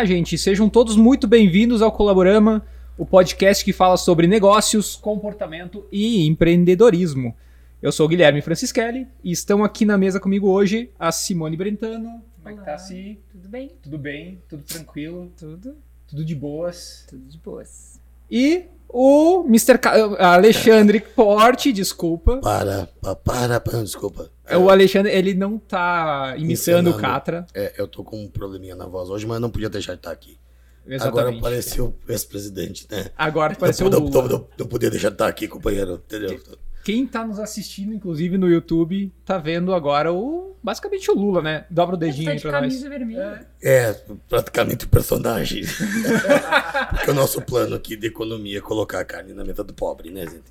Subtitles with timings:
[0.00, 0.38] lá, gente.
[0.38, 2.64] Sejam todos muito bem-vindos ao Colaborama,
[2.96, 7.34] o podcast que fala sobre negócios, comportamento e empreendedorismo.
[7.82, 12.22] Eu sou o Guilherme Francischelli e estão aqui na mesa comigo hoje a Simone Brentano.
[12.42, 12.78] Como é que tá, Olá.
[12.78, 13.18] Si?
[13.30, 13.70] Tudo bem?
[13.82, 14.38] Tudo bem?
[14.48, 15.30] Tudo tranquilo?
[15.38, 15.76] Tudo.
[16.08, 17.04] Tudo de boas?
[17.08, 18.00] Tudo de boas.
[18.30, 19.76] E o Mr.
[19.78, 19.94] Ca-
[20.34, 22.38] Alexandre Porte, desculpa.
[22.38, 24.30] Para, pa- para, para, desculpa.
[24.50, 26.96] É, O Alexandre, ele não tá imitando o.
[26.96, 27.46] Catra.
[27.54, 30.10] É, eu tô com um probleminha na voz hoje, mas não podia deixar de estar
[30.10, 30.38] aqui.
[30.84, 31.38] Agora Exatamente.
[31.38, 33.10] apareceu o ex-presidente, né?
[33.16, 34.22] Agora pareceu o não, não, Lula.
[34.22, 36.40] não, não, não podia deixar de estar aqui, companheiro, entendeu?
[36.82, 40.56] Quem tá nos assistindo, inclusive no YouTube, tá vendo agora o.
[40.62, 41.64] Basicamente o Lula, né?
[41.70, 42.60] Dobra o dedinho tá aí de pra nós.
[42.62, 43.46] camisa vermelha.
[43.62, 43.94] É,
[44.28, 45.62] praticamente o personagem.
[46.90, 50.10] Porque o nosso plano aqui de economia é colocar a carne na meta do pobre,
[50.10, 50.50] né, gente?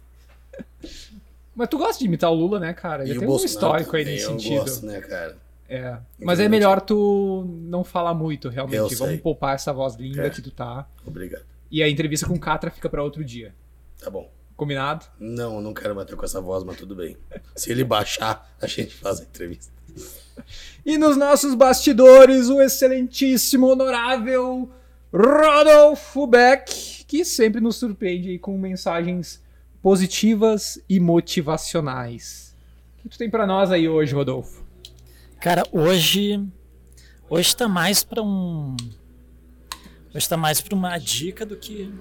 [1.60, 3.04] Mas tu gosta de imitar o Lula, né, cara?
[3.04, 4.60] Ele tem um histórico aí também, nesse eu sentido.
[4.62, 5.38] gosto, né, cara?
[5.68, 5.98] É.
[6.18, 8.78] Mas é melhor tu não falar muito, realmente.
[8.78, 9.18] Eu Vamos sei.
[9.18, 10.30] poupar essa voz linda É.
[10.30, 10.88] que tu tá.
[11.06, 11.44] Obrigado.
[11.70, 13.54] E a entrevista com o Catra fica pra outro dia.
[14.00, 14.32] Tá bom.
[14.56, 15.06] Combinado?
[15.20, 17.18] Não, eu não quero bater com essa voz, mas tudo bem.
[17.54, 19.70] Se ele baixar, a gente faz a entrevista.
[20.86, 24.70] E nos nossos bastidores, o excelentíssimo, honorável
[25.14, 29.42] Rodolfo Beck, que sempre nos surpreende com mensagens
[29.82, 32.56] positivas e motivacionais.
[32.98, 34.64] O que tu tem pra nós aí hoje, Rodolfo?
[35.40, 36.46] Cara, hoje
[37.30, 38.76] hoje tá mais pra um
[40.14, 41.94] hoje tá mais pra uma dica do que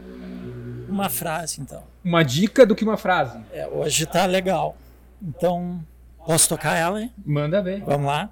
[0.88, 1.84] uma frase, então.
[2.02, 3.38] Uma dica do que uma frase?
[3.52, 4.76] É, hoje tá legal.
[5.22, 5.84] Então,
[6.24, 7.02] posso tocar ela?
[7.02, 7.12] hein?
[7.24, 7.82] Manda ver.
[7.84, 8.30] Vamos lá.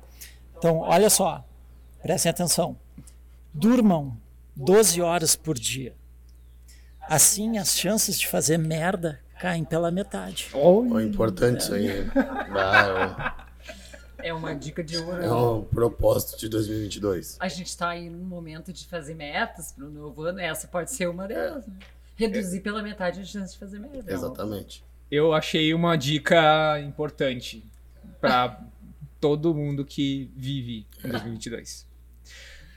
[0.56, 1.44] Então, olha só.
[2.02, 2.77] Prestem atenção.
[3.52, 4.17] Durmam
[4.56, 5.94] 12 horas por dia.
[7.08, 10.48] Assim, as chances de fazer merda caem pela metade.
[10.53, 12.05] Ó, importante isso aí.
[12.05, 12.11] né?
[12.59, 13.47] Ah,
[14.19, 15.23] É uma dica de ouro.
[15.23, 17.36] é um propósito de 2022.
[17.39, 20.41] A gente tá aí num momento de fazer metas pro novo ano.
[20.41, 21.74] Essa pode ser uma delas, né?
[22.17, 24.13] Reduzir pela metade a chance de fazer merda.
[24.13, 24.83] Exatamente.
[25.11, 27.63] Eu achei uma dica importante
[28.20, 28.58] pra
[29.20, 31.86] todo mundo que vive em 2022.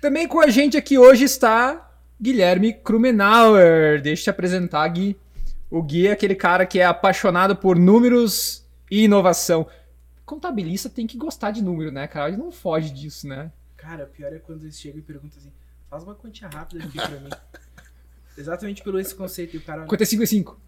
[0.02, 1.90] Também com a gente aqui hoje está
[2.22, 4.02] Guilherme Krumenauer.
[4.02, 5.18] Deixa eu te apresentar, Gui.
[5.70, 9.68] O Gui é aquele cara que é apaixonado por números e inovação.
[10.26, 12.30] Contabilista tem que gostar de número, né, cara?
[12.30, 13.52] Ele não foge disso, né?
[13.78, 15.52] Cara, o pior é quando eles chegam e perguntam assim:
[15.90, 17.30] faz uma quantia rápida aqui pra mim.
[18.38, 19.56] Exatamente pelo esse conceito.
[19.56, 20.60] E o cara, Quanto é 5 e 5?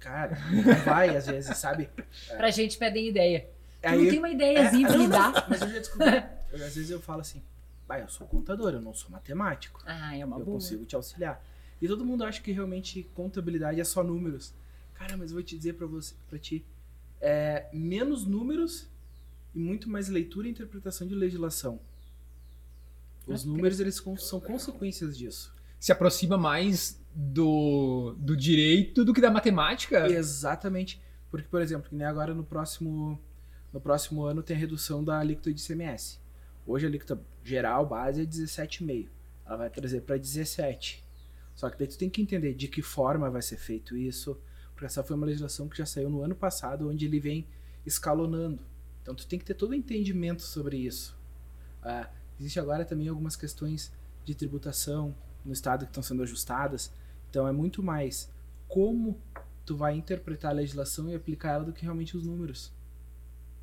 [0.00, 1.90] cara, não vai às vezes, sabe?
[2.36, 3.46] Pra gente pedem ideia.
[3.82, 5.46] Aí- não tem uma ideiazinha pra me dar?
[5.48, 6.08] Mas eu já descobri.
[6.52, 7.42] Eu, às vezes eu falo assim:
[7.86, 9.82] vai, eu sou contador, eu não sou matemático.
[9.86, 10.54] Ah, é uma eu boa.
[10.56, 11.42] consigo te auxiliar.
[11.80, 14.52] E todo mundo acha que realmente contabilidade é só números.
[14.94, 16.64] Cara, mas eu vou te dizer pra você, para ti,
[17.20, 18.88] é menos números
[19.54, 21.80] e muito mais leitura e interpretação de legislação.
[23.26, 25.54] Os números eles são consequências disso.
[25.78, 30.06] Se aproxima mais do, do direito do que da matemática?
[30.10, 31.00] Exatamente.
[31.30, 33.20] Porque, por exemplo, que nem agora no próximo,
[33.72, 36.18] no próximo ano tem a redução da alíquota de ICMS.
[36.66, 39.08] Hoje a alíquota geral, base, é 17,5.
[39.46, 41.04] Ela vai trazer para 17.
[41.60, 44.34] Só que daí tu tem que entender de que forma vai ser feito isso.
[44.72, 47.46] Porque essa foi uma legislação que já saiu no ano passado, onde ele vem
[47.84, 48.64] escalonando.
[49.02, 51.14] Então tu tem que ter todo o entendimento sobre isso.
[51.82, 53.92] Ah, existe agora também algumas questões
[54.24, 56.90] de tributação no estado que estão sendo ajustadas.
[57.28, 58.32] Então é muito mais
[58.66, 59.20] como
[59.66, 62.72] tu vai interpretar a legislação e aplicar ela do que realmente os números.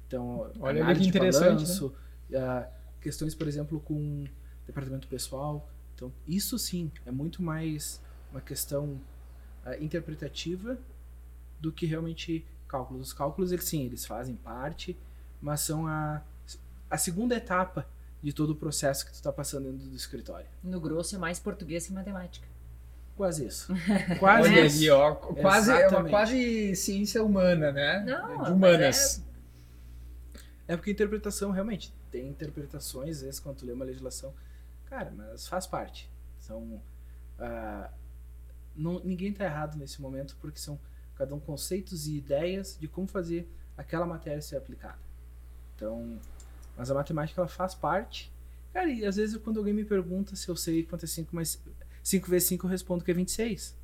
[0.06, 1.96] Então, Olha que interessante, balanço,
[2.36, 2.70] ah,
[3.02, 4.28] questões, por exemplo, com
[4.68, 5.68] departamento pessoal.
[5.98, 8.00] Então, isso sim é muito mais
[8.32, 9.02] uma questão
[9.66, 10.78] ah, interpretativa
[11.60, 13.08] do que realmente cálculos.
[13.08, 14.96] Os cálculos, eles sim, eles fazem parte,
[15.42, 16.22] mas são a,
[16.88, 17.88] a segunda etapa
[18.22, 20.46] de todo o processo que tu está passando dentro do escritório.
[20.64, 22.48] No grosso é mais português que matemática.
[23.16, 23.74] Quase isso.
[24.20, 24.78] Quase Olha isso.
[24.78, 25.16] ali, ó.
[25.16, 28.04] Quase, é uma quase ciência humana, né?
[28.06, 29.24] Não, De humanas.
[30.68, 34.32] É porque interpretação, realmente, tem interpretações, às vezes, quando tu lê uma legislação.
[34.90, 36.10] Cara, mas faz parte.
[36.40, 36.82] São.
[37.40, 37.90] ah,
[38.76, 40.80] não, ninguém tá errado nesse momento, porque são
[41.16, 45.00] cada um conceitos e ideias de como fazer aquela matéria ser aplicada.
[45.76, 46.20] Então.
[46.78, 48.32] Mas a matemática, ela faz parte.
[48.72, 51.60] Cara, e às vezes quando alguém me pergunta se eu sei quanto é 5, mas
[52.04, 53.76] 5 vezes 5 eu respondo que é 26.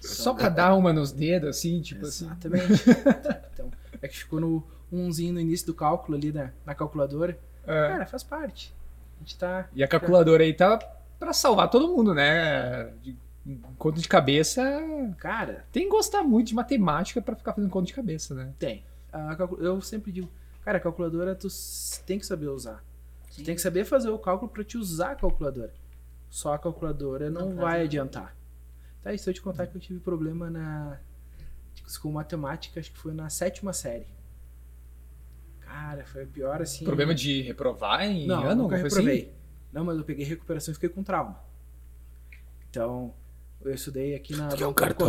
[0.00, 2.24] Só pra dar uma nos dedos, assim, tipo assim.
[2.24, 2.84] Exatamente.
[3.52, 3.70] então,
[4.00, 7.38] é que ficou no umzinho no início do cálculo ali na, na calculadora.
[7.64, 7.88] É.
[7.88, 8.74] Cara, faz parte.
[9.20, 9.68] A gente tá.
[9.74, 10.78] E a calculadora aí tá
[11.18, 12.86] pra salvar todo mundo, né?
[13.02, 13.16] De
[13.78, 14.62] conta de cabeça.
[15.18, 18.52] Cara, Tem que gostar muito de matemática pra ficar fazendo conta de cabeça, né?
[18.58, 18.84] tem.
[19.12, 20.30] A calcu- eu sempre digo,
[20.64, 21.48] cara, a calculadora tu
[22.06, 22.82] tem que saber usar.
[23.34, 25.72] Tu tem que saber fazer o cálculo pra te usar a calculadora.
[26.28, 27.84] só a calculadora não, Não vai nada.
[27.84, 28.36] adiantar.
[29.02, 30.96] Tá, e se eu te contar que eu tive problema na
[32.00, 34.06] com matemática, acho que foi na sétima série.
[35.80, 36.84] Cara, foi a pior assim.
[36.84, 38.62] Problema de reprovar em Não, ano?
[38.64, 39.22] nunca reprovei.
[39.22, 39.32] assim?
[39.72, 41.40] Não, mas eu peguei recuperação e fiquei com trauma.
[42.68, 43.14] Então,
[43.62, 45.08] eu estudei aqui na Tu quer um cartão?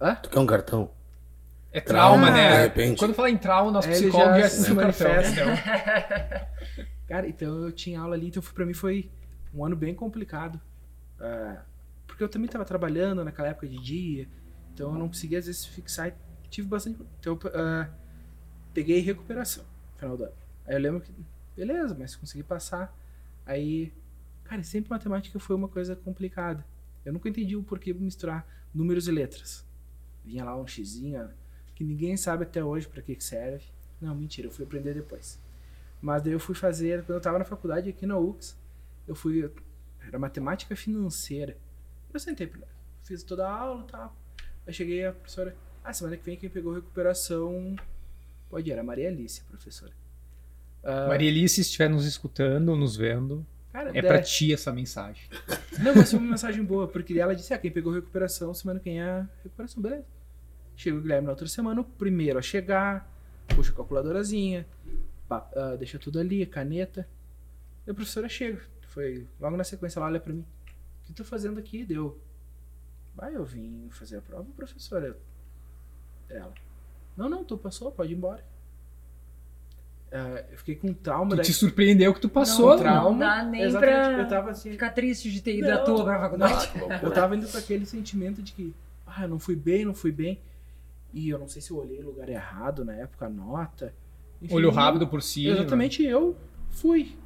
[0.00, 0.14] Hã?
[0.16, 0.90] Tu quer um cartão?
[1.70, 2.50] É trauma, Ah, né?
[2.56, 2.98] de repente.
[2.98, 4.74] Quando fala em trauma, nosso É, psicólogo já já se se cartão.
[4.76, 5.32] manifesta.
[5.32, 9.10] Então, Cara, então eu tinha aula ali, então pra mim foi
[9.52, 10.58] um ano bem complicado.
[11.20, 11.62] Ah,
[12.06, 14.26] porque eu também tava trabalhando naquela época de dia,
[14.72, 16.08] então eu não conseguia às vezes fixar.
[16.08, 16.98] e Tive bastante.
[17.20, 17.88] Então eu ah,
[18.72, 19.64] peguei recuperação
[19.98, 20.34] final do ano.
[20.66, 21.12] Aí eu lembro que,
[21.56, 22.96] beleza, mas consegui passar.
[23.44, 23.92] Aí,
[24.44, 26.64] cara, sempre matemática foi uma coisa complicada.
[27.04, 29.66] Eu nunca entendi o porquê misturar números e letras.
[30.24, 31.30] Vinha lá um xizinho,
[31.74, 33.64] que ninguém sabe até hoje pra que serve.
[34.00, 35.40] Não, mentira, eu fui aprender depois.
[36.00, 38.56] Mas daí eu fui fazer, quando eu tava na faculdade aqui na UX,
[39.06, 39.50] eu fui.
[40.06, 41.56] Era matemática financeira.
[42.12, 42.50] Eu sentei,
[43.02, 44.16] fiz toda a aula e tal.
[44.66, 45.56] Aí cheguei a professora.
[45.82, 47.74] Ah, semana que vem quem pegou recuperação.
[48.50, 49.92] Pode ir, era a Maria Alice, a professora.
[50.82, 54.72] Ah, Maria Alice, se estiver nos escutando, nos vendo, cara, é daí- pra ti essa
[54.72, 55.28] mensagem.
[55.82, 58.84] Não, mas foi uma mensagem boa, porque ela disse: ah, quem pegou recuperação, semana que
[58.90, 60.04] vem é recuperação, beleza.
[60.76, 63.10] Chega o Guilherme na outra semana, o primeiro a chegar,
[63.48, 64.66] puxa a calculadorazinha,
[65.28, 67.06] pa- ah, deixa tudo ali, caneta.
[67.86, 68.60] E a professora chega.
[68.88, 70.44] Foi logo na sequência, ela olha pra mim:
[71.02, 71.84] O que tu fazendo aqui?
[71.84, 72.18] Deu.
[73.14, 75.16] Vai, eu vim fazer a prova, professora.
[76.28, 76.54] Ela:
[77.18, 78.44] Não, não, tu passou, pode ir embora.
[80.12, 81.44] Ah, eu fiquei com trauma Tu daí.
[81.46, 82.70] te surpreendeu que tu passou.
[82.70, 83.10] Não, trauma.
[83.10, 84.70] Não dá nem Exatamente, pra eu tava assim.
[84.70, 86.70] ficar triste de ter ido à Não, toa pra faculdade.
[87.02, 88.72] Eu tava indo com aquele sentimento de que,
[89.06, 90.40] ah, eu não fui bem, não fui bem.
[91.12, 93.92] E eu não sei se eu olhei o lugar errado na época, a nota.
[94.40, 95.54] Enfim, Olho rápido por cima.
[95.54, 96.36] Exatamente, eu
[96.70, 97.16] fui.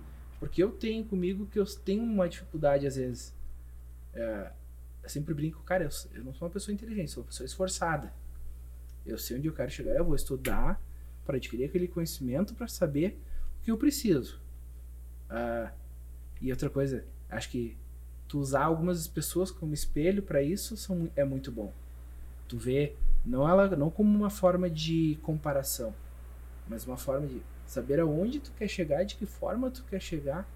[0.41, 3.35] Porque eu tenho comigo que eu tenho uma dificuldade às vezes.
[4.15, 4.51] É,
[5.03, 8.13] eu sempre brinco, cara, eu, eu não sou uma pessoa inteligente, sou uma pessoa esforçada.
[9.05, 10.81] Eu sei onde eu quero chegar, eu vou estudar
[11.25, 13.19] para adquirir aquele conhecimento para saber
[13.61, 14.41] o que eu preciso.
[15.29, 15.73] Ah,
[16.41, 17.77] e outra coisa, acho que
[18.29, 21.73] tu usar algumas pessoas como espelho para isso são, é muito bom.
[22.49, 25.95] Tu vê não ela não como uma forma de comparação,
[26.69, 30.49] mas uma forma de saber aonde tu quer chegar, de que forma tu quer chegar.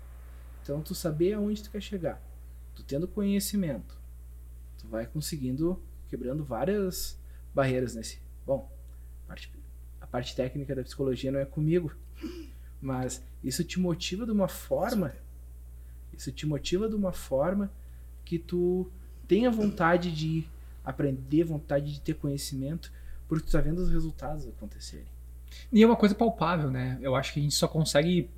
[0.62, 2.20] Então tu saber aonde tu quer chegar,
[2.74, 3.96] tu tendo conhecimento,
[4.78, 7.18] tu vai conseguindo quebrando várias
[7.54, 8.25] barreiras nesse.
[8.46, 8.70] Bom,
[9.24, 9.50] a parte,
[10.00, 11.92] a parte técnica da psicologia não é comigo,
[12.80, 15.12] mas isso te motiva de uma forma,
[16.12, 17.70] isso te motiva de uma forma
[18.24, 18.88] que tu
[19.26, 20.46] tenha vontade de
[20.84, 22.92] aprender, vontade de ter conhecimento,
[23.28, 25.06] porque tu tá vendo os resultados acontecerem.
[25.72, 26.98] E é uma coisa palpável, né?
[27.00, 28.30] Eu acho que a gente só consegue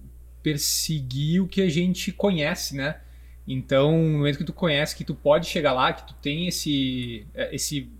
[0.42, 3.00] perseguir o que a gente conhece, né?
[3.46, 7.26] Então, no momento que tu conhece que tu pode chegar lá, que tu tem esse,
[7.34, 7.90] é, esse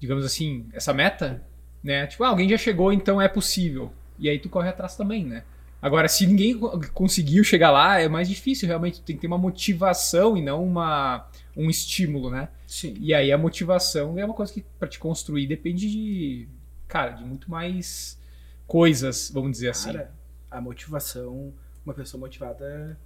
[0.00, 1.42] digamos assim, essa meta,
[1.82, 2.06] né?
[2.06, 3.92] Tipo, ah, alguém já chegou, então é possível.
[4.18, 5.44] E aí tu corre atrás também, né?
[5.80, 9.00] Agora, se ninguém co- conseguiu chegar lá, é mais difícil, realmente.
[9.00, 12.48] Tu tem que ter uma motivação e não uma, um estímulo, né?
[12.66, 12.96] Sim.
[12.98, 16.48] E aí a motivação é uma coisa que para te construir depende de,
[16.88, 18.18] cara, de muito mais
[18.66, 19.92] coisas, vamos dizer assim.
[19.92, 20.10] Cara,
[20.50, 21.52] a motivação,
[21.84, 22.98] uma pessoa motivada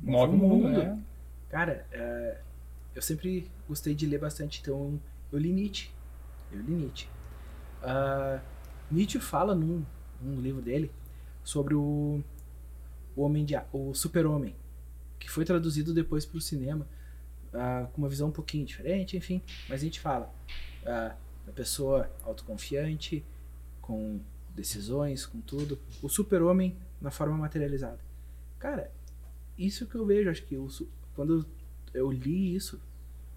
[0.00, 0.98] Move o mundo, né?
[1.50, 2.38] Cara, é,
[2.94, 4.98] eu sempre gostei de ler bastante, então
[5.30, 5.90] eu li Nietzsche.
[6.52, 7.08] Eu li Nietzsche.
[7.82, 8.40] Ah,
[8.90, 9.84] Nietzsche fala num,
[10.20, 10.90] num livro dele
[11.42, 12.22] sobre o,
[13.16, 14.54] o homem de, o super-homem,
[15.18, 16.86] que foi traduzido depois para o cinema
[17.52, 19.42] ah, com uma visão um pouquinho diferente, enfim.
[19.68, 20.32] Mas a gente fala
[20.86, 21.14] ah,
[21.46, 23.24] da pessoa autoconfiante,
[23.80, 24.20] com
[24.54, 25.78] decisões, com tudo.
[26.02, 27.98] O super-homem na forma materializada.
[28.58, 28.90] Cara,
[29.58, 31.44] isso que eu vejo, acho que su- quando
[31.92, 32.80] eu li isso,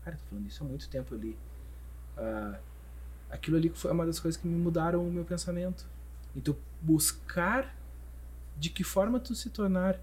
[0.03, 1.37] cara, tô falando isso há muito tempo, eu li.
[2.17, 2.59] ah,
[3.29, 5.85] aquilo ali foi uma das coisas que me mudaram o meu pensamento.
[6.35, 7.75] Então, buscar
[8.57, 9.99] de que forma tu se tornar,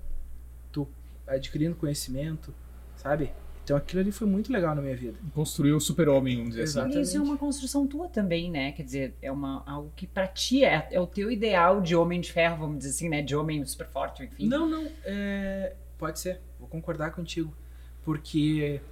[0.71, 0.89] tu
[1.27, 2.55] adquirindo conhecimento,
[2.97, 3.33] sabe?
[3.65, 5.19] Então aquilo ali foi muito legal na minha vida.
[5.33, 6.99] Construir o super-homem, vamos dizer assim.
[6.99, 8.73] E isso é uma construção tua também, né?
[8.73, 12.21] Quer dizer, é uma, algo que pra ti é, é o teu ideal de homem
[12.21, 13.23] de ferro, vamos dizer assim, né?
[13.23, 14.47] De homem super forte, enfim.
[14.47, 17.57] Não, não, é, pode ser, vou concordar contigo.
[18.03, 18.83] Porque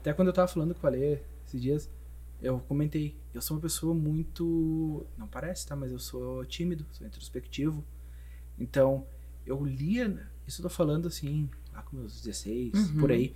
[0.00, 1.90] até quando eu tava falando com o Ale esses dias,
[2.42, 5.06] eu comentei, eu sou uma pessoa muito.
[5.16, 5.74] Não parece, tá?
[5.76, 7.84] Mas eu sou tímido, sou introspectivo.
[8.58, 9.06] Então,
[9.46, 13.00] eu lia, isso eu tô falando assim, lá com meus 16, Uhum.
[13.00, 13.34] por aí.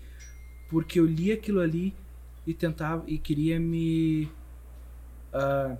[0.69, 1.95] Porque eu lia aquilo ali
[2.47, 4.29] e tentava, e queria me.
[5.33, 5.77] ah,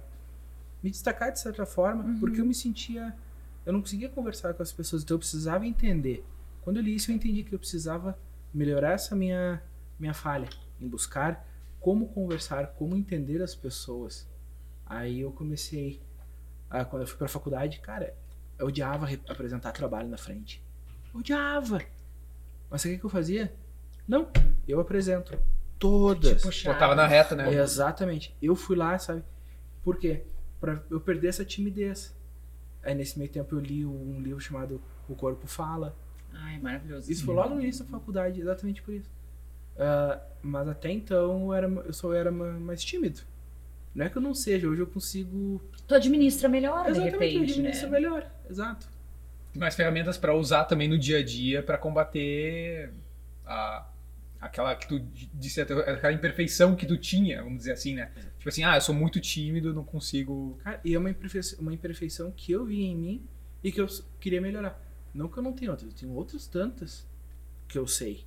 [0.83, 2.21] me destacar de certa forma, Uhum.
[2.21, 3.15] porque eu me sentia.
[3.65, 6.25] Eu não conseguia conversar com as pessoas, então eu precisava entender.
[6.63, 8.17] Quando eu li isso, eu entendi que eu precisava
[8.55, 9.61] melhorar essa minha
[9.99, 10.49] minha falha
[10.81, 11.45] em buscar
[11.81, 14.29] como conversar, como entender as pessoas.
[14.85, 16.01] Aí eu comecei,
[16.71, 18.15] a, quando eu fui pra faculdade, cara,
[18.59, 20.63] eu odiava re- apresentar trabalho na frente.
[21.15, 21.81] Odiava.
[22.71, 23.55] Mas sabe o que que eu fazia?
[24.07, 24.29] Não,
[24.67, 25.37] eu apresento.
[25.79, 26.43] Todas.
[26.75, 27.53] Botava na reta, né?
[27.53, 28.35] Exatamente.
[28.41, 29.23] Eu fui lá, sabe?
[29.83, 30.25] Por quê?
[30.61, 32.17] Pra eu perder essa timidez.
[32.83, 35.95] Aí nesse meio tempo eu li um livro chamado O Corpo Fala.
[36.33, 37.11] Ai, maravilhoso.
[37.11, 39.11] Isso foi logo no início da faculdade, exatamente por isso.
[39.79, 43.21] Ah, mas até então eu, era, eu só era ma- mais tímido.
[43.95, 45.63] Não é que eu não seja, hoje eu consigo.
[45.87, 47.93] Tu administra melhor, de exatamente, eu repente, administro né?
[47.93, 48.31] melhor.
[48.49, 48.89] Exato.
[49.57, 52.93] mais ferramentas pra usar também no dia a dia pra combater
[53.47, 53.89] a,
[54.39, 55.01] aquela que tu
[55.33, 58.11] disse aquela imperfeição que tu tinha, vamos dizer assim, né?
[58.37, 60.59] Tipo assim, ah, eu sou muito tímido, não consigo.
[60.63, 63.25] Cara, e é uma imperfeição, uma imperfeição que eu vi em mim
[63.65, 63.87] e que eu
[64.21, 64.79] queria melhorar.
[65.15, 67.07] Não que eu não tenha outras, eu tenho outras tantas
[67.67, 68.25] que eu sei.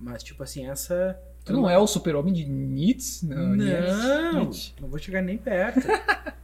[0.00, 1.20] Mas, tipo assim, essa.
[1.44, 3.26] Tu não é o super-homem de Nietzsche?
[3.26, 4.74] Não, Nietzsche.
[4.80, 5.80] não vou chegar nem perto.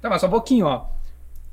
[0.00, 0.90] Tá, mas só um pouquinho, ó.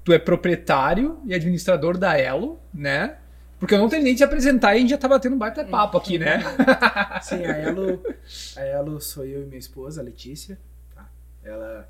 [0.03, 3.17] Tu é proprietário e administrador da Elo, né?
[3.59, 5.39] Porque eu não tenho nem de te apresentar e a gente já tá batendo um
[5.39, 6.39] baita papo aqui, né?
[7.21, 8.03] Sim, a Elo,
[8.57, 10.59] a Elo sou eu e minha esposa, a Letícia.
[10.93, 11.09] tá?
[11.43, 11.89] Ela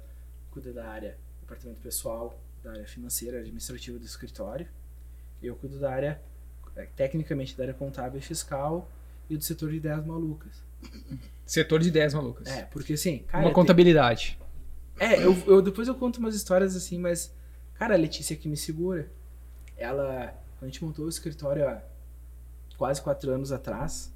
[0.51, 4.67] cuida da área departamento pessoal, da área financeira, administrativa do escritório.
[5.41, 6.21] Eu cuido da área,
[6.75, 8.87] eh, tecnicamente, da área contábil e fiscal
[9.31, 10.61] e do setor de ideias malucas.
[11.45, 12.47] Setor de ideias malucas.
[12.47, 13.39] É, porque assim, cara.
[13.43, 14.37] Uma tem- contabilidade.
[14.99, 17.33] É, eu, eu- depois eu conto umas histórias assim, mas,
[17.75, 19.09] cara, a Letícia que me segura,
[19.77, 21.81] ela, quando a gente montou o escritório há
[22.77, 24.13] quase quatro anos atrás,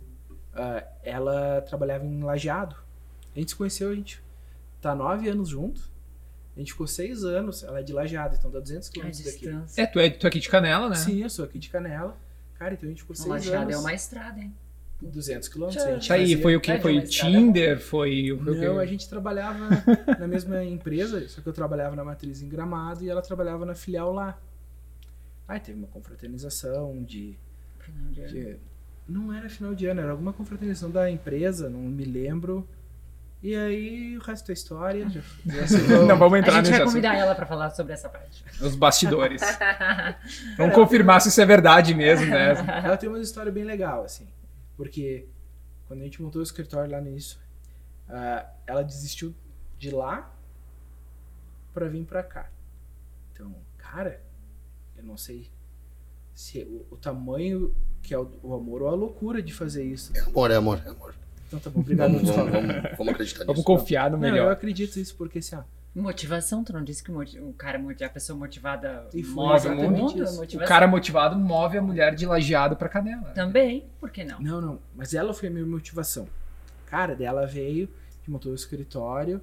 [0.54, 2.76] ah, ela trabalhava em lajeado.
[3.36, 4.22] A gente se conheceu, a gente
[4.82, 5.82] tá nove anos junto,
[6.56, 9.40] a gente ficou seis anos, ela é de lajeado, então dá 200 A quilômetros daqui.
[9.40, 9.82] distância.
[9.82, 10.96] É, tu é, tu é aqui de Canela, né?
[10.96, 12.16] Sim, eu sou aqui de Canela.
[12.58, 13.76] Cara, então a gente ficou O seis Lajeado anos.
[13.76, 14.56] é uma estrada, hein?
[15.06, 15.84] 200 quilômetros.
[15.86, 16.72] a gente Tá aí, foi o que?
[16.72, 17.80] É, Foi estrada Tinder?
[17.80, 19.68] Foi, foi o Não, a gente trabalhava
[20.20, 23.76] na mesma empresa, só que eu trabalhava na matriz em Gramado e ela trabalhava na
[23.76, 24.38] filial lá.
[25.48, 27.38] Aí teve uma confraternização de,
[28.12, 28.58] de-
[29.08, 32.68] Não era final de ano, era alguma confraternização da empresa, não me lembro.
[33.44, 35.08] E aí o resto é história.
[35.08, 36.86] Já, já Não vamos A entrar gente nesse vai assunto.
[36.94, 38.44] convidar ela pra falar sobre essa parte.
[38.60, 39.40] Os bastidores.
[40.58, 42.54] Vamos confirmar se isso é verdade mesmo, né?
[42.84, 44.26] Ela tem uma história bem legal, assim.
[44.78, 45.28] Porque
[45.88, 47.38] quando a gente montou o escritório lá no início,
[48.10, 49.34] ah, ela desistiu
[49.78, 50.34] de lá
[51.74, 52.50] pra vir pra cá.
[53.34, 54.22] Então, cara,
[54.98, 55.50] eu não sei
[56.34, 60.16] se o, o tamanho que é o, o amor ou a loucura de fazer isso.
[60.16, 61.16] É amor, é amor, é amor.
[61.48, 63.66] Então tá bom, obrigado Vamos, vamos, vamos, vamos acreditar Vamos nisso.
[63.66, 64.52] confiar no Não, eu melhor.
[64.52, 65.64] acredito nisso porque assim, ó,
[65.96, 70.26] Motivação, tu não disse que o cara, a pessoa motivada E foi move o mundo?
[70.26, 73.32] O cara motivado move a mulher de lajeado pra Canela.
[73.32, 74.38] Também, por que não?
[74.42, 74.80] Não, não.
[74.94, 76.28] Mas ela foi a minha motivação.
[76.86, 77.90] Cara, dela veio,
[78.22, 79.42] que montou o escritório.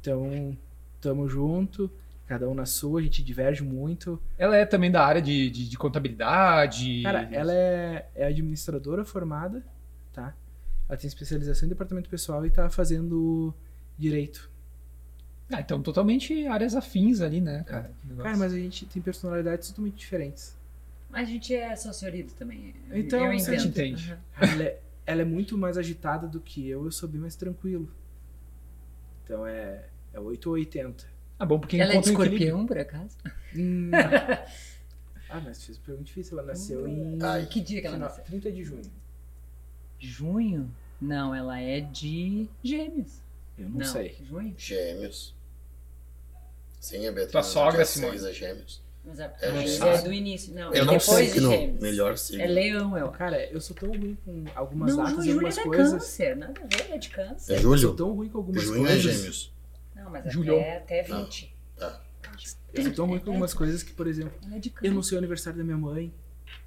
[0.00, 0.56] Então,
[0.98, 1.90] tamo junto.
[2.26, 4.20] Cada um na sua, a gente diverge muito.
[4.38, 7.02] Ela é também da área de, de, de contabilidade.
[7.02, 9.62] Cara, ela é, é administradora formada,
[10.12, 10.34] tá?
[10.88, 13.54] Ela tem especialização em departamento pessoal e tá fazendo
[13.98, 14.50] direito.
[15.50, 17.92] Ah, então totalmente áreas afins ali, né, cara?
[18.18, 20.56] Cara, mas a gente tem personalidades totalmente diferentes.
[21.08, 22.74] Mas a gente é sociolito também.
[22.92, 23.68] Então, eu você entendo.
[23.68, 24.12] entende.
[24.12, 24.52] Aham.
[24.52, 27.88] Ela é, ela é muito mais agitada do que eu, eu sou bem mais tranquilo.
[29.24, 31.06] Então é, é 8 ou 80.
[31.38, 33.16] Ah, bom, porque Ela é de encontra um escorpião, por acaso?
[33.54, 33.90] Hum.
[35.28, 36.38] ah, mas fiz uma pergunta difícil.
[36.38, 38.24] Ela nasceu em Ai, Que dia que ela nasceu?
[38.24, 38.82] 30 de junho.
[39.98, 40.70] Junho?
[41.00, 43.20] Não, ela é de gêmeos.
[43.58, 44.16] Eu não, sei.
[44.28, 44.54] Junho?
[44.56, 45.34] Gêmeos.
[46.80, 47.32] Sim, a Beatriz.
[47.32, 48.16] Tua sogra, Simone.
[48.16, 48.82] é gêmeos.
[49.04, 50.52] Mas é, É mas é do início.
[50.54, 51.50] Não, Eu é não sei que não.
[51.80, 52.42] Melhor signo.
[52.42, 53.08] É leão, eu.
[53.10, 55.92] Cara, eu sou tão ruim com algumas Não, datas e Ju- Júlio algumas é coisas.
[55.92, 56.36] câncer.
[56.36, 57.52] Nada a ver, é de câncer.
[57.52, 57.94] É Eu sou julho?
[57.96, 59.02] tão ruim com algumas Junho é coisas.
[59.14, 59.52] gêmeos.
[59.94, 60.56] Não, mas Julho.
[60.58, 61.54] até, até 20.
[61.76, 62.02] Tá.
[62.74, 64.32] Eu sou tão ruim com algumas coisas que, por exemplo,
[64.82, 66.12] é eu não sei o aniversário da minha mãe.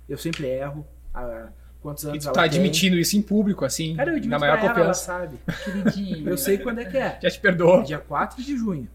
[0.07, 0.87] Eu sempre erro.
[1.13, 1.49] Há
[1.81, 2.49] quantos E anos tu ela tá tem.
[2.59, 5.05] admitindo isso em público, assim, Cara, eu admito na maior pra ela, ela confiança.
[5.05, 5.37] sabe.
[5.63, 6.29] Queridinho.
[6.29, 7.19] Eu sei quando é que é.
[7.21, 7.83] Já te perdoou.
[7.83, 8.87] Dia 4 de junho.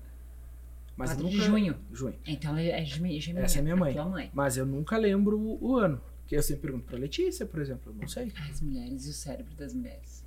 [0.96, 1.76] Mas eu 4 de nunca- junho.
[1.92, 2.14] Junho.
[2.26, 3.44] Então ela é geme- geminha.
[3.44, 3.92] Essa é minha mãe.
[3.94, 4.30] Tua mãe.
[4.32, 6.00] Mas eu nunca lembro o, ano.
[6.22, 7.92] Porque eu sempre pergunto pra Letícia, por exemplo.
[7.92, 8.32] Eu não sei.
[8.50, 10.24] As mulheres e o cérebro das mulheres.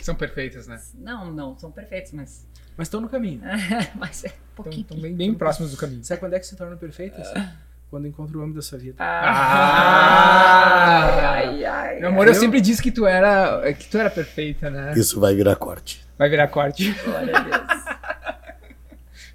[0.00, 0.80] São perfeitas, né?
[0.94, 2.46] Não, não, são perfeitos, mas.
[2.76, 3.40] Mas estão no caminho.
[3.98, 4.82] mas é um pouquinho.
[4.82, 6.04] Estão bem, bem próximos do caminho.
[6.04, 7.26] Sabe quando é que se tornam perfeitas?
[7.90, 8.96] Quando encontra o homem da sua vida.
[9.02, 9.32] Ah!
[11.32, 12.00] Ai, ai.
[12.00, 12.40] Meu amor, eu Viu?
[12.42, 14.92] sempre disse que tu era que tu era perfeita, né?
[14.94, 16.04] Isso vai virar corte.
[16.18, 16.92] Vai virar corte.
[17.04, 17.77] Glória a Deus.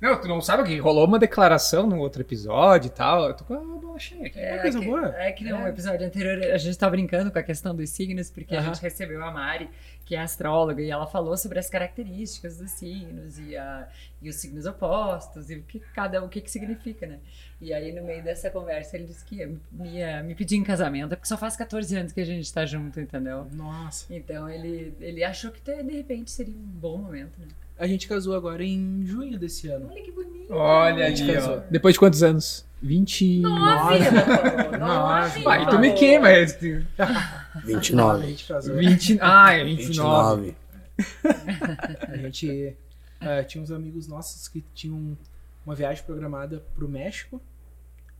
[0.04, 3.30] Não, tu não sabe o que rolou uma declaração no outro episódio e tal.
[3.30, 4.38] Eu tô com a bola cheia aqui.
[4.38, 5.16] É, coisa que, boa.
[5.16, 8.54] É que no episódio anterior a gente tá brincando com a questão dos signos, porque
[8.54, 8.74] a Aham.
[8.74, 9.70] gente recebeu a Mari,
[10.04, 13.88] que é astróloga, e ela falou sobre as características dos signos e, a,
[14.22, 17.20] e os signos opostos e o que cada o que, que significa, né?
[17.62, 20.66] E aí, no meio dessa conversa, ele disse que ia me, ia me pedir em
[20.66, 23.48] casamento, é porque só faz 14 anos que a gente tá junto, entendeu?
[23.54, 24.14] Nossa.
[24.14, 27.48] Então ele, ele achou que de repente seria um bom momento, né?
[27.84, 29.90] A gente casou agora em junho desse ano.
[29.92, 30.54] Olha que bonito!
[30.54, 31.36] Olha gente ali, ó.
[31.36, 31.64] casou.
[31.70, 32.66] Depois de quantos anos?
[32.82, 33.40] 20.
[33.42, 35.40] Nove!
[35.44, 36.30] Vai, tu me queima.
[36.30, 38.28] é, tu- A 29.
[38.28, 38.76] gente casou.
[38.78, 39.18] 20.
[39.22, 40.56] Ah, é 29.
[40.96, 42.04] 29.
[42.08, 42.78] A gente
[43.22, 45.18] eh, tinha uns amigos nossos que tinham
[45.66, 47.42] uma viagem programada pro México.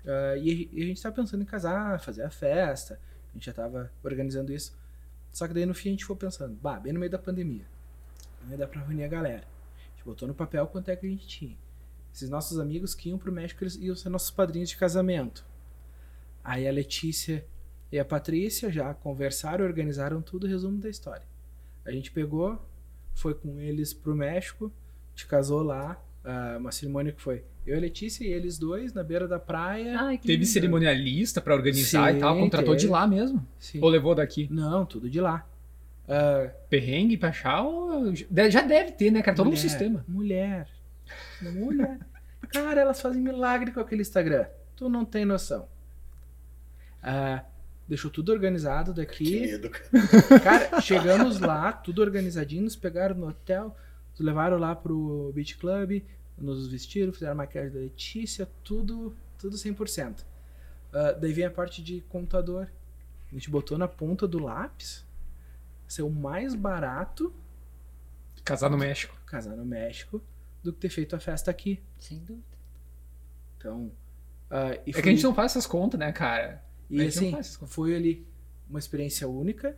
[0.06, 3.00] eh, e, a- e a gente tava pensando em casar, fazer a festa.
[3.32, 4.74] A gente já tava organizando isso.
[5.32, 7.64] Só que daí no fim a gente foi pensando, bah, bem no meio da pandemia.
[8.44, 9.53] Não ia dar pra reunir a galera.
[10.04, 11.58] Gente botou no papel quanto é que a gente tinha.
[12.14, 15.46] Esses nossos amigos que iam pro México, eles iam ser nossos padrinhos de casamento.
[16.44, 17.46] Aí a Letícia
[17.92, 21.26] e a Patrícia já conversaram, organizaram tudo, resumo da história.
[21.86, 22.62] A gente pegou,
[23.14, 24.72] foi com eles pro México,
[25.16, 28.94] te casou lá, ah, uma cerimônia que foi eu e a Letícia e eles dois
[28.94, 29.98] na beira da praia.
[30.00, 30.48] Ai, que Teve lindo.
[30.48, 32.38] cerimonialista pra organizar Sim, e tal.
[32.38, 32.92] Contratou de teve.
[32.92, 33.46] lá mesmo.
[33.58, 33.80] Sim.
[33.82, 34.50] Ou levou daqui?
[34.52, 35.48] Não, tudo de lá.
[36.08, 37.62] Ah, Perrengue pra achar?
[37.62, 38.14] ou-
[38.50, 39.36] Já deve ter, né, cara?
[39.38, 40.06] Todo um mulher, sistema.
[40.08, 40.68] Mulher.
[41.42, 42.00] Mulher.
[42.50, 44.46] Cara, elas fazem milagre com aquele Instagram.
[44.76, 45.68] Tu não tem noção.
[47.02, 47.44] Ah,
[47.88, 49.40] deixou tudo organizado Que daqui.
[49.42, 50.40] medo, cara.
[50.40, 53.76] Cara, chegamos lá, tudo organizadinho, nos pegaram no hotel,
[54.12, 56.02] nos levaram lá pro Beach Club,
[56.38, 60.26] nos vestiram, fizeram a maquiagem da Letícia, tudo, tudo 100%.
[60.94, 62.70] Ah, daí vem a parte de computador.
[63.32, 65.06] A gente botou na ponta do lápis,
[65.94, 67.34] ser o mais barato
[68.44, 69.16] Casar no México.
[69.26, 70.22] casar no México
[70.62, 71.82] do que ter feito a festa aqui.
[71.98, 72.58] Sem dúvida.
[73.58, 73.92] Então,
[74.86, 76.64] e É que a gente não faz essas contas, né, cara?
[76.90, 77.74] E a gente não assim, faz essas contas.
[77.74, 78.28] foi ali
[78.70, 79.78] uma experiência única.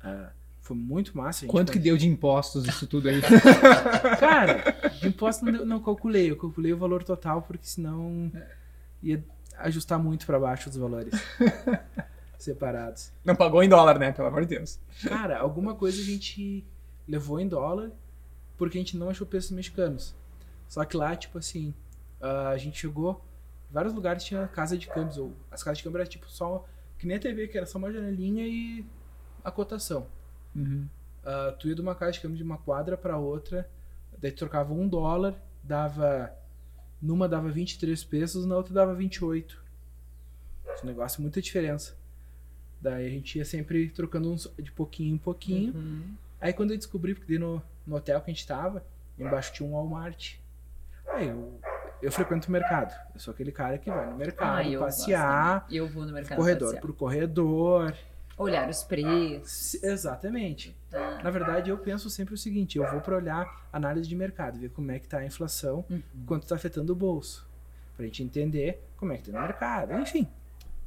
[0.00, 1.46] Ah, foi muito massa.
[1.46, 3.20] Quanto que deu de impostos isso tudo aí?
[4.20, 6.30] Cara, de imposto não, não calculei.
[6.30, 8.30] Eu calculei o valor total, porque senão
[9.02, 9.24] ia
[9.56, 11.12] ajustar muito pra baixo os valores
[12.38, 13.12] separados.
[13.24, 14.12] Não pagou em dólar, né?
[14.12, 14.78] Pelo amor de Deus.
[15.02, 16.64] Cara, alguma coisa a gente
[17.06, 17.90] levou em dólar
[18.56, 20.14] porque a gente não achou preços mexicanos.
[20.68, 21.74] Só que lá, tipo assim,
[22.20, 23.24] ah, a gente chegou,
[23.70, 26.66] em vários lugares tinha casa de câmbios, ou as casas de câmbio era tipo só,
[26.98, 28.84] que nem a TV, que era só uma janelinha e
[29.42, 30.06] a cotação.
[31.24, 33.68] Ah, tu ia de uma casa de câmbio de uma quadra pra outra,
[34.18, 36.32] daí tu trocava um dólar, dava.
[37.00, 39.62] Numa dava 23 pesos, na outra dava 28.
[40.74, 41.97] Esse negócio, muita diferença.
[42.80, 45.74] Daí a gente ia sempre trocando uns de pouquinho em pouquinho.
[45.74, 46.14] Uhum.
[46.40, 48.84] Aí quando eu descobri, porque no, no hotel que a gente tava,
[49.18, 50.34] embaixo tinha um Walmart.
[51.08, 51.58] Aí eu,
[52.00, 52.94] eu frequento o mercado.
[53.14, 55.74] Eu sou aquele cara que vai no mercado, Ah, eu passear, gosto.
[55.74, 56.80] Eu vou no mercado corredor passear.
[56.80, 57.94] por corredor.
[58.36, 59.82] Olhar os preços.
[59.82, 60.76] Exatamente.
[60.88, 61.20] tá?
[61.24, 64.70] Na verdade, eu penso sempre o seguinte: eu vou para olhar análise de mercado, ver
[64.70, 66.00] como é que tá a inflação, Uhum.
[66.24, 67.44] quanto está afetando o bolso,
[67.96, 69.92] pra gente entender como é que tá no mercado.
[69.94, 70.28] Enfim,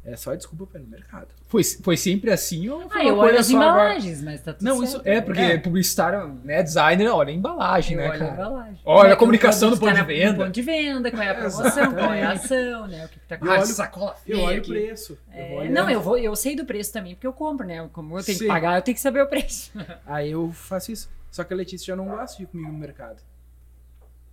[0.04, 1.28] é só desculpa para ir no mercado.
[1.48, 3.70] Foi, foi sempre assim ou foi Ah, uma eu coisa olho as só agora?
[3.86, 4.90] embalagens, mas tá tudo Não, certo.
[4.90, 5.58] isso- É, porque É.
[5.60, 8.34] publicitário, né, designer, olha a embalagem, Eu né, olho a cara?
[8.34, 8.80] embalagem.
[8.84, 10.32] Olha é a comunicação do ponto de venda.
[10.32, 13.06] No ponto de venda, qual é a promoção, qual é a ação, né?
[13.06, 13.76] O que, que tá Eu olho- acontecendo.
[13.76, 15.14] sacola Eu feia olho o preço.
[15.14, 15.74] eu É, vou olhando.
[15.74, 17.88] não, eu, vou, eu sei do preço também, porque eu compro, né?
[17.94, 18.46] Como eu tenho Sim.
[18.46, 19.72] que pagar, eu tenho que saber o preço.
[20.06, 21.10] Aí eu faço isso.
[21.30, 23.22] Só que a Letícia já não gosta de ir comigo no mercado.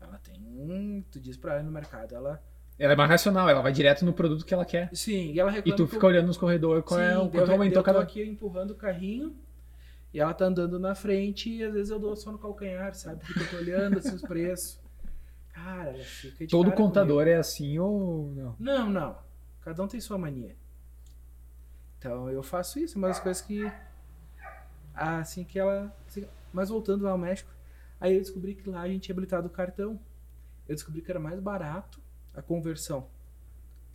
[0.00, 0.34] Ela tem.
[0.40, 2.42] um- Tu diz pra ela ir no mercado, ela.
[2.78, 4.88] Ela é mais racional, ela vai direto no produto que ela quer.
[4.94, 5.76] Sim, e ela E reclama.
[5.76, 7.80] tu que fica eu- olhando nos corredores qual é Sim, o daí quanto eu, aumentou
[7.80, 8.00] eu tô cada.
[8.00, 9.36] aqui empurrando o carrinho
[10.14, 13.24] e ela tá andando na frente e às vezes eu dou só no calcanhar, sabe?
[13.24, 14.78] Porque eu tô olhando assim, os preços.
[15.52, 18.52] Cara, ela fica de Todo contador é assim ou não?
[18.52, 18.56] comigo.
[18.60, 19.18] Não, não.
[19.60, 20.54] Cada um tem sua mania.
[21.98, 23.70] Então eu faço isso, uma das coisas que.
[24.94, 25.92] Assim que ela.
[26.06, 27.50] assim, mas voltando lá ao México,
[28.00, 29.98] aí eu descobri que lá a gente tinha habilitado o cartão.
[30.68, 32.00] Eu descobri que era mais barato
[32.38, 33.08] a conversão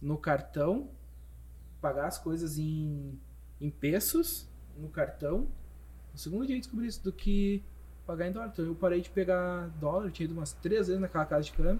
[0.01, 0.89] no cartão,
[1.82, 3.17] pagar as coisas em,
[3.62, 5.47] em pesos no cartão.
[6.12, 7.63] No segundo dia eu descobri isso, do que
[8.06, 8.49] pagar em dólar.
[8.51, 11.53] Então eu parei de pegar dólar, eu tinha ido umas três vezes naquela casa de
[11.53, 11.79] câmbio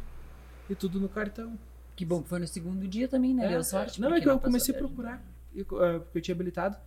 [0.70, 1.58] e tudo no cartão.
[1.96, 3.46] Que bom que foi no segundo dia também, né?
[3.46, 4.00] É, Deu sorte.
[4.02, 5.22] Não, é que eu comecei a procurar,
[5.56, 5.64] eh,
[6.00, 6.78] porque eu tinha habilitado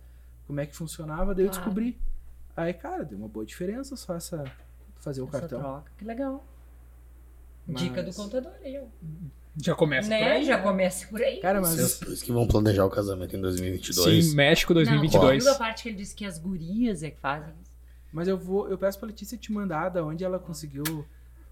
[0.47, 1.63] como é que funcionava, daí eu Claro.
[1.65, 1.97] descobri.
[2.57, 4.43] Aí, cara, deu uma boa diferença só essa
[4.99, 5.59] fazer o Essa cartão.
[5.61, 6.43] troca, que legal.
[7.67, 8.87] Mas- Dica do contador ó.
[9.59, 10.31] Já começa por Né?
[10.31, 10.63] aí, Já né?
[10.63, 11.37] começa por aí.
[11.39, 14.25] Cara, Vocês, mas por isso que vão planejar o casamento em 2022.
[14.25, 15.43] Sim, México Não, 2022.
[15.43, 17.71] viu a parte que ele disse que as gurias é que fazem isso?
[18.13, 21.05] Mas eu vou, eu peço pra Letícia te mandar da onde ela conseguiu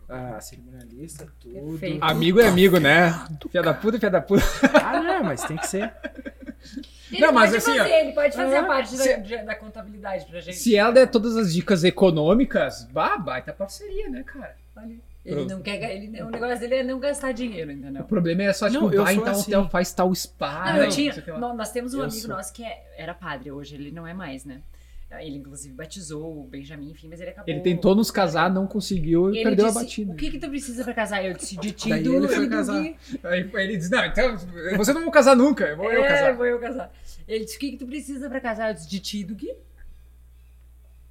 [0.08, 1.54] a cerimonialista, tudo.
[1.54, 2.04] Perfeito.
[2.04, 3.12] Amigo é amigo, né?
[3.52, 4.44] Fia da puta, fia da puta.
[4.84, 5.92] Ah, não, mas tem que ser.
[7.12, 9.44] Ele Não, mas pode assim, fazer, ó, ele pode fazer é, a parte se- da,
[9.44, 10.58] da contabilidade pra gente.
[10.58, 14.56] Se ela der todas as dicas econômicas, bah, baita parceria, né, cara?
[14.76, 18.04] Olha, Ele não quer, ele, o negócio dele é não gastar dinheiro, O entendeu?
[18.04, 19.42] problema é só, tipo, Não, eu vai em tal assim.
[19.52, 20.66] hotel, faz tal spa.
[20.66, 22.30] Não, eu não tinha, o que nó- nós temos um Eu amigo sou.
[22.30, 24.62] nosso que é- era padre, hoje ele não é mais, né?
[25.22, 27.50] Ele inclusive batizou o Benjamin, enfim, mas ele acabou.
[27.54, 30.12] Ele tentou nos casar, não conseguiu e Ele perdeu disse, a batida.
[30.12, 31.24] O que que tu precisa pra casar?
[31.24, 32.84] Eu disse, de ti, do, ele foi casar.
[33.24, 34.38] Aí ele diz, não, então,
[34.76, 36.36] você não vai casar nunca, eu vou eu É, casar.
[36.36, 36.92] vou eu casar.
[37.28, 38.70] Ele disse, o que que tu precisa pra casar?
[38.70, 39.54] Eu disse, de ti, do Gui.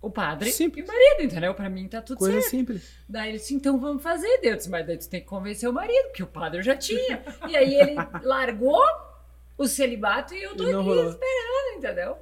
[0.04, 0.86] O padre Simples.
[0.86, 1.54] e o marido, entendeu?
[1.54, 2.50] Pra mim tá tudo Coisa certo.
[2.50, 2.90] simples.
[3.08, 4.38] Daí ele disse, então vamos fazer.
[4.42, 6.62] Daí eu disse, mas daí tu tem que convencer o marido, porque o padre eu
[6.62, 7.22] já tinha.
[7.48, 8.82] E aí ele largou
[9.56, 12.18] o celibato e eu tô aqui esperando, entendeu?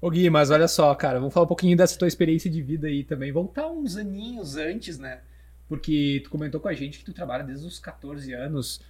[0.00, 2.86] Ô Gui, mas olha só, cara, vamos falar um pouquinho dessa tua experiência de vida
[2.86, 3.32] aí também.
[3.32, 5.20] Voltar uns aninhos antes, né?
[5.68, 8.80] Porque tu comentou com a gente que tu trabalha desde os 14 anos.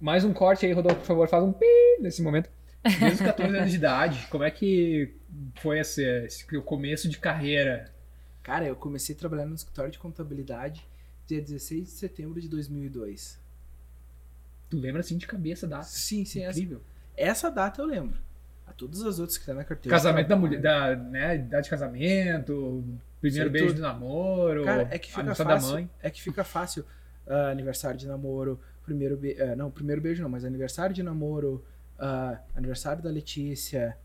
[0.00, 1.66] Mais um corte aí, Rodolfo, por favor, faz um pi
[2.00, 2.50] nesse momento.
[2.88, 5.14] Desde os 14 anos de idade, como é que
[5.60, 7.92] foi esse, esse o começo de carreira?
[8.42, 10.86] Cara, eu comecei trabalhando no escritório de contabilidade
[11.26, 13.40] dia 16 de setembro de 2002.
[14.70, 16.80] Tu lembra assim de cabeça da Sim, sim, essa, Incrível.
[17.16, 18.18] essa data eu lembro.
[18.66, 19.96] A todas as outras que tá na carteira.
[19.96, 22.84] Casamento da mulher, da, né, idade de casamento,
[23.20, 23.76] primeiro beijo tudo.
[23.76, 25.74] do namoro, Cara, é que fica aniversário da fácil.
[25.74, 25.90] mãe.
[26.02, 26.84] É que fica fácil.
[27.28, 29.40] ah, aniversário de namoro, primeiro be...
[29.40, 31.64] ah, não, primeiro beijo não, mas aniversário de namoro,
[31.98, 33.96] ah, aniversário da Letícia,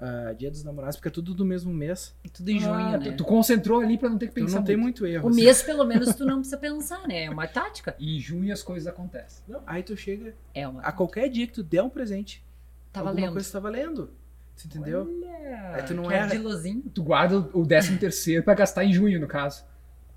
[0.00, 2.14] ah, dia dos namorados, porque é tudo do mesmo mês.
[2.32, 3.10] Tudo em junho, Ah, né?
[3.10, 5.02] tu, tu concentrou ali pra não ter que pensar não tem muito.
[5.02, 5.26] muito erro.
[5.26, 5.44] O assim.
[5.44, 7.24] mês, pelo menos, tu não precisa pensar, né?
[7.24, 7.94] É uma tática.
[7.98, 9.42] E em junho as coisas acontecem.
[9.48, 12.44] Não, aí tu chega É uma a qualquer dia que tu der um presente,
[12.92, 13.32] Tá alguma valendo.
[13.32, 14.10] coisa tá valendo.
[14.54, 15.02] Você entendeu?
[15.06, 16.82] Olha, Aí tu não ardilosinho.
[16.92, 19.64] Tu guarda o 13 terceiro pra gastar em junho, no caso.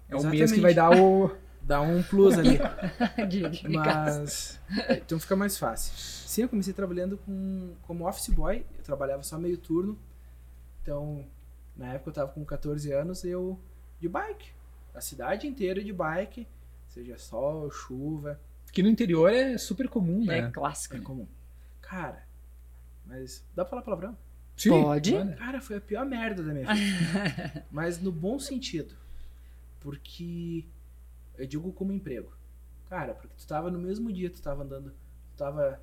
[0.10, 0.54] É o mês Exatamente.
[0.56, 1.32] que vai dar o...
[1.62, 2.60] Dá um plus ali.
[3.30, 3.70] de, de.
[3.70, 4.60] Mas.
[4.90, 5.94] Então fica mais fácil.
[6.32, 8.66] Sim, eu comecei trabalhando com, como office boy.
[8.78, 10.00] Eu trabalhava só meio turno.
[10.82, 11.28] Então,
[11.76, 13.60] na época eu tava com 14 anos, eu
[14.00, 14.50] de bike.
[14.96, 16.48] A cidade inteira de bike.
[16.88, 18.40] Seja sol, chuva.
[18.72, 20.52] Que no interior é super comum, É né?
[20.52, 20.96] clássico.
[20.96, 21.04] É né?
[21.04, 21.28] comum.
[21.82, 22.26] Cara,
[23.06, 23.46] mas.
[23.54, 24.18] Dá pra falar palavrão?
[24.56, 25.12] Sim, Pode?
[25.36, 27.66] Cara, foi a pior merda da minha vida.
[27.70, 28.96] Mas no bom sentido.
[29.82, 30.66] Porque
[31.38, 32.32] eu digo como emprego.
[32.88, 35.82] Cara, porque tu tava no mesmo dia, tu tava andando, tu tava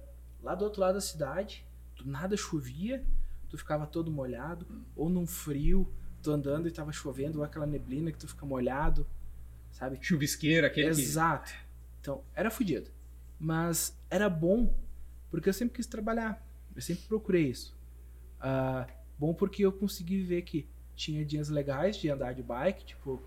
[0.48, 3.04] lá do outro lado da cidade, do nada chovia,
[3.50, 8.10] tu ficava todo molhado, ou num frio, tu andando e tava chovendo, ou aquela neblina
[8.10, 9.06] que tu fica molhado,
[9.70, 9.98] sabe?
[10.00, 11.02] Chuvisqueiro, aquele que...
[11.02, 11.52] Exato.
[12.00, 12.90] Então, era fodido.
[13.38, 14.74] Mas era bom,
[15.30, 16.42] porque eu sempre quis trabalhar.
[16.74, 17.76] Eu sempre procurei isso.
[18.40, 18.86] Ah,
[19.18, 23.22] bom porque eu consegui ver que tinha dias legais de andar de bike, tipo,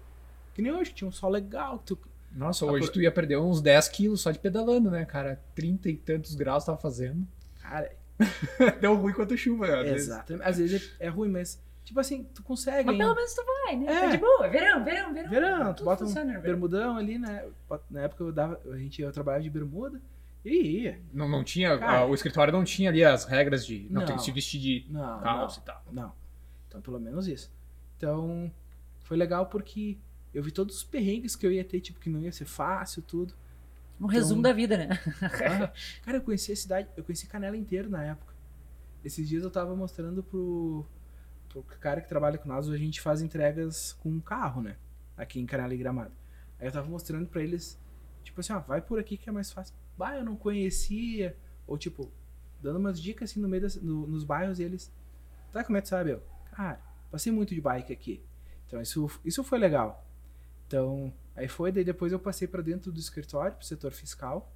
[0.56, 1.78] que nem hoje, tinha um sol legal.
[1.80, 2.00] que Tu...
[2.34, 5.42] Nossa, Ah, hoje tu ia perder uns 10 quilos só de pedalando, né, cara?
[5.56, 7.28] 30 e tantos graus tava fazendo.
[7.62, 7.92] Cara,
[8.80, 10.08] Deu ruim quanto chuva, às vezes.
[10.08, 10.48] exatamente.
[10.48, 12.86] Às vezes é, é ruim, mas, tipo assim, tu consegue.
[12.86, 13.04] Mas ainda.
[13.04, 13.86] pelo menos tu vai, né?
[13.92, 14.00] É.
[14.02, 14.48] Tá de boa.
[14.48, 15.30] Verão, verão, verão.
[15.30, 17.46] Verão, tu Tudo bota um bermudão ali, né?
[17.90, 20.00] Na época eu dava, a gente, eu trabalhava de bermuda
[20.46, 21.02] e ia.
[21.14, 22.06] Não, não tinha, Cara.
[22.06, 24.08] o escritório não tinha ali as regras de não, Não.
[24.08, 25.64] tem que se vestir de Não, calça não.
[25.64, 25.84] e tal.
[25.92, 26.14] Não.
[26.68, 27.52] Então, pelo menos isso.
[27.98, 28.52] Então,
[29.00, 29.98] foi legal porque
[30.34, 33.02] eu vi todos os perrengues que eu ia ter, tipo, que não ia ser fácil,
[33.02, 33.34] tudo.
[34.00, 34.90] Um resumo Então- da vida, né?
[36.04, 38.34] Cara, eu conheci a cidade, eu conheci Canela inteiro na época.
[39.04, 40.86] Esses dias eu tava mostrando pro,
[41.50, 44.76] pro cara que trabalha com nós, a gente faz entregas com um carro, né?
[45.18, 46.12] Aqui em Canela e Gramado.
[46.60, 47.80] Aí eu tava mostrando pra eles,
[48.24, 49.76] tipo assim, ó, vai por aqui que é mais fácil.
[49.98, 51.36] Bah, eu não conhecia.
[51.68, 52.12] Ou tipo,
[52.62, 54.92] dando umas dicas assim no meio das, no- nos bairros e eles.
[55.52, 56.12] Tá, como é que sabe?
[56.12, 56.80] Eu, cara,
[57.12, 58.24] passei muito de bike aqui.
[58.68, 60.08] Então isso, isso foi legal.
[60.72, 64.50] Então, aí foi, daí depois eu passei pra dentro do escritório, pro setor fiscal.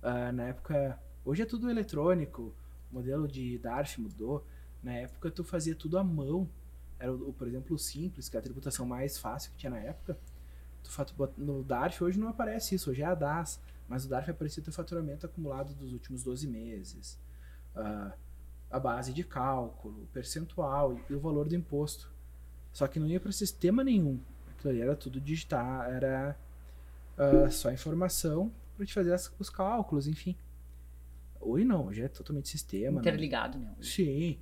[0.00, 2.54] Ah, na época, hoje é tudo eletrônico,
[2.88, 4.46] o modelo de DARF mudou.
[4.80, 6.48] Na época tu fazia tudo à mão.
[7.00, 9.80] Era, o, por exemplo, o Simples, que é a tributação mais fácil que tinha na
[9.80, 10.16] época.
[10.84, 10.90] Tu
[11.36, 13.60] no DARF hoje não aparece isso, hoje é a DAS.
[13.88, 17.18] Mas o DARF aparecia teu faturamento acumulado dos últimos 12 meses.
[17.74, 18.12] ah,
[18.70, 22.08] a base de cálculo, o percentual e o valor do imposto.
[22.72, 24.20] Só que não ia para sistema nenhum.
[24.60, 26.36] Aquilo ali era tudo digital, era
[27.16, 30.36] ah, só informação para te fazer as- os cálculos, enfim.
[31.40, 32.92] Hoje não, hoje é totalmente sistema.
[32.96, 33.00] né?
[33.00, 33.72] Interligado, né?
[33.80, 34.38] Sim.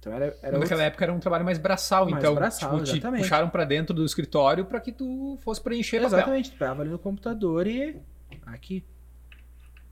[0.00, 2.98] Então era, era Naquela outro- época era um trabalho mais braçal, Mais então braçal, tipo,
[2.98, 6.18] te puxaram pra dentro do escritório pra que tu fosse preencher papel.
[6.18, 8.00] Exatamente, tu pegava ali no computador e
[8.46, 8.82] aqui.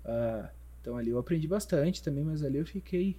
[0.05, 0.49] Ah,
[0.81, 3.19] então ali eu aprendi bastante também, mas ali eu fiquei.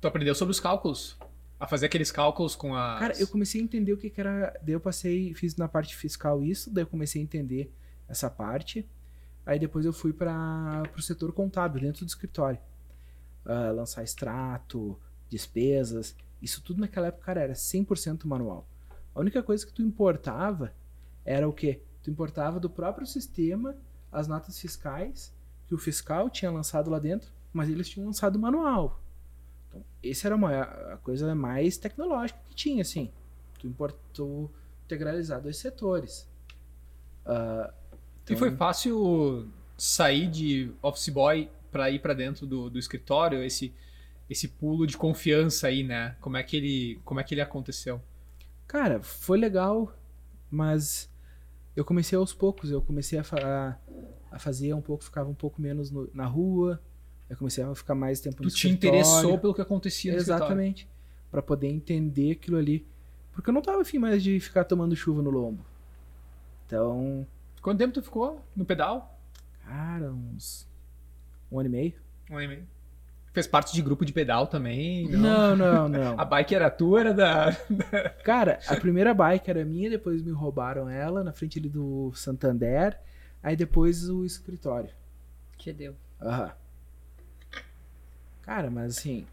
[0.00, 1.16] Tu aprendeu sobre os cálculos.
[1.58, 2.98] A fazer aqueles cálculos com a.
[2.98, 4.58] Cara, eu comecei a entender o que, que era.
[4.62, 7.72] Daí eu passei, fiz na parte fiscal isso, daí eu comecei a entender
[8.08, 8.88] essa parte.
[9.46, 12.58] Aí depois eu fui para o setor contábil, dentro do escritório.
[13.44, 16.16] Ah, lançar extrato, despesas.
[16.40, 18.68] Isso tudo naquela época, cara, era 100% manual.
[19.14, 20.74] A única coisa que tu importava
[21.24, 21.82] era o quê?
[22.02, 23.76] Tu importava do próprio sistema
[24.10, 25.34] as notas fiscais
[25.66, 29.00] que o fiscal tinha lançado lá dentro, mas eles tinham lançado manual.
[30.04, 33.10] Então, esse era uma, a coisa mais tecnológica que tinha, assim.
[33.58, 34.50] Tu importou
[34.84, 36.28] integralizar dois setores.
[37.26, 37.70] E
[38.24, 43.74] então- foi fácil sair de office boy pra ir pra dentro do, do escritório, esse
[44.30, 46.16] esse pulo de confiança aí, né?
[46.18, 48.00] Como é que ele, como é que ele aconteceu?
[48.66, 49.94] Cara, foi legal,
[50.50, 51.10] mas
[51.76, 52.70] eu comecei aos poucos.
[52.70, 53.76] Eu comecei a,
[54.32, 56.80] a fazer um pouco, ficava um pouco menos no- na rua.
[57.34, 60.44] Eu comecei a ficar mais tempo no Tu te interessou pelo que acontecia no escritório.
[60.44, 60.88] Exatamente.
[61.30, 62.86] Pra poder entender aquilo ali.
[63.32, 65.64] Porque eu não tava afim mais de ficar tomando chuva no lombo.
[66.64, 67.26] Então,
[67.60, 69.18] Quanto tempo tu ficou no pedal?
[69.66, 70.68] cara, uns.
[71.50, 71.94] Um ano e meio?
[72.30, 72.68] Um ano e meio.
[73.32, 75.08] Fez parte de grupo de pedal também?
[75.08, 76.20] Não, não, não.
[76.20, 77.52] A bike era tua, era da.
[78.22, 82.96] Cara, a primeira bike era minha, depois me roubaram ela na frente ali do Santander.
[83.42, 84.90] Aí depois o escritório.
[85.58, 85.96] Que deu.
[86.20, 86.52] Aham.
[88.44, 89.26] Cara, mas assim.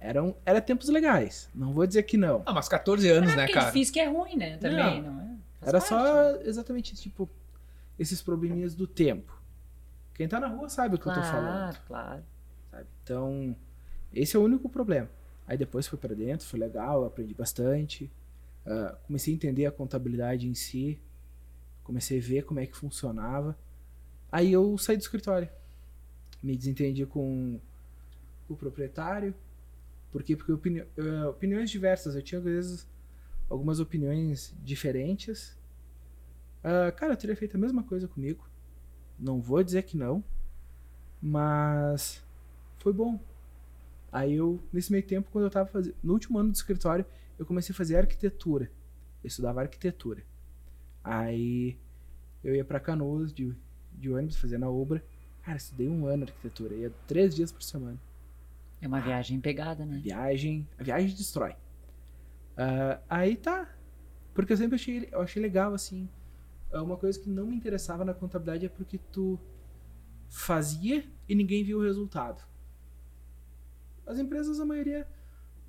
[0.00, 1.48] Eram, era tempos legais.
[1.54, 2.42] Não vou dizer que não.
[2.46, 3.66] Ah, mas 14 anos, é né, cara?
[3.66, 4.56] é difícil que é ruim, né?
[4.58, 5.36] Também, não, é?
[5.60, 6.38] Faz Era parte, só né?
[6.44, 7.28] exatamente tipo
[7.98, 9.36] esses probleminhas do tempo.
[10.14, 11.72] Quem tá na rua sabe o que eu tô falando.
[11.72, 12.22] Claro, claro.
[12.70, 12.86] sabe?
[13.02, 13.56] Então,
[14.12, 15.08] esse é o único problema.
[15.46, 18.10] Aí depois fui pra dentro, foi legal, aprendi bastante.
[18.64, 21.00] Ah, comecei a entender a contabilidade em si.
[21.82, 23.56] Comecei a ver como é que funcionava.
[24.30, 25.48] Aí eu saí do escritório.
[26.42, 27.58] Me desentendi com
[28.48, 29.34] o proprietário.
[30.10, 30.36] Por quê?
[30.36, 32.14] Porque opini eh, opiniões diversas.
[32.14, 32.88] Eu tinha, às vezes,
[33.48, 35.56] algumas opiniões diferentes.
[36.62, 38.48] Ah, cara, eu teria feito a mesma coisa comigo.
[39.18, 40.22] Não vou dizer que não.
[41.20, 42.22] Mas
[42.78, 43.20] foi bom.
[44.12, 45.94] Aí eu, nesse meio tempo, quando eu tava fazendo.
[46.02, 47.04] No último ano do escritório,
[47.38, 48.70] eu comecei a fazer arquitetura.
[49.22, 50.22] Eu estudava arquitetura.
[51.02, 51.78] Aí
[52.42, 53.54] eu ia pra Canoas de,
[53.92, 55.04] de ônibus, fazendo a obra.
[55.42, 56.74] Cara, estudei um ano arquitetura.
[56.74, 57.98] Ia três dias por semana.
[58.80, 59.98] É uma viagem pegada, né?
[60.02, 60.66] Viagem.
[60.78, 61.54] A viagem destrói.
[62.56, 63.68] Ah, aí tá.
[64.34, 66.08] Porque eu sempre achei, eu achei legal, assim.
[66.72, 69.38] ah, Uma coisa que não me interessava na contabilidade é porque tu
[70.28, 72.42] fazia e ninguém viu o resultado.
[74.06, 75.06] As empresas, a maioria,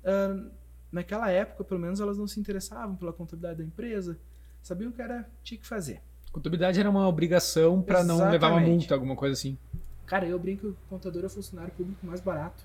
[0.04, 0.50] ah,
[0.92, 4.18] naquela época, pelo menos, elas não se interessavam pela contabilidade da empresa.
[4.62, 6.02] Sabiam que era tinha que fazer.
[6.30, 9.58] Contabilidade era uma obrigação pra não levar uma multa, alguma coisa assim.
[10.06, 12.64] Cara, eu brinco que o contador é o funcionário público mais barato.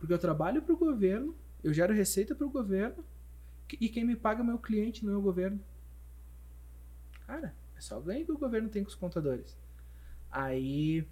[0.00, 3.04] Porque eu trabalho pro governo, eu gero receita pro governo,
[3.80, 5.60] e quem me paga é meu cliente, não é o governo.
[7.26, 9.56] Cara, é só ganho que o governo tem com os contadores.
[10.32, 11.04] Aí.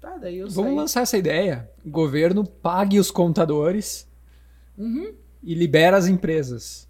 [0.00, 0.76] Tá, daí eu Vamos saí.
[0.76, 1.68] lançar essa ideia.
[1.84, 4.06] O governo pague os contadores
[4.76, 5.14] Uhum.
[5.42, 6.86] e libera as empresas.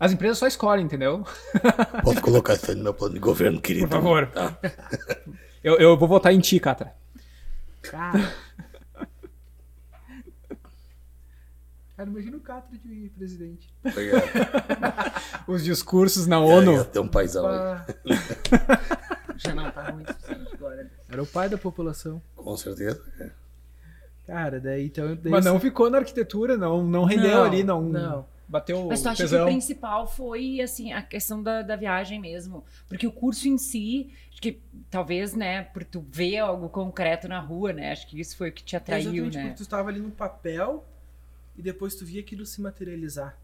[0.00, 1.24] As empresas só escolhem, entendeu?
[2.02, 3.88] Posso colocar isso aí no meu plano de governo, querido?
[3.88, 4.26] Por favor.
[4.28, 4.58] Tá.
[5.62, 6.94] Eu, eu vou votar em ti, Catra.
[7.82, 8.32] Cara.
[11.96, 13.72] Cara, imagina o Catra de presidente.
[13.84, 14.22] Obrigado.
[15.48, 16.72] Os discursos na É, ONU.
[16.74, 17.58] ia ter um paizão aí.
[17.58, 17.86] Pá,
[19.36, 20.04] Já não tá ruim
[20.52, 20.90] agora.
[21.08, 22.20] Era o pai da população.
[22.34, 23.02] Com certeza.
[23.20, 23.30] é.
[24.26, 25.14] Cara, daí então.
[25.16, 27.82] Daí Mas não ficou na arquitetura, não, não rendeu Não, ali, não.
[27.82, 28.26] não.
[28.48, 29.42] Bateu Mas tu acha que tesão.
[29.44, 32.64] o principal foi, assim, a questão da, da viagem mesmo?
[32.88, 37.40] Porque o curso em si, acho que talvez, né, por tu ver algo concreto na
[37.40, 37.90] rua, né?
[37.90, 39.42] Acho que isso foi o que te atraiu, Exatamente, né?
[39.44, 40.84] porque tu estava ali no papel
[41.56, 43.38] e depois tu via aquilo se materializar.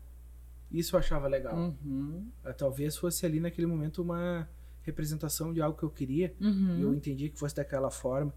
[0.70, 1.54] Isso eu achava legal.
[1.56, 4.48] Uhum, Ah, Talvez fosse ali naquele momento uma
[4.82, 6.78] representação de algo que eu queria uhum.
[6.78, 8.32] e eu entendi que fosse daquela forma.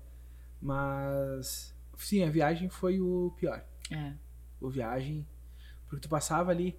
[0.62, 3.64] Mas, sim, a viagem foi o pior.
[3.92, 4.14] É.
[4.60, 5.28] O viagem,
[5.88, 6.78] porque tu passava ali.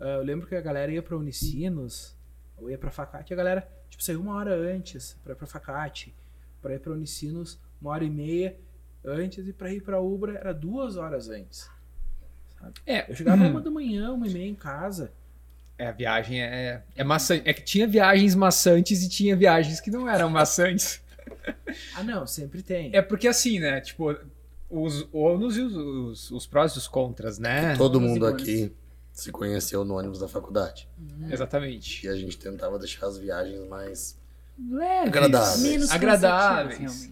[0.00, 2.16] ah, eu lembro que a galera ia pra Unicinos,
[2.56, 6.14] ou ia pra Facate, a galera, tipo, saiu uma hora antes pra ir pra Facate,
[6.60, 8.58] pra ir pra Unicinos, uma hora e meia
[9.04, 11.70] antes, e pra ir pra Ubra era duas horas antes.
[12.86, 13.50] É, Eu chegava Uhum.
[13.50, 15.10] uma da manhã, uma e meia em casa.
[15.78, 17.42] é, a viagem é, é maçante.
[17.48, 21.00] É que tinha viagens maçantes e tinha viagens que não eram maçantes.
[21.94, 22.90] Ah, não, sempre tem.
[22.94, 23.80] É porque assim, né?
[23.80, 24.14] Tipo,
[24.68, 27.76] os ônus e os, os, os prós e os contras, né?
[27.76, 28.72] Todo Ônus e mundo aqui
[29.12, 30.88] se conheceu no ônibus da faculdade.
[31.30, 32.04] Exatamente.
[32.06, 34.18] E a gente tentava deixar as viagens mais
[34.58, 35.08] Leves.
[35.08, 35.60] Agradáveis.
[35.60, 37.10] Menos Agradáveis.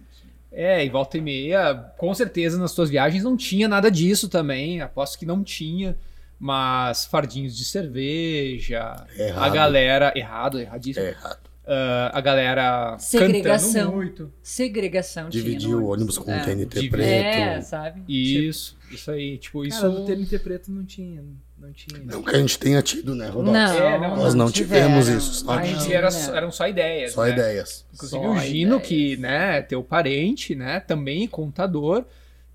[0.59, 4.81] É, e volta e meia, com certeza nas tuas viagens não tinha nada disso também.
[4.81, 5.95] Aposto que não tinha.
[6.39, 9.43] Mas fardinhos de cerveja, Errado.
[9.45, 10.13] a galera.
[10.17, 11.05] Errado, erradíssimo.
[11.05, 11.41] É errado.
[11.67, 13.73] Ah, a galera Segregação.
[13.73, 14.33] cantando muito.
[14.43, 16.41] Segregação Dividir o ônibus com É.
[16.41, 17.03] um TNT preto.
[17.07, 18.03] É, sabe?
[18.09, 19.37] Isso, isso aí.
[19.37, 19.81] Tipo, isso.
[19.81, 21.23] Cara, no TNT preto não tinha.
[21.67, 22.01] Não tinha.
[22.05, 23.53] Não que a gente tenha tido, né, Rodolfo?
[23.53, 25.19] Não, É, não, nós não tivemos tiveram.
[25.19, 27.13] isso, a gente Não, era, eram só ideias.
[27.13, 27.31] Só né?
[27.31, 27.85] ideias.
[27.93, 28.89] Inclusive Só o Gino, ideias.
[28.89, 32.05] que, né, teu parente, né, também contador,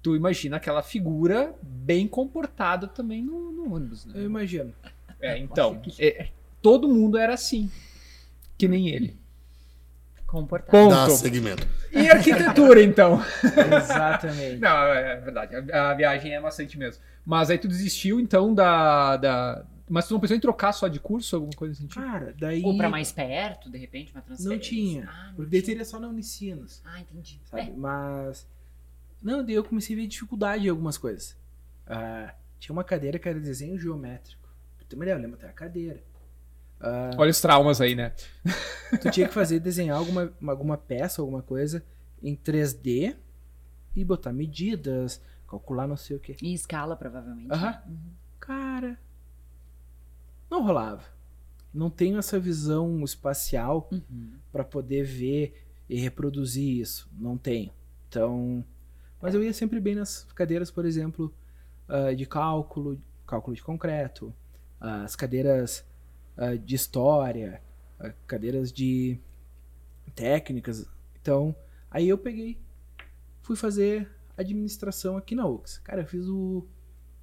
[0.02, 4.14] tu imagina aquela figura bem comportada também no, no ônibus, né?
[4.16, 4.74] Eu imagino.
[5.20, 6.28] É, então, é,
[6.62, 7.70] todo mundo era assim,
[8.58, 9.20] que nem ele.
[10.32, 10.72] Comportado.
[10.72, 10.96] Ponto.
[10.96, 11.68] Dá segmento.
[11.92, 13.22] E arquitetura, então?
[13.44, 14.62] Exatamente.
[14.62, 17.04] Não, é verdade, a, a viagem é bastante mesmo.
[17.26, 19.66] Mas aí tu desistiu, então, da, da...
[19.90, 21.86] Mas tu não pensou em trocar só de curso, alguma coisa assim?
[21.88, 22.64] Cara, daí.
[22.64, 24.56] Ou pra mais perto, de repente, uma transferência.
[24.56, 25.10] Não tinha.
[25.10, 26.82] Ah, não Porque daí teria só na Unicinos.
[26.86, 27.42] Ah, entendi.
[27.44, 27.64] Sabe?
[27.64, 28.48] É, Mas.
[29.22, 31.38] Não, daí eu comecei a ver dificuldade em algumas coisas.
[31.86, 34.50] Ah, tinha uma cadeira que era desenho geométrico.
[34.88, 36.02] Tu me lembra até a cadeira.
[36.82, 38.14] Ah, Olha os traumas aí, né?
[39.02, 41.84] tu tinha que fazer, desenhar alguma, uma- alguma peça, alguma coisa
[42.24, 43.16] em 3D
[43.96, 46.36] e botar medidas, calcular não sei o que.
[46.42, 47.52] em escala, provavelmente.
[47.52, 47.72] Aham.
[47.72, 47.82] né?
[47.88, 47.98] Uhum.
[48.40, 49.00] Cara,
[50.50, 51.04] não rolava.
[51.74, 54.34] Não tenho essa visão espacial Uhum.
[54.52, 57.10] para poder ver e reproduzir isso.
[57.18, 57.72] Não tenho.
[58.10, 58.64] Então,
[59.22, 61.34] mas eu ia sempre bem nas cadeiras, por exemplo,
[61.88, 64.34] ah, de cálculo, cálculo de concreto,
[64.80, 65.86] as cadeiras
[66.42, 67.62] ah, de história,
[68.00, 69.20] ah, cadeiras de
[70.16, 70.88] técnicas.
[71.22, 71.56] Então,
[71.92, 72.58] aí eu peguei,
[73.44, 75.78] fui fazer administração aqui na UX.
[75.78, 76.66] Cara, eu fiz o,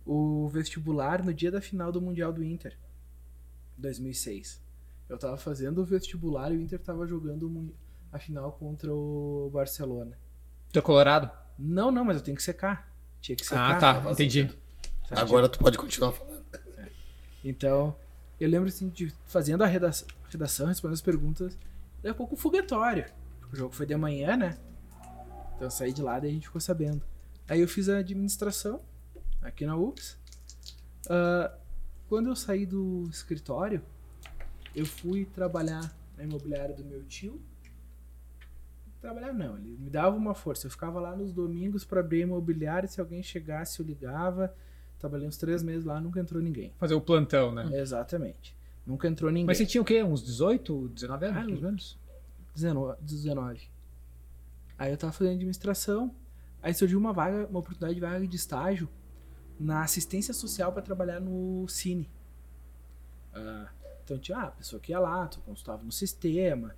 [0.07, 2.79] o vestibular no dia da final do Mundial do Inter,
[3.77, 4.63] 2006.
[5.09, 7.75] Eu tava fazendo o vestibular e o Inter tava jogando
[8.13, 10.17] a final contra o Barcelona.
[10.73, 11.29] Tu é colorado?
[11.59, 12.89] Não, não, mas eu tenho que secar.
[13.21, 13.83] Tinha que secar.
[13.83, 14.49] Ah, tá, entendi.
[15.11, 16.45] Agora tu pode continuar falando.
[17.43, 17.97] Então,
[18.41, 21.59] eu lembro assim de fazendo a redação, redação respondendo as perguntas,
[22.03, 23.07] daí a pouco foguetório.
[23.53, 24.59] O jogo foi de manhã, né?
[25.55, 27.03] Então eu saí de lá e a gente ficou sabendo.
[27.49, 28.81] Aí eu fiz a administração
[29.43, 30.19] aqui na UX.
[31.09, 31.57] Ah,
[32.09, 33.83] quando eu saí do escritório,
[34.75, 37.41] eu fui trabalhar na imobiliária do meu tio.
[39.01, 40.67] Trabalhar não, ele me dava uma força.
[40.67, 42.89] Eu ficava lá nos domingos para abrir imobiliária.
[42.89, 44.55] Se alguém chegasse, eu ligava.
[44.99, 46.73] Trabalhei uns três meses lá, nunca entrou ninguém.
[46.79, 47.69] Fazer o plantão, né?
[47.73, 48.57] Exatamente.
[48.87, 49.47] Nunca entrou ninguém.
[49.47, 50.03] Mas você tinha o quê?
[50.03, 51.99] Uns 18, 19 anos, Ah, mais ou menos?
[52.55, 53.71] 19, 19.
[54.79, 56.15] Aí eu tava fazendo administração.
[56.63, 58.89] Aí surgiu uma vaga, uma oportunidade de vaga de estágio
[59.59, 62.11] na assistência social para trabalhar no Cine.
[63.33, 63.69] Ah,
[64.05, 66.75] então tinha ah, a pessoa que ia lá, tu consultava no sistema.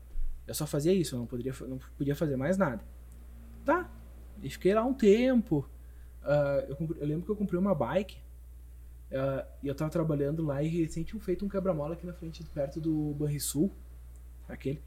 [0.47, 2.85] Eu só fazia isso, eu não, poderia, não podia fazer mais nada.
[3.65, 3.89] Tá.
[4.43, 5.69] E fiquei lá um tempo.
[6.23, 8.19] Ah, eu, compre- eu lembro que eu comprei uma bike.
[9.13, 12.43] ah, e eu tava trabalhando lá e recém tinham feito um quebra-mola aqui na frente,
[12.45, 13.71] perto do Banrisul.
[14.49, 14.81] Aquele.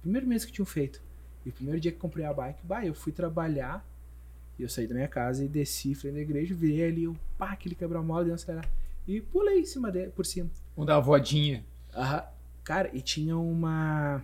[0.00, 1.02] Primeiro mês que tinham feito.
[1.44, 3.86] E o primeiro dia que comprei a bike, bah, eu fui trabalhar.
[4.58, 7.52] E eu saí da minha casa e desci frente da igreja, virei ali, eu, pá,
[7.52, 8.68] aquele quebra-mola, uma acelerada.
[9.08, 10.50] E pulei em cima dele, por cima.
[10.76, 11.64] Vamos dar uma voadinha.
[11.94, 12.24] Aham.
[12.62, 14.22] Cara, e tinha uma.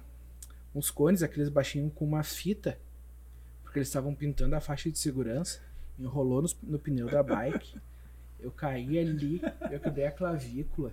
[0.75, 2.79] uns cones, aqueles baixinhos com uma fita.
[3.63, 5.61] Porque eles estavam pintando a faixa de segurança.
[5.99, 7.79] Enrolou nos- no, pneu da bike.
[8.39, 10.93] Eu caí ali, eu quebrei a clavícula.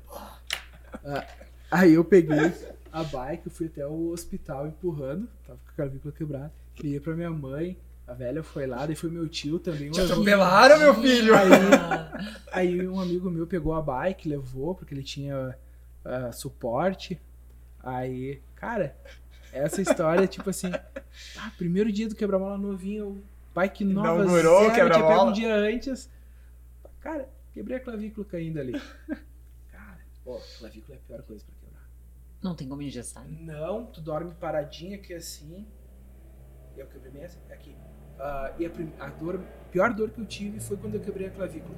[1.03, 1.27] Ah,
[1.69, 2.53] aí eu peguei
[2.91, 5.27] a bike, fui até o hospital empurrando.
[5.45, 6.53] Tava com a clavícula quebrada.
[6.77, 7.77] Liguei pra minha mãe.
[8.05, 9.89] A velha foi lá, daí foi meu tio também.
[9.89, 11.33] Te atropelaram, meu filho!
[11.35, 11.49] Aí,
[12.51, 15.57] Aí um amigo meu pegou a bike, levou, porque ele tinha
[16.03, 17.19] ah, suporte.
[17.81, 18.95] Aí, cara,
[19.53, 20.71] essa história, tipo assim,
[21.37, 25.13] ah, primeiro dia do quebra-mola novinho, bike nova, Inaugurou o zero, tinha quebra-mola.
[25.15, 26.09] pego um dia antes.
[26.99, 28.73] Cara, quebrei a clavícula caindo ali.
[29.71, 31.89] Cara, pô, clavícula é a pior coisa pra quebrar.
[32.41, 33.25] não tem como engessar.
[33.27, 35.67] Não, tu dorme paradinha aqui assim.
[36.75, 37.75] Eu quebrei bem assim, aqui.
[38.19, 41.01] Ah, e a, prim- a dor, a pior dor que eu tive foi quando eu
[41.01, 41.75] quebrei a clavícula.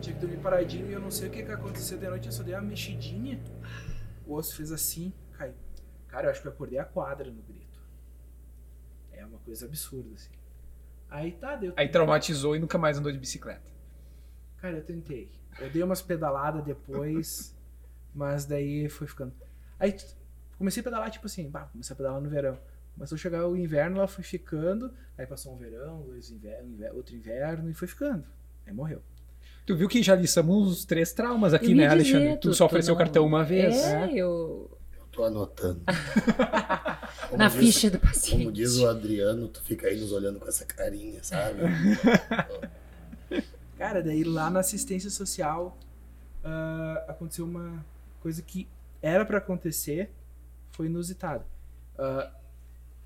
[0.00, 2.32] Tinha que dormir paradinho e eu não sei o que, que aconteceu de noite, eu
[2.32, 3.40] só dei uma mexidinha.
[4.26, 5.54] O osso fez assim, caiu.
[6.08, 7.80] Cara, eu acho que eu acordei a quadra no grito.
[9.12, 10.35] É uma coisa absurda, assim.
[11.10, 11.72] Aí tá, deu.
[11.76, 13.70] Aí traumatizou e nunca mais andou de bicicleta.
[14.58, 15.30] Cara, eu tentei.
[15.60, 17.56] Eu dei umas pedaladas depois,
[18.14, 19.32] mas daí foi ficando.
[19.78, 19.94] Aí
[20.58, 22.58] comecei a pedalar, tipo assim, bah, comecei a pedalar no verão.
[22.94, 24.92] Começou a chegar o inverno, ela foi ficando.
[25.18, 28.24] Aí passou um verão, dois inverno, inver- outro inverno e foi ficando.
[28.66, 29.02] Aí morreu.
[29.66, 32.28] Tu viu que já listamos os três traumas aqui, né, Alexandre?
[32.28, 33.76] dizer, tu, só ofereceu o não- cartão uma vez.
[33.84, 34.78] É, eu.
[34.96, 35.82] Eu tô anotando.
[37.28, 38.52] Como Na diz- ficha do Como paciente.
[38.52, 41.60] diz o Adriano, tu fica aí nos olhando com essa carinha, sabe?
[43.76, 45.76] Cara, daí lá na assistência social
[46.44, 47.84] ah, aconteceu uma
[48.20, 48.68] coisa que
[49.02, 50.10] era pra acontecer,
[50.72, 51.44] foi inusitada.
[51.98, 52.30] Ah,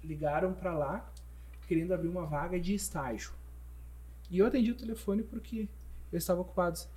[0.03, 1.11] ligaram pra lá
[1.67, 3.33] querendo abrir uma vaga de estágio.
[4.31, 5.69] E eu atendi o telefone porque
[6.13, 6.89] eles estavam ocupados.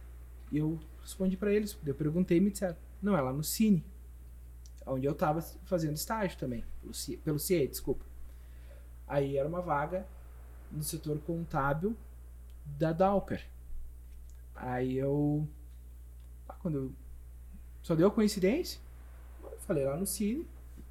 [0.52, 3.84] E eu respondi pra eles, eu perguntei e me disseram: "Não, é lá no Cine".
[4.86, 8.04] Onde eu tava fazendo estágio também, pelo CIE, pelo CIE, desculpa.
[9.08, 10.06] Aí era uma vaga
[10.72, 11.96] no setor contábil
[12.66, 13.46] da Dauper.
[14.56, 15.48] Aí eu.
[16.48, 16.92] ah, quando eu.
[17.82, 18.80] Só deu coincidência.
[19.60, 20.46] Falei lá no Cine,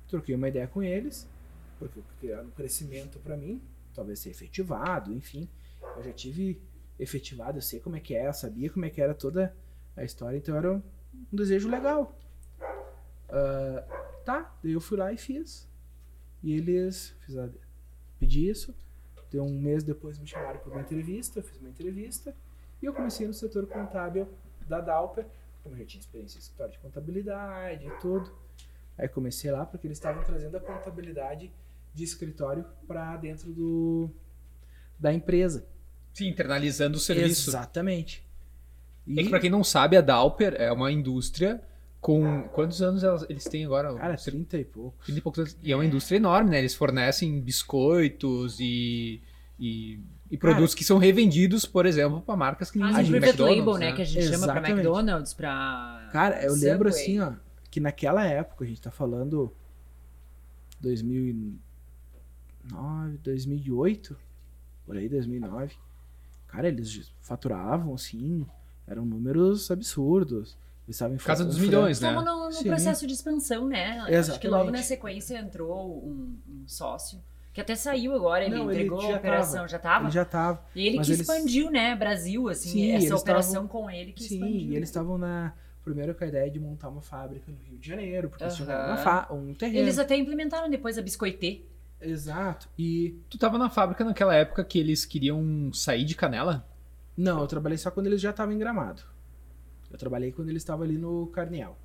[0.09, 1.29] troquei uma ideia com eles,
[1.79, 3.61] porque eu queria um crescimento pra mim,
[3.95, 5.49] talvez ser efetivado, enfim.
[5.97, 6.61] Eu já tive
[6.99, 9.55] efetivado, eu sei como é que é, eu sabia como é que era toda
[9.97, 10.83] a história, então era um
[11.33, 12.17] desejo legal.
[13.33, 13.83] Ah,
[14.25, 15.67] tá, daí eu fui lá e fiz.
[16.43, 17.17] E eles.
[17.21, 17.49] Fiz a,
[18.21, 18.75] pedi isso.
[19.31, 22.35] Deu um mês depois me chamaram para uma entrevista, eu fiz uma entrevista.
[22.83, 24.29] E eu comecei no setor contábil
[24.69, 25.25] da Dalper,
[25.63, 28.31] como eu já tinha experiência em escritório de contabilidade e tudo.
[28.99, 31.51] Aí comecei lá porque eles estavam trazendo a contabilidade
[31.95, 34.11] de escritório para dentro do
[34.99, 35.67] da empresa.
[36.13, 37.51] Sim, internalizando o serviço.
[37.51, 38.23] Exatamente.
[39.07, 41.63] E, É que pra quem não sabe, a Dauper é uma indústria
[42.03, 42.43] com.
[42.53, 43.95] Quantos anos elas- eles têm agora?
[43.95, 44.95] cara, Cerca 30 e pouco.
[45.05, 45.57] 30 e poucos anos.
[45.63, 46.59] E é uma indústria enorme, né?
[46.59, 49.23] Eles fornecem biscoitos e.
[49.59, 49.99] e,
[50.31, 53.79] e produtos que são revendidos, por exemplo, para marcas que nem Fazem private McDonald's, label,
[53.79, 53.93] né?
[53.97, 54.71] Que a gente chama pra Exatamente.
[54.73, 56.09] McDonald's, pra.
[56.13, 57.03] Cara, eu lembro Subway.
[57.03, 57.33] assim, ó,
[57.71, 59.51] que naquela época, a gente tá falando
[60.81, 61.59] 2009,
[63.23, 64.17] 2008,
[64.85, 65.75] por aí, 2009.
[66.49, 68.45] Cara, eles faturavam, assim,
[68.87, 70.57] eram números absurdos.
[70.93, 72.09] Eles estavam em Casa dos milhões, né?
[72.11, 72.69] Estamos no, no Sim.
[72.69, 73.99] processo de expansão, né?
[73.99, 74.49] Acho que Exatamente.
[74.49, 77.19] logo na sequência entrou um, um sócio,
[77.53, 79.69] que até saiu agora, ele Não, ele entregou já a operação, tava.
[79.69, 80.05] já tava?
[80.05, 80.65] Ele já tava.
[80.75, 84.13] E ele mas que eles- expandiu, né, Brasil, assim, Sim, essa operação tavam- com ele
[84.13, 84.57] que Sim, expandiu.
[84.61, 84.77] e né?
[84.77, 85.53] eles estavam na.
[85.85, 88.97] Primeiro com a ideia de montar uma fábrica no Rio de Janeiro, porque eles uma
[88.99, 89.79] fa- um terreno.
[89.81, 91.63] Eles até implementaram depois a Biscoitê.
[92.01, 92.69] Exato.
[92.79, 93.17] E.
[93.29, 96.65] Tu tava na fábrica naquela época que eles queriam sair de Canela?
[97.17, 99.03] Não, eu trabalhei só quando eles já estavam em Gramado.
[99.93, 101.79] Eu trabalhei quando eles estavam ali no Carnial.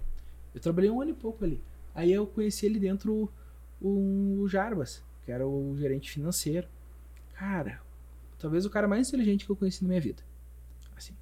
[0.56, 1.62] Eu trabalhei um ano e pouco ali.
[1.94, 3.30] Aí eu conheci ali dentro
[3.82, 6.68] o, o Jarbas, que era o gerente financeiro.
[7.34, 7.82] Cara,
[8.40, 10.24] talvez o cara mais inteligente que eu conheci na minha vida.
[10.96, 11.14] Assim,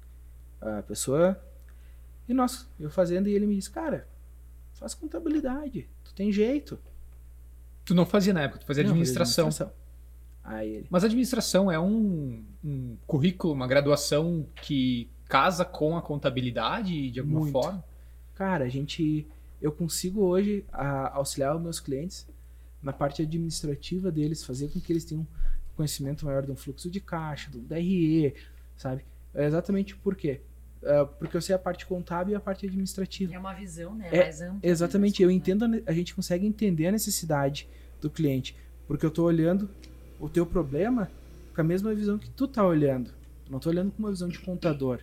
[0.60, 1.42] a pessoa.
[2.28, 4.08] E nós, eu fazendo, e ele me disse: Cara,
[4.74, 6.78] faz contabilidade, tu tem jeito.
[7.84, 9.46] Tu não fazia na época, tu fazia Não, administração.
[9.46, 9.74] administração.
[10.42, 10.86] Aí ele.
[10.88, 17.40] Mas administração é um, um currículo, uma graduação que casa com a contabilidade de alguma
[17.40, 17.52] Muito.
[17.52, 17.84] forma?
[18.34, 19.26] Cara, a gente.
[19.60, 22.26] Eu consigo hoje a- auxiliar os meus clientes
[22.82, 25.26] na parte administrativa deles, fazer com que eles tenham um
[25.76, 28.34] conhecimento maior de um fluxo de caixa, do DRE,
[28.76, 29.04] sabe?
[29.34, 30.40] É exatamente por quê?
[30.82, 33.34] É, porque eu sei a parte contábil e a parte administrativa.
[33.34, 34.60] É uma visão, né, É, mais ampla.
[34.62, 37.66] Exatamente, né, eu das entendo, a gente consegue entender a necessidade
[38.00, 38.54] do cliente,
[38.86, 39.68] porque eu tô olhando
[40.20, 41.10] o teu problema
[41.54, 43.08] com a mesma visão que tu tá olhando.
[43.46, 45.00] Eu não tô olhando com uma visão de contador.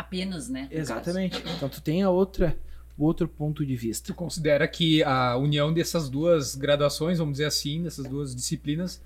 [0.00, 0.62] Apenas, né?
[0.62, 0.80] no caso.
[0.80, 1.42] Exatamente.
[1.56, 2.56] Então tu tem a outra,
[2.96, 4.06] o outro ponto de vista.
[4.06, 9.02] Tu considera que a união dessas duas graduações, vamos dizer assim, dessas duas disciplinas,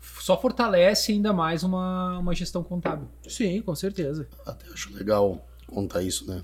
[0.00, 3.06] só fortalece ainda mais uma, uma gestão contábil?
[3.28, 4.26] Sim, com certeza.
[4.46, 6.42] Até acho legal contar isso, né?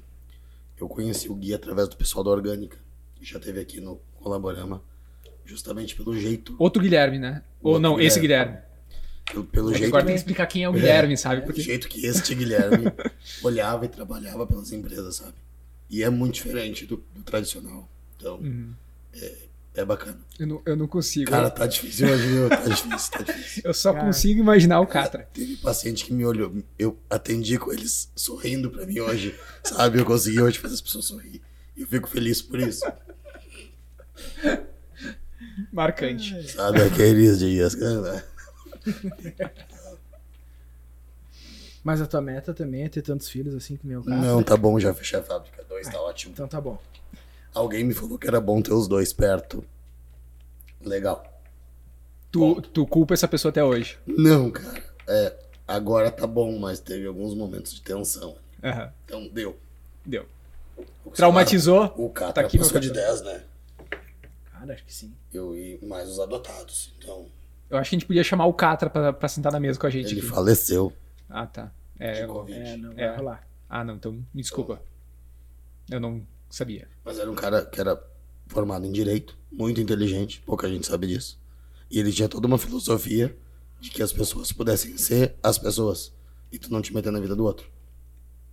[0.79, 2.77] Eu conheci o Gui através do pessoal da Orgânica,
[3.15, 4.83] que já teve aqui no Colaborama,
[5.45, 6.55] justamente pelo jeito.
[6.59, 7.43] Outro Guilherme, né?
[7.63, 8.59] Ou não, esse Guilherme.
[9.31, 11.41] Pelo, pelo Porque jeito, agora tem que explicar quem é o Guilherme, sabe?
[11.41, 12.87] do Porque jeito que este Guilherme
[13.43, 15.35] olhava e trabalhava pelas empresas, sabe?
[15.91, 17.89] E é muito diferente do, do tradicional.
[18.17, 18.73] Então, Uhum.
[19.75, 20.19] é bacana.
[20.39, 21.31] eu não, eu não consigo.
[21.31, 22.49] Cara, tá difícil hoje, viu?
[22.49, 23.63] Tá difícil, tá difícil.
[23.65, 24.05] eu só Cara.
[24.07, 25.29] consigo imaginar o Catra.
[25.35, 29.99] Teve paciente que me olhou, eu atendi com eles sorrindo pra mim hoje, sabe?
[29.99, 31.43] Eu consegui hoje fazer as pessoas sorrir.
[31.77, 32.85] E eu fico feliz por isso,
[35.73, 36.51] Marcante.
[36.53, 36.83] sabe?
[36.83, 38.25] Aqueles dias, cara.
[41.83, 44.21] Mas a tua meta também é ter tantos filhos assim que meu caso.
[44.21, 45.65] Não, tá bom, já fechei a fábrica.
[45.69, 46.33] Dois tá ótimo.
[46.33, 46.79] Então tá bom.
[47.55, 49.65] Alguém me falou que era bom ter os dois perto.
[50.81, 51.25] Legal.
[52.33, 53.99] Tu, tu culpa essa pessoa até hoje.
[54.07, 54.83] Não, cara.
[55.09, 55.33] É,
[55.67, 58.37] agora tá bom, mas teve alguns momentos de tensão.
[58.63, 58.93] Aham.
[59.05, 59.57] Então deu.
[60.05, 60.27] Deu.
[61.05, 61.95] O Traumatizou.
[61.97, 63.23] O cara Tá aqui passou de cartão.
[63.23, 63.43] 10, né?
[64.53, 65.15] Cara, acho que sim.
[65.33, 66.93] Eu e mais os adotados.
[66.99, 67.27] Então,
[67.69, 69.87] Eu acho que a gente podia chamar o Catra pra, pra sentar na mesa com
[69.87, 70.11] a gente.
[70.13, 70.29] ele aqui.
[70.29, 70.93] faleceu
[71.29, 71.73] Ah, tá.
[71.99, 72.59] É, de eu- Covid.
[72.61, 73.09] É, não É.
[73.09, 73.49] vai rolar.
[73.69, 74.81] Ah, não, então me desculpa.
[75.91, 76.89] Eu não sabia.
[77.05, 78.01] Mas era um cara que era
[78.47, 81.39] formado em direito, muito inteligente, pouca gente sabe disso.
[81.91, 83.37] E ele tinha toda uma filosofia
[83.81, 86.13] de que as pessoas pudessem ser as pessoas.
[86.53, 87.69] E tu não te meter na vida do outro.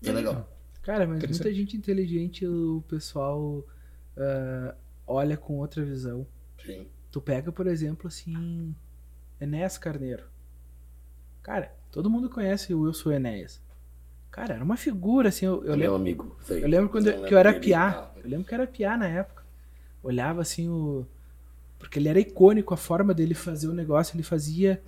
[0.01, 0.49] E é legal.
[0.81, 3.63] Cara, mas muita gente inteligente, o pessoal
[4.17, 6.25] ah, olha com outra visão.
[6.65, 6.87] Sim.
[7.11, 8.73] Tu pega, por exemplo, assim,
[9.39, 10.23] Enéas Carneiro.
[11.41, 13.61] Cara, todo mundo conhece o Wilson Enéas.
[14.31, 15.95] Cara, era uma figura, assim, eu, eu meu lembro.
[15.95, 16.37] amigo.
[16.47, 16.61] veio.
[16.63, 17.89] Eu lembro quando eu, que eu era piá.
[18.15, 19.43] Ah, Eu lembro que eu era piá na época.
[20.01, 21.05] Olhava assim o.
[21.77, 24.81] Porque ele era icônico, a forma dele fazer o negócio, ele fazia.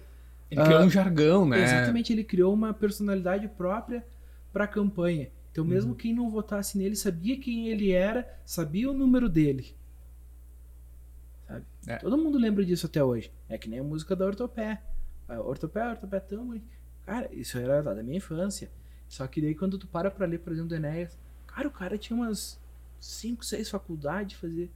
[0.50, 1.62] Ele criou Ah, um jargão, né?
[1.64, 4.06] Exatamente, ele criou uma personalidade própria
[4.54, 5.30] pra campanha.
[5.52, 5.98] Então, mesmo Uhum.
[5.98, 9.76] quem não votasse nele sabia quem ele era, sabia o número dele.
[11.48, 11.66] Sabe?
[11.88, 11.98] É.
[11.98, 13.32] Todo mundo lembra disso até hoje.
[13.48, 14.82] É que nem a música da Ortopé.
[15.28, 16.66] Ortopé, Ortopé tão bonito.
[17.06, 18.70] Cara, isso era lá da minha infância.
[19.08, 21.18] Só que daí quando tu para pra ler, por exemplo, do Enéas,
[21.48, 22.60] cara, o cara tinha umas
[23.00, 24.70] 5, 6 faculdades, fazer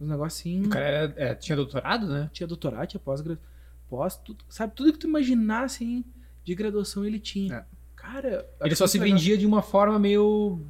[0.00, 0.66] uns negocinhos.
[0.66, 2.30] O cara era- é, tinha doutorado, né?
[2.32, 3.50] Tinha doutorado, tinha pós-graduação.
[3.88, 6.04] Pós, tudo, sabe, tudo que tu imaginasse hein,
[6.44, 7.54] de graduação ele tinha.
[7.56, 7.64] É.
[7.96, 9.16] Cara, Ele só se legal.
[9.18, 10.60] vendia de uma forma meio,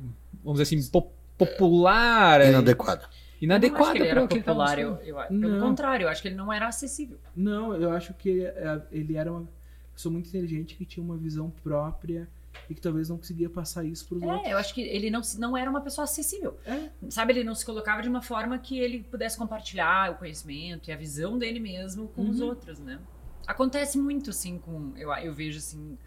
[0.42, 3.08] vamos dizer assim, po- popular, Inadequada.
[3.40, 5.00] Inadequada ele era pro que ele popular, buscando.
[5.02, 5.60] eu, eu, pelo Não.
[5.68, 7.18] contrário, eu acho que ele não era acessível.
[7.34, 9.48] Não, eu acho que é, ele era uma
[9.94, 12.28] pessoa muito inteligente que tinha uma visão própria
[12.68, 14.46] e que talvez não conseguia passar isso pros outros.
[14.46, 16.58] É, eu acho que ele não, não era uma pessoa acessível.
[16.66, 16.88] É.
[17.08, 20.92] Sabe, ele não se colocava de uma forma que ele pudesse compartilhar o conhecimento e
[20.92, 22.48] a visão dele mesmo com os Uhum.
[22.48, 23.00] outros, né?
[23.46, 24.92] Acontece muito, assim, com.
[24.96, 25.98] Eu, eu vejo, assim,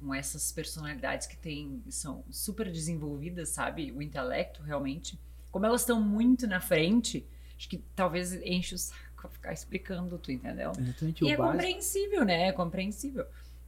[0.00, 3.90] com essas personalidades que têm, são super desenvolvidas, sabe?
[3.92, 5.18] O intelecto, realmente.
[5.52, 7.24] Como elas estão muito na frente,
[7.56, 10.72] acho que talvez enche o saco ficar explicando, tu entendeu?
[10.76, 11.52] Exatamente, E é básico.
[11.52, 12.48] compreensível, né?
[12.48, 13.26] É compreensível.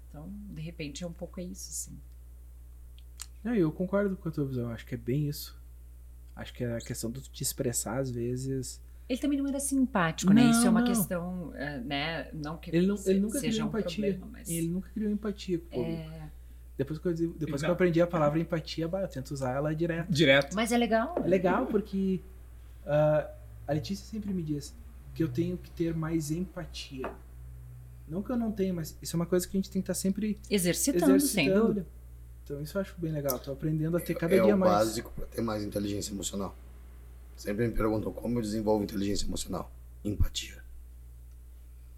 [0.09, 1.97] Então, de repente, é um pouco isso, assim.
[3.45, 5.57] É, eu concordo com a tua visão, acho que é bem isso.
[6.35, 8.81] Acho que é a questão de te expressar às vezes.
[9.09, 10.45] Ele também não era simpático, né?
[10.45, 10.87] Não, Isso é uma não.
[10.89, 12.31] questão, é, né?
[12.33, 14.15] Não que Ele, não, ele nunca criou um empatia.
[14.15, 16.11] problema, mas Ele nunca criou empatia com o público.
[16.75, 16.79] É...
[16.79, 19.75] Depois, que eu, depois que eu aprendi a palavra empatia, bah, eu tento usar ela
[19.75, 20.11] direto.
[20.11, 20.55] Direto.
[20.55, 21.15] Mas é legal.
[21.25, 22.21] É legal porque
[22.87, 23.31] ah,
[23.67, 24.75] a Letícia sempre me diz
[25.15, 27.11] que eu tenho que ter mais empatia.
[28.09, 29.85] Não que eu não tenha, mas isso é uma coisa que a gente tem que
[29.91, 31.61] estar sempre Exercitando, sem exercitando.
[31.61, 31.87] dúvida.
[32.45, 33.39] Então isso eu acho bem legal.
[33.39, 34.73] Tô aprendendo a ter cada é dia o mais.
[34.73, 36.55] básico para ter mais inteligência emocional.
[37.37, 39.73] Sempre me perguntam como eu desenvolvo inteligência emocional.
[40.05, 40.63] Empatia.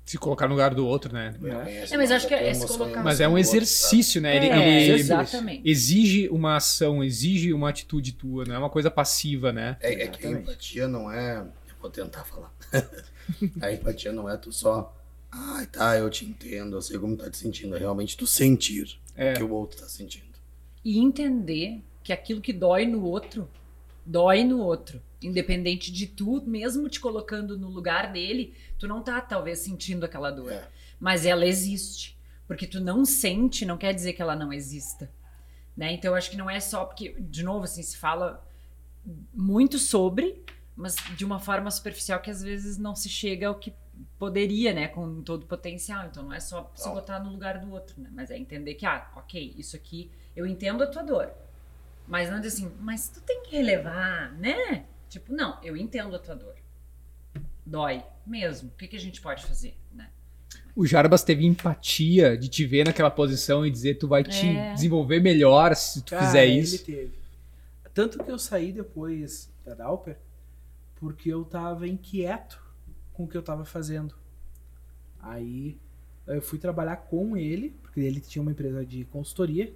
[0.06, 1.34] Se colocar no lugar do outro, né?
[1.68, 1.92] É.
[1.92, 4.36] É, mas acho que é se colocar- Mas é um outro, exercício, né?
[4.36, 5.68] Ele, É, ele exatamente.
[5.68, 9.76] exige uma ação, exige uma atitude tua, não é uma coisa passiva, né?
[9.80, 11.38] É, é que a empatia não é.
[11.40, 12.54] Eu vou tentar falar.
[13.60, 14.96] a empatia não é tu só.
[15.30, 17.74] Ai, tá, eu te entendo, eu sei como tá te sentindo.
[17.74, 19.32] É realmente tu sentir É.
[19.32, 20.24] o que o outro tá sentindo.
[20.84, 23.50] E entender que aquilo que dói no outro,
[24.04, 25.02] dói no outro.
[25.22, 30.30] Independente de tu, mesmo te colocando no lugar dele, tu não tá talvez sentindo aquela
[30.30, 30.52] dor.
[30.52, 30.68] É.
[31.00, 32.16] Mas ela existe.
[32.46, 35.10] Porque tu não sente, não quer dizer que ela não exista.
[35.76, 35.92] Né?
[35.92, 38.46] Então eu acho que não é só porque, de novo, assim, se fala
[39.32, 40.42] muito sobre,
[40.74, 43.72] mas de uma forma superficial que às vezes não se chega ao que
[44.18, 46.06] poderia, né, com todo o potencial.
[46.06, 48.10] Então não é só se botar no lugar do outro, né?
[48.12, 51.32] Mas é entender que, ah, ok, isso aqui, eu entendo a tua dor.
[52.06, 54.86] Mas não dizer assim, mas tu tem que relevar, né?
[55.08, 56.54] Tipo, não, eu entendo a tua dor.
[57.64, 58.68] Dói mesmo.
[58.68, 60.10] O que, que a gente pode fazer, né?
[60.74, 64.74] O Jarbas teve empatia de te ver naquela posição e dizer tu vai te É.
[64.74, 66.84] desenvolver melhor se tu Cara, fizer ele isso.
[66.84, 67.12] teve.
[67.94, 70.18] Tanto que eu saí depois da Dauper
[70.96, 72.60] porque eu tava inquieto
[73.12, 74.14] com o que eu tava fazendo.
[75.20, 75.78] Aí
[76.26, 79.72] eu fui trabalhar com ele, porque ele tinha uma empresa de consultoria,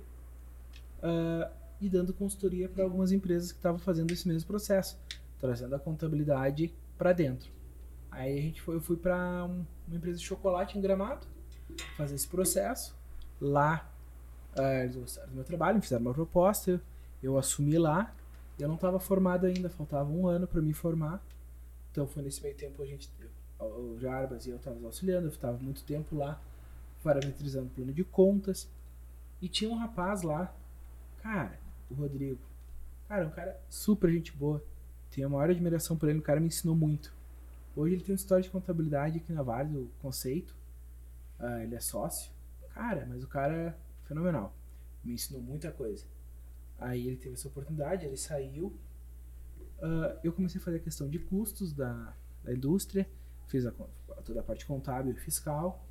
[1.02, 1.50] ah,
[1.80, 4.98] e dando consultoria para algumas empresas que estavam fazendo esse mesmo processo,
[5.40, 7.50] trazendo a contabilidade para dentro.
[8.10, 11.26] Aí a gente foi, eu fui para uma empresa de chocolate em Gramado
[11.96, 12.94] fazer esse processo.
[13.40, 13.90] Lá
[14.56, 16.80] ah, eles gostaram do meu trabalho, me fizeram uma proposta, eu,
[17.22, 18.14] eu assumi lá.
[18.58, 21.22] Eu não estava formado ainda, faltava um ano para me formar.
[21.90, 23.08] Então foi nesse meio tempo a gente,
[23.58, 26.40] o Jarbas e eu estávamos auxiliando, eu estava muito tempo lá
[27.02, 28.68] parametrizando o plano de contas.
[29.40, 30.54] E tinha um rapaz lá,
[31.22, 31.58] cara,
[31.90, 32.40] o Rodrigo.
[33.08, 34.62] Cara, um cara super gente boa.
[35.10, 37.12] Tenho a maior admiração por ele, o cara me ensinou muito.
[37.74, 40.54] Hoje ele tem uma história de contabilidade aqui na Vale do Conceito.
[41.38, 42.30] Ah, ele é sócio.
[42.74, 43.74] Cara, mas o cara é
[44.06, 44.54] fenomenal.
[45.04, 46.04] Me ensinou muita coisa.
[46.78, 48.72] Aí ele teve essa oportunidade, ele saiu.
[49.82, 53.08] Ah, eu comecei a fazer a questão de custos da, da indústria.
[53.48, 53.72] Fiz a,
[54.24, 55.84] toda a parte contábil e fiscal.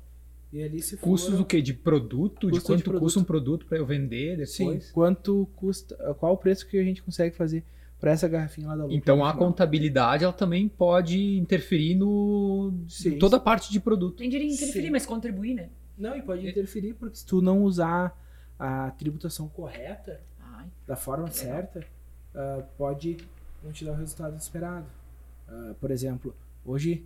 [0.52, 1.62] E ali se Custos foram- do quê?
[1.62, 2.46] De produto?
[2.48, 3.02] de Custo de quanto produto.
[3.02, 4.90] custa um produto para eu vender Sim, depois?
[4.90, 7.64] quanto custa, qual o preço que a gente consegue fazer
[8.00, 8.86] para essa garrafinha lá da.
[8.92, 9.46] Então a final.
[9.48, 13.10] contabilidade ela também pode interferir no Sim.
[13.10, 14.20] em toda a parte de produto.
[14.20, 14.90] Nem diria interferir, Sim.
[14.90, 15.68] mas contribuir, né?
[15.98, 18.18] Não, e pode interferir, porque se tu não usar
[18.58, 21.84] a tributação correta, Ai, da forma certa,
[22.34, 23.18] ah, pode
[23.62, 24.86] não te dar o resultado esperado.
[25.46, 26.34] Ah, por exemplo,
[26.64, 27.04] hoje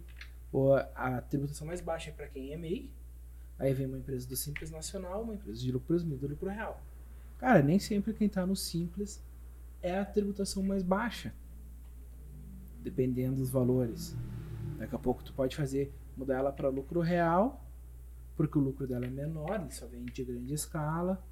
[0.52, 2.88] o- a tributação mais baixa é para quem é MEI,
[3.58, 6.80] aí vem uma empresa do Simples Nacional, uma empresa de lucro presumido do lucro real.
[7.38, 9.20] Cara, nem sempre quem está no Simples
[9.84, 11.32] é a tributação mais baixa,
[12.82, 14.16] dependendo dos valores.
[14.78, 17.62] Daqui a pouco tu pode fazer, mudar ela para lucro real,
[18.36, 21.22] porque o lucro dela é menor, ele só vende de grande escala,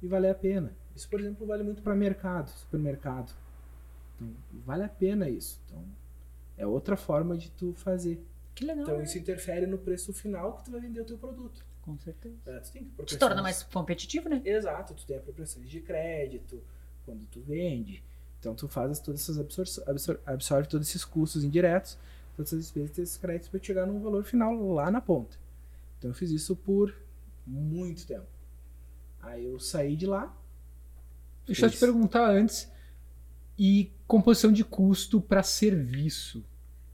[0.00, 0.72] e vale a pena.
[0.94, 3.34] Isso, por exemplo, vale muito para mercado, supermercado.
[4.14, 4.32] Então,
[4.64, 5.60] vale a pena isso.
[5.66, 5.84] Então,
[6.56, 8.22] é outra forma de tu fazer.
[8.54, 8.84] que legal.
[8.84, 9.04] Então, né?
[9.04, 11.64] isso interfere no preço final que tu vai vender o teu produto.
[11.82, 12.36] Com certeza.
[12.46, 14.40] É, tu tem que Te proporcionar- torna mais competitivo, né?
[14.44, 16.62] Exato, tu tem apropriações de crédito
[17.06, 18.02] quando tu vende.
[18.38, 21.96] Então, tu faz todas essas absor absor absorve todos esses custos indiretos,
[22.36, 25.38] todas essas despesas e esses créditos para chegar num valor final lá na ponta.
[25.98, 26.94] Então, eu fiz isso por
[27.46, 28.26] muito tempo.
[29.22, 30.36] Aí eu saí de lá,
[31.46, 32.70] Deixa eu te perguntar antes.
[33.58, 36.44] E composição de custo para serviço,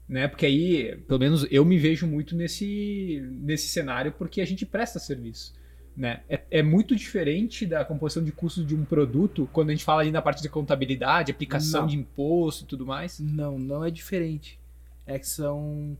[0.07, 0.27] né?
[0.27, 4.97] Porque aí, pelo menos eu me vejo muito nesse nesse cenário porque a gente presta
[4.97, 5.53] serviço,
[5.95, 6.23] né?
[6.27, 10.01] É, é muito diferente da composição de custo de um produto quando a gente fala
[10.01, 11.87] ali na parte de contabilidade, aplicação Não.
[11.87, 13.19] de imposto e tudo mais.
[13.19, 14.59] Não, não é diferente.
[15.05, 15.97] É que são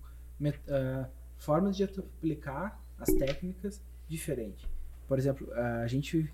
[0.69, 4.65] ah, formas de aplicar as técnicas diferentes.
[5.07, 6.29] Por exemplo, ah, a gente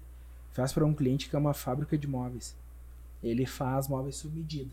[0.52, 2.56] faz para um cliente que é uma fábrica de móveis.
[3.22, 4.72] Ele faz móveis sob medida.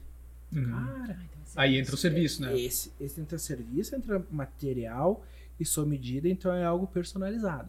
[0.52, 0.70] Uhum.
[0.70, 1.18] Cara,
[1.56, 2.58] Aí entra o serviço, né?
[2.58, 5.24] esse, esse entra serviço, entra material
[5.58, 7.68] e sob medida, então é algo personalizado.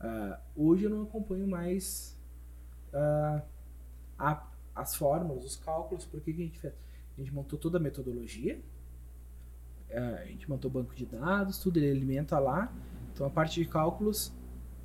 [0.00, 2.18] Ah, hoje eu não acompanho mais
[2.92, 3.42] ah,
[4.18, 6.74] a- as fórmulas, os cálculos, porque que a gente fez?
[7.16, 8.60] A gente montou toda a metodologia,
[9.92, 12.72] ah, a gente montou o banco de dados, tudo, ele alimenta lá.
[13.12, 14.32] Então a parte de cálculos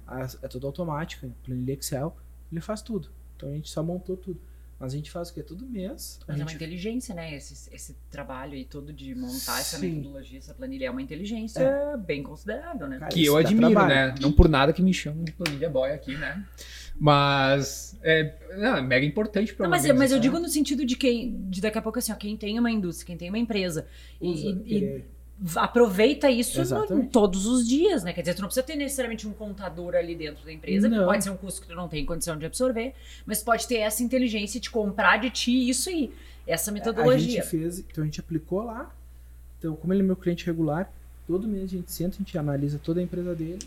[0.07, 2.15] as- é tudo automático, planilha Excel,
[2.51, 3.09] ele faz tudo.
[3.35, 4.39] Então a gente só montou tudo.
[4.79, 5.41] Mas a gente faz o que?
[5.41, 6.19] Todo mês.
[6.27, 7.33] Mas é uma gente inteligência, né?
[7.33, 9.95] Esse, esse trabalho aí todo de montar essa Sim.
[9.95, 12.99] metodologia, essa planilha, é uma inteligência bem considerável, né?
[12.99, 13.87] Cara, Que eu admiro, trabalho.
[14.11, 14.15] né?
[14.21, 16.43] Não por nada que me chamam de planilha boy aqui, né?
[16.99, 20.85] Mas é, não, é mega importante para Não, mas, eu- mas eu digo no sentido
[20.85, 23.37] de quem, de daqui a pouco assim, ó, quem tem uma indústria, quem tem uma
[23.37, 23.85] empresa
[24.21, 25.03] e, usa, e- e
[25.55, 28.13] aproveita isso no- todos os dias, né?
[28.13, 31.05] Quer dizer, tu não precisa ter necessariamente um contador ali dentro da empresa, que Não.
[31.05, 32.93] pode ser um custo que tu não tem condição de absorver,
[33.25, 36.13] mas pode ter essa inteligência de comprar de ti isso aí,
[36.47, 37.41] essa A metodologia.
[37.41, 38.93] gente fez, então a gente aplicou lá.
[39.59, 40.91] Então, como ele é meu cliente regular,
[41.27, 43.59] todo mês a gente senta, a gente analisa toda a empresa dele.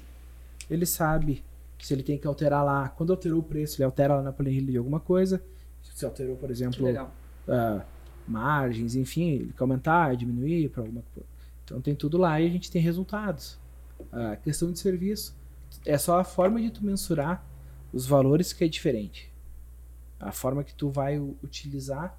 [0.70, 1.42] Ele sabe
[1.80, 2.88] se ele tem que alterar lá.
[2.88, 5.42] Quando alterou o preço, ele altera lá na planilha de alguma coisa.
[5.94, 7.10] Se alterou, por Que exemplo,
[7.48, 7.82] ah,
[8.26, 11.28] margens, enfim, ele quer aumentar, diminuir para alguma coisa.
[11.68, 13.58] Então tem tudo lá e a gente tem resultados.
[14.10, 15.36] A questão de serviço
[15.84, 17.46] é só a forma de tu mensurar
[17.92, 19.30] os valores que é diferente.
[20.18, 22.18] A forma que tu vai utilizar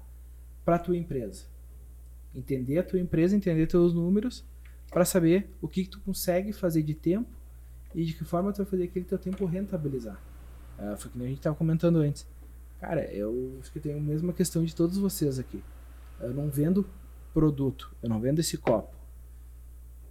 [0.64, 1.46] para tua empresa.
[2.32, 4.44] Entender a tua empresa, entender teus números
[4.88, 7.28] para saber o que, que tu consegue fazer de tempo
[7.92, 10.20] e de que forma tu vai fazer aquele teu tempo rentabilizar.
[10.78, 12.24] Ah, foi que nem a gente estava comentando antes.
[12.78, 15.60] Cara, eu acho que tenho a mesma questão de todos vocês aqui.
[16.20, 16.88] Eu não vendo
[17.34, 18.99] produto, eu não vendo esse copo.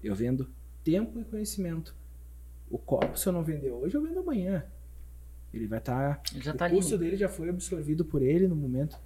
[0.03, 0.49] Eu vendo
[0.83, 1.95] tempo e conhecimento.
[2.69, 4.63] O copo, se eu não vender hoje, eu vendo amanhã.
[5.53, 6.21] Ele vai estar.
[6.35, 8.97] Já o tá custo dele já foi absorvido por ele no momento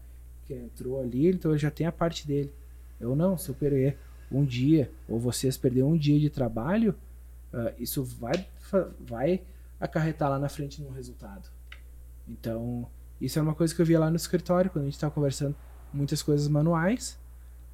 [0.46, 2.54] que entrou ali, então ele já tem a parte dele.
[3.00, 3.98] Eu não, se eu perder
[4.32, 6.96] um dia, ou vocês perderem um dia de trabalho,
[7.54, 8.46] ah, isso vai,
[9.00, 9.42] vai
[9.80, 11.50] acarretar lá na frente num resultado.
[12.28, 12.88] Então,
[13.22, 15.56] isso é uma coisa que eu via lá no escritório, quando a gente estava conversando
[15.94, 17.18] muitas coisas manuais.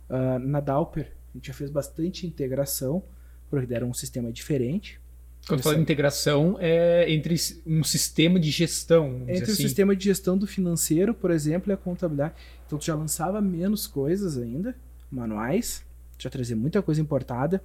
[0.09, 3.03] Ah, na Dauper, a gente já fez bastante integração,
[3.49, 4.99] porque deram um sistema diferente.
[5.47, 9.55] Quando fala de integração, é entre um sistema de gestão, Entre o assim.
[9.55, 12.33] sistema de gestão do financeiro, por exemplo, e a contabilidade.
[12.67, 14.75] Então, tu já lançava menos coisas ainda,
[15.09, 15.83] manuais,
[16.19, 17.63] já trazia muita coisa importada.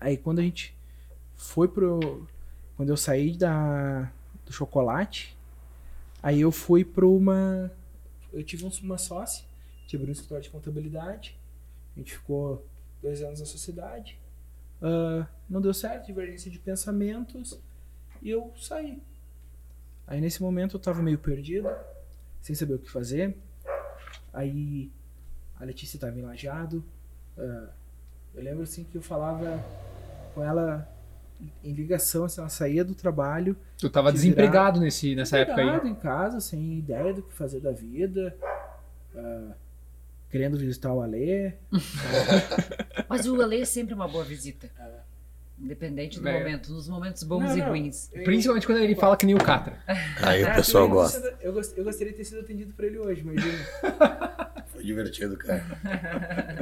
[0.00, 0.74] Aí, quando a gente
[1.36, 2.26] foi pro.
[2.76, 4.10] Quando eu saí da,
[4.46, 5.36] do chocolate,
[6.22, 7.70] aí eu fui para uma.
[8.32, 9.44] Eu tive um- uma sócia,
[9.86, 11.37] que abriu um escritório de contabilidade.
[11.98, 12.64] A gente ficou
[13.02, 14.16] dois anos na sociedade.
[14.80, 17.60] Ah, não deu certo, divergência de pensamentos,
[18.22, 19.02] e eu saí.
[20.06, 21.68] Aí nesse momento eu tava meio perdido,
[22.40, 23.36] sem saber o que fazer.
[24.32, 24.92] Aí
[25.58, 26.84] a Letícia tava em Lajeado.
[27.36, 27.68] ah,
[28.32, 29.60] eu lembro assim que eu falava
[30.36, 30.88] com ela
[31.64, 33.56] em ligação, assim, ela saía do trabalho.
[33.76, 35.66] Tu tava desempregado nesse, nessa época aí.
[35.66, 38.36] Desempregado em casa, sem ideia do que fazer da vida.
[39.16, 39.52] Ah,
[40.30, 41.52] querendo visitar o Alê.
[43.08, 44.70] Mas o Ale é sempre uma boa visita.
[45.58, 46.38] Independente do É.
[46.38, 47.68] momento, nos momentos bons Não, e não.
[47.70, 48.08] ruins.
[48.24, 49.76] Principalmente quando ele fala que nem o Catra.
[50.22, 51.20] Aí o Ah, pessoal eu gosta.
[51.20, 53.58] sido- Eu, gost- eu gostaria de ter sido atendido por ele hoje, imagina.
[54.68, 55.64] Foi divertido, cara.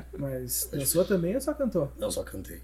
[0.18, 1.92] Mas dançou também ou só cantou?
[2.00, 2.60] Eu só cantei.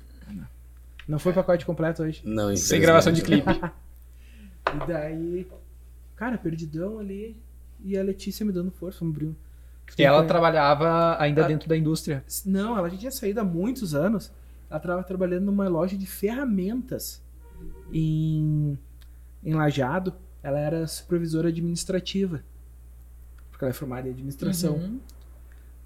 [1.06, 2.22] Não foi pacote completo hoje.
[2.24, 3.50] Não, Sem gravação de clipe.
[3.50, 5.46] E daí,
[6.16, 7.36] cara, perdidão ali.
[7.84, 9.36] E a Letícia me dando força, um brilho.
[9.98, 12.24] E ela trabalhava ainda dentro da indústria.
[12.46, 14.32] Não, ela já tinha saído há muitos anos.
[14.70, 17.22] Ela estava trabalhando numa loja de ferramentas
[17.92, 18.78] em,
[19.44, 20.14] em Lajado.
[20.42, 22.42] Ela era supervisora administrativa.
[23.50, 24.76] Porque ela é formada em administração.
[24.76, 25.00] Uhum.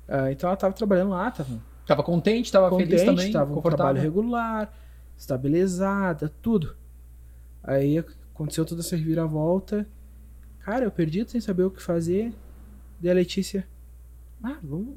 [0.09, 3.77] Ah, então ela estava trabalhando lá, estava Tava contente, tava feliz também, estava um confortável.
[3.77, 4.73] trabalho regular,
[5.17, 6.77] estabilizada, tudo.
[7.63, 7.99] Aí
[8.35, 9.87] aconteceu toda essa reviravolta.
[10.59, 12.33] Cara, eu perdido sem saber o que fazer.
[13.01, 13.69] Daí a Letícia,
[14.43, 14.97] ah, vamos.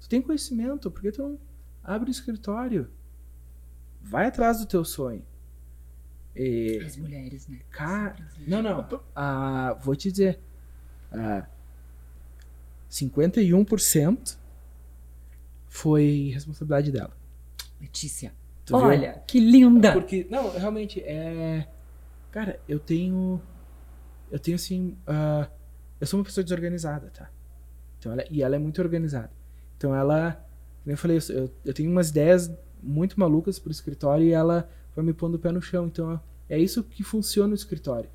[0.00, 1.38] Tu tem conhecimento, por que tu não
[1.82, 2.90] abre um escritório?
[4.02, 5.24] Vai atrás do teu sonho.
[6.34, 7.60] E, As mulheres, né?
[7.70, 8.16] Cara,
[8.46, 9.02] não, não.
[9.14, 10.40] Ah, vou te dizer.
[11.12, 11.46] Ah,
[12.90, 14.36] 51%
[15.68, 17.16] foi responsabilidade dela.
[17.80, 18.32] Letícia.
[18.64, 18.86] Tu viu?
[18.86, 19.92] Olha, que linda!
[19.92, 21.68] Porque, não, realmente, é.
[22.30, 23.40] Cara, eu tenho.
[24.30, 24.96] Eu tenho assim.
[25.06, 25.48] ah,
[26.00, 27.30] eu sou uma pessoa desorganizada, tá?
[28.00, 29.30] Então ela, e ela é muito organizada.
[29.78, 30.32] Então ela.
[30.82, 32.50] Como eu falei, eu, eu- tenho umas ideias
[32.82, 35.86] muito malucas pro escritório e ela vai me pondo o pé no chão.
[35.86, 38.08] Então é isso que funciona no escritório.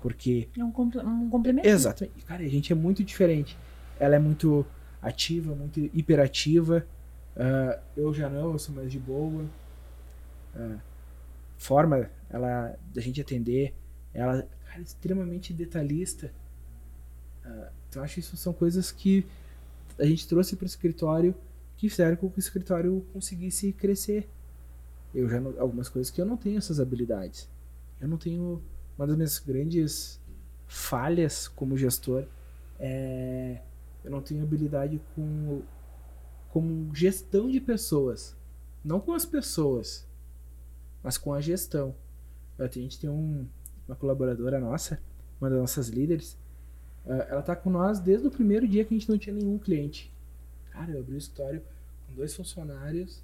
[0.00, 1.66] Porque É um, comple- um complemento.
[1.68, 2.24] Exatamente.
[2.24, 3.58] Cara, a gente é muito diferente.
[3.98, 4.64] Ela é muito
[5.02, 6.86] ativa, muito hiperativa.
[7.36, 9.44] Ah, eu já não, eu sou mais de boa.
[10.54, 10.76] Ah,
[11.58, 13.74] forma ela da gente atender,
[14.14, 16.32] ela cara, é extremamente detalhista.
[17.44, 19.24] Ah, então acho que isso são coisas que
[19.98, 21.34] a gente trouxe para o escritório
[21.78, 24.28] que fizeram com que o escritório conseguisse crescer.
[25.14, 27.48] Eu já não- algumas coisas que eu não tenho essas habilidades.
[27.98, 28.62] Eu não tenho
[28.98, 30.20] uma das minhas grandes
[30.68, 32.24] falhas como gestor
[32.78, 33.62] é
[34.04, 35.62] eu não tenho habilidade com
[36.50, 38.36] com gestão de pessoas,
[38.84, 40.06] não com as pessoas,
[41.02, 41.94] mas com a gestão.
[42.58, 43.46] A gente tem um,
[43.88, 45.00] uma colaboradora nossa,
[45.40, 46.36] uma das nossas líderes,
[47.06, 50.10] ela tá com nós desde o primeiro dia que a gente não tinha nenhum cliente.
[50.70, 51.62] Cara, eu abri o escritório
[52.06, 53.22] com dois funcionários,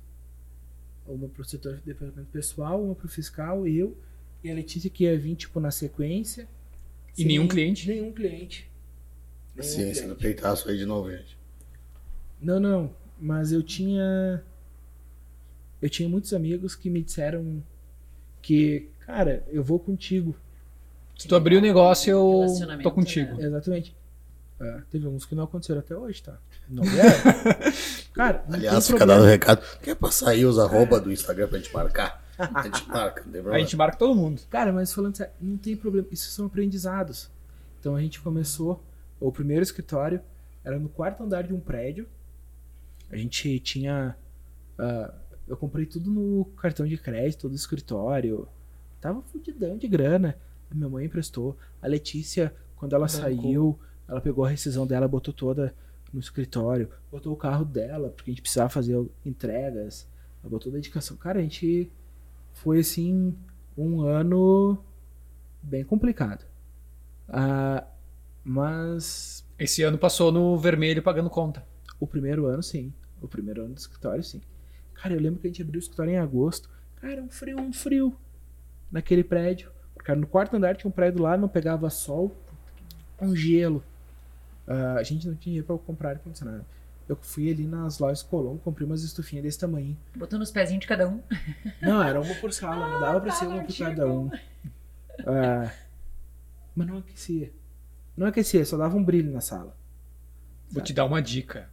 [1.07, 3.97] uma pro setor de departamento pessoal, uma pro fiscal, eu
[4.43, 6.49] e a Letícia que ia vir tipo na sequência.
[7.17, 7.89] E nenhum cliente?
[7.89, 8.71] Nenhum cliente.
[9.55, 10.37] Nenhum Ciência no cliente.
[10.37, 11.37] peitaço aí de novo, gente.
[12.41, 14.43] Não, não, mas eu tinha
[15.83, 17.63] eu tinha muitos amigos que me disseram
[18.41, 20.37] que, cara, eu vou contigo.
[21.19, 22.47] Se tu abrir o negócio, eu
[22.83, 23.35] tô contigo.
[23.37, 23.47] né?
[23.47, 23.97] Exatamente.
[24.61, 26.39] Ah, teve uns que não aconteceram até hoje, tá?
[26.69, 27.11] Não vieram.
[28.15, 29.31] cara, não Aliás, fica dado o problema.
[29.31, 29.63] recado.
[29.83, 32.23] Quer passar aí os arroba do Instagram pra gente marcar?
[32.39, 33.59] A gente marca, não tem A problema.
[33.65, 34.41] gente marca todo mundo.
[34.49, 36.07] Cara, mas falando sério, não tem problema.
[36.11, 37.31] Isso são aprendizados.
[37.81, 38.83] Então a gente começou,
[39.21, 40.21] o primeiro escritório
[40.65, 42.09] era no quarto andar de um prédio.
[43.11, 44.17] A gente tinha.
[44.79, 45.13] ah,
[45.49, 48.49] eu comprei tudo no cartão de crédito do escritório.
[49.01, 50.37] Tava fudidão de grana.
[50.75, 51.57] Minha mãe emprestou.
[51.81, 53.21] A Letícia, quando ela Bancou.
[53.21, 55.75] saiu, ela pegou a rescisão dela, botou toda
[56.13, 56.89] no escritório.
[57.11, 60.09] Botou o carro dela, porque a gente precisava fazer entregas.
[60.43, 61.17] Ela botou dedicação.
[61.17, 61.91] Cara, a gente
[62.53, 63.35] foi assim
[63.77, 64.79] um ano
[65.63, 66.45] bem complicado.
[67.29, 67.85] Ah,
[68.45, 71.65] mas Esse ano passou no vermelho pagando conta.
[72.01, 72.93] o primeiro ano, sim.
[73.21, 74.41] O primeiro ano do escritório, sim.
[74.95, 76.69] Cara, eu lembro que a gente abriu o escritório em agosto.
[76.97, 78.17] Cara, um frio, um frio.
[78.91, 79.71] Naquele prédio.
[80.05, 82.37] Cara, no quarto andar tinha um prédio lá, não pegava sol.
[83.21, 83.85] Um gelo.
[84.67, 86.65] Ah, a gente não tinha dinheiro pra comprar ar-condicionado.
[87.09, 89.97] Eu fui ali nas lojas Colombo, comprei umas estufinhas desse tamanho.
[90.17, 91.21] Botando os pezinhos de cada um.
[91.81, 94.31] Não, era uma por sala, não dava pra ser uma por cada um.
[95.27, 95.71] Ah,
[96.75, 97.53] mas não aquecia.
[98.17, 99.77] Não aquecia, só dava um brilho na sala.
[100.71, 101.69] Vou te dar uma dica.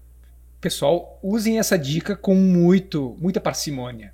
[0.60, 4.14] Pessoal, usem essa dica com muito, muita parcimônia.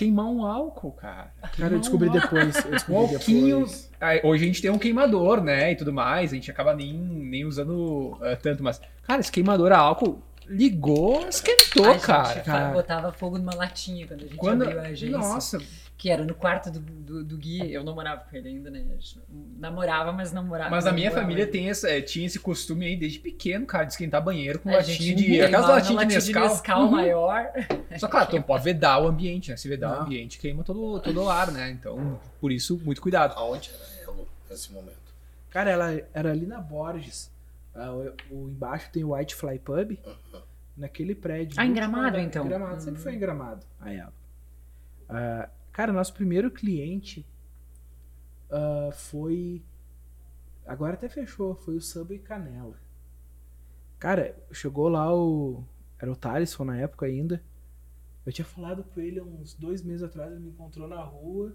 [0.00, 1.30] Queimar um álcool, cara.
[1.58, 2.56] Cara, eu descobri depois.
[2.56, 3.58] Eu Um descobri alquinho.
[3.66, 3.90] depois.
[4.24, 5.72] Hoje a gente tem um queimador, né?
[5.72, 6.32] E tudo mais.
[6.32, 8.80] A gente acaba nem, nem usando ah, tanto, mas.
[9.02, 12.40] Cara, esse queimador a álcool ligou, esquentou, a gente cara.
[12.40, 12.72] cara.
[12.72, 14.62] botava fogo numa latinha quando a gente Quando...
[14.62, 15.18] abriu a agência.
[15.18, 15.58] Nossa,
[16.00, 17.70] Que era no quarto do, do, do Gui.
[17.74, 18.78] Eu não morava com ele ainda, né?
[18.88, 19.20] A gente
[19.58, 20.70] namorava, mas não morava.
[20.70, 23.92] mas a minha família tem essa, eh, tinha esse costume aí desde pequeno, cara, de
[23.92, 25.42] esquentar banheiro com A latinha de.
[25.42, 26.84] Aquelas latinhas de latinha Nescau.
[26.84, 26.90] Uhum.
[26.92, 27.52] maior.
[27.98, 29.58] Só claro, tu não pode vedar o ambiente, né?
[29.58, 30.02] Se vedar o Não.
[30.06, 31.70] ambiente, queima todo, todo o ar, né?
[31.70, 33.34] Então, por isso, muito cuidado.
[33.36, 34.96] Aonde era ela nesse momento?
[35.50, 37.30] Cara, ela era ali na Borges.
[37.74, 39.98] Ah, o, o embaixo tem o White Fly Pub.
[40.74, 41.56] naquele prédio.
[41.58, 42.48] Ah, em Gramado, então?
[42.48, 43.02] Gramado, sempre Hum.
[43.02, 44.12] foi em Gramado, a ela.
[45.06, 47.26] Ah, cara, nosso primeiro cliente
[48.50, 49.62] ah, foi.
[50.66, 52.78] Agora até fechou, foi o Subway Canela.
[53.98, 55.64] Cara, chegou lá o.
[55.98, 57.42] Era o Thaleson na época ainda.
[58.24, 61.54] Eu tinha falado com ele uns dois meses atrás, ele me encontrou na rua.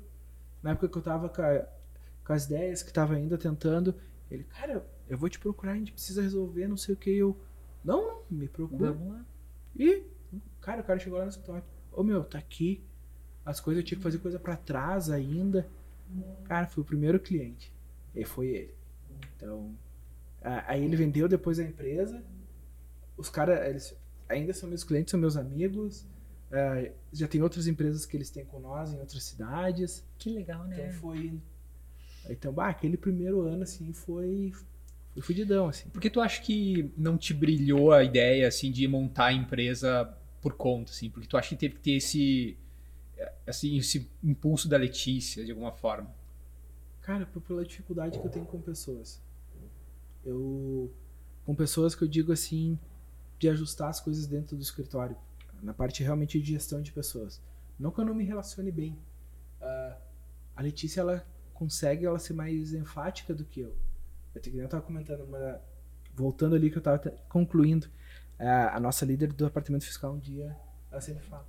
[0.62, 1.68] Na época que eu tava com, a-
[2.26, 3.96] com as ideias, que tava ainda tentando.
[4.30, 7.12] Ele, cara, eu vou te procurar, a gente precisa resolver, não sei o que.
[7.16, 7.40] Eu,
[7.84, 8.92] não, não, me procura.
[8.92, 9.26] Vamos lá.
[9.76, 10.04] E,
[10.62, 11.64] cara, o cara chegou lá no escritório.
[11.92, 12.84] Ô meu, tá aqui.
[13.46, 15.68] As coisas, eu tinha que fazer coisa pra trás ainda.
[16.46, 17.72] Cara, foi o primeiro cliente.
[18.16, 18.74] E foi ele.
[19.36, 19.76] Então,
[20.42, 22.24] a- aí ele vendeu depois a empresa.
[23.18, 23.96] Os caras, eles
[24.28, 26.06] ainda são meus clientes, são meus amigos.
[26.52, 30.04] Ah, já tem outras empresas que eles têm com nós em outras cidades.
[30.18, 30.90] Que legal, Então né?
[30.94, 31.40] foi.
[32.30, 34.52] Então, bah, aquele primeiro ano, assim, foi.
[35.14, 35.88] Foi fudidão, assim.
[35.90, 40.14] Por que tu acha que não te brilhou a ideia, assim, de montar a empresa
[40.42, 41.10] por conta, assim?
[41.10, 42.58] Porque tu acha que teve que ter esse,
[43.48, 46.14] assim, esse impulso da Letícia, de alguma forma?
[47.02, 49.22] Cara, pela dificuldade que eu tenho com pessoas.
[50.24, 50.92] Eu.
[51.46, 52.80] Com pessoas que eu digo assim,
[53.38, 55.16] de ajustar as coisas dentro do escritório.
[55.62, 57.42] Na parte realmente de gestão de pessoas.
[57.80, 58.98] Não que eu não me relacione bem.
[59.62, 59.98] Ah,
[60.56, 63.76] a Letícia, ela consegue ela ser mais enfática do que eu.
[64.34, 65.60] Eu tenho que nem eu tava comentando, mas
[66.14, 67.88] voltando ali que eu tava te- concluindo.
[68.40, 70.56] ah, a nossa líder do departamento fiscal um dia,
[70.92, 71.46] ela sempre fala: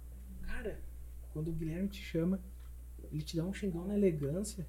[1.37, 2.41] quando o Guilherme te chama,
[3.12, 4.66] ele te dá um xingão na elegância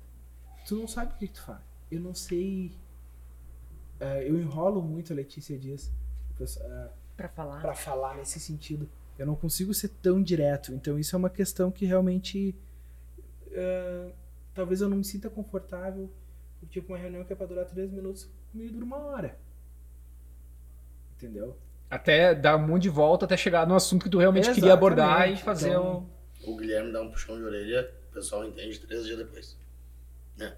[0.67, 1.61] tu não sabe o que, que tu faz.
[1.89, 2.73] Eu não sei.
[4.01, 5.89] eh, eu enrolo muito, a Letícia diz,
[6.41, 7.61] uh, Pra falar.
[7.61, 8.89] para falar nesse sentido.
[9.17, 10.73] Eu não consigo ser tão direto.
[10.73, 12.53] Então isso é uma questão que realmente.
[13.49, 14.11] eh,
[14.53, 16.09] talvez eu não me sinta confortável.
[16.69, 19.37] Tipo, uma reunião que é pra durar três minutos, comigo dura uma hora.
[21.15, 21.55] Entendeu?
[21.89, 24.59] Até dar um monte de volta até chegar no assunto que tu realmente Exatamente.
[24.61, 26.16] queria abordar e fazer Então, o...
[26.47, 29.57] O Guilherme dá um puxão de orelha, o pessoal entende três dias depois.
[30.37, 30.53] Né?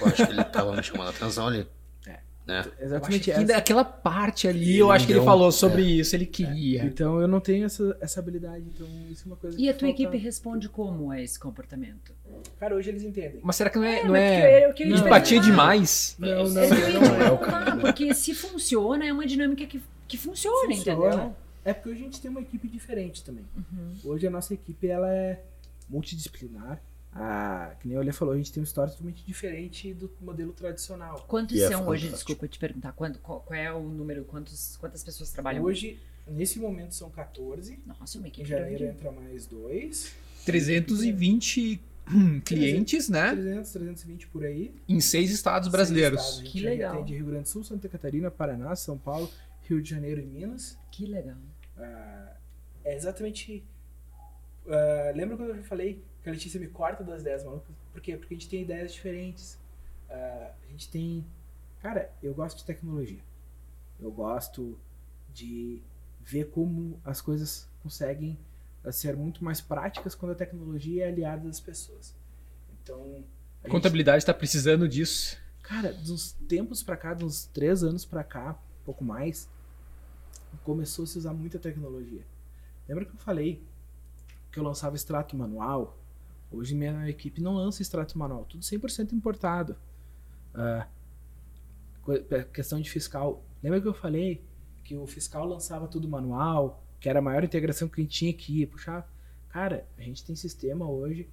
[0.00, 1.66] Eu acho que ele tava me chamando a atenção ali.
[2.06, 2.18] É.
[2.46, 2.64] Né?
[2.78, 3.56] Eu Exatamente que essa.
[3.56, 6.82] aquela parte ali, Ele eu acho que ele falou sobre isso, ele queria.
[6.84, 8.64] Então eu não tenho essa, essa habilidade.
[8.74, 11.38] Então isso é uma coisa E que a tua falta- equipe responde como a esse
[11.38, 12.12] comportamento?
[12.58, 13.38] Cara, hoje eles entendem.
[13.42, 16.16] Mas será que não é, É, não é eu- eu queria te empatia demais?
[16.18, 19.66] Não, não, Eu não, não, te é o perguntar, porque se funciona, é uma dinâmica
[19.66, 21.06] que, que funciona, Funciona.
[21.06, 21.36] entendeu?
[21.70, 23.44] É porque hoje a gente tem uma equipe diferente também.
[23.56, 23.96] Uhum.
[24.04, 25.42] Hoje a nossa equipe ela é
[25.88, 26.80] multidisciplinar.
[27.12, 30.52] Ah, que nem o Olê falou, a gente tem uma história totalmente diferente do modelo
[30.52, 31.24] tradicional.
[31.26, 32.04] Quantos E é são hoje?
[32.06, 32.16] fantástico.
[32.28, 32.92] Desculpa te perguntar.
[32.92, 34.24] Quanto, qual, qual é o número?
[34.24, 37.78] Quantos, quantas pessoas trabalham Hoje, nesse momento, são 14.
[37.86, 38.98] Nossa, uma Em equipe janeiro grande.
[38.98, 40.12] entra mais dois.
[40.44, 43.30] 320 hum, clientes, né?
[43.32, 44.74] 300, 320 por aí.
[44.88, 46.20] Em seis estados Seis brasileiros.
[46.20, 46.40] estados.
[46.40, 46.94] A gente Que legal.
[46.94, 49.30] Atende Rio Grande do Sul, Santa Catarina, Paraná, São Paulo,
[49.68, 50.78] Rio de Janeiro e Minas.
[50.90, 51.36] Que legal.
[51.78, 52.36] Ah,
[52.84, 53.64] é exatamente.
[54.66, 57.74] ah, lembra quando eu falei que a Letícia me corta das ideias malucas?
[57.92, 58.16] Por quê?
[58.16, 59.58] Porque a gente tem ideias diferentes.
[60.10, 61.24] Ah, a gente tem.
[61.80, 63.20] Cara, eu gosto de tecnologia.
[64.00, 64.78] Eu gosto
[65.32, 65.82] de
[66.20, 68.38] ver como as coisas conseguem
[68.84, 72.14] ah, ser muito mais práticas quando a tecnologia é aliada das pessoas.
[72.82, 73.24] Então.
[73.62, 75.36] a gente- Contabilidade está precisando disso.
[75.62, 79.48] Cara, dos tempos pra cá, dos três anos pra cá, pouco mais,
[80.64, 82.24] começou a se usar muita tecnologia.
[82.88, 83.62] Lembra que eu falei
[84.50, 85.98] que eu lançava extrato manual?
[86.50, 89.76] Hoje minha equipe não lança extrato manual, tudo 100% importado.
[90.54, 90.86] É,
[92.52, 93.44] questão de fiscal.
[93.62, 94.42] Lembra que eu falei
[94.84, 98.32] que o fiscal lançava tudo manual, que era a maior integração que a gente tinha
[98.32, 99.06] que ir, puxar?
[99.50, 101.28] Cara, a gente tem sistema hoje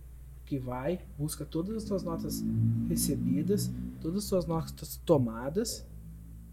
[0.46, 2.44] que vai, busca todas as suas notas
[2.88, 5.86] recebidas, todas as suas notas tomadas,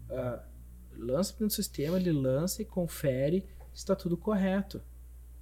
[0.09, 0.43] ah,
[0.97, 3.41] lança para o sistema, ele lança e confere
[3.73, 4.81] se está tudo correto.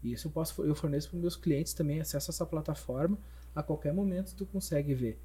[0.04, 3.18] Isso eu posso eu forneço para meus clientes também acesso a essa plataforma.
[3.54, 5.20] A qualquer momento tu consegue ver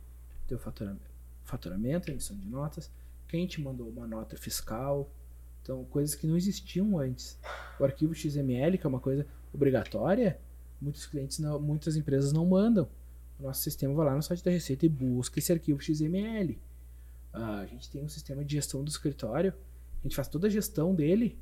[0.46, 1.10] teu faturamento,
[1.44, 2.90] faturamento, emissão de notas,
[3.28, 5.10] quem te mandou uma nota fiscal,
[5.62, 7.38] então coisas que não existiam antes.
[7.78, 10.38] O arquivo XML, que é uma coisa obrigatória,
[10.80, 12.88] muitos clientes não, muitas empresas não mandam.
[13.38, 16.58] O nosso sistema vai lá no site da Receita e busca esse arquivo XML.
[17.32, 19.52] Ah, a gente tem um sistema de gestão do escritório,
[20.06, 21.38] gente faz toda a gestão dele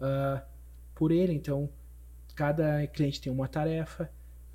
[0.00, 0.42] ah,
[0.94, 1.32] por ele.
[1.32, 1.68] Então,
[2.34, 4.10] cada cliente tem uma tarefa.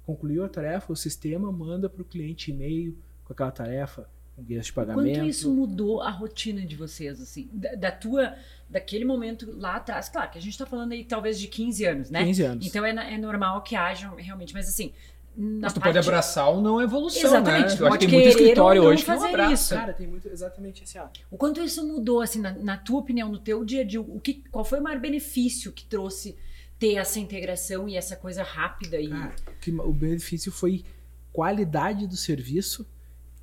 [0.05, 4.65] Concluiu a tarefa, o sistema manda para o cliente e-mail com aquela tarefa, com guias
[4.65, 5.17] de pagamento.
[5.17, 7.47] Quanto isso mudou a rotina de vocês, assim?
[7.53, 8.35] Da, da tua,
[8.67, 10.09] daquele momento lá atrás.
[10.09, 12.23] Claro que a gente tá falando aí talvez de 15 anos, né?
[12.25, 12.65] 15 anos.
[12.65, 14.93] Então é, é normal que haja realmente, mas assim.
[15.41, 17.81] Na Mas tu parte- pode abraçar ou não evolução, Exatamente, né?
[17.81, 19.53] Eu acho que tem muito escritório hoje que não fazer abraça.
[19.53, 19.73] isso.
[19.75, 21.07] Cara, tem muito exatamente assim, ó.
[21.31, 24.01] O quanto isso mudou, assim, na, na tua opinião, no teu dia a dia?
[24.01, 26.37] O que, qual foi o maior benefício que trouxe
[26.77, 30.83] ter essa integração e essa coisa rápida e Cara, que o benefício foi
[31.31, 32.85] qualidade do serviço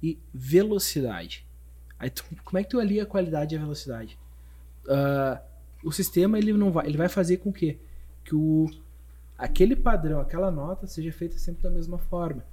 [0.03, 1.47] e velocidade.
[1.99, 4.18] Aí tu- como é que tu alia a qualidade e a velocidade?
[4.86, 5.40] Ah,
[5.82, 7.78] o sistema ele não vai, ele vai fazer com que
[8.24, 8.68] que o
[9.39, 12.45] aquele padrão, aquela nota seja feita sempre da mesma forma.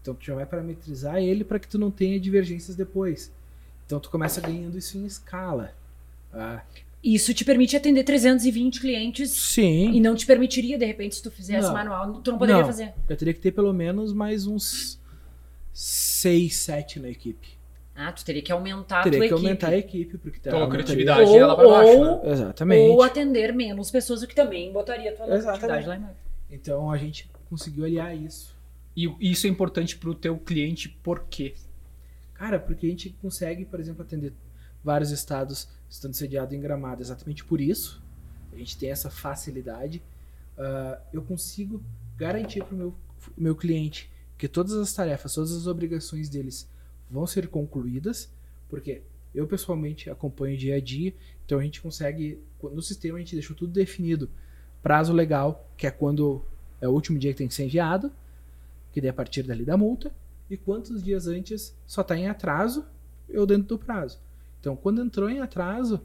[0.00, 3.32] Então tu já vai parametrizar ele para que tu não tenha divergências depois.
[3.86, 5.74] Então tu começa ganhando isso em escala.
[6.32, 6.62] Ah,
[7.02, 9.90] isso te permite atender 320 clientes sim.
[9.92, 11.72] e não te permitiria, de repente, se tu fizesse Não.
[11.72, 12.66] manual, tu não poderia Não.
[12.68, 12.92] fazer.
[13.08, 14.98] Eu teria que ter pelo menos mais uns
[15.72, 17.59] 6, 7 na equipe.
[18.02, 19.46] Ah, tu teria que aumentar a teria tua que equipe.
[19.46, 22.32] aumentar a equipe, porque tá, Então a aumentaria- criatividade Ou- ela vai baixo, ou- né?
[22.32, 22.90] Exatamente.
[22.90, 25.48] Ou atender menos pessoas, o que também botaria a tua Exatamente.
[25.48, 26.16] atividade lá embaixo.
[26.50, 28.56] Então a gente conseguiu aliar isso.
[28.96, 31.54] E isso é importante pro teu cliente, por quê?
[32.34, 34.32] Cara, porque a gente consegue, por exemplo, atender
[34.82, 38.02] vários estados estando sediado em Gramado exatamente por isso.
[38.52, 40.02] A gente tem essa facilidade.
[40.58, 41.82] Ah, eu consigo
[42.16, 42.94] garantir para o meu,
[43.36, 46.66] meu cliente que todas as tarefas, todas as obrigações deles
[47.10, 48.32] vão ser concluídas,
[48.68, 49.02] porque
[49.34, 53.56] eu pessoalmente acompanho dia a dia, então a gente consegue, no sistema a gente deixou
[53.56, 54.30] tudo definido.
[54.82, 56.44] Prazo legal, que é quando
[56.80, 58.10] é o último dia que tem que ser enviado,
[58.92, 60.12] que daí é a partir dali da multa,
[60.48, 62.84] e quantos dias antes só está em atraso
[63.32, 64.18] ou dentro do prazo.
[64.58, 66.00] Então, quando entrou em atraso,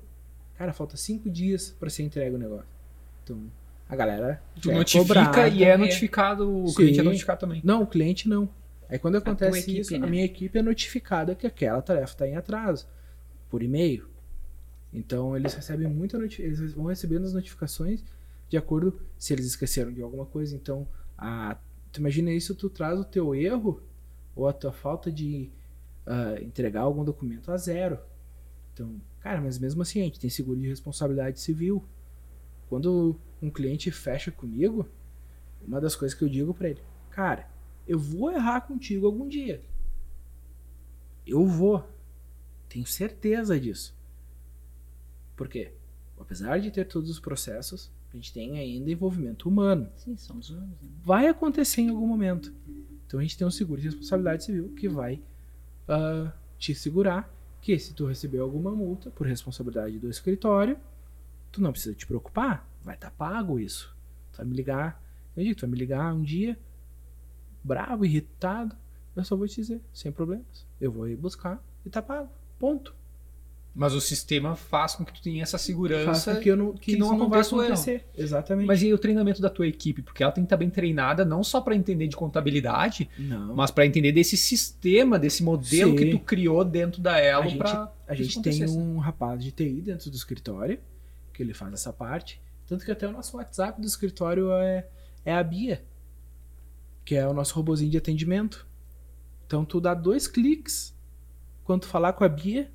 [0.55, 2.67] cara, falta cinco dias para ser entregue o negócio.
[3.23, 3.41] Então,
[3.89, 5.47] a galera Tu é notifica cobrada.
[5.49, 6.75] e é notificado, o Sim.
[6.75, 7.61] cliente é notificado também.
[7.63, 8.47] Não, o cliente não.
[8.89, 10.05] Aí quando acontece equipe, isso, né?
[10.05, 12.87] a minha equipe é notificada que aquela tarefa está em atraso
[13.49, 14.07] por e-mail.
[14.93, 18.03] Então eles recebem muita eles vão recebendo as notificações
[18.47, 20.55] de acordo se eles esqueceram de alguma coisa.
[20.55, 21.57] Então, a,
[21.91, 23.81] tu imagina isso, tu traz o teu erro
[24.35, 25.49] ou a tua falta de
[26.05, 27.99] ah, entregar algum documento a zero.
[28.73, 31.83] Então, cara, mas mesmo assim a gente tem seguro de responsabilidade civil.
[32.69, 34.87] Quando um cliente fecha comigo,
[35.65, 37.47] uma das coisas que eu digo pra ele, cara,
[37.87, 39.61] eu vou errar contigo algum dia.
[41.25, 41.87] Eu vou.
[42.69, 43.95] Tenho certeza disso.
[45.35, 45.71] Por quê?
[46.19, 49.89] Apesar de ter todos os processos, a gente tem ainda envolvimento humano.
[49.97, 50.81] Sim, somos humanos.
[50.81, 50.89] Né?
[51.03, 52.53] Vai acontecer em algum momento.
[53.05, 55.21] Então a gente tem um seguro de responsabilidade civil que vai
[55.87, 57.31] ah, te segurar
[57.61, 60.77] que se tu receber alguma multa por responsabilidade do escritório,
[61.51, 63.95] tu não precisa te preocupar, vai estar pago isso.
[64.31, 65.01] Tu vai me ligar,
[65.35, 66.59] eu digo, tu vai me ligar um dia,
[67.65, 68.75] bravo, irritado,
[69.15, 70.65] eu só vou te dizer, sem problemas.
[70.79, 72.29] Eu vou ir buscar e tá pago.
[72.59, 72.93] Ponto.
[73.73, 76.35] Mas o sistema faz com que tu tenha essa segurança.
[76.37, 78.05] Que, eu não, que, que não não vai acontecer.
[78.15, 78.67] Exatamente.
[78.67, 80.01] Mas e o treinamento da tua equipe?
[80.01, 83.53] Porque ela tem que estar bem treinada, não só para entender de contabilidade, não.
[83.53, 85.97] mas para entender desse sistema, desse modelo Sim.
[85.97, 87.63] que tu criou dentro da Elo a gente,
[88.07, 90.79] a gente tem um rapaz de TI dentro do escritório,
[91.33, 92.39] que ele faz essa parte.
[92.65, 94.87] Tanto que até o nosso WhatsApp do escritório é,
[95.25, 95.83] é a Bia,
[97.05, 98.65] que é o nosso robozinho de atendimento.
[99.47, 100.93] Então tu dá dois cliques,
[101.63, 102.69] quando tu falar com a Bia,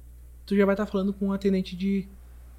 [0.47, 2.07] tu já vai estar falando com um atendente de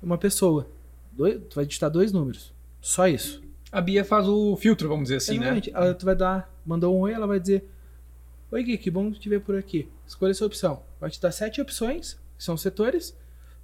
[0.03, 0.67] uma pessoa.
[1.13, 2.53] Dois, tu vai digitar dois números.
[2.81, 3.41] Só isso.
[3.71, 5.45] A Bia faz o filtro, vamos dizer assim, né?
[5.45, 5.71] Exatamente.
[5.73, 7.65] Ela, tu vai dar, mandou um oi, ela vai dizer:
[8.51, 9.87] Oi, Gui, que bom te ver por aqui.
[10.05, 10.83] Escolha a sua opção.
[10.99, 13.15] Vai te dar sete opções, que são setores.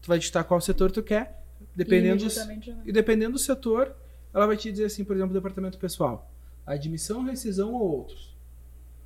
[0.02, 1.44] Tu vai digitar qual setor tu quer,
[1.76, 2.60] dependendo, dos- já vai.
[2.86, 3.94] e dependendo do setor,
[4.34, 6.32] ela vai te dizer assim, por exemplo, departamento pessoal:
[6.74, 8.36] admissão, rescisão ou outros.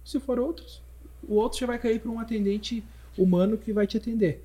[0.04, 0.82] Se for outros,
[1.28, 2.84] o outro já vai cair para um atendente
[3.18, 4.44] humano que vai te atender.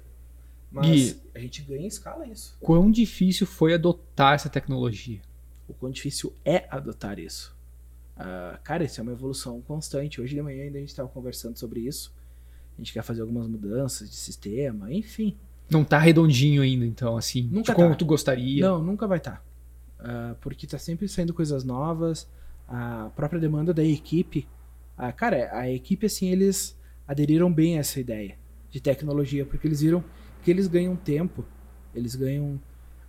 [0.70, 2.56] Mas a gente ganha em escala isso.
[2.60, 5.20] Quão difícil foi adotar essa tecnologia?
[5.68, 7.54] o quão difícil é adotar isso.
[8.16, 10.20] Ah, cara, isso é uma evolução constante.
[10.20, 12.12] Hoje de manhã ainda a gente estava conversando sobre isso.
[12.76, 15.36] A gente quer fazer algumas mudanças de sistema, enfim.
[15.68, 17.96] Não tá redondinho ainda, então, assim, Nunca de como tá.
[17.96, 18.64] tu gostaria.
[18.64, 19.44] Não, nunca vai estar.
[20.40, 22.28] porque tá sempre saindo coisas novas.
[22.68, 24.46] A própria demanda da equipe.
[24.96, 28.36] ah, cara, a equipe, assim, eles aderiram bem a essa ideia
[28.70, 30.04] de tecnologia, porque eles viram
[30.42, 31.44] que eles ganham tempo,
[31.94, 32.60] eles ganham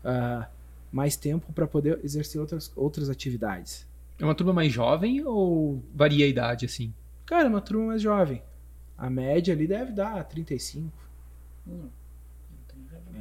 [0.04, 0.48] ah,
[0.92, 3.88] mais tempo para poder exercer outras, outras atividades.
[4.20, 6.94] É uma turma mais jovem ou varia a idade, assim?
[7.26, 8.42] Cara, é uma turma mais jovem.
[8.98, 10.92] A média ali deve dar 35.
[11.68, 11.90] Hum.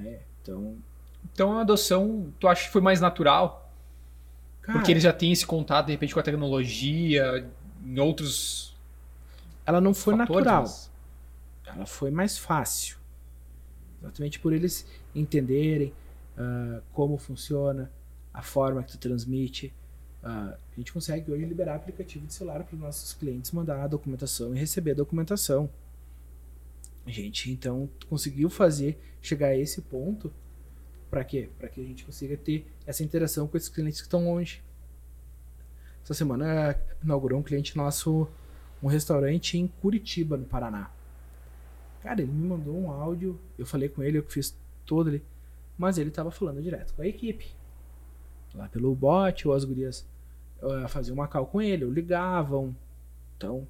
[0.05, 0.76] É, então.
[1.32, 3.66] Então a adoção, tu acha que foi mais natural?
[4.67, 7.49] Cara, Porque eles já têm esse contato, de repente, com a tecnologia,
[7.85, 8.77] em outros
[9.64, 10.62] ela não foi fatores, natural.
[10.62, 10.91] mas-
[11.67, 12.97] Ela foi mais fácil.
[14.03, 15.93] Exatamente por eles entenderem
[16.39, 17.91] ah, como funciona,
[18.33, 19.73] a forma que tu transmite.
[20.23, 23.87] Ah, a gente consegue hoje liberar aplicativo de celular para os nossos clientes mandar a
[23.87, 25.71] documentação e receber a documentação.
[27.07, 30.33] A gente então conseguiu fazer chegar a esse ponto
[31.17, 31.49] para quê?
[31.59, 34.62] Para que a gente consiga ter essa interação com esses clientes que estão longe.
[36.05, 38.29] essa semana inaugurou um cliente nosso
[38.83, 40.91] um restaurante em Curitiba, no Paraná.
[42.03, 44.55] Cara, ele me mandou um áudio, eu falei com ele, eu fiz
[44.85, 45.25] todo ali,
[45.79, 47.55] mas ele tava falando direto com a equipe.
[48.55, 50.07] Lá pelo bot, ou as gurias
[50.61, 52.77] uh, faziam uma call com ele, ou ligavam.
[53.39, 53.67] Então,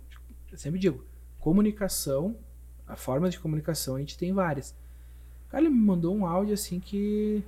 [0.50, 1.04] eu sempre digo,
[1.38, 2.36] comunicação,
[2.88, 4.74] a forma de comunicação a gente tem várias.
[5.56, 7.42] Cara, ele me mandou um áudio assim que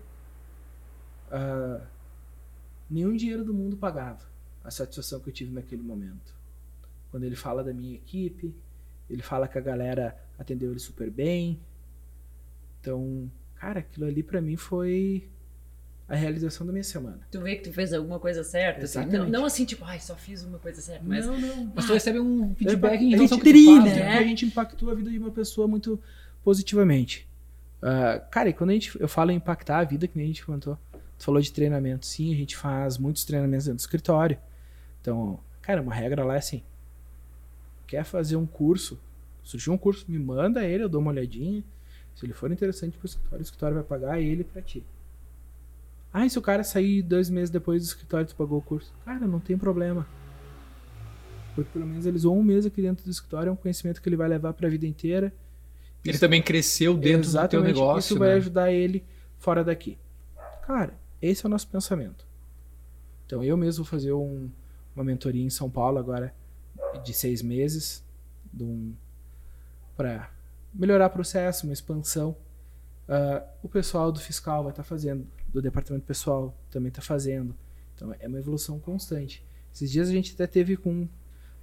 [1.30, 1.78] uh,
[2.88, 4.20] nenhum dinheiro do mundo pagava
[4.64, 6.34] a satisfação que eu tive naquele momento.
[7.10, 8.54] Quando ele fala da minha equipe,
[9.10, 11.60] ele fala que a galera atendeu ele super bem.
[12.80, 15.28] Então, cara, aquilo ali para mim foi
[16.08, 17.20] a realização da minha semana.
[17.30, 18.86] Tu vê que tu fez alguma coisa certa?
[18.86, 19.04] Assim?
[19.04, 21.04] Não, não, assim, tipo, ai, só fiz uma coisa certa.
[21.06, 21.72] Mas, não, não.
[21.74, 23.94] Mas tu recebe um feedback em relação ao que tu faz, né?
[23.96, 24.18] né?
[24.18, 26.00] A gente impactou a vida de uma pessoa muito
[26.42, 27.27] positivamente.
[27.82, 30.28] Uh, cara, e quando a gente, eu falo em impactar a vida, que nem a
[30.28, 30.76] gente comentou,
[31.16, 32.06] tu falou de treinamento.
[32.06, 34.38] Sim, a gente faz muitos treinamentos dentro do escritório.
[35.00, 36.62] Então, cara, uma regra lá é assim:
[37.86, 38.98] quer fazer um curso,
[39.42, 41.62] surgiu um curso, me manda ele, eu dou uma olhadinha.
[42.14, 44.84] Se ele for interessante pro escritório, o escritório vai pagar ele para ti.
[46.12, 48.92] Ah, e se o cara sair dois meses depois do escritório, tu pagou o curso?
[49.04, 50.04] Cara, não tem problema.
[51.54, 54.08] Porque pelo menos eles vão um mês aqui dentro do escritório, é um conhecimento que
[54.08, 55.32] ele vai levar para a vida inteira.
[56.04, 58.12] Ele também cresceu dentro do teu negócio.
[58.12, 58.34] Isso vai né?
[58.36, 59.04] ajudar ele
[59.38, 59.98] fora daqui.
[60.66, 62.26] Cara, esse é o nosso pensamento.
[63.26, 64.50] Então eu mesmo vou fazer um,
[64.94, 66.34] uma mentoria em São Paulo agora
[67.04, 68.04] de seis meses,
[68.58, 68.94] um,
[69.96, 70.30] para
[70.72, 72.36] melhorar o processo, uma expansão.
[73.08, 77.54] Uh, o pessoal do fiscal vai estar tá fazendo, do departamento pessoal também está fazendo.
[77.94, 79.44] Então é uma evolução constante.
[79.72, 81.08] Esses dias a gente até teve com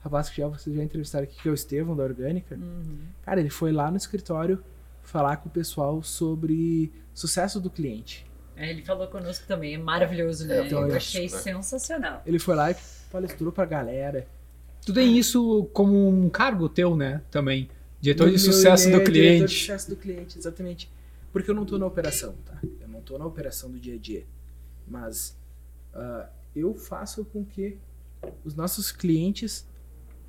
[0.06, 2.56] rapaz que já vocês já entrevistaram aqui, que é o Estevão da Orgânica.
[2.56, 3.00] Uhum.
[3.24, 4.64] Cara, ele foi lá no escritório
[5.02, 8.26] falar com o pessoal sobre sucesso do cliente.
[8.56, 10.66] É, ele falou conosco também, é maravilhoso, né?
[10.66, 11.42] então, eu é achei isso, né?
[11.42, 12.22] sensacional.
[12.26, 12.76] Ele foi lá e
[13.12, 14.28] palestrou pra galera.
[14.86, 17.22] Tu tem isso como um cargo teu, né?
[17.32, 17.70] Também.
[18.00, 19.60] Diretor de sucesso do é Diretor de cliente.
[19.60, 20.92] sucesso do cliente, exatamente.
[21.34, 22.60] Porque eu não tô na operação, tá?
[22.80, 24.24] Eu não tô na operação do dia a dia.
[24.88, 25.36] Mas
[25.94, 27.78] ah, eu faço com que
[28.44, 29.68] os nossos clientes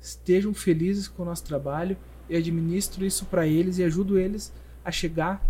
[0.01, 1.97] estejam felizes com o nosso trabalho
[2.29, 5.43] e administro isso para eles e ajudo eles a chegar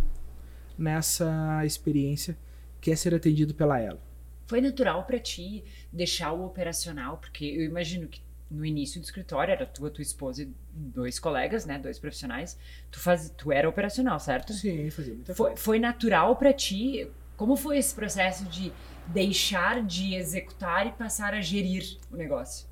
[0.78, 2.38] nessa experiência
[2.80, 4.00] que é ser atendido pela ela.
[4.46, 9.52] Foi natural pra ti deixar o operacional, porque eu imagino que no início do escritório
[9.52, 12.58] era tu, a tua esposa e dois colegas, né, dois profissionais.
[12.90, 14.54] Tu faz, tu era operacional, certo?
[14.54, 15.62] Sim, fazia muita Foi, falta.
[15.62, 17.10] foi natural pra ti?
[17.36, 18.72] Como foi esse processo de
[19.08, 22.67] deixar de executar e passar a gerir o negócio?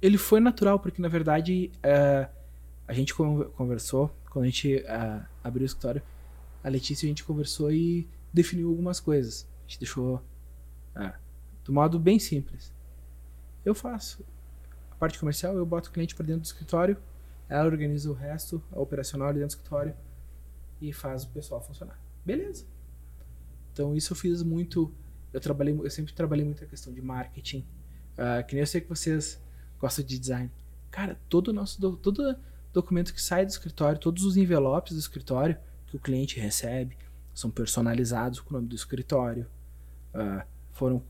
[0.00, 2.28] Ele foi natural, porque na verdade eh,
[2.86, 6.02] a gente con- conversou, quando a gente eh, abriu o escritório,
[6.62, 9.48] a Letícia a gente conversou e definiu algumas coisas.
[9.60, 10.22] A gente deixou
[10.96, 11.12] eh,
[11.64, 12.72] do modo bem simples.
[13.64, 14.24] Eu faço
[14.90, 16.96] a parte comercial, eu boto o cliente para dentro do escritório,
[17.48, 19.94] ela organiza o resto, a operacional ali dentro do escritório
[20.80, 21.98] e faz o pessoal funcionar.
[22.24, 22.64] Beleza.
[23.72, 24.92] Então isso eu fiz muito.
[25.32, 27.66] Eu trabalhei, eu sempre trabalhei muito a questão de marketing.
[28.16, 29.40] Ah, que nem eu sei que vocês
[29.80, 30.50] gosta de design.
[30.90, 32.36] Cara, todo nosso do- todo
[32.72, 35.56] documento que sai do escritório, todos os envelopes do escritório
[35.86, 36.96] que o cliente recebe
[37.34, 39.46] são personalizados com o nome do escritório,
[40.14, 41.02] ah, foram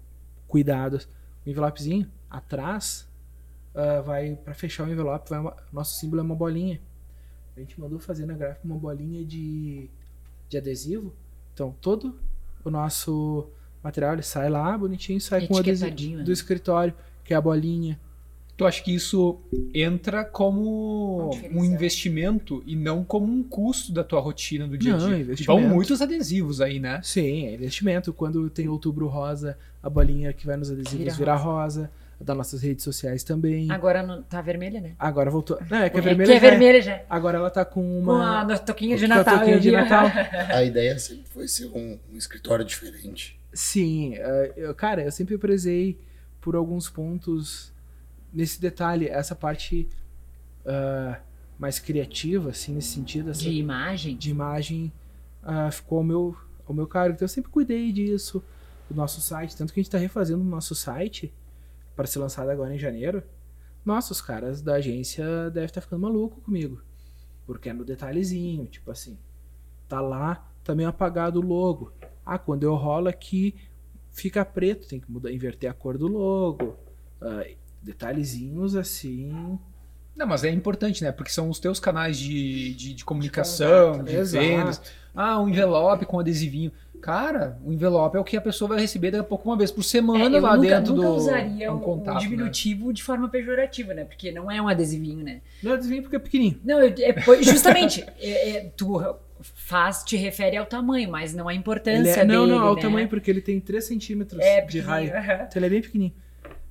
[0.47, 1.09] cuidados.
[1.47, 3.09] O envelopezinho atrás
[3.75, 6.81] ah, vai para fechar o envelope, vai uma- nosso símbolo é uma bolinha.
[7.57, 9.91] A gente mandou fazer na gráfica uma bolinha de,
[10.49, 11.12] de adesivo.
[11.55, 12.18] Então todo
[12.64, 13.49] o nosso
[13.83, 16.33] material ele sai lá bonitinho, sai com o adesivo Etiquetadinho, do né?
[16.33, 16.95] escritório,
[17.25, 17.99] que é a bolinha.
[18.59, 19.39] Tu acha que isso
[19.72, 24.97] entra como Um um investimento e não como um custo da tua rotina do dia
[24.97, 25.17] a dia?
[25.18, 25.61] investimento.
[25.61, 27.01] Vão muitos adesivos aí, né?
[27.05, 28.13] Sim, é investimento.
[28.13, 31.89] Quando tem outubro rosa, a bolinha que vai nos adesivos Vira vira, rosa.
[32.21, 33.71] A das nossas redes sociais também.
[33.71, 34.95] Agora não, tá vermelha, né?
[34.99, 35.57] Agora voltou.
[35.71, 36.26] Não, é que É vermelha.
[36.33, 36.51] que é já é.
[36.51, 37.01] vermelha já.
[37.09, 38.45] Agora ela tá com Com a uma.
[38.45, 39.39] no- toquinha de com a Natal.
[39.39, 39.71] toquinha de.
[39.71, 40.07] Natal.
[40.53, 43.39] A ideia sempre foi ser um, um escritório diferente.
[43.53, 45.97] Sim, eh, eu, cara, eu sempre prezei
[46.41, 47.72] por alguns pontos
[48.33, 49.88] nesse detalhe, essa parte
[50.67, 51.21] ah,
[51.59, 54.17] mais criativa, assim, nesse sentido, essa, De imagem.
[54.17, 54.92] de imagem
[55.42, 56.37] ah, ficou ao meu,
[56.67, 57.14] ao meu cargo.
[57.14, 58.42] Então eu sempre cuidei disso,
[58.88, 59.57] do nosso site.
[59.57, 61.33] Tanto que a gente está refazendo o nosso site
[61.96, 63.22] para ser lançado agora em janeiro.
[63.84, 66.83] Nossa, os caras da agência devem estar ficando maluco comigo.
[67.46, 69.18] Porque é no detalhezinho, tipo assim.
[69.88, 71.92] Tá lá, tá meio apagado o logo.
[72.25, 73.55] Ah, quando eu rolo aqui,
[74.11, 76.76] fica preto, tem que mudar, inverter a cor do logo.
[77.21, 77.46] Ah,
[77.89, 79.59] detalhezinhos assim.
[80.15, 81.11] Não, mas é importante, né?
[81.13, 84.45] Porque são os teus canais de, de, de comunicação, de, Exato.
[84.45, 84.83] vendas.
[85.15, 86.71] Ah, um envelope com adesivinho.
[87.01, 89.71] Cara, o envelope é o que a pessoa vai receber daqui a pouco uma vez
[89.71, 92.21] por semana É, eu lá nunca, dentro nunca do usaria é um contato, né?
[92.21, 94.05] diminutivo de forma pejorativa, né?
[94.05, 95.41] Porque não é um adesivinho, né?
[95.63, 96.61] Não adivinha porque é pequenininho.
[96.65, 99.01] Não, eu- é, justamente, é- é, tu
[99.41, 102.75] faz, te refere ao tamanho, mas não a Ele importância é, não, dele, não, ao
[102.75, 102.83] né?
[102.83, 105.13] tamanho, porque ele tem 3 centímetros é de raio.
[105.15, 106.15] Então ele é bem pequenininho.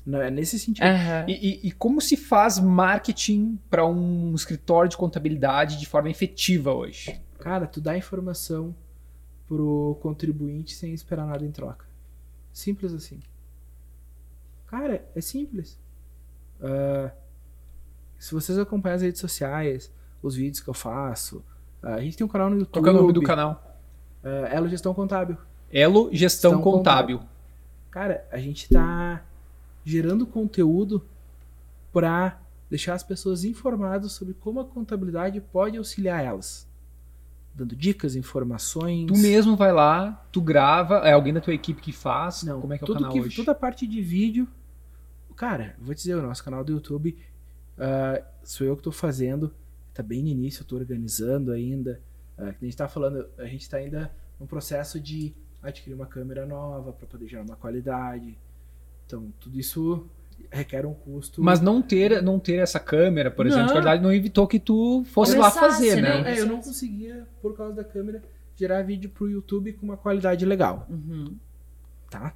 [0.08, 0.86] Não, é nesse sentido.
[0.86, 1.26] Aham.
[1.28, 6.74] E, e- e como se faz marketing para um escritório de contabilidade de forma efetiva
[6.74, 7.20] hoje?
[7.40, 8.74] Cara, tu dá informação
[9.48, 11.86] pro contribuinte sem esperar nada em troca.
[12.54, 13.20] Simples assim.
[14.68, 15.78] Cara, é simples.
[16.62, 17.12] Ah,
[18.18, 19.92] se vocês acompanham as redes sociais,
[20.24, 21.44] os vídeos que eu faço,
[21.84, 22.84] ah, a gente tem um canal no YouTube.
[22.84, 23.78] Qual é o nome do canal?
[24.24, 25.38] ah, Elo Gestão Contábil.
[25.72, 27.22] Elo Gestão Gestão Contábil.
[27.92, 29.22] Cara, a gente tá
[29.88, 31.02] gerando conteúdo
[31.94, 36.68] pra deixar as pessoas informadas sobre como a contabilidade pode auxiliar elas.
[37.56, 39.08] Dando dicas, informações.
[39.08, 42.44] Tu mesmo vai lá, tu grava, é alguém da tua equipe que faz?
[42.44, 43.38] Não, Como é que é o canal que, hoje?
[43.38, 44.46] Toda a parte de vídeo.
[45.38, 47.18] Cara, vou dizer, o nosso canal do YouTube
[47.78, 49.54] ah, sou eu que tô fazendo.
[49.94, 52.02] Tá bem no início, tô organizando ainda.
[52.36, 55.34] Que a gente tá falando, a gente tá ainda no processo de
[55.64, 58.38] adquirir uma câmera nova para poder gerar uma qualidade.
[59.08, 60.06] Então, tudo isso
[60.52, 61.42] requer um custo.
[61.42, 63.68] Mas não ter, não ter essa câmera, por exemplo, Não.
[63.68, 66.22] de qualidade, não evitou que tu fosse lá Começasse, fazer, né?
[66.22, 66.36] né?
[66.36, 68.22] É, eu não conseguia, por causa da câmera,
[68.56, 70.86] gerar vídeo pro YouTube com uma qualidade legal.
[70.90, 71.36] Uhum.
[72.10, 72.34] tá?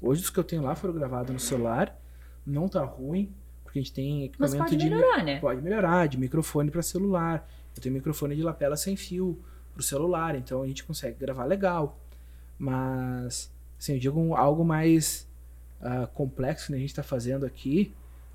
[0.00, 1.98] Hoje os que eu tenho lá foram gravados no celular,
[2.46, 3.32] não tá ruim,
[3.62, 5.40] porque a gente tem Mas equipamento pode de melhorar, né?
[5.40, 7.48] pode melhorar, de microfone para celular.
[7.76, 9.38] Eu tenho microfone de lapela sem fio
[9.74, 11.98] pro celular, então a gente consegue gravar legal.
[12.58, 15.28] Mas assim, eu digo algo mais
[15.84, 17.94] ah, complexo que a gente está fazendo aqui,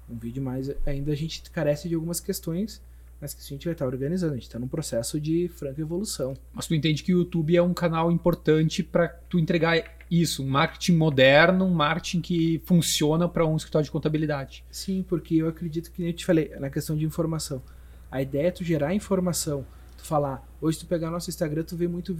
[0.10, 2.82] um vídeo mais ainda a gente carece de algumas questões,
[3.20, 6.36] mas que a gente vai estar organizando, a gente está num processo de franca evolução.
[6.54, 10.48] Mas tu entende que o YouTube é um canal importante para tu entregar isso, um
[10.48, 14.64] marketing moderno, um marketing que funciona para um escritório de contabilidade.
[14.72, 17.62] Sim, porque eu acredito que nem eu te falei, na questão de informação.
[18.10, 19.66] A ideia é tu gerar informação,
[19.98, 22.16] tu falar, hoje tu pegar nosso Instagram, tu vê muito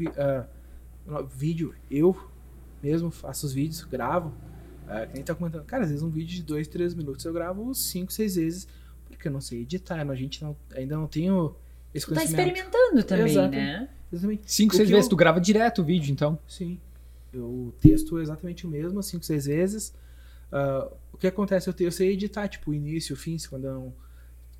[1.08, 2.16] no- vídeo, eu
[2.84, 4.32] mesmo faço os vídeos, gravo,
[4.90, 7.32] ah, que nem tá comentando, cara, às vezes um vídeo de 2, 3 minutos eu
[7.34, 8.68] gravo 5, 6 vezes,
[9.08, 11.56] porque eu não sei editar, a gente não, ainda não tenho
[11.94, 13.52] esse Tu tá experimentando também, Exato.
[13.52, 13.90] né?
[14.12, 14.52] Exatamente.
[14.52, 16.38] Cinco, O seis que vezes, eu- tu grava direto o vídeo, então.
[16.48, 16.80] Sim.
[17.32, 19.94] Eu texto exatamente o mesmo, 5, 6 vezes.
[20.52, 21.70] Ah, o que acontece?
[21.70, 23.94] Eu, te- eu sei editar, tipo, o início, o fim, se quando eu não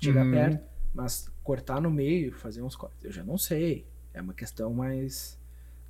[0.00, 0.30] chegar Uhum.
[0.30, 0.64] perto.
[0.94, 3.84] Mas cortar no meio, fazer uns cortes, eu já não sei.
[4.14, 5.36] É uma questão mais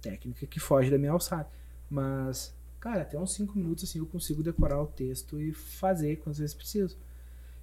[0.00, 1.48] técnica que foge da minha alçada.
[1.88, 6.38] Mas, cara, até uns 5 minutos assim eu consigo decorar o texto e fazer quantas
[6.38, 6.96] vezes preciso.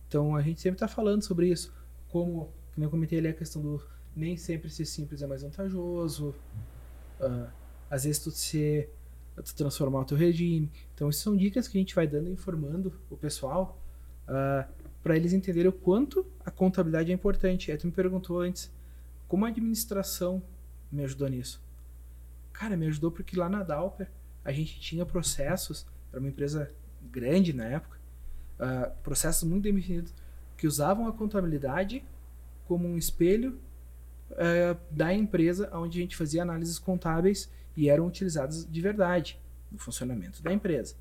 [0.07, 1.73] Então a gente sempre tá falando sobre isso.
[2.07, 3.83] Como, como eu comentei ali, a questão do
[4.15, 6.33] nem sempre ser simples é mais vantajoso.
[7.19, 7.51] Ah,
[7.89, 8.93] às vezes tu ser
[9.43, 10.71] tu transformar o teu regime.
[10.93, 13.79] Então, isso são dicas que a gente vai dando informando o pessoal
[15.03, 17.71] para eles entenderem o quanto a contabilidade é importante.
[17.71, 18.71] Aí tu me perguntou antes
[19.27, 20.41] como a administração
[20.91, 21.61] me ajudou nisso.
[22.51, 24.09] Cara, me ajudou porque lá na Dalper
[24.47, 26.71] a gente tinha processos, era uma empresa
[27.11, 27.99] grande na época,
[28.57, 30.13] ah, processos muito definidos
[30.55, 32.01] que usavam a contabilidade
[32.65, 33.59] como um espelho
[34.31, 39.39] eh, da empresa onde a gente fazia análises contábeis e eram utilizadas de verdade
[39.71, 40.95] no funcionamento da empresa.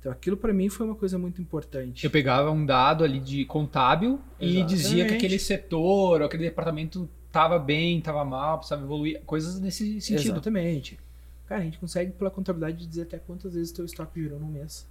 [0.00, 2.04] Então aquilo para mim foi uma coisa muito importante.
[2.04, 4.74] Eu pegava um dado ali de contábil e Exatamente.
[4.74, 10.32] dizia que aquele setor, aquele departamento tava bem, tava mal, precisava evoluir, coisas nesse sentido.
[10.32, 10.98] Exatamente.
[11.50, 14.86] Cara, a gente consegue pela contabilidade dizer até quantas vezes teu estoque girou no mês.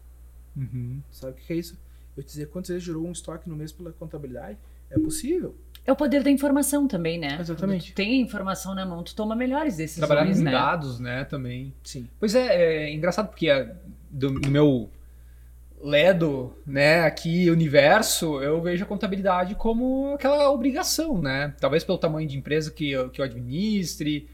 [0.58, 1.02] Uhum.
[1.10, 1.80] Sabe o que é isso?
[2.18, 4.58] Eu dizer quantas vezes girou um estoque no mês pela contabilidade
[4.92, 5.56] é possível.
[5.86, 7.38] É o poder da informação também, né?
[7.40, 7.86] Exatamente.
[7.86, 10.52] Quando tu tem a informação na mão, tu toma melhores decisões, Trabalhar com né?
[10.52, 11.74] dados, né, também.
[11.82, 12.10] Sim.
[12.20, 13.74] Pois é, é engraçado porque é,
[14.12, 14.90] do, no meu
[15.82, 21.56] ledo, né, aqui universo, eu vejo a contabilidade como aquela obrigação, né?
[21.58, 24.28] Talvez pelo tamanho de empresa que eu, que eu administre,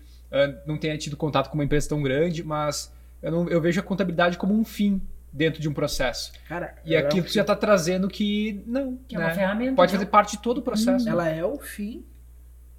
[0.65, 3.83] não tenha tido contato com uma empresa tão grande, mas eu, não, eu vejo a
[3.83, 6.31] contabilidade como um fim dentro de um processo.
[6.47, 9.25] Cara, E aqui é tu já está trazendo que não, Que é né?
[9.25, 9.75] uma ferramenta.
[9.75, 9.99] pode né?
[9.99, 11.07] fazer parte de todo o processo.
[11.07, 12.05] ela é o fim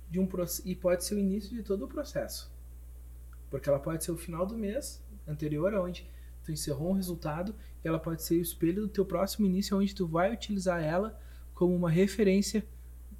[0.09, 2.51] de um processo e pode ser o início de todo o processo.
[3.51, 6.09] Porque ela pode ser o final do mês anterior, onde
[6.45, 7.55] tu encerrou um resultado,
[7.85, 11.19] e ela pode ser o espelho do teu próximo início, onde tu vai utilizar ela
[11.55, 12.65] como uma referência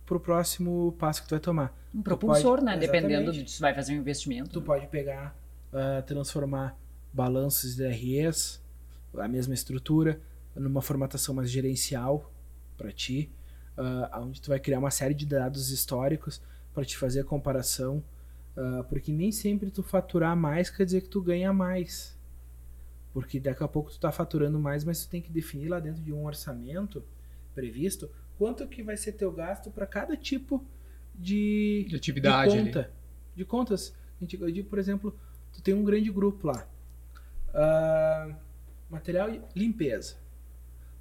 [0.05, 1.77] pro próximo passo que tu vai tomar.
[1.97, 2.77] Um propulsor, pode- né?
[2.77, 4.51] Dependendo de se vai fazer um investimento.
[4.51, 5.35] Tu pode pegar,
[5.73, 6.79] ah, transformar
[7.13, 8.63] balanços de REs,
[9.17, 10.21] a mesma estrutura,
[10.55, 12.31] numa formatação mais gerencial
[12.77, 13.31] para ti.
[13.79, 16.41] uh, onde tu vai criar uma série de dados históricos
[16.73, 18.03] para te fazer a comparação,
[18.57, 22.17] uh, porque nem sempre tu faturar mais quer dizer que tu ganha mais.
[23.13, 26.03] Porque daqui a pouco tu está faturando mais, mas tu tem que definir lá dentro
[26.03, 27.05] de um orçamento
[27.55, 30.65] previsto quanto que vai ser teu gasto para cada tipo de,
[31.19, 32.79] de atividade de conta.
[32.81, 32.89] Ali.
[33.35, 33.95] De contas.
[34.21, 35.19] Eu digo, por exemplo,
[35.53, 36.67] tu tem um grande grupo lá.
[37.49, 38.35] Uh,
[38.91, 40.17] material limpeza.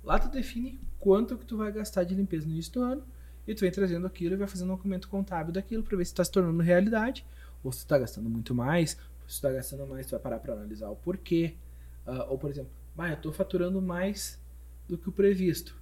[0.04, 3.04] Lá tu define quanto que tu vai gastar de limpeza no início do ano
[3.48, 6.12] e tu vem trazendo aquilo e vai fazendo um documento contábil daquilo para ver se
[6.12, 7.26] está se tornando realidade
[7.64, 8.92] ou se tu está gastando muito mais.
[8.92, 11.56] Se tu está gastando mais, tu vai parar para analisar o porquê.
[12.06, 14.40] Uh, ou, por exemplo, ah, eu estou faturando mais
[14.88, 15.76] do que o previsto.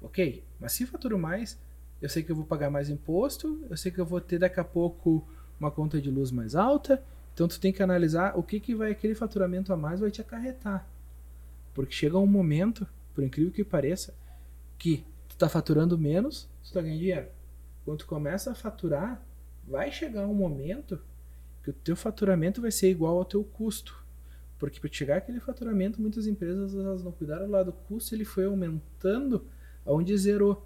[0.00, 1.58] Ok, mas se faturo mais,
[2.06, 4.60] eu sei que eu vou pagar mais imposto, eu sei que eu vou ter daqui
[4.60, 5.26] a pouco
[5.58, 7.02] uma conta de luz mais alta,
[7.34, 10.20] então tu tem que analisar o que, que vai aquele faturamento a mais vai te
[10.20, 10.88] acarretar.
[11.74, 14.14] Porque chega um momento, por incrível que pareça,
[14.78, 17.26] que tu está faturando menos, tu está ganhando dinheiro.
[17.84, 19.20] Quando tu começa a faturar,
[19.66, 21.00] vai chegar um momento
[21.64, 24.00] que o teu faturamento vai ser igual ao teu custo.
[24.60, 28.44] Porque para chegar aquele faturamento, muitas empresas elas não cuidaram lá do custo, ele foi
[28.44, 29.44] aumentando
[29.84, 30.64] aonde zerou.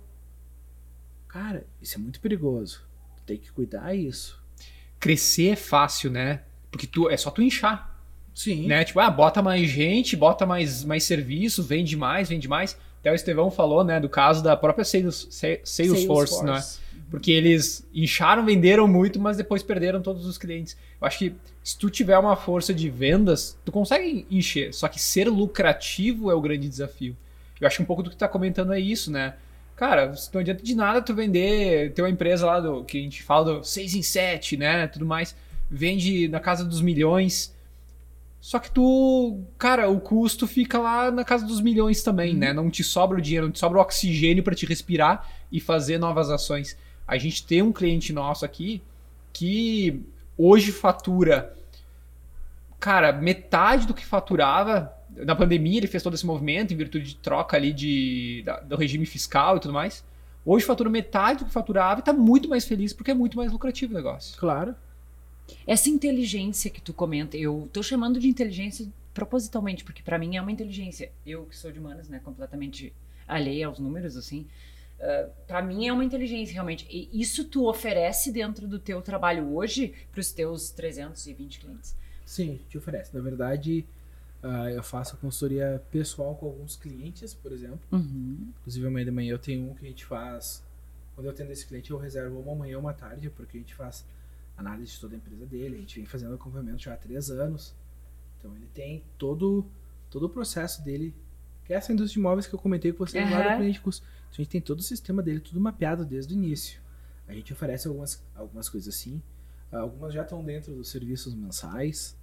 [1.33, 2.83] Cara, isso é muito perigoso.
[3.19, 4.41] Tu tem que cuidar isso.
[4.99, 6.43] Crescer é fácil, né?
[6.71, 7.97] Porque tu é só tu inchar.
[8.35, 8.67] Sim.
[8.67, 8.85] Né?
[8.85, 12.77] Tipo, ah, bota mais gente, bota mais, mais serviço, vende mais, vende mais.
[13.01, 16.45] Até o Estevão falou, né, do caso da própria Sales, Salesforce, Salesforce.
[16.45, 16.63] né?
[17.11, 20.77] Porque eles incharam, venderam muito, mas depois perderam todos os clientes.
[21.01, 21.35] Eu acho que
[21.65, 24.73] se tu tiver uma força de vendas, tu consegue encher.
[24.73, 27.17] Só que ser lucrativo é o grande desafio.
[27.61, 29.35] Eu acho que um pouco do que tu tá comentando é isso, né?
[29.81, 33.23] Cara, não adianta de nada tu vender, ter uma empresa lá do que a gente
[33.23, 34.87] fala do 6 em 7, né?
[34.87, 35.35] Tudo mais.
[35.71, 37.57] Vende na casa dos milhões.
[38.43, 42.53] Só que tu, cara, o custo fica lá na casa dos milhões também, né?
[42.53, 45.97] Não te sobra o dinheiro, não te sobra o oxigênio para te respirar e fazer
[45.97, 46.77] novas ações.
[47.09, 48.83] A gente tem um cliente nosso aqui
[49.33, 50.05] que
[50.37, 51.57] hoje fatura,
[52.79, 54.95] cara, metade do que faturava
[55.25, 58.77] na pandemia ele fez todo esse movimento em virtude de troca ali de, da, do
[58.77, 60.05] regime fiscal e tudo mais.
[60.45, 63.53] Hoje fatura metade do que faturava e está muito mais feliz porque é muito mais
[63.53, 64.39] lucrativo o negócio.
[64.39, 64.75] Claro.
[65.67, 70.41] Essa inteligência que tu comenta, eu tô chamando de inteligência propositalmente, porque para mim é
[70.41, 71.11] uma inteligência.
[71.27, 72.93] Eu que sou de humanas, né, completamente
[73.27, 74.47] alheia aos números, assim.
[74.99, 76.87] Uh, ah, para mim é uma inteligência realmente.
[76.91, 81.97] E isso tu oferece dentro do teu trabalho hoje para os teus 320 clientes?
[82.25, 83.15] Sim, te oferece.
[83.15, 83.85] Na verdade,
[84.43, 87.81] uh, eu faço consultoria pessoal com alguns clientes, por exemplo.
[87.93, 88.53] Uhum.
[88.61, 90.63] Inclusive, amanhã de manhã eu tenho um que a gente faz.
[91.15, 93.75] Quando eu atendo esse cliente, eu reservo uma manhã ou uma tarde, porque a gente
[93.75, 94.05] faz
[94.57, 95.77] análise de toda a empresa dele.
[95.77, 97.75] A gente vem fazendo acompanhamento já há três anos.
[98.39, 99.67] Então, ele tem todo,
[100.11, 101.15] todo o processo dele
[101.71, 103.39] que é essa indústria de imóveis que eu comentei com vocês uhum.
[103.39, 104.05] lá do cliente custo.
[104.05, 106.81] Então, a gente tem todo o sistema dele, tudo mapeado desde o início.
[107.29, 109.23] A gente oferece algumas, algumas coisas assim.
[109.71, 112.17] Algumas já estão dentro dos serviços mensais.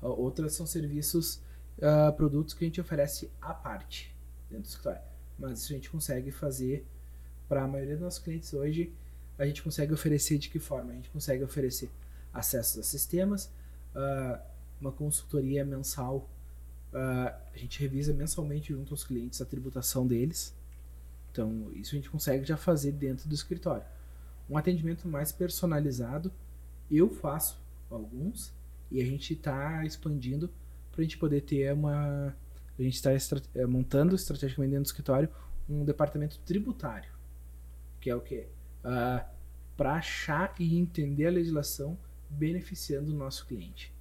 [0.00, 1.42] Outras são serviços,
[1.78, 4.14] uh, produtos que a gente oferece à parte
[4.50, 5.00] dentro do escritório.
[5.38, 6.86] Mas isso a gente consegue fazer
[7.48, 8.92] para a maioria dos nossos clientes hoje.
[9.38, 10.92] A gente consegue oferecer de que forma?
[10.92, 11.90] A gente consegue oferecer
[12.32, 13.46] acesso a sistemas,
[13.94, 14.38] uh,
[14.80, 16.28] uma consultoria mensal
[16.96, 20.54] Uh, a gente revisa mensalmente junto aos clientes a tributação deles.
[21.30, 23.84] Então, isso a gente consegue já fazer dentro do escritório.
[24.48, 26.32] Um atendimento mais personalizado,
[26.90, 28.50] eu faço alguns
[28.90, 30.50] e a gente está expandindo
[30.96, 32.34] para a gente poder ter uma.
[32.78, 35.28] A gente está eh, montando estrategicamente dentro do escritório
[35.68, 37.10] um departamento tributário,
[38.00, 38.46] que é o quê?
[38.84, 39.26] Uh, ah,
[39.76, 41.98] para achar e entender a legislação
[42.30, 43.92] beneficiando o nosso cliente.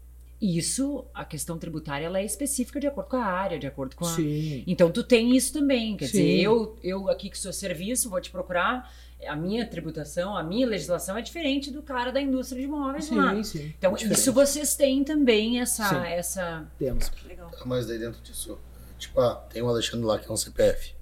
[0.41, 4.05] Isso, a questão tributária, ela é específica de acordo com a área, de acordo com
[4.05, 4.15] a.
[4.15, 4.63] Sim.
[4.67, 5.97] Então tu tem isso também.
[5.97, 6.11] Quer Sim.
[6.11, 8.93] dizer, eu, eu aqui que sou serviço, vou te procurar.
[9.27, 13.15] A minha tributação, a minha legislação é diferente do cara da indústria de imóveis sim,
[13.15, 13.43] lá.
[13.43, 15.89] Sim, então, é isso vocês têm também essa.
[15.89, 16.07] Sim.
[16.07, 16.71] essa...
[16.77, 17.11] Temos.
[17.25, 17.49] Legal.
[17.65, 18.59] Mas daí dentro disso,
[18.99, 20.93] tipo, ah, tem o Alexandre lá que é um CPF.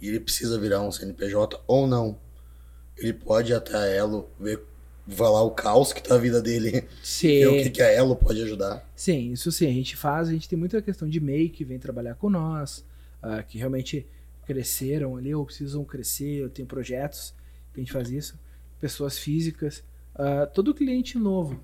[0.00, 2.18] E ele precisa virar um CNPJ ou não.
[2.96, 4.62] Ele pode ir até a Elo ver
[5.08, 6.84] falar o caos que tá a vida dele.
[7.02, 7.28] Sim.
[7.28, 8.88] E o que, que a Elo pode ajudar.
[8.94, 11.78] Sim, isso sim, a gente faz, a gente tem muita questão de MEI que vem
[11.78, 12.84] trabalhar com nós,
[13.22, 14.06] uh, que realmente
[14.46, 17.34] cresceram ali ou precisam crescer, ou tem projetos
[17.78, 18.38] que a gente faz isso.
[18.80, 19.84] Pessoas físicas,
[20.14, 21.62] uh, todo cliente novo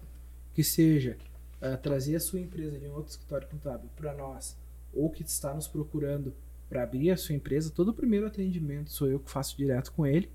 [0.53, 1.17] que seja
[1.61, 4.57] uh, trazer a sua empresa de um outro escritório contábil para nós,
[4.93, 6.35] ou que está nos procurando
[6.69, 10.07] para abrir a sua empresa, todo o primeiro atendimento sou eu que faço direto com
[10.07, 10.31] ele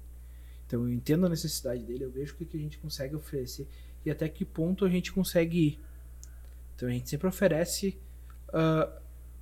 [0.70, 3.68] então eu entendo a necessidade dele, eu vejo o que, que a gente consegue oferecer
[4.06, 5.80] e até que ponto a gente consegue ir.
[6.76, 7.98] Então a gente sempre oferece
[8.50, 9.02] uh,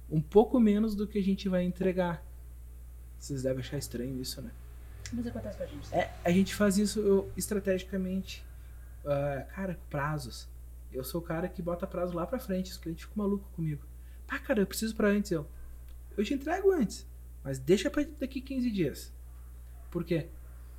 [0.10, 2.26] um pouco menos do que a gente vai entregar.
[3.20, 4.52] Vocês devem achar estranho isso, né?
[5.14, 5.96] Mas acontece com a gente.
[5.96, 8.44] É, a gente faz isso eu, estrategicamente.
[9.06, 10.48] Ah, cara, prazos.
[10.92, 12.72] Eu sou o cara que bota prazo lá pra frente.
[12.72, 13.84] Os clientes ficam malucos comigo.
[14.26, 15.32] Pá, cara, eu preciso pra antes.
[15.32, 15.48] Eu,
[16.18, 17.06] eu te entrego antes.
[17.44, 19.14] Mas deixa pra daqui 15 dias.
[19.90, 20.28] Por quê?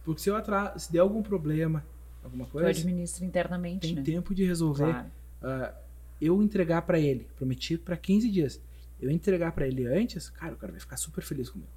[0.04, 1.84] Porque se eu atraso, se der algum problema,
[2.22, 4.02] alguma coisa, administra internamente, tem né?
[4.02, 4.90] tempo de resolver.
[4.90, 5.10] Claro.
[5.42, 5.74] Ah,
[6.20, 8.60] eu entregar pra ele, prometido pra 15 dias.
[9.00, 11.70] Eu entregar pra ele antes, cara, o cara vai ficar super feliz comigo.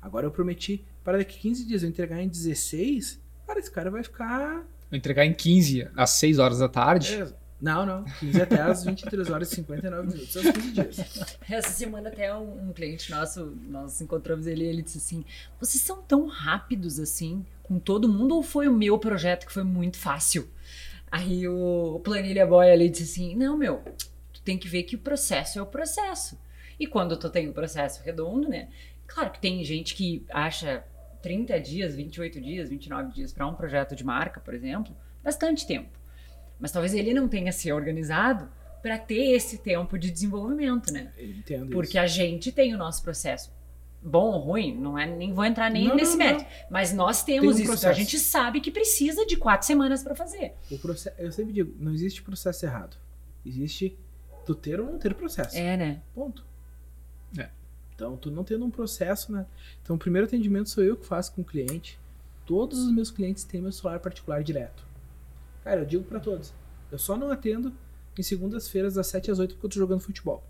[0.00, 4.02] Agora eu prometi para daqui 15 dias eu entregar em 16, cara, esse cara vai
[4.02, 4.56] ficar.
[4.90, 7.14] Vou entregar em 15 às 6 horas da tarde.
[7.14, 7.28] É,
[7.60, 8.04] não, não.
[8.20, 10.98] 15 até as 23 horas e 59 minutos, são os 15 dias.
[11.50, 15.24] Essa semana até um, um cliente nosso, nós encontramos ele e ele disse assim:
[15.60, 19.64] vocês são tão rápidos assim com todo mundo ou foi o meu projeto que foi
[19.64, 20.48] muito fácil?
[21.10, 23.82] Aí o, o planilha boy ali disse assim: não, meu,
[24.32, 26.38] tu tem que ver que o processo é o processo.
[26.78, 28.68] E quando tu tem o processo redondo, né?
[29.08, 30.84] Claro que tem gente que acha
[31.22, 34.94] 30 dias, 28 dias, 29 dias para um projeto de marca, por exemplo,
[35.24, 35.98] bastante tempo.
[36.60, 38.48] Mas talvez ele não tenha se organizado
[38.82, 41.12] para ter esse tempo de desenvolvimento, né?
[41.18, 41.98] Entendo Porque isso.
[41.98, 43.52] a gente tem o nosso processo.
[44.00, 46.46] Bom ou ruim, não é, nem vou entrar nem Não, nesse não, mérito.
[46.70, 47.78] Mas nós temos Tem um isso.
[47.80, 50.54] então A gente sabe que precisa de quatro semanas para fazer.
[50.70, 52.96] O processo, eu sempre digo, não existe processo errado.
[53.44, 53.98] Existe
[54.46, 55.56] tu ter ou não ter processo.
[55.56, 56.02] É, né?
[56.14, 56.46] Ponto.
[57.98, 59.44] Então, tu não tendo um processo, né?
[59.82, 61.98] Então, o primeiro atendimento sou eu que faço com o cliente.
[62.46, 64.84] Todos os meus clientes têm meu celular particular direto.
[65.64, 66.54] Cara, eu digo pra todos.
[66.92, 67.72] Eu só não atendo
[68.16, 70.44] em segundas-feiras das 7 às 8 porque eu tô jogando futebol.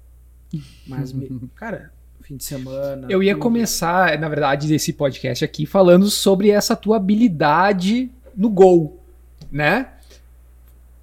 [0.86, 3.06] Mas, me- cara, fim de semana.
[3.08, 3.42] Eu ia tudo.
[3.44, 9.02] começar, na verdade, esse podcast aqui falando sobre essa tua habilidade no gol,
[9.50, 9.90] né?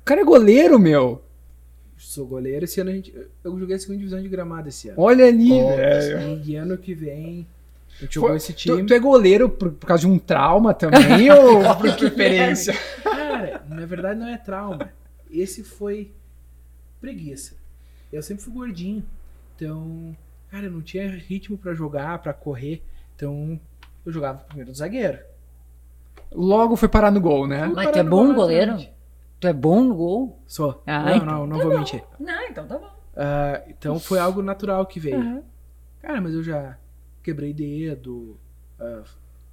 [0.02, 1.25] O cara é goleiro, meu.
[2.16, 2.64] Sou goleiro.
[2.64, 3.14] Esse ano a gente.
[3.44, 5.02] Eu joguei a segunda divisão de gramado esse ano.
[5.02, 6.42] Olha ali, velho.
[6.46, 7.46] E ano que vem.
[8.00, 8.86] Gente jogou Foi- esse Tu, time.
[8.86, 12.74] tu é goleiro por, por causa de um trauma também ou por preferência?
[13.04, 14.90] Cara, na verdade não é trauma.
[15.30, 16.10] Esse foi
[17.02, 17.54] preguiça.
[18.14, 19.04] Eu sempre fui gordinho.
[19.56, 20.16] Então,
[20.50, 22.82] cara, eu não tinha ritmo pra jogar, pra correr.
[23.16, 23.60] Então,
[24.06, 25.20] eu jogava primeiro do zagueiro.
[26.32, 27.70] Logo foi parar no gol, né?
[27.74, 28.78] Mas tu é bom gol goleiro?
[29.46, 30.42] Tu é bom no gol?
[30.48, 30.82] Sou.
[30.88, 31.80] Ah, não, então não, não tá vou bom.
[31.80, 32.04] mentir.
[32.20, 32.90] Não, então tá bom.
[33.16, 35.18] Ah, então foi algo natural que veio.
[35.20, 35.44] Uhum.
[36.02, 36.78] Cara, mas eu já
[37.22, 38.40] quebrei dedo.
[38.80, 39.04] ah,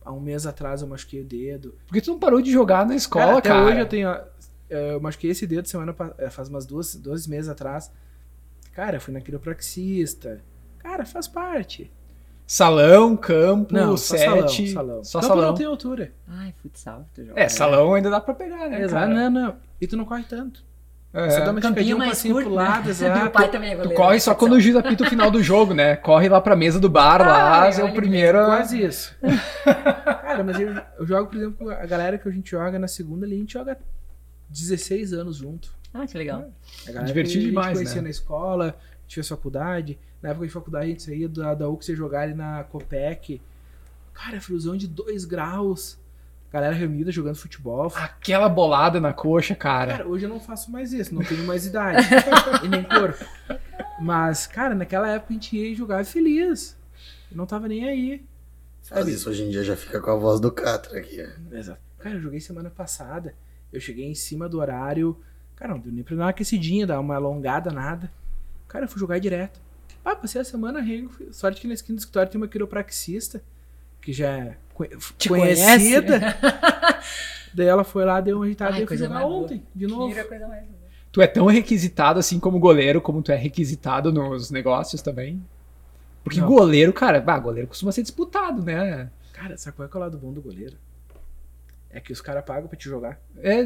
[0.04, 1.74] há um mês atrás eu machuquei o dedo.
[1.86, 3.64] Porque tu não parou de jogar na escola, até cara.
[3.66, 4.08] hoje eu tenho.
[4.08, 4.26] ah,
[4.70, 7.92] Eu machuquei esse dedo semana eh, faz umas duas, dois meses atrás.
[8.72, 10.42] Cara, fui na quiropraxista.
[10.78, 11.92] Cara, faz parte.
[12.52, 14.68] Salão, campo, Não, só sete.
[14.68, 14.94] salão.
[14.98, 15.04] salão.
[15.04, 15.48] Só Campo salão.
[15.48, 16.12] não tem altura.
[16.28, 17.40] Ai, futsal, tu joga.
[17.40, 18.82] É, salão ainda dá pra pegar, né?
[18.82, 19.30] Exato, cara?
[19.30, 19.56] não, não.
[19.80, 20.62] E tu não corre tanto.
[21.14, 21.30] É.
[21.30, 22.62] Você dá uma Campinho esticadinha, um mais passinho curto, pro né?
[22.62, 23.30] lado, Meu exato.
[23.30, 25.96] pai também é Tu corre só quando o juiz apita o final do jogo, né?
[25.96, 28.36] Corre lá pra mesa do bar lá, Ai, é o primeiro.
[28.44, 29.16] Quase isso.
[29.64, 33.24] Cara, mas eu, eu jogo, por exemplo, a galera que a gente joga na segunda
[33.24, 33.78] ali, a gente joga
[34.50, 35.72] 16 anos junto.
[35.94, 36.50] Ah, que legal.
[36.84, 38.08] A galera Divertido que demais, A gente conhecia né?
[38.08, 38.76] na escola,
[39.08, 39.98] a fez faculdade.
[40.22, 43.40] Na época de faculdade a gente saía da, da UX e jogar ali na Copec.
[44.14, 45.98] Cara, friozão de 2 graus.
[46.52, 47.90] Galera reunida jogando futebol.
[47.96, 49.92] Aquela bolada na coxa, cara.
[49.92, 52.06] Cara, hoje eu não faço mais isso, não tenho mais idade.
[52.62, 53.24] e nem corpo.
[53.98, 56.76] Mas, cara, naquela época a gente ia e jogava feliz.
[57.30, 58.24] Eu não tava nem aí.
[58.82, 61.18] Faz isso hoje em dia já fica com a voz do Catra aqui.
[61.22, 61.56] ó.
[61.56, 61.80] Exato.
[61.98, 63.34] Cara, eu joguei semana passada.
[63.72, 65.18] Eu cheguei em cima do horário.
[65.56, 68.12] Cara, não deu nem pra dar uma aquecidinha, dar uma alongada, nada.
[68.68, 69.61] Cara, eu fui jogar direto.
[70.04, 71.12] Ah, passei a semana rengo.
[71.32, 73.42] Sorte que na esquina do escritório tem uma quiropraxista,
[74.00, 74.56] que já é
[75.16, 76.20] Te conhecida.
[77.54, 79.44] Daí ela foi lá, deu uma agitada e eu coisa jogar mais boa.
[79.44, 80.08] ontem, de novo.
[80.08, 80.64] Tira coisa mais.
[81.12, 85.44] Tu é tão requisitado assim como goleiro, como tu é requisitado nos negócios também.
[86.24, 86.48] Porque Não.
[86.48, 89.10] goleiro, cara, bah, goleiro costuma ser disputado, né?
[89.32, 90.76] Cara, sabe qual é, que é o lado bom do goleiro?
[91.94, 93.20] É que os caras pagam pra te jogar.
[93.36, 93.60] É,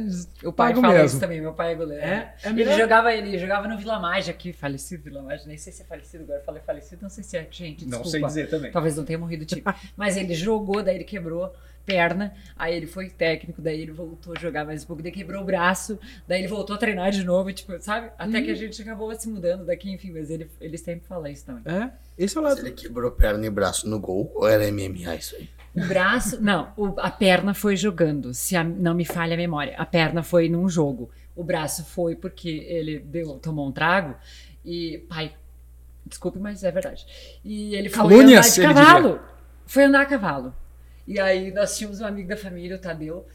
[0.44, 1.06] O pai pago fala mesmo.
[1.06, 2.02] isso também, meu pai é goleiro.
[2.04, 5.72] É, é Ele jogava, ele jogava no Vila Mágia aqui, falecido Vila Mágia, nem sei
[5.72, 8.10] se é falecido agora, eu falei falecido, não sei se é, gente, Não desculpa.
[8.10, 8.72] sei dizer também.
[8.72, 9.62] Talvez não tenha morrido o time.
[9.96, 11.54] Mas ele jogou, daí ele quebrou
[11.84, 15.42] perna, aí ele foi técnico, daí ele voltou a jogar mais um pouco, daí quebrou
[15.42, 15.96] o braço,
[16.26, 18.10] daí ele voltou a treinar de novo, tipo, sabe?
[18.18, 18.44] Até Uhum.
[18.44, 21.62] que a gente acabou se mudando daqui, enfim, mas ele, ele sempre fala isso também.
[21.72, 22.66] É, esse é o Mas lado.
[22.66, 25.48] ele quebrou perna e braço no gol ou era MMA isso aí?
[25.76, 29.74] O braço, não, o- a perna foi jogando, se a- não me falha a memória.
[29.76, 31.10] A perna foi num jogo.
[31.34, 34.14] O braço foi porque ele deu, tomou um trago
[34.64, 35.34] e, pai,
[36.06, 37.06] desculpe, mas é verdade.
[37.44, 39.20] E ele foi Calúnias, andar de cavalo.
[39.66, 40.54] Foi andar a cavalo.
[41.06, 43.26] E aí nós tínhamos um amigo da família, o Tadeu,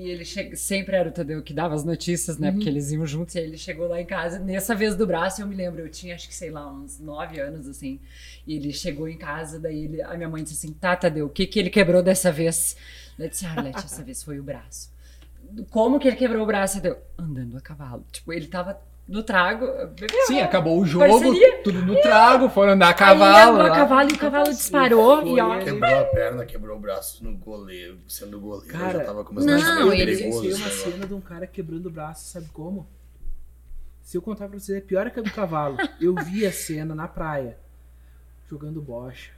[0.00, 0.56] e ele che...
[0.56, 2.50] sempre era o Tadeu que dava as notícias, né?
[2.50, 5.42] Porque eles iam juntos, e aí ele chegou lá em casa, nessa vez do braço,
[5.42, 8.00] eu me lembro, eu tinha acho que, sei lá, uns nove anos, assim,
[8.46, 10.02] e ele chegou em casa, daí ele...
[10.02, 12.78] a minha mãe disse assim, tá, Tadeu, o que que ele quebrou dessa vez?
[13.18, 14.90] Eu disse, ah, Arlete, essa vez foi o braço.
[15.68, 16.80] Como que ele quebrou o braço?
[16.80, 18.06] Deu, andando a cavalo.
[18.10, 18.80] Tipo, ele tava
[19.10, 19.66] no trago.
[19.88, 20.26] bebeu.
[20.26, 21.62] Sim, acabou o jogo, Parceria.
[21.62, 23.52] tudo no trago, foram andar a Aí cavalo.
[23.56, 25.20] andou a cavalo e o cavalo disparou.
[25.22, 25.58] Foi E ó.
[25.58, 27.98] Quebrou a perna, quebrou o braço no goleiro.
[28.08, 30.46] Sendo goleiro, Cara, já tava começando a não, ficar meio ele- perigoso.
[30.48, 32.86] Esse uma cena de um cara quebrando o braço, sabe como?
[34.02, 35.76] Se eu contar pra vocês, é pior que a do cavalo.
[36.00, 37.58] Eu vi a cena na praia,
[38.48, 39.30] jogando bocha.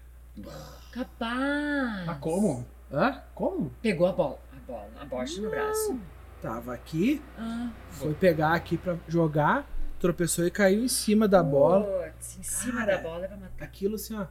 [0.92, 2.08] capaz.
[2.08, 2.66] Ah, como?
[2.92, 3.22] Hã?
[3.34, 3.70] Como?
[3.82, 4.38] Pegou a bola.
[4.52, 5.98] A bola, a bocha no braço.
[6.42, 9.64] Tava aqui, Ah, foi pegar aqui pra jogar,
[10.00, 11.84] tropeçou e caiu em cima da bola.
[12.10, 12.96] putz, em cima Cara.
[12.96, 13.64] da bola pra matar.
[13.64, 14.26] Aquilo assim, ó,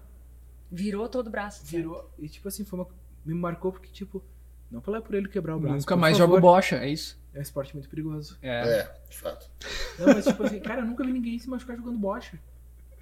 [0.70, 1.66] Virou todo o braço.
[1.66, 2.12] virou.
[2.20, 2.88] E tipo assim, foi uma,
[3.26, 4.22] me marcou porque, tipo,
[4.70, 5.78] não pela por ele quebrar o braço.
[5.78, 6.32] Nunca mais favor.
[6.36, 7.18] jogo bocha, é isso?
[7.34, 8.38] É um esporte muito perigoso.
[8.42, 8.80] É.
[8.80, 9.50] É, de fato.
[9.98, 12.38] Não, mas tipo assim, cara, eu nunca vi ninguém se machucar jogando bocha.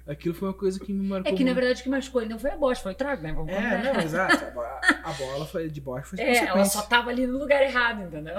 [0.06, 1.30] Aquilo foi uma coisa que me marcou.
[1.32, 1.60] É que na muito.
[1.60, 3.32] verdade o que machucou ele não foi a bocha, foi o trago, né?
[3.32, 3.94] Vamos É, combinar.
[3.94, 4.44] não, exato.
[4.44, 4.60] A, bo-
[5.08, 8.36] a bola foi de bocha foi É, ela só tava ali no lugar errado, entendeu?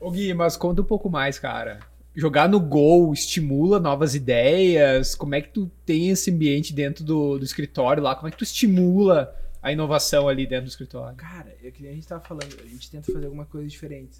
[0.00, 1.80] Ô Gui, mas conta um pouco mais, cara.
[2.14, 5.14] Jogar no gol estimula novas ideias?
[5.14, 8.14] Como é que tu tem esse ambiente dentro do, do escritório lá?
[8.16, 11.16] Como é que tu estimula a inovação ali dentro do escritório?
[11.16, 14.18] Cara, é que a gente tava falando, a gente tenta fazer alguma coisa diferente.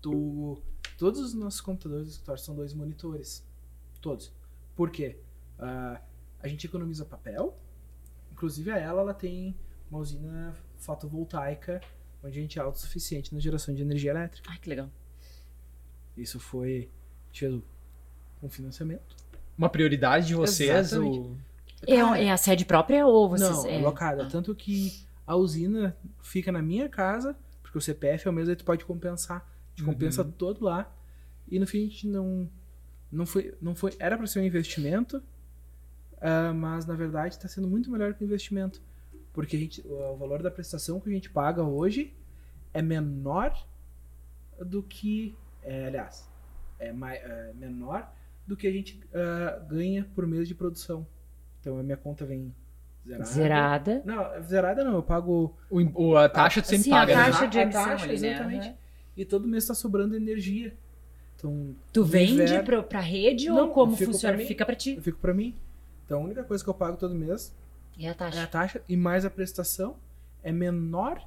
[0.00, 0.60] Tu,
[0.98, 3.44] todos os nossos computadores do escritório são dois monitores.
[4.00, 4.32] Todos.
[4.74, 5.16] Por quê?
[5.62, 6.00] Ah,
[6.42, 7.56] a gente economiza papel.
[8.32, 9.54] Inclusive a ela, ela tem
[9.90, 11.80] uma usina fotovoltaica
[12.24, 14.48] onde a gente é autossuficiente na geração de energia elétrica.
[14.50, 14.88] Ai, que legal.
[16.16, 16.90] Isso foi
[17.30, 17.64] tido
[18.42, 19.16] um financiamento.
[19.56, 20.92] Uma prioridade de vocês?
[20.92, 21.36] Ou-
[21.86, 23.50] É, é a sede própria ou vocês.
[23.50, 24.28] Não, é locada.
[24.28, 28.56] Tanto que a usina fica na minha casa, porque o CPF é o mesmo, aí
[28.56, 29.38] tu pode compensar.
[29.38, 29.92] A gente Uhum.
[29.94, 30.92] compensa todo lá.
[31.48, 32.48] E no fim a gente não.
[33.10, 33.54] Não foi.
[33.60, 35.22] Não foi era para ser um investimento,
[36.22, 38.80] ah, mas na verdade está sendo muito melhor que um investimento.
[39.32, 42.14] Porque a gente, o valor da prestação que a gente paga hoje
[42.72, 43.54] é menor
[44.60, 45.34] do que.
[45.62, 46.28] é, aliás,
[46.78, 48.10] é, mai- é menor
[48.46, 51.06] do que a gente ah, ganha por mês de produção.
[51.60, 52.54] Então a minha conta vem
[53.06, 53.24] zerada.
[53.30, 54.02] Zerada.
[54.04, 55.56] Não, zerada não, eu pago.
[55.70, 55.80] O,
[56.10, 57.24] o- a taxa tu sempre Sim, a paga, né?
[57.24, 58.28] taxa de A emissão taxa, ali, né?
[58.28, 58.66] exatamente.
[58.68, 58.76] Aham.
[59.16, 60.74] E todo mês tá sobrando energia.
[61.36, 64.36] Então, Tu vende inverno, pro, pra rede Não, ou como pra funciona?
[64.36, 64.46] mim.
[64.46, 64.94] Fica pra ti.
[64.96, 65.54] Eu fico pra mim.
[66.12, 67.54] Então a única coisa que eu pago todo mês
[67.96, 68.38] E a taxa?
[68.38, 69.96] é a taxa e mais a prestação
[70.42, 71.26] é menor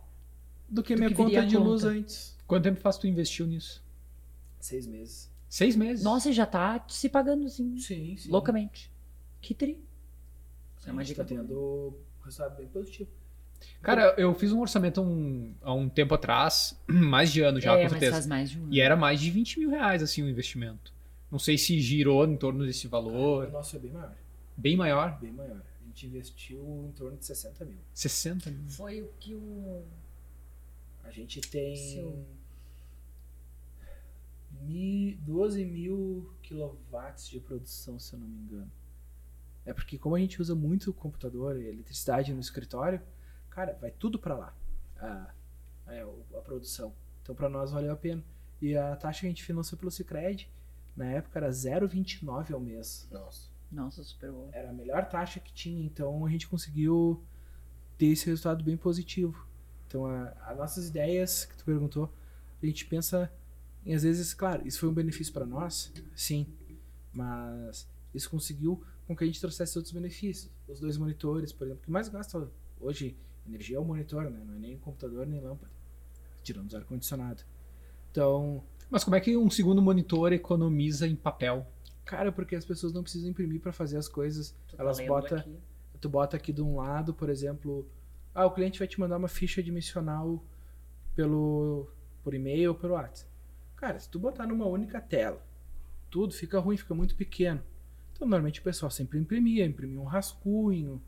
[0.69, 1.67] do que a Do minha que conta a de conta.
[1.67, 2.37] luz antes.
[2.45, 3.83] Quanto tempo faz tu investiu nisso?
[4.59, 5.31] Seis meses.
[5.49, 6.03] Seis meses.
[6.05, 8.29] Nossa, e já tá se pagando assim, Sim, sim.
[8.29, 8.91] loucamente.
[9.41, 9.79] Que tri.
[10.79, 13.09] Sim, É uma gente dica tá tendo um resultado bem positivo.
[13.81, 17.77] Cara, eu fiz um orçamento um- há um tempo atrás, mais de ano já, é,
[17.77, 18.11] com mas certeza.
[18.11, 18.85] faz mais de um E ano.
[18.85, 20.93] era mais de 20 mil reais, assim, o investimento.
[21.31, 23.51] Não sei se girou em torno desse O valor.
[23.51, 24.13] nosso é bem maior.
[24.57, 25.19] Bem maior.
[25.19, 25.61] Bem maior.
[25.81, 27.77] A gente investiu em torno de 60 mil.
[27.93, 28.69] 60 mil.
[28.69, 29.83] Foi o que o.
[31.03, 32.25] A gente tem Seu.
[34.61, 38.71] mi- 12 mil kilowatts de produção, se eu não me engano.
[39.65, 43.01] É porque como a gente usa muito o computador e eletricidade no escritório,
[43.49, 44.55] cara, vai tudo pra lá.
[44.97, 45.33] A,
[45.87, 46.93] é, o- a produção.
[47.21, 48.23] Então pra nós valeu a pena.
[48.61, 50.49] E a taxa que a gente financiou pelo Cicred,
[50.95, 53.07] na época era 0,29 ao mês.
[53.11, 53.49] Nossa.
[53.71, 54.49] Nossa, super bom.
[54.53, 57.23] Era a melhor taxa que tinha, então a gente conseguiu
[57.97, 59.47] ter esse resultado bem positivo.
[59.87, 62.11] Então, as nossas ideias que tu perguntou,
[62.61, 63.31] a gente pensa
[63.85, 66.47] em, às vezes, claro, isso foi um benefício para nós, sim,
[67.13, 70.51] mas isso conseguiu com que a gente trouxesse outros benefícios.
[70.67, 73.15] Os dois monitores, por exemplo, o que mais gasta hoje
[73.47, 74.41] energia é o monitor, né?
[74.43, 75.71] Não é nem computador nem lâmpada,
[76.41, 77.43] tirando o ar-condicionado.
[78.11, 81.67] Então, Mas como é que um segundo monitor economiza em papel?
[82.05, 85.07] Cara, porque as pessoas não precisam imprimir para fazer as coisas, Tu tá elas lendo
[85.07, 85.57] botam aqui.
[85.99, 87.87] tu bota aqui de um lado, por exemplo,
[88.33, 90.43] ah, o cliente vai te mandar uma ficha dimensional
[91.15, 91.87] pelo
[92.23, 93.29] por e-mail ou pelo WhatsApp.
[93.75, 95.41] Cara, se tu botar numa única tela,
[96.09, 97.61] tudo fica ruim, fica muito pequeno.
[98.13, 101.01] Então, normalmente o pessoal sempre imprimia, imprimia um rascunho.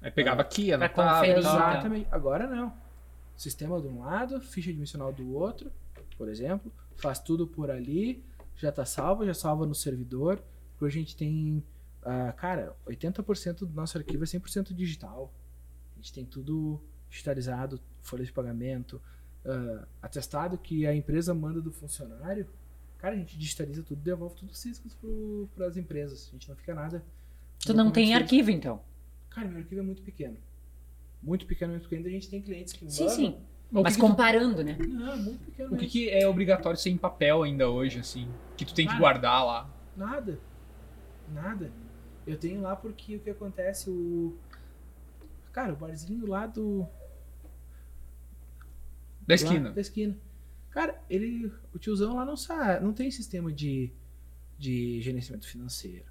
[0.00, 1.14] Aí pegava aqui, Pra anotava.
[1.20, 1.54] conferir, então.
[1.54, 2.08] Exatamente.
[2.10, 2.72] Agora não.
[3.36, 5.70] Sistema de um lado, ficha dimensional do outro,
[6.18, 8.22] por exemplo, faz tudo por ali,
[8.62, 10.42] já tá salvo, já salva no servidor.
[10.80, 11.62] Hoje a gente tem,
[12.02, 15.32] ah, cara, 80% do nosso arquivo é 100% digital.
[15.92, 16.80] A gente tem tudo
[17.10, 19.02] digitalizado, folha de pagamento,
[19.44, 22.48] ah, atestado que a empresa manda do funcionário.
[22.98, 24.96] Cara, a gente digitaliza tudo, devolve tudo físicos
[25.56, 26.28] para as empresas.
[26.28, 27.04] A gente não fica nada.
[27.58, 28.80] Tu não tem arquivo, então?
[29.28, 30.36] Cara, meu arquivo é muito pequeno.
[31.20, 32.06] Muito pequeno, muito pequeno.
[32.06, 33.16] A gente tem clientes que Sim, mandam.
[33.16, 33.40] sim.
[33.72, 34.76] Mas Mas que que tu- comparando, né?
[34.78, 35.74] Não, muito pequeno.
[35.74, 38.28] O que, que é obrigatório ser em papel ainda hoje, assim?
[38.54, 39.70] Que tu tem que guardar lá.
[39.96, 40.38] Nada.
[41.32, 41.72] Nada.
[42.26, 44.36] Eu tenho lá porque o que acontece, o.
[45.52, 46.86] Cara, o barzinho lá do.
[49.26, 49.70] Da lá esquina.
[49.70, 50.16] da esquina.
[50.70, 53.90] Cara, ele, o tiozão lá não sabe, não tem sistema de,
[54.58, 56.06] de gerenciamento financeiro.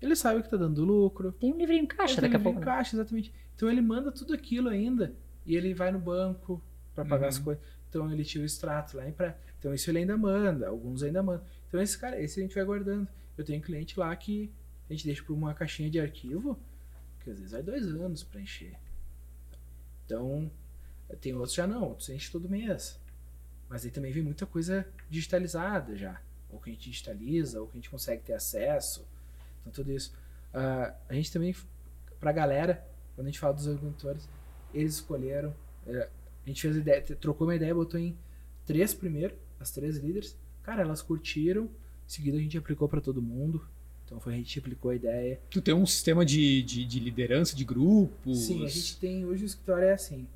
[0.00, 1.32] Ele sabe que tá dando lucro.
[1.32, 2.58] Tem um livrinho em caixa daqui a tem pouco.
[2.58, 2.64] em né?
[2.66, 3.32] caixa, exatamente.
[3.54, 5.14] Então ele manda tudo aquilo ainda
[5.44, 6.62] e ele vai no banco
[7.04, 7.28] pra pagar Uhum.
[7.28, 7.64] as coisas.
[7.88, 9.36] Então ele tira o extrato lá em pra...
[9.58, 11.44] Então isso ele ainda manda, alguns ainda mandam.
[11.68, 13.08] Então esse cara, esse a gente vai guardando.
[13.36, 14.50] Eu tenho cliente lá que
[14.88, 16.58] a gente deixa por uma caixinha de arquivo
[17.22, 18.74] que às vezes vai dois anos pra encher.
[20.04, 20.50] Então
[21.20, 22.98] tem outros já não, outros enche todo mês.
[23.68, 26.20] Mas aí também vem muita coisa digitalizada já.
[26.50, 29.06] Ou que a gente digitaliza, ou que a gente consegue ter acesso.
[29.60, 30.14] Então tudo isso.
[30.54, 31.54] Ah, a gente também,
[32.18, 34.28] pra galera, quando a gente fala dos agricultores,
[34.72, 35.54] eles escolheram.
[35.86, 36.08] eh,
[36.48, 38.16] a gente fez ideia, trocou uma ideia, botou em
[38.64, 40.36] três primeiro, as três líderes.
[40.62, 41.64] Cara, elas curtiram.
[41.64, 41.68] Em
[42.10, 43.66] seguida a gente aplicou pra todo mundo.
[44.04, 45.38] Então foi a gente aplicou a ideia.
[45.50, 48.46] Tu tem um sistema de, de, de liderança, de grupos.
[48.46, 49.26] Sim, a gente tem.
[49.26, 50.26] Hoje o escritório é assim: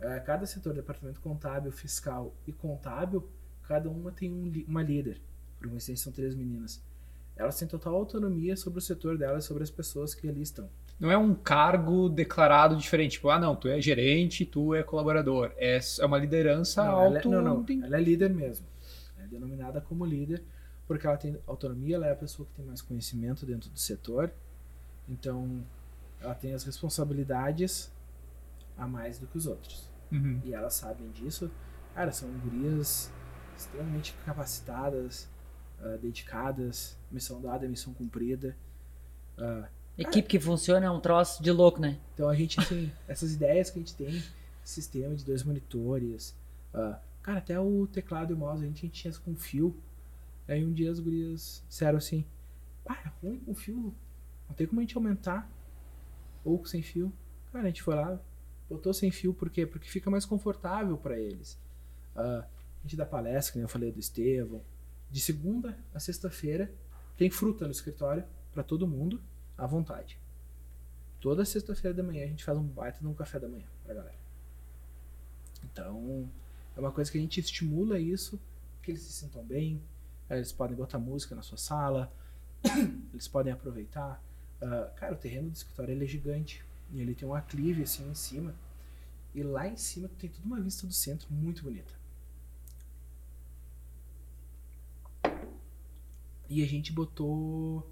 [0.00, 3.26] eh, cada setor, departamento contábil, fiscal e contábil,
[3.62, 5.18] cada uma tem um uma líder.
[5.58, 6.82] Por coincidência, são três meninas.
[7.34, 10.68] Elas têm total autonomia sobre o setor delas, sobre as pessoas que ali estão.
[10.98, 13.12] Não é um cargo declarado diferente.
[13.12, 15.52] Tipo, ah, não, tu é gerente, tu é colaborador.
[15.56, 18.66] É, é uma liderança Não, ela, é- não, não, ela é líder mesmo.
[19.16, 20.42] Ela é denominada como líder
[20.86, 24.30] porque ela tem autonomia, ela é a pessoa que tem mais conhecimento dentro do setor.
[25.08, 25.64] Então,
[26.20, 27.90] ela tem as responsabilidades
[28.76, 29.92] a mais do que os outros.
[30.12, 30.40] Uhum.
[30.44, 31.50] e elas sabem disso.
[31.94, 33.10] Cara, são gurias
[33.56, 35.28] extremamente capacitadas,
[35.80, 38.56] ah, dedicadas, missão dada, missão cumprida.
[39.36, 41.98] Ah, Equipe que funciona é um troço de louco, né?
[42.12, 44.22] então a gente tem essas ideias que a gente tem,
[44.64, 46.34] sistema de dois monitores.
[46.72, 49.76] ah, cara, até o teclado e o mouse a gente, a gente tinha com fio.
[50.48, 52.24] Aí um dia as gurias disseram assim,
[52.86, 53.94] ah, é ruim com fio,
[54.48, 55.48] não tem como a gente aumentar.
[56.44, 57.12] Ou sem fio.
[57.52, 58.20] Cara, a gente foi lá,
[58.68, 59.64] botou sem fio, por quê?
[59.64, 61.58] Porque fica mais confortável para eles.
[62.16, 64.60] Ah, a gente dá palestra, nem eu falei do Estevão.
[65.10, 66.72] De segunda a sexta-feira
[67.16, 69.22] tem fruta no escritório para todo mundo,
[69.56, 70.18] à vontade.
[71.20, 73.94] Toda sexta-feira da manhã a gente faz um baita de um café da manhã pra
[73.94, 74.18] galera.
[75.64, 76.28] Então,
[76.76, 78.38] é uma coisa que a gente estimula isso,
[78.82, 79.80] que eles se sintam bem,
[80.28, 82.12] eles podem botar música na sua sala,
[83.12, 84.22] eles podem aproveitar.
[84.60, 88.08] Ah, cara, o terreno do escritório ele é gigante, e ele tem um aclive assim
[88.08, 88.54] em cima,
[89.34, 91.92] e lá em cima tem toda uma vista do centro muito bonita.
[96.48, 97.90] E a gente botou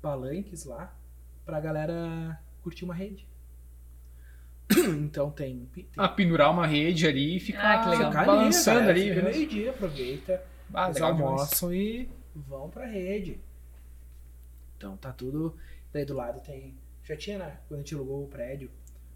[0.00, 0.92] palanques lá
[1.44, 3.26] pra galera curtir uma rede.
[5.02, 8.10] Então tem, tem Ah, pendurar uma rede ali e ficar Ah, que legal.
[8.10, 9.08] Ficar balançando cara, ali.
[9.08, 9.30] Fica né?
[9.30, 10.42] meio-dia, aproveita.
[10.72, 11.30] Ah, eles legal demais.
[11.30, 13.40] almoçam e vão pra rede.
[14.76, 15.56] Então tá tudo.
[15.92, 16.74] Daí do lado tem.
[17.04, 17.58] Já tinha, né?
[17.68, 18.70] Quando a gente alugou o prédio,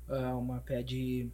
[0.08, 1.28] ah, uma pé de,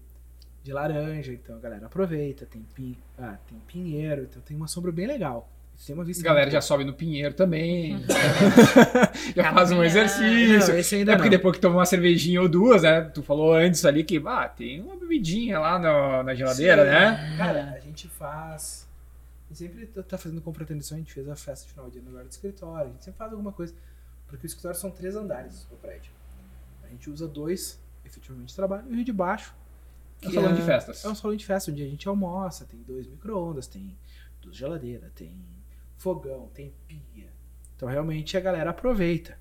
[0.62, 1.32] de laranja.
[1.32, 2.46] Então a galera aproveita.
[2.46, 4.22] Tem, pin, ah, tem pinheiro.
[4.22, 5.50] Então tem uma sombra bem legal.
[5.84, 6.22] Tem uma A vista.
[6.22, 7.98] galera muito já sobe no pinheiro também.
[9.34, 10.58] já faz um exercício.
[10.72, 11.36] Não, esse ainda É porque não.
[11.36, 13.02] depois que toma uma cervejinha ou duas, né?
[13.02, 16.90] Tu falou antes ali que ah, tem uma bebidinha lá no- na geladeira, Sim.
[16.90, 17.34] né?
[17.36, 18.88] Cara, a gente faz.
[19.50, 21.98] A gente sempre tá- tá fazendo confraternização, a gente fez a festa de final de
[21.98, 23.74] ano agora do escritório, a gente sempre faz alguma coisa.
[24.28, 26.10] Porque o escritório são três andares no prédio.
[26.84, 29.52] A gente usa dois, efetivamente, de trabalho, e o de baixo.
[30.22, 31.04] É um salão de festas.
[31.04, 33.94] É um salão de festa onde a gente almoça, tem dois micro-ondas, tem
[34.40, 35.32] duas geladeiras, tem
[36.02, 37.32] fogão, tem pia.
[37.76, 39.38] Então realmente a galera aproveita.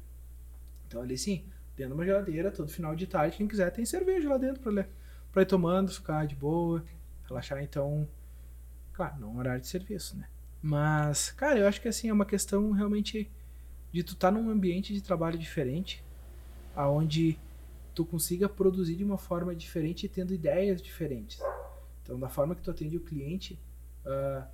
[0.87, 1.43] Então ali sim,
[1.75, 4.87] dentro de uma geladeira, todo final de tarde, quem quiser tem cerveja lá dentro ler,
[5.31, 6.85] pra ir tomando, ficar de boa,
[7.27, 7.63] relaxar.
[7.63, 8.07] Então,
[8.93, 10.27] claro, não é horário de serviço, né?
[10.61, 13.31] Mas, cara, eu acho que assim, é uma questão realmente
[13.91, 16.03] de tu estar num ambiente de trabalho diferente,
[16.75, 17.39] aonde
[17.95, 21.41] tu consiga produzir de uma forma diferente tendo ideias diferentes.
[22.03, 23.59] Então, da forma que tu atende o cliente,
[24.05, 24.47] ah,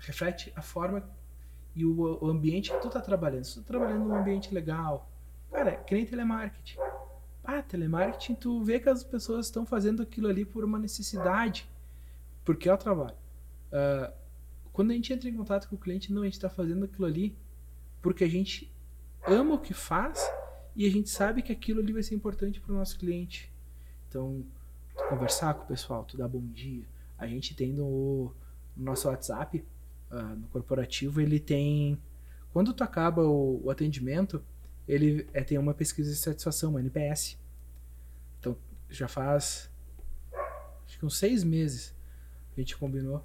[0.00, 1.08] reflete a forma
[1.74, 3.44] e o, o ambiente que tu tá trabalhando.
[3.44, 5.10] Se tu tá trabalhando num ambiente legal,
[5.50, 6.78] cara, que nem telemarketing.
[7.44, 11.68] Ah, telemarketing, tu vê que as pessoas estão fazendo aquilo ali por uma necessidade,
[12.44, 13.16] porque é o trabalho.
[13.72, 14.12] Ah,
[14.72, 17.06] quando a gente entra em contato com o cliente, não, a gente está fazendo aquilo
[17.06, 17.36] ali
[18.00, 18.72] porque a gente
[19.26, 20.20] ama o que faz
[20.74, 23.52] e a gente sabe que aquilo ali vai ser importante para o nosso cliente.
[24.08, 24.44] Então,
[25.08, 26.84] conversar com o pessoal, tu dar bom dia.
[27.18, 28.34] A gente tem no,
[28.76, 29.64] no nosso WhatsApp,
[30.10, 31.96] ah, no corporativo, ele tem.
[32.52, 34.42] Quando tu acaba o, o atendimento,
[34.88, 37.38] ele é, tem uma pesquisa de satisfação, uma NPS.
[38.38, 38.56] Então,
[38.88, 39.70] já faz.
[40.84, 41.94] Acho que uns seis meses
[42.56, 43.24] a gente combinou.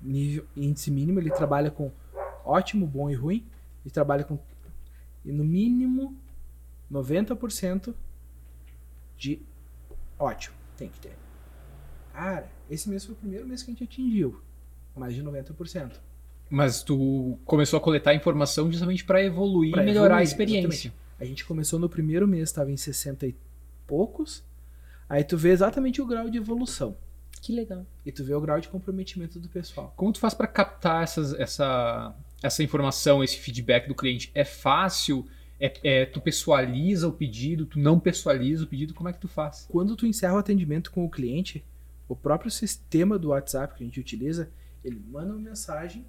[0.00, 1.92] Nível, índice mínimo, ele trabalha com
[2.44, 3.46] ótimo, bom e ruim.
[3.84, 4.36] Ele trabalha com.
[5.24, 6.18] E no mínimo
[6.90, 7.94] 90%
[9.16, 9.40] de
[10.18, 10.56] ótimo.
[10.76, 11.16] Tem que ter.
[12.12, 14.42] Cara, esse mês foi o primeiro mês que a gente atingiu
[14.96, 15.92] mais de 90%.
[16.50, 20.92] Mas tu começou a coletar informação justamente para evoluir Pra e melhorar a evoluir, experiência.
[21.18, 23.34] A gente começou no primeiro mês, estava em 60 e
[23.86, 24.42] poucos.
[25.08, 26.96] Aí tu vê exatamente o grau de evolução.
[27.40, 27.86] Que legal.
[28.04, 29.92] E tu vê o grau de comprometimento do pessoal.
[29.96, 34.30] Como tu faz para captar essas- essa, essa informação, esse feedback do cliente?
[34.34, 35.26] É fácil?
[35.58, 37.66] É, é- tu pessoaliza o pedido?
[37.66, 38.94] Tu não pessoaliza o pedido?
[38.94, 39.66] Como é que tu faz?
[39.70, 41.64] Quando tu encerra o atendimento com o cliente,
[42.08, 44.50] o próprio sistema do WhatsApp que a gente utiliza,
[44.84, 46.04] ele manda uma mensagem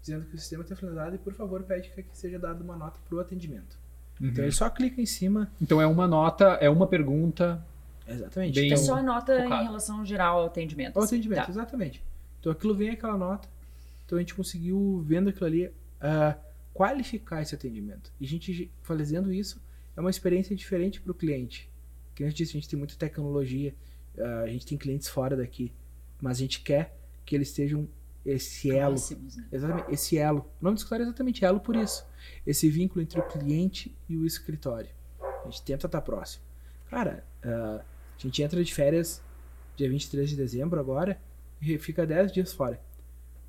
[0.00, 2.98] dizendo que o sistema está finalizado e, por favor, pede que seja dada uma nota
[3.08, 3.76] para o atendimento.
[4.20, 5.50] Então ele só clica em cima.
[5.60, 7.62] Então é uma nota, é uma pergunta.
[8.06, 8.54] Exatamente.
[8.54, 9.62] Bem- É Então, só a nota focado.
[9.62, 10.96] em relação geral ao atendimento.
[10.96, 11.16] ao assim.
[11.16, 11.50] atendimento, Tá.
[11.50, 12.02] exatamente.
[12.40, 13.48] Então aquilo vem aquela nota.
[14.06, 15.70] Então a gente conseguiu, vendo aquilo ali,
[16.00, 16.36] ah,
[16.72, 18.12] qualificar esse atendimento.
[18.20, 19.60] E a gente fazendo isso
[19.96, 21.68] é uma experiência diferente para o cliente.
[22.14, 23.74] Que a gente disse, a gente tem muita tecnologia,
[24.18, 25.72] ah, a gente tem clientes fora daqui,
[26.22, 27.88] mas a gente quer que eles estejam
[28.26, 29.46] esse elo Próximos, né?
[29.52, 30.40] Exatamente, esse elo.
[30.60, 32.06] O nome do escritório é exatamente elo por isso.
[32.46, 34.90] Esse vínculo entre o cliente e o escritório.
[35.20, 36.44] A gente tenta estar próximo.
[36.90, 37.82] Cara, ah,
[38.16, 39.22] a gente entra de férias
[39.76, 41.20] dia 23 de dezembro agora
[41.60, 42.80] e fica 10 dias fora.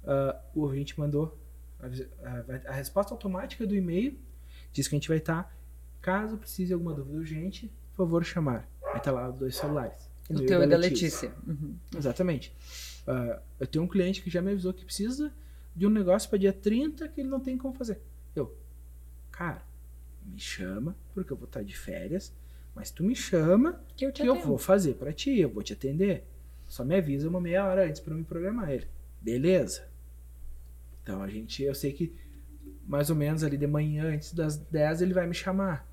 [0.06, 1.38] Ah, o a gente mandou
[1.80, 4.18] a, a- a resposta automática do e-mail
[4.72, 5.56] diz que a gente vai estar.
[6.02, 8.70] Caso precise alguma dúvida urgente, por favor chamar.
[8.82, 10.08] Vai estar lá dois celulares.
[10.30, 11.34] O meu teu e da Letícia.
[11.48, 11.76] Uhum.
[11.98, 12.54] Exatamente.
[13.08, 15.34] Ah, eu tenho um cliente que já me avisou que precisa
[15.74, 18.02] de um negócio para dia 30 que ele não tem como fazer.
[18.36, 18.56] Eu,
[19.32, 19.64] cara,
[20.26, 22.34] me chama, porque eu vou estar de férias,
[22.76, 25.74] mas tu me chama Que eu que eu vou fazer para ti, eu vou te
[25.74, 26.26] atender.
[26.68, 28.88] Só me avisa uma meia hora antes para me programar ele.
[29.22, 29.88] Beleza.
[31.02, 32.14] Então a gente, eu sei que
[32.86, 35.88] mais ou menos ali de manhã, antes das 10, ele vai me chamar.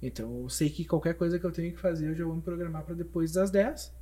[0.00, 2.42] Então eu sei que qualquer coisa que eu tenho que fazer, eu já vou me
[2.42, 4.01] programar para depois das 10.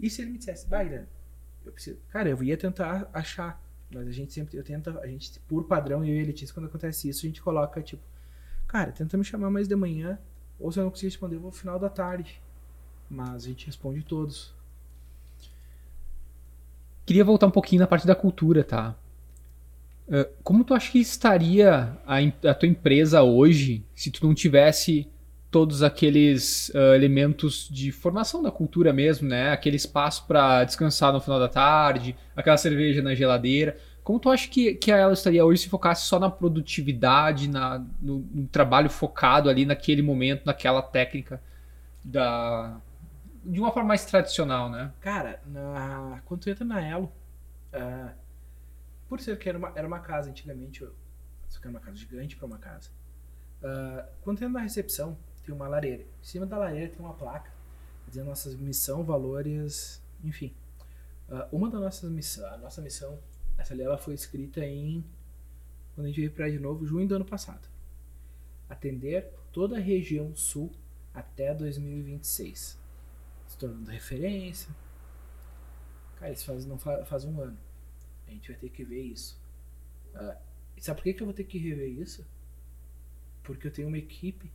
[0.00, 1.06] E se ele me dissesse, Bayern,
[1.64, 1.98] eu preciso.
[2.08, 3.60] Cara, eu ia tentar achar.
[3.92, 4.56] Mas a gente sempre.
[4.56, 4.90] Eu tento.
[4.98, 8.02] A gente, por padrão, eu e a Letícia, quando acontece isso, a gente coloca, tipo,
[8.66, 10.18] cara, tenta me chamar mais de manhã.
[10.58, 12.40] Ou se eu não conseguir responder, eu vou no final da tarde.
[13.08, 14.54] Mas a gente responde todos.
[17.06, 18.94] Queria voltar um pouquinho na parte da cultura, tá?
[20.08, 22.18] Eh, Como tu acha que estaria a,
[22.48, 25.08] a tua empresa hoje se tu não tivesse
[25.50, 29.50] todos aqueles ah, elementos de formação da cultura mesmo, né?
[29.50, 33.76] Aquele espaço para descansar no final da tarde, aquela cerveja na geladeira.
[34.02, 38.20] Como tu acha que, que ela estaria hoje se focasse só na produtividade, na, no,
[38.32, 41.42] no trabalho focado ali naquele momento, naquela técnica
[42.04, 42.80] da
[43.42, 44.92] de uma forma mais tradicional, né?
[45.00, 46.20] Cara, na...
[46.26, 47.10] quando tu entra na Elo,
[47.72, 48.12] ah,
[49.08, 50.86] por ser que era uma, era uma casa antigamente,
[51.48, 52.90] só que era uma casa gigante para uma casa.
[53.64, 55.16] ah, quando tu entra na recepção,
[55.52, 56.02] uma lareira.
[56.02, 57.50] Em cima da lareira tem uma placa
[58.08, 60.52] dizendo nossa missão, valores, enfim.
[61.28, 63.18] Ah, uma das nossas missões, a nossa missão,
[63.56, 65.04] essa ali ela foi escrita em
[65.94, 67.68] quando a gente veio para de novo, junho do ano passado.
[68.68, 70.70] Atender toda a região sul
[71.12, 72.78] até 2026
[73.46, 74.70] se tornando referência.
[76.16, 77.58] Cara, isso faz, não fa- faz um ano.
[78.26, 79.40] A gente vai ter que ver isso.
[80.76, 82.24] E sabe por que, que eu vou ter que rever isso?
[83.42, 84.52] Porque eu tenho uma equipe.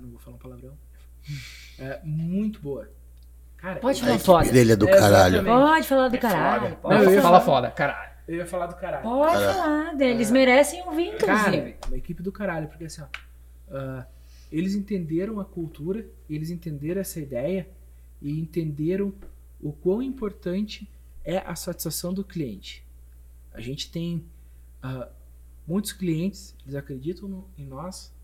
[0.00, 0.76] Não vou falar um palavrão.
[1.78, 2.88] É, muito boa.
[3.56, 4.52] Cara, Pode falar foda.
[4.52, 5.44] dele é do É, caralho.
[5.44, 6.76] Pode falar do É caralho.
[6.76, 7.44] Pode Não, eu ia Fala falar.
[7.60, 8.10] foda, caralho.
[8.28, 9.02] eu ia falar do caralho.
[9.02, 10.00] Pode Cara, falar.
[10.00, 10.32] Eles é.
[10.32, 11.26] merecem ouvir, inclusive.
[11.72, 13.06] Cara, uma equipe do caralho, porque assim, ó,
[13.70, 14.06] ah,
[14.52, 17.68] eles entenderam a cultura, eles entenderam essa ideia
[18.22, 19.12] e entenderam
[19.60, 20.88] o quão importante
[21.24, 22.84] é a satisfação do cliente.
[23.52, 24.24] A gente tem
[24.82, 25.08] ah,
[25.66, 28.14] muitos clientes, eles acreditam no- em nós,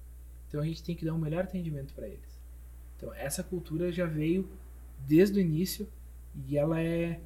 [0.55, 2.39] então a gente tem que dar um melhor atendimento para eles.
[2.97, 4.49] Então essa cultura já veio
[5.01, 5.89] desde o início
[6.47, 7.19] e ela é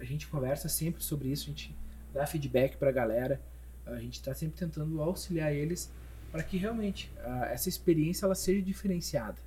[0.00, 1.72] a gente conversa sempre sobre isso, a gente
[2.12, 3.40] dá feedback para a galera,
[3.86, 5.88] a gente está sempre tentando auxiliar eles
[6.32, 9.40] para que realmente ah, essa experiência ela seja diferenciada.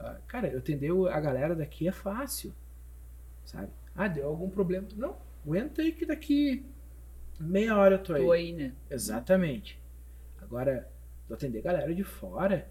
[0.00, 2.52] Ah, cara, eu atender o- a galera daqui é fácil,
[3.44, 3.68] sabe?
[3.94, 4.88] Ah, deu algum problema?
[4.96, 6.66] Não, aguenta aí que daqui
[7.38, 8.24] meia hora eu tô aí.
[8.24, 8.72] Tô aí, né?
[8.90, 9.78] Exatamente.
[10.40, 10.90] Agora,
[11.32, 12.70] tu atender galera de fora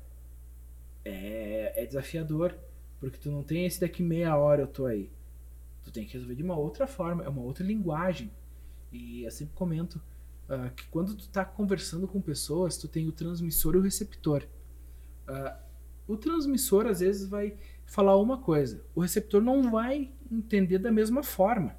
[1.03, 2.55] é, é desafiador.
[2.99, 5.09] Porque tu não tem esse daqui meia hora eu tô aí.
[5.83, 8.31] Tu tem que resolver de uma outra forma, é uma outra linguagem.
[8.91, 9.99] E eu sempre comento
[10.47, 14.43] ah, que quando tu tá conversando com pessoas, tu tem o transmissor e o receptor.
[15.27, 15.57] Ah,
[16.07, 21.23] o transmissor às vezes vai falar uma coisa, o receptor não vai entender da mesma
[21.23, 21.75] forma.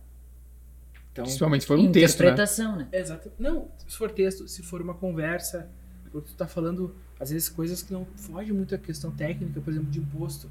[1.12, 2.26] Então, Principalmente se for um texto, né?
[2.26, 2.88] Interpretação, né?
[2.90, 3.30] Exato.
[3.38, 5.70] Não, se for texto, se for uma conversa,
[6.12, 9.70] porque tu tá falando, às vezes, coisas que não fogem muito à questão técnica, por
[9.72, 10.50] exemplo, de imposto.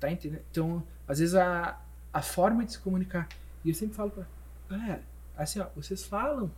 [0.00, 0.42] Tá entendendo?
[0.50, 1.80] Então, às vezes a,
[2.12, 3.28] a forma de se comunicar.
[3.64, 4.26] E eu sempre falo pra
[4.68, 5.02] galera,
[5.36, 6.50] assim, ó, vocês falam,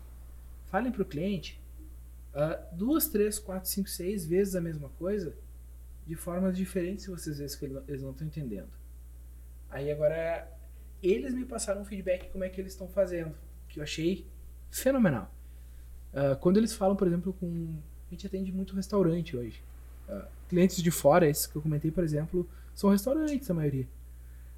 [0.67, 1.61] falem pro cliente
[2.35, 5.35] ah, duas, três, quatro, cinco, seis vezes a mesma coisa
[6.07, 8.69] de formas diferentes se vocês veem que ele- eles não estão entendendo.
[9.71, 10.49] Aí agora
[11.03, 13.35] eles me passaram um feedback como é que eles estão fazendo,
[13.69, 14.27] que eu achei
[14.71, 15.33] fenomenal.
[16.13, 17.77] Ah, quando eles falam, por exemplo, com.
[18.09, 19.63] A gente atende muito restaurante hoje.
[20.09, 23.87] Ah, clientes de fora, esses que eu comentei, por exemplo, são restaurantes a maioria.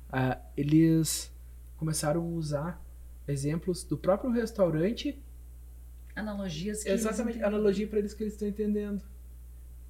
[0.08, 1.32] Ah, eles
[1.76, 2.82] começaram a usar
[3.26, 5.20] exemplos do próprio restaurante
[6.14, 7.48] Analogias que eles Exatamente, entendem.
[7.48, 9.02] analogia pra eles que eles estão entendendo.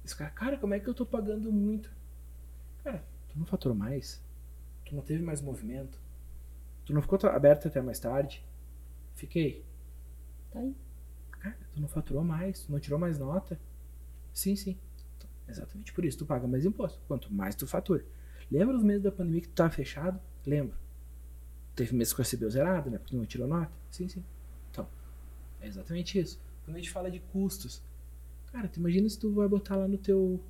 [0.05, 1.91] Esse cara, cara, como é que eu tô pagando muito?
[2.83, 4.21] Cara, tu não faturou mais?
[4.85, 5.99] Tu não teve mais movimento?
[6.85, 8.43] Tu não ficou aberto até mais tarde?
[9.15, 9.63] Fiquei.
[10.51, 10.75] Tá aí.
[11.41, 13.59] Cara, tu não faturou mais, tu não tirou mais nota?
[14.33, 14.77] Sim, sim.
[15.47, 16.99] Exatamente por isso, tu paga mais imposto.
[17.07, 18.05] Quanto mais tu fatura.
[18.49, 20.19] Lembra os meses da pandemia que tu tava fechado?
[20.45, 20.77] Lembro.
[21.75, 22.97] Teve meses que recebeu zerado, né?
[22.97, 23.71] Porque tu não tirou nota?
[23.89, 24.23] Sim, sim.
[24.69, 24.87] Então,
[25.59, 26.39] é exatamente isso.
[26.63, 27.81] Quando a gente fala de custos,
[28.51, 30.41] cara, tu imagina se tu vai botar lá no teu,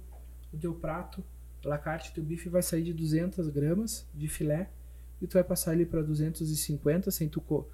[0.51, 1.23] no teu prato,
[1.63, 4.69] a la carte, teu bife vai sair de 200 gramas de filé
[5.21, 7.69] e tu vai passar ele para 250 sem tu co-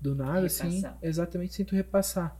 [0.00, 0.98] do nada, assim, Repassar.
[1.02, 2.38] exatamente sem tu repassar.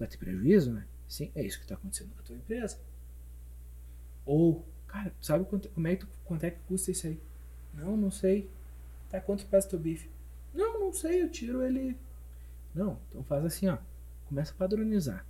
[0.00, 0.86] Vai ter prejuízo, né?
[1.06, 2.80] Sim, é isso que tá acontecendo com a tua empresa.
[4.24, 7.20] Ou, cara, sabe quanto, como é que quanto é que custa isso aí?
[7.74, 8.50] Não, não sei.
[9.10, 10.10] Tá, quanto pesa teu bife?
[10.54, 11.98] Não, não sei, eu tiro ele.
[12.74, 13.76] Não, então faz assim, ó.
[14.24, 15.26] Começa a padronizar.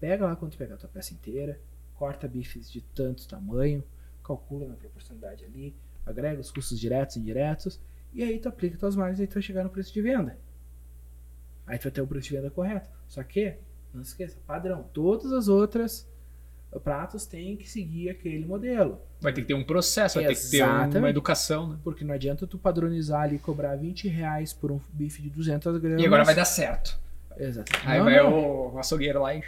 [0.00, 1.60] Pega lá quanto pegar a tua peça inteira,
[1.94, 3.84] corta bifes de tanto tamanho,
[4.24, 7.80] calcula na proporcionalidade ali, agrega os custos diretos e indiretos,
[8.12, 10.36] e aí tu aplica tuas margens e tu vai chegar no preço de venda.
[11.66, 12.88] Aí tu vai ter o preço de venda correto.
[13.08, 13.58] Só que,
[13.94, 14.84] não se esqueça, padrão.
[14.92, 16.06] Todas as outras
[16.82, 19.00] pratos têm que seguir aquele modelo.
[19.20, 21.10] Vai ter que ter um processo, vai ter que ter uma Exatamente.
[21.10, 21.78] educação, né?
[21.84, 25.78] Porque não adianta tu padronizar ali e cobrar 20 reais por um bife de 200
[25.78, 26.02] gramas.
[26.02, 26.98] E agora vai dar certo.
[27.36, 27.72] Exato.
[27.84, 28.74] Aí Não, vai não.
[28.74, 29.42] o açougueiro lá e.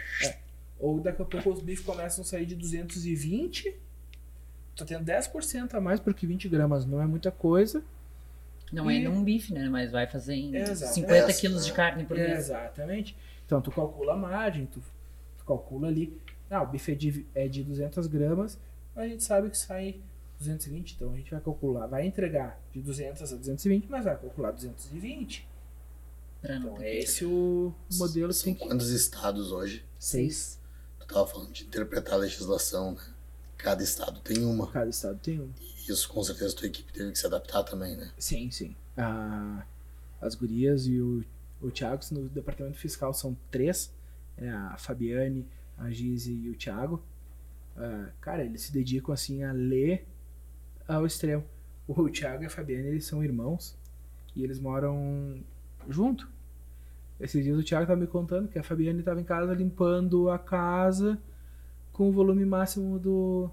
[0.79, 3.73] Ou daqui a pouco os bifes começam a sair de 220.
[4.75, 7.81] Tá tendo 10% a mais, porque 20 gramas não é muita coisa.
[8.71, 9.67] Não é E- num bife, né?
[9.69, 10.93] Mas vai fazer em Exato.
[10.93, 12.37] 50 É, quilos de carne por mês.
[12.37, 13.15] Exatamente.
[13.47, 14.79] Então tu calcula a margem, tu,
[15.39, 16.21] tu calcula ali.
[16.49, 18.59] Ah, o bife é de, é de 200 gramas,
[18.95, 19.99] mas a gente sabe que sai
[20.37, 20.93] 220.
[20.95, 25.47] Então a gente vai calcular, vai entregar de 200 a 220, mas vai calcular 220.
[26.41, 28.67] Pra Então é esse o modelo que São tem que.
[28.67, 29.83] quantos estados hoje?
[29.97, 30.59] Seis.
[30.99, 33.01] Tu tava falando de interpretar a legislação, né?
[33.57, 34.69] Cada estado tem uma.
[34.71, 35.49] Cada estado tem um.
[35.59, 38.11] E isso com certeza tua equipe teve que se adaptar também, né?
[38.19, 38.75] Sim, sim.
[38.95, 39.65] A-
[40.21, 41.23] as gurias e o,
[41.61, 43.93] o Thiago no departamento fiscal são três.
[44.37, 45.47] É a Fabiane,
[45.77, 47.01] a Gize e o Thiago.
[47.75, 50.05] Ah, cara, eles se dedicam assim a ler
[50.87, 51.43] ao extremo.
[51.87, 53.77] O Thiago e a Fabiane, eles são irmãos
[54.35, 55.39] e eles moram
[55.89, 56.29] junto.
[57.19, 60.37] Esses dias o Thiago tava me contando que a Fabiane estava em casa limpando a
[60.37, 61.17] casa
[61.91, 63.49] com o volume máximo do,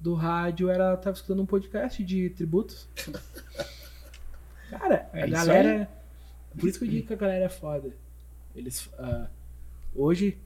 [0.00, 2.88] do rádio, ela tava escutando um podcast de tributos.
[4.70, 5.97] Cara, É a galera.
[6.56, 7.92] Por isso que eu digo que a galera é foda.
[8.54, 8.88] Eles.
[8.98, 9.28] ah,
[9.94, 10.38] hoje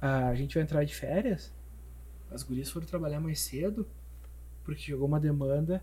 [0.00, 1.52] ah, a gente vai entrar de férias.
[2.30, 3.88] As gurias foram trabalhar mais cedo.
[4.64, 5.82] Porque chegou uma demanda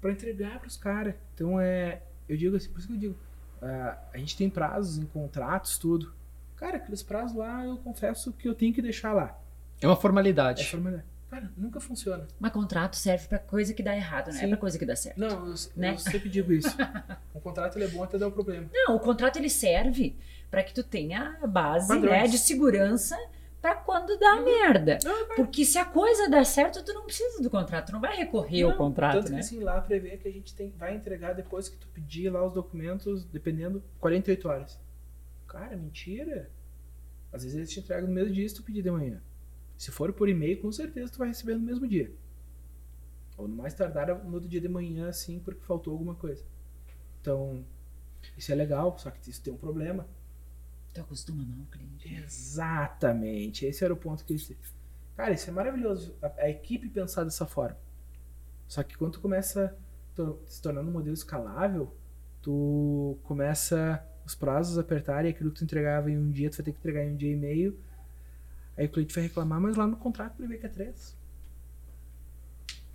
[0.00, 1.14] pra entregar pros caras.
[1.34, 2.02] Então é.
[2.28, 3.16] Eu digo assim, por isso que eu digo.
[3.60, 6.12] ah, a gente tem prazos em contratos, tudo.
[6.56, 9.38] Cara, aqueles prazos lá eu confesso que eu tenho que deixar lá.
[9.80, 9.96] É uma
[10.62, 11.06] É formalidade.
[11.30, 12.26] Cara, nunca funciona.
[12.40, 15.16] Mas contrato serve pra coisa que dá errado, não é pra coisa que dá certo.
[15.18, 15.92] Não, eu, Né?
[15.92, 16.76] eu sempre digo isso.
[17.34, 18.68] um contrato é bom até dar o problema.
[18.72, 20.16] Não, o contrato ele serve
[20.50, 22.10] pra que tu tenha a base Padrões.
[22.10, 23.16] né, de segurança
[23.62, 24.98] pra quando dá merda.
[25.36, 28.62] Porque se a coisa dá certo, tu não precisa do contrato, tu não vai recorrer
[28.62, 29.34] ao Não, contrato, Tanto né?
[29.36, 32.44] que assim, lá prevê que a gente tem, vai entregar depois que tu pedir lá
[32.44, 34.80] os documentos, dependendo, 48 horas.
[35.46, 36.50] Cara, mentira.
[37.32, 39.20] Às vezes eles te entregam no mesmo dia se tu pedir de manhã.
[39.80, 42.12] Se for por e-mail, com certeza tu vai receber no mesmo dia.
[43.36, 46.44] Ou no mais tardar no outro dia de manhã, assim, porque faltou alguma coisa.
[47.20, 47.64] Então,
[48.36, 50.06] isso é legal, só que isso tem um problema.
[50.94, 52.14] Tu acostuma mal, cliente.
[52.14, 53.66] Exatamente.
[53.66, 54.52] Esse era o ponto que eles.
[55.16, 56.16] Cara, isso é maravilhoso.
[56.22, 57.78] A, a equipe pensar dessa forma.
[58.68, 59.76] Só que quando tu começa
[60.12, 61.94] a to- se tornando um modelo escalável,
[62.42, 66.56] tu começa os prazos a apertar e aquilo que tu entregava em um dia, tu
[66.58, 67.78] vai ter que entregar em um dia e meio.
[68.80, 71.14] Aí o cliente vai reclamar, mas lá no contrato prevê que é três.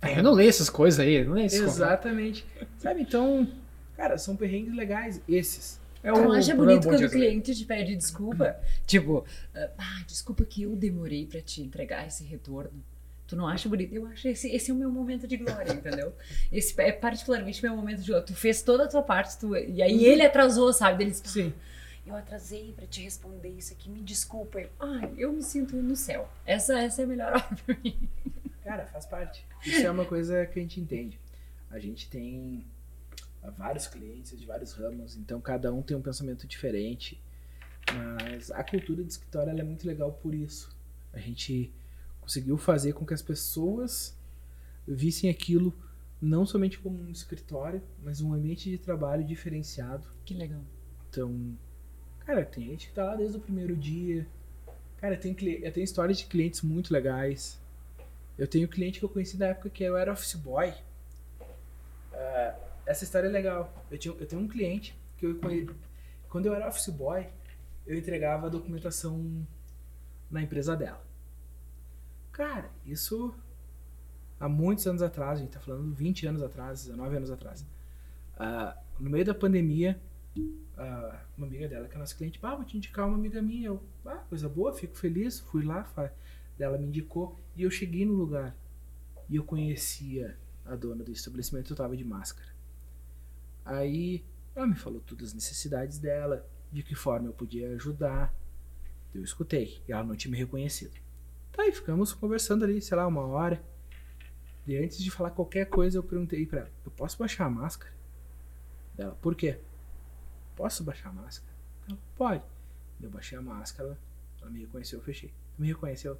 [0.02, 1.76] É, eu não leio essas coisas aí, eu não leio contratos.
[1.76, 2.44] Exatamente.
[2.76, 3.02] Sabe?
[3.02, 3.48] Então,
[3.96, 5.80] cara, são perrengues legais esses.
[6.02, 8.56] É Tu o acha problema bonito quando o cliente te pede desculpa?
[8.84, 12.82] tipo, ah, desculpa que eu demorei pra te entregar esse retorno.
[13.28, 13.94] Tu não acha bonito?
[13.94, 16.12] Eu acho esse, esse é o meu momento de glória, entendeu?
[16.50, 18.26] Esse é particularmente meu momento de glória.
[18.26, 21.04] Tu fez toda a tua parte, tu, e aí ele atrasou, sabe?
[21.04, 21.52] Ele disse, Sim.
[22.06, 24.60] Eu atrasei pra te responder isso aqui, me desculpa.
[24.60, 26.28] Eu, Ai, eu me sinto no céu.
[26.46, 28.08] Essa, essa é a melhor hora pra mim.
[28.62, 29.44] Cara, faz parte.
[29.64, 31.20] Isso é uma coisa que a gente entende.
[31.70, 32.64] A gente tem
[33.56, 37.20] vários clientes de vários ramos, então cada um tem um pensamento diferente.
[37.92, 40.76] Mas a cultura de escritório ela é muito legal por isso.
[41.12, 41.72] A gente
[42.20, 44.16] conseguiu fazer com que as pessoas
[44.86, 45.76] vissem aquilo
[46.20, 50.06] não somente como um escritório, mas um ambiente de trabalho diferenciado.
[50.24, 50.62] Que legal.
[51.08, 51.56] Então,
[52.26, 54.26] cara, tem gente que tá lá desde o primeiro dia.
[54.98, 57.60] Cara, tem, eu tenho histórias de clientes muito legais.
[58.36, 60.74] Eu tenho cliente que eu conheci na época que eu era office boy.
[62.12, 63.72] Ah, essa história é legal.
[63.90, 65.70] Eu, tinha, eu tenho um cliente que eu conheci.
[66.28, 67.26] Quando eu era office boy,
[67.86, 69.46] eu entregava a documentação
[70.30, 71.02] na empresa dela.
[72.32, 73.32] Cara, isso
[74.38, 77.64] há muitos anos atrás, a gente tá falando 20 anos atrás, 19 anos atrás.
[78.36, 79.98] Ah, no meio da pandemia,
[81.36, 83.68] uma amiga dela, que é nossa cliente, ah, vou te indicar uma amiga minha.
[83.68, 85.40] Eu, ah, coisa boa, fico feliz.
[85.40, 85.86] Fui lá,
[86.58, 88.56] ela me indicou e eu cheguei no lugar
[89.28, 92.48] e eu conhecia a dona do estabelecimento, eu tava de máscara.
[93.64, 98.34] Aí ela me falou todas as necessidades dela, de que forma eu podia ajudar.
[99.14, 100.94] Eu escutei e ela não tinha me reconhecido.
[101.52, 103.62] Tá aí, ficamos conversando ali, sei lá, uma hora.
[104.66, 107.94] E antes de falar qualquer coisa, eu perguntei pra ela: Eu posso baixar a máscara?
[108.94, 109.60] Dela, por quê?
[110.56, 111.54] Posso baixar a máscara?
[111.88, 112.42] Ela, pode.
[113.00, 113.98] Eu baixei a máscara,
[114.40, 115.32] ela me reconheceu, eu fechei.
[115.58, 116.18] Me reconheceu?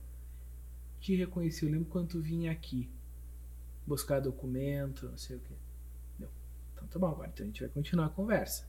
[1.00, 2.88] Te reconheci, eu lembro quando tu vinha aqui
[3.86, 5.54] buscar documento, não sei o quê.
[6.18, 6.28] Deu.
[6.74, 8.68] Então tá bom, agora então a gente vai continuar a conversa.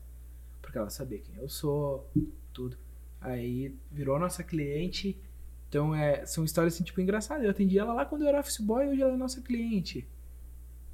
[0.62, 2.10] Porque ela sabia quem eu sou,
[2.52, 2.78] tudo.
[3.20, 5.20] Aí virou nossa cliente.
[5.68, 7.44] Então é, são histórias assim, tipo, engraçadas.
[7.44, 10.08] Eu atendi ela lá quando eu era office boy, hoje ela é nossa cliente.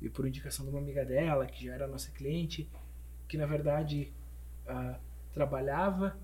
[0.01, 2.69] E por indicação de uma amiga dela, que já era nossa cliente,
[3.29, 4.13] que na verdade
[4.67, 4.99] ah,
[5.33, 6.17] trabalhava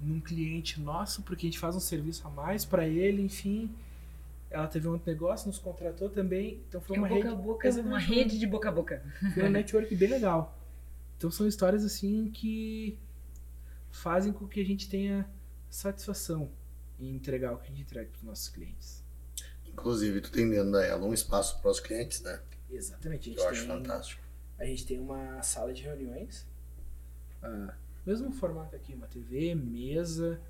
[0.00, 3.70] num cliente nosso, porque a gente faz um serviço a mais para ele, enfim.
[4.50, 6.60] Ela teve um outro negócio, nos contratou também.
[6.68, 7.28] Então foi É uma boca rede.
[7.28, 9.02] a boca, uma rede de boca a boca.
[9.32, 10.58] foi um network bem legal.
[11.16, 12.98] Então são histórias assim que
[13.90, 15.28] fazem com que a gente tenha
[15.70, 16.50] satisfação
[16.98, 19.02] em entregar o que a gente entrega para os nossos clientes.
[19.66, 22.40] Inclusive, tu tem dentro da ela um espaço para os clientes, né?
[22.70, 23.30] Exatamente.
[23.30, 24.22] A gente Eu acho tem, fantástico.
[24.58, 26.46] A gente tem uma sala de reuniões,
[27.42, 27.74] ah,
[28.06, 30.40] mesmo formato aqui, uma TV, mesa,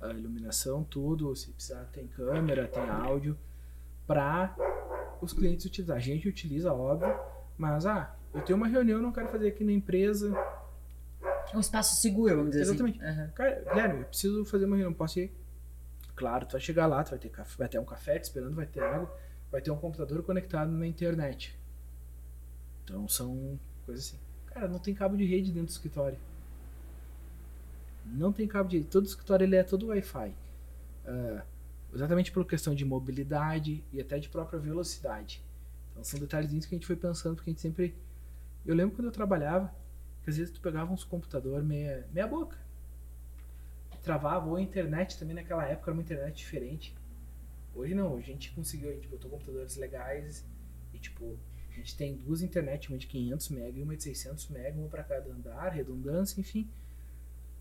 [0.00, 1.34] a iluminação, tudo.
[1.34, 3.36] Se precisar, tem câmera, tem áudio,
[4.06, 4.54] para
[5.20, 5.96] os clientes utilizar.
[5.96, 7.18] A gente utiliza, óbvio,
[7.56, 10.32] mas ah, eu tenho uma reunião, não quero fazer aqui na empresa.
[11.52, 13.02] É um espaço seguro, vamos dizer Exatamente.
[13.02, 13.20] assim.
[13.20, 13.30] Aham.
[13.34, 15.32] Cara, Guilherme, eu preciso fazer uma reunião, posso ir?
[16.14, 18.54] Claro, tu vai chegar lá, tu vai ter, café, vai ter um café te esperando,
[18.54, 19.14] vai ter água,
[19.50, 21.58] vai ter um computador conectado na internet.
[22.84, 24.25] Então são coisas assim.
[24.56, 26.16] Cara, não tem cabo de rede dentro do escritório.
[28.06, 28.88] Não tem cabo de rede.
[28.88, 30.32] Todo escritório ele é todo Wi-Fi.
[31.04, 31.44] Ah,
[31.92, 35.44] exatamente por questão de mobilidade e até de própria velocidade.
[35.90, 37.94] Então são detalhezinhos que a gente foi pensando, porque a gente sempre.
[38.64, 39.70] Eu lembro quando eu trabalhava,
[40.24, 42.56] que às vezes tu pegava uns computador meia, meia boca.
[44.02, 46.96] Travava, ou a internet também naquela época era uma internet diferente.
[47.74, 50.46] Hoje não, a gente conseguiu, a gente botou computadores legais
[50.94, 51.36] e tipo,
[51.76, 54.88] a gente tem duas internet, uma de 500 MB e uma de 600 MB, uma
[54.88, 56.68] para cada andar, redundância, enfim.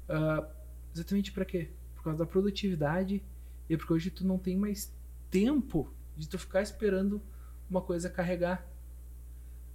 [0.07, 0.47] Ah,
[0.93, 1.69] exatamente para quê?
[1.93, 3.21] Por causa da produtividade
[3.69, 4.93] e porque hoje tu não tem mais
[5.29, 7.21] tempo de tu ficar esperando
[7.69, 8.65] uma coisa carregar.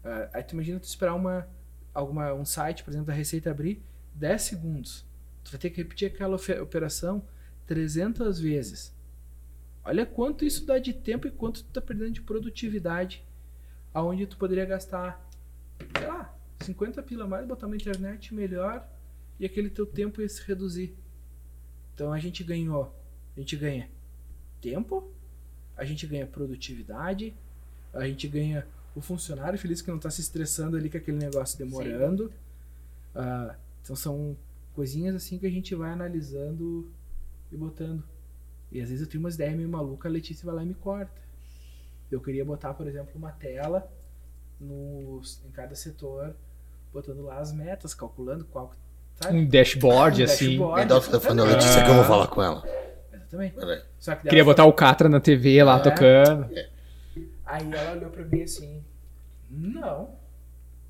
[0.03, 1.47] Ah, aí tu imagina tu esperar uma,
[1.93, 3.83] alguma, um site, por exemplo, da Receita abrir
[4.15, 5.05] 10 segundos.
[5.45, 7.23] Tu vai ter que repetir aquela operação
[7.67, 8.95] 300 vezes.
[9.85, 13.23] Olha quanto isso dá de tempo e quanto tu tá perdendo de produtividade.
[13.93, 15.29] Aonde tu poderia gastar,
[15.97, 18.87] sei lá, 50 pila mais, botar uma internet melhor
[19.39, 20.95] e aquele teu tempo ia se reduzir.
[21.95, 22.95] Então a gente ganhou,
[23.37, 23.89] a gente ganha
[24.61, 25.11] tempo,
[25.77, 27.35] a gente ganha produtividade,
[27.93, 31.59] a gente ganha o funcionário feliz que não está se estressando ali com aquele negócio
[31.59, 32.33] demorando.
[33.15, 34.37] Ah, então são
[34.75, 36.91] coisinhas assim que a gente vai analisando
[37.51, 38.05] e botando.
[38.71, 40.75] E às vezes eu tenho umas ideias meio malucas, a Letícia vai lá e me
[40.75, 41.21] corta.
[42.11, 43.91] Eu queria botar, por exemplo, uma tela
[44.61, 46.35] nos, em cada setor,
[46.93, 48.75] botando lá as metas, calculando qual.
[49.15, 49.39] Sabe?
[49.39, 50.47] Um dashboard, Um assim.
[50.51, 50.81] dashboard.
[50.83, 52.63] Me dá o telefone da Letícia que eu vou falar com ela.
[53.13, 53.57] Exatamente.
[54.29, 55.83] Queria botar o Catra na TV lá É.
[55.83, 56.51] tocando.
[57.47, 58.85] Aí ela olhou pra mim assim:
[59.49, 60.15] Não,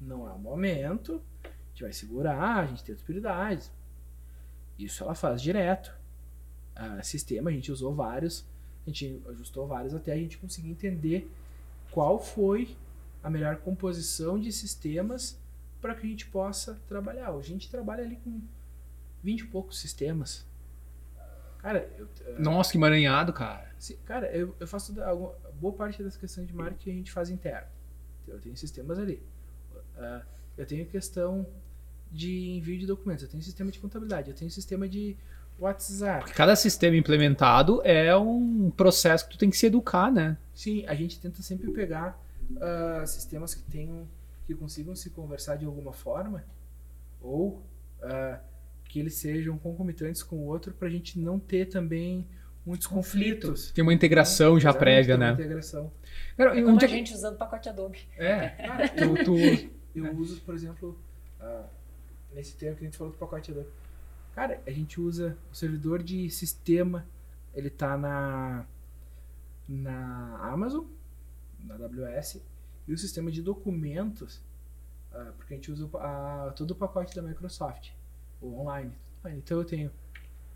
[0.00, 1.20] não é o momento.
[1.44, 3.70] A gente vai segurar, a gente tem outras prioridades.
[4.78, 5.92] Isso ela faz direto.
[6.74, 8.46] Ah, sistema, a gente usou vários.
[8.90, 11.30] A gente ajustou vários até a gente conseguir entender
[11.92, 12.76] qual foi
[13.22, 15.38] a melhor composição de sistemas
[15.80, 17.30] para que a gente possa trabalhar.
[17.30, 18.40] Hoje a gente trabalha ali com
[19.22, 20.44] 20 e poucos sistemas.
[21.58, 22.08] Cara, eu,
[22.38, 23.70] Nossa, que emaranhado, cara.
[23.78, 27.12] se- cara, eu, eu faço da- alguma- boa parte das questões de marketing a gente
[27.12, 27.68] faz interno.
[28.24, 29.22] Então, Eu tenho sistemas ali.
[29.96, 30.22] Ah,
[30.58, 31.46] eu tenho questão
[32.10, 35.16] de envio de documentos, eu tenho sistema de contabilidade, eu tenho sistema de
[35.60, 36.20] WhatsApp.
[36.20, 40.36] Porque cada sistema implementado é um processo que tu tem que se educar, né?
[40.54, 42.18] Sim, a gente tenta sempre pegar
[42.60, 44.06] ah, sistemas que tenham
[44.46, 46.44] que consigam se conversar de alguma forma
[47.20, 47.62] ou
[48.02, 48.40] ah,
[48.84, 52.26] que eles sejam concomitantes com o outro para a gente não ter também
[52.66, 53.70] muitos conflitos.
[53.70, 55.32] Tem uma integração já prévia, tem uma né?
[55.34, 55.92] integração.
[56.36, 58.00] Cara, Como onde a é gente usando o pacote Adobe.
[58.18, 60.98] É, Cara, tu, tu- Eu uso, por exemplo,
[61.40, 61.64] ah,
[62.34, 63.68] nesse termo que a gente falou do pacote Adobe.
[64.34, 67.06] Cara, a gente usa o servidor de sistema,
[67.54, 68.64] ele tá na
[69.68, 70.84] na Amazon,
[71.64, 72.40] na AWS,
[72.88, 74.40] e o sistema de documentos,
[75.12, 77.90] ah, porque a gente usa a- todo o pacote da Microsoft,
[78.40, 78.92] o online.
[79.26, 79.90] Então eu tenho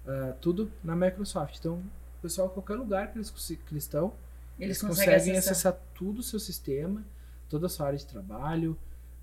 [0.06, 1.56] ah, tudo na Microsoft.
[1.59, 1.82] Então,
[2.20, 4.12] pessoal, qualquer lugar que eles, que eles estão,
[4.59, 5.72] Eles eles conseguem conseguem acessar.
[5.74, 7.05] acessar tudo o seu sistema,
[7.48, 8.76] toda a sua área de trabalho.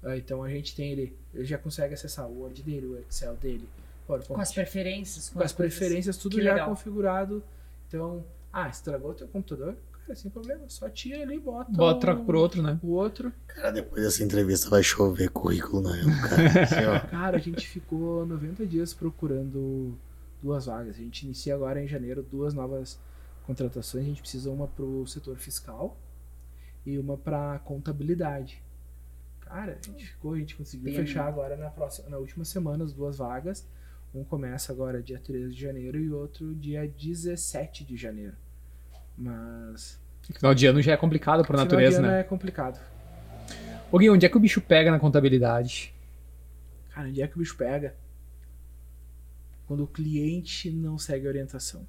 [0.03, 3.35] Ah, então a gente tem ele, ele já consegue acessar o Word dele, o Excel
[3.35, 3.67] dele,
[4.11, 5.29] PowerPoint, Com as preferências.
[5.29, 5.77] com as coisas.
[5.77, 6.69] preferências, tudo Que já legal.
[6.69, 7.43] configurado.
[7.87, 9.75] Então, ah, estragou o teu computador?
[10.05, 12.79] Cara, sem problema, só tira ali, bota, bota, o- troca por outro, né?
[12.83, 13.31] o outro.
[13.47, 16.41] Cara, depois dessa entrevista vai chover currículo na Elo, cara.
[16.63, 17.09] Assim.
[17.09, 19.97] Cara, a gente ficou 90 dias procurando
[20.41, 20.95] duas vagas.
[20.95, 22.99] A gente inicia agora em janeiro duas novas
[23.45, 24.03] contratações.
[24.03, 25.95] A gente precisa uma pro setor fiscal
[26.85, 28.61] e uma para contabilidade.
[29.41, 31.05] Cara, a gente ficou, a gente conseguiu Pena.
[31.05, 33.67] fechar agora na próxima, na última semana as duas vagas.
[34.13, 38.35] Um começa agora dia 13 de janeiro e outro dia 17 de janeiro.
[39.17, 39.99] Mas
[40.33, 42.19] Final de ano já é complicado por final de natureza, ano né?
[42.19, 42.79] é complicado.
[43.91, 45.93] Ô Gui, onde é que o bicho pega na contabilidade?
[46.89, 47.95] Cara, onde é que o bicho pega?
[49.67, 51.85] Quando o cliente não segue a orientação.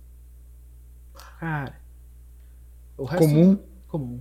[1.38, 1.74] Cara.
[2.96, 3.58] O resto Comum?
[3.88, 4.20] comum.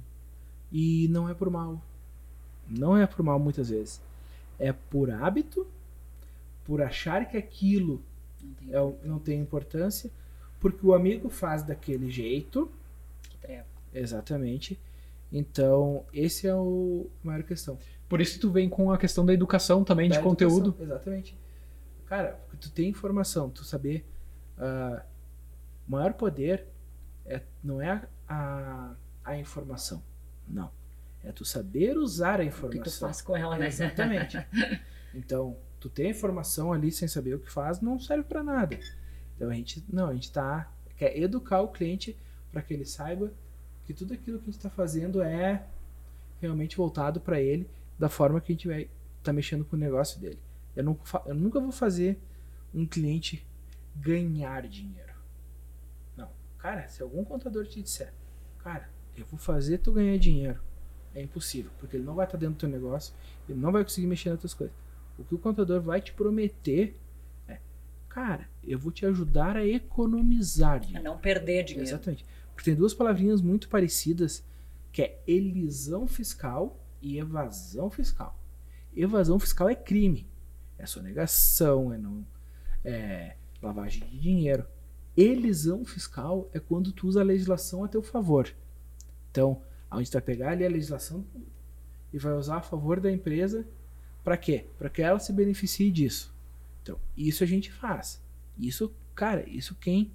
[0.72, 1.82] E não é por mal.
[2.68, 4.02] Não é por mal muitas vezes.
[4.60, 5.68] É por hábito,
[6.64, 8.04] por achar que aquilo
[8.42, 10.12] Não tem é não tem importância,
[10.60, 12.72] porque o amigo faz daquele jeito.
[13.30, 13.66] que treva.
[13.94, 14.80] Exatamente.
[15.32, 17.78] Então, esse é o a maior questão.
[18.10, 20.70] Por isso tu vem com a questão da educação também, de Da conteúdo.
[20.70, 21.38] educação, Exatamente.
[22.06, 24.06] Cara, tu tem informação, tu saber.
[25.88, 26.66] o maior poder
[27.26, 30.04] é, não é a, a, a informação.
[30.48, 30.70] Não.
[31.24, 33.08] É tu saber usar a O que tu informação.
[33.08, 33.68] faz com ela, né?
[33.68, 34.38] Exatamente.
[35.14, 38.80] Então, tu ter informação ali sem saber o que faz não serve pra nada.
[39.36, 42.16] Então a gente não, a gente tá quer educar o cliente
[42.52, 43.34] para que ele saiba
[43.86, 45.66] que tudo aquilo que a gente está fazendo é
[46.40, 47.68] realmente voltado para ele
[47.98, 48.90] da forma que a gente vai
[49.24, 50.40] tá mexendo com o negócio dele.
[50.76, 52.20] Eu, não, eu nunca vou fazer
[52.74, 53.46] um cliente
[53.96, 55.14] ganhar dinheiro.
[56.16, 56.30] Não.
[56.60, 58.14] Cara, se algum contador te disser,
[58.60, 60.60] cara, eu vou fazer tu ganhar dinheiro,
[61.14, 63.14] é impossível, porque ele não vai estar dentro do teu negócio,
[63.50, 64.76] ele não vai conseguir mexer nas tuas coisas.
[65.22, 67.00] O que o contador vai te prometer
[67.48, 67.60] é,
[68.10, 71.04] cara, eu vou te ajudar a economizar A dinheiro.
[71.04, 71.88] não perder dinheiro.
[71.90, 72.26] Exatamente.
[72.54, 74.44] Porque tem duas palavrinhas muito parecidas,
[74.92, 78.38] que é elisão fiscal e evasão fiscal.
[78.96, 80.28] Evasão fiscal é crime.
[80.78, 82.26] É sonegação, é não
[82.84, 84.66] é lavagem de dinheiro.
[85.16, 88.52] Elisão fiscal é quando tu usa a legislação a teu favor.
[89.30, 89.62] Então,
[89.92, 91.24] onde tu vai pegar ali a legislação
[92.12, 93.68] e vai usar a favor da empresa
[94.24, 94.66] para quê?
[94.78, 96.34] Para que ela se beneficie disso.
[96.82, 98.22] Então, isso a gente faz.
[98.58, 100.12] Isso, cara, isso quem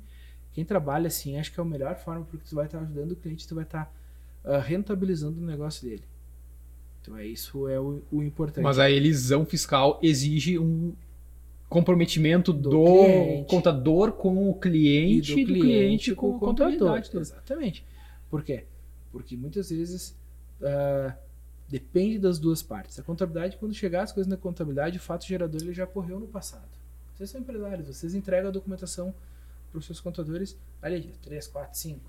[0.57, 3.17] quem trabalha assim, acho que é a melhor forma porque tu vai estar ajudando o
[3.17, 3.95] cliente, tu vai estar
[4.43, 6.03] ah, rentabilizando o negócio dele.
[7.03, 8.65] Então é isso é o, o importante.
[8.65, 10.95] Mas a elisão fiscal exige um
[11.69, 13.51] comprometimento do, Do cliente.
[13.51, 17.11] contador com o cliente e do, cliente, com, a contabilidade.
[17.11, 17.23] toda.
[17.23, 17.85] Exatamente.
[18.31, 18.65] Por quê?
[19.13, 20.17] Porque muitas vezes
[20.63, 21.15] ah,
[21.69, 22.99] depende das duas partes.
[22.99, 26.29] A contabilidade, quando chegar as coisas na contabilidade, o fato gerador ele já ocorreu no
[26.29, 26.69] passado.
[27.15, 29.15] Vocês são empresários, vocês entregam a documentação
[29.71, 32.01] para os seus contadores ali, dia 3, 4, 5.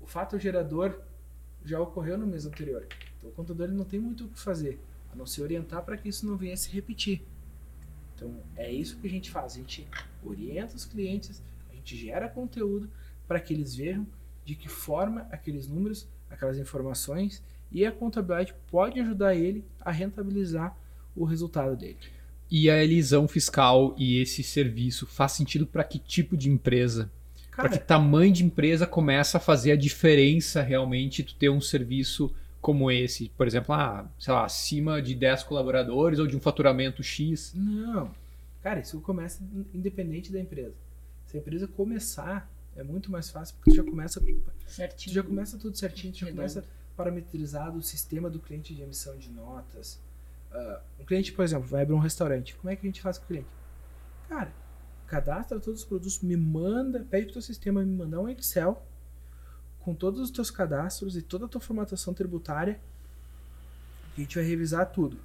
[0.00, 1.00] O fato gerador
[1.64, 2.86] já ocorreu no mês anterior.
[3.18, 4.80] Então o contador ele não tem muito o que fazer,
[5.12, 7.26] a não se orientar para que isso não venha a se repetir.
[8.14, 9.54] Então é isso que a gente faz.
[9.54, 9.86] A gente
[10.24, 12.90] orienta os clientes, a gente gera conteúdo
[13.26, 14.06] para que eles vejam
[14.44, 20.76] de que forma aqueles números, aquelas informações e a contabilidade pode ajudar ele a rentabilizar
[21.14, 21.98] o resultado dele.
[22.50, 27.10] E a elisão fiscal e esse serviço faz sentido para que tipo de empresa?
[27.54, 32.32] Para que tamanho de empresa começa a fazer a diferença realmente tu ter um serviço
[32.60, 33.30] como esse?
[33.36, 37.52] Por exemplo, ah, sei lá, acima de 10 colaboradores ou de um faturamento X.
[37.54, 38.10] Não.
[38.62, 39.42] Cara, isso começa
[39.74, 40.74] independente da empresa.
[41.26, 44.26] Se a empresa começar, é muito mais fácil porque tu já começa, tu
[44.66, 45.14] Certinho.
[45.14, 46.64] já começa tudo certinho, tu já começa
[46.98, 50.00] parametrizado o sistema do cliente de emissão de notas.
[50.50, 52.56] Ah, um cliente, por exemplo, vai abrir um restaurante.
[52.56, 53.46] Como é que a gente faz com o cliente?
[54.28, 54.52] Cara,
[55.06, 58.84] cadastra todos os produtos, me manda, pede pro teu sistema me mandar um Excel
[59.78, 62.80] com todos os teus cadastros e toda a tua formatação tributária.
[64.16, 65.20] A gente vai revisar tudo.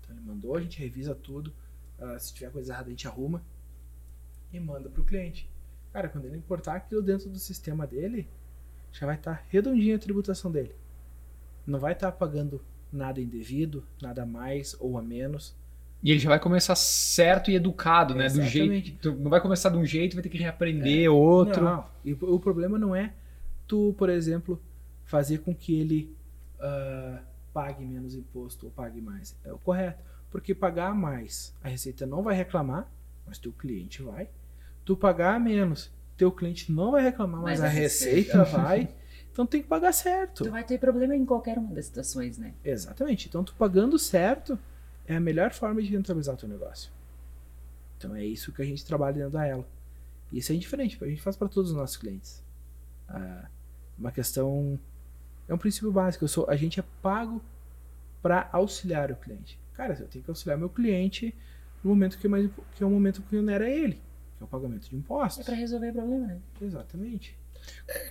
[0.00, 1.54] Então ele mandou, a gente revisa tudo.
[2.00, 3.40] Ah, se tiver coisa errada, a gente arruma
[4.52, 5.48] e manda pro cliente.
[5.92, 8.28] Cara, quando ele importar aquilo dentro do sistema dele,
[8.92, 10.74] já vai estar redondinha a tributação dele.
[11.66, 12.60] Não vai estar pagando
[12.92, 15.54] nada indevido, nada a mais ou a menos.
[16.02, 18.28] E ele já vai começar certo e educado, né?
[18.28, 18.88] Do Exatamente.
[18.88, 18.98] jeito.
[18.98, 21.64] tu não vai começar de um jeito, vai ter que reaprender outro.
[21.64, 23.12] Não, e o problema não é
[23.66, 24.60] tu, por exemplo,
[25.04, 26.14] fazer com que ele
[26.60, 27.20] ah,
[27.52, 29.36] pague menos imposto ou pague mais.
[29.44, 30.02] É o correto.
[30.30, 32.90] Porque pagar mais, a Receita não vai reclamar,
[33.26, 34.28] mas teu cliente vai.
[34.84, 38.88] Tu pagar menos, teu cliente não vai reclamar, mas, Mas a Receita vai.
[39.32, 40.44] Então tem que pagar certo.
[40.44, 42.52] Tu vai ter problema em qualquer uma das situações, né?
[42.62, 43.28] Exatamente.
[43.28, 44.58] Então, tu pagando certo
[45.06, 46.90] é a melhor forma de rentabilizar o teu negócio.
[47.96, 49.66] Então, é isso que a gente trabalha dentro da Elo.
[50.30, 52.42] E isso é indiferente, a gente faz para todos os nossos clientes.
[53.08, 53.46] Ah,
[53.98, 54.78] uma questão.
[55.48, 56.24] É um princípio básico.
[56.24, 57.42] Eu sou, a gente é pago
[58.22, 59.58] para auxiliar o cliente.
[59.74, 61.34] Cara, eu tenho que auxiliar meu cliente
[61.82, 64.00] no momento que, é mais, que é o momento que onera ele,
[64.42, 65.44] que é o pagamento de É impostos.
[65.44, 66.38] pra resolver problema, né?
[66.60, 67.36] Exatamente.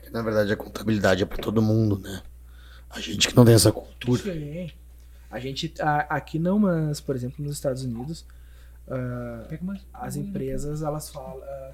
[0.03, 2.22] Que, Na verdade, a contabilidade é pra todo mundo, né?
[2.90, 4.22] A gente que não tem essa cultura.
[4.22, 4.72] Sim.
[5.30, 8.26] A gente, a- aqui não, mas, por exemplo, nos Estados Unidos,
[9.62, 9.82] mais.
[9.94, 11.72] as empresas elas falam ah,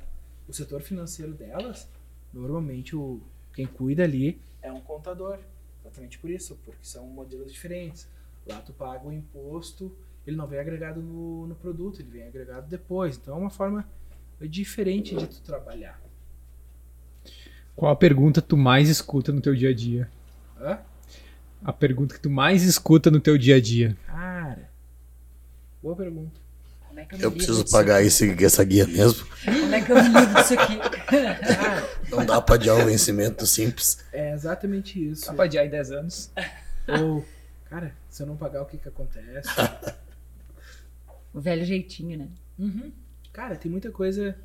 [0.48, 1.88] o setor financeiro delas
[2.34, 3.20] normalmente o
[3.54, 5.40] quem cuida ali é um contador
[5.82, 8.08] exatamente por isso porque são modelos diferentes
[8.46, 9.92] lá tu paga o imposto
[10.28, 13.88] ele não vem agregado no, no produto ele vem agregado depois então é uma forma
[14.46, 16.00] diferente de tu trabalhar
[17.76, 20.10] Qual a pergunta tu mais escuta no teu dia a dia?
[20.60, 20.80] Hã?
[21.64, 23.98] A pergunta que tu mais escuta no teu dia a dia.
[24.06, 24.70] cara
[25.82, 26.40] boa pergunta
[26.88, 28.08] Como é que eu, me Eu preciso pagar aqui?
[28.08, 29.26] esse, essa guia mesmo.
[29.44, 30.78] Como é que eu me livro disso aqui?
[30.78, 34.04] cara Não dá pra adiar o vencimento simples.
[34.14, 36.32] é exatamente isso Dá pra adiar em 10 anos.
[36.88, 37.26] ou
[37.70, 39.50] cara se eu não pagar o que que acontece
[41.34, 42.30] O velho jeitinho, né?
[42.58, 42.92] Uhum.
[43.38, 44.36] Cara, tem muita coisa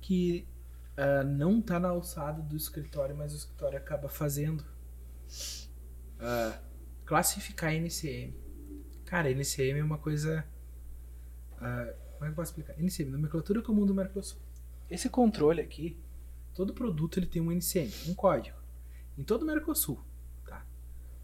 [0.00, 0.48] que
[0.96, 4.64] ah, não tá na alçada do escritório, mas o escritório acaba fazendo.
[6.18, 6.58] Ah,
[7.04, 8.36] classificar NCM.
[9.04, 10.44] Cara, NCM é uma coisa.
[11.60, 12.74] ah, como é que eu posso explicar?
[12.82, 14.40] NCM, nomenclatura comum do Mercosul.
[14.90, 15.96] Esse controle aqui,
[16.52, 18.58] todo produto ele tem um NCM, um código.
[19.16, 20.04] Em todo o Mercosul.
[20.44, 20.66] Tá?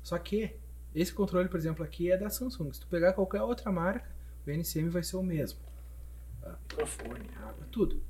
[0.04, 0.54] Só que
[0.94, 2.72] esse controle, por exemplo, aqui é da Samsung.
[2.72, 4.08] Se tu pegar qualquer outra marca,
[4.46, 5.71] o NCM vai ser o mesmo.
[6.50, 8.02] Microfone, água, tudo.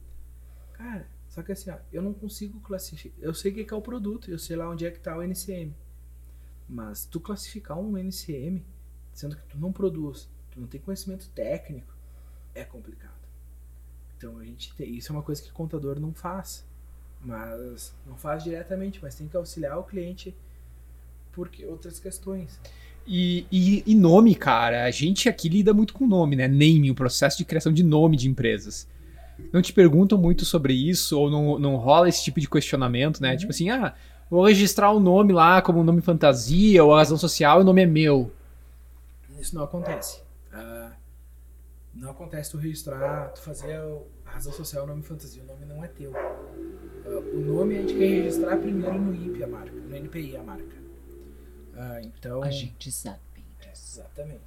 [0.72, 3.18] Cara, só que assim, ó, eu não consigo classificar.
[3.22, 5.16] Eu sei o que que é o produto, eu sei lá onde é que tá
[5.16, 5.74] o NCM.
[6.68, 8.64] Mas tu classificar um NCM,
[9.12, 11.94] sendo que tu não produz, tu não tem conhecimento técnico,
[12.54, 13.22] é complicado.
[14.16, 16.64] Então a gente tem, isso é uma coisa que o contador não faz.
[17.20, 20.36] Mas não faz diretamente, mas tem que auxiliar o cliente
[21.32, 22.60] porque outras questões.
[23.06, 26.46] E, e, e nome, cara, a gente aqui lida muito com nome, né?
[26.46, 28.86] Name, o processo de criação de nome de empresas.
[29.52, 33.36] Não te perguntam muito sobre isso, ou não, não rola esse tipo de questionamento, né?
[33.36, 33.94] Tipo assim, ah,
[34.30, 37.64] vou registrar o nome lá como um nome fantasia, ou a razão social, e o
[37.64, 38.30] nome é meu.
[39.40, 40.22] Isso não acontece.
[40.52, 40.92] Ah,
[41.94, 43.80] não acontece tu registrar, tu fazer
[44.26, 46.12] a razão social o nome fantasia, o nome não é teu.
[46.14, 50.42] Ah, o nome a gente quer registrar primeiro no INPE a marca, no NPI a
[50.42, 50.81] marca.
[51.74, 52.42] Ah, então.
[52.42, 53.18] A gente sabe
[53.60, 54.00] disso.
[54.00, 54.44] Exatamente.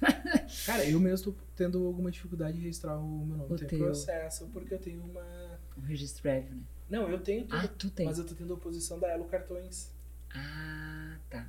[0.66, 3.52] Cara, eu mesmo tô tendo alguma dificuldade de registrar o meu nome.
[3.54, 3.78] O tem teu.
[3.78, 5.58] processo, porque eu tenho uma.
[5.76, 6.62] Um registro prévio, né?
[6.88, 7.56] Não, eu tenho tudo.
[7.56, 8.06] Ah, tu tem.
[8.06, 9.90] Mas eu tô tendo oposição da Elo Cartões.
[10.34, 11.46] Ah, tá.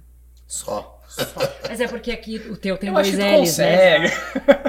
[0.48, 1.02] Só.
[1.68, 4.06] Mas é porque aqui o teu tem Eu dois acho que tu L's, né?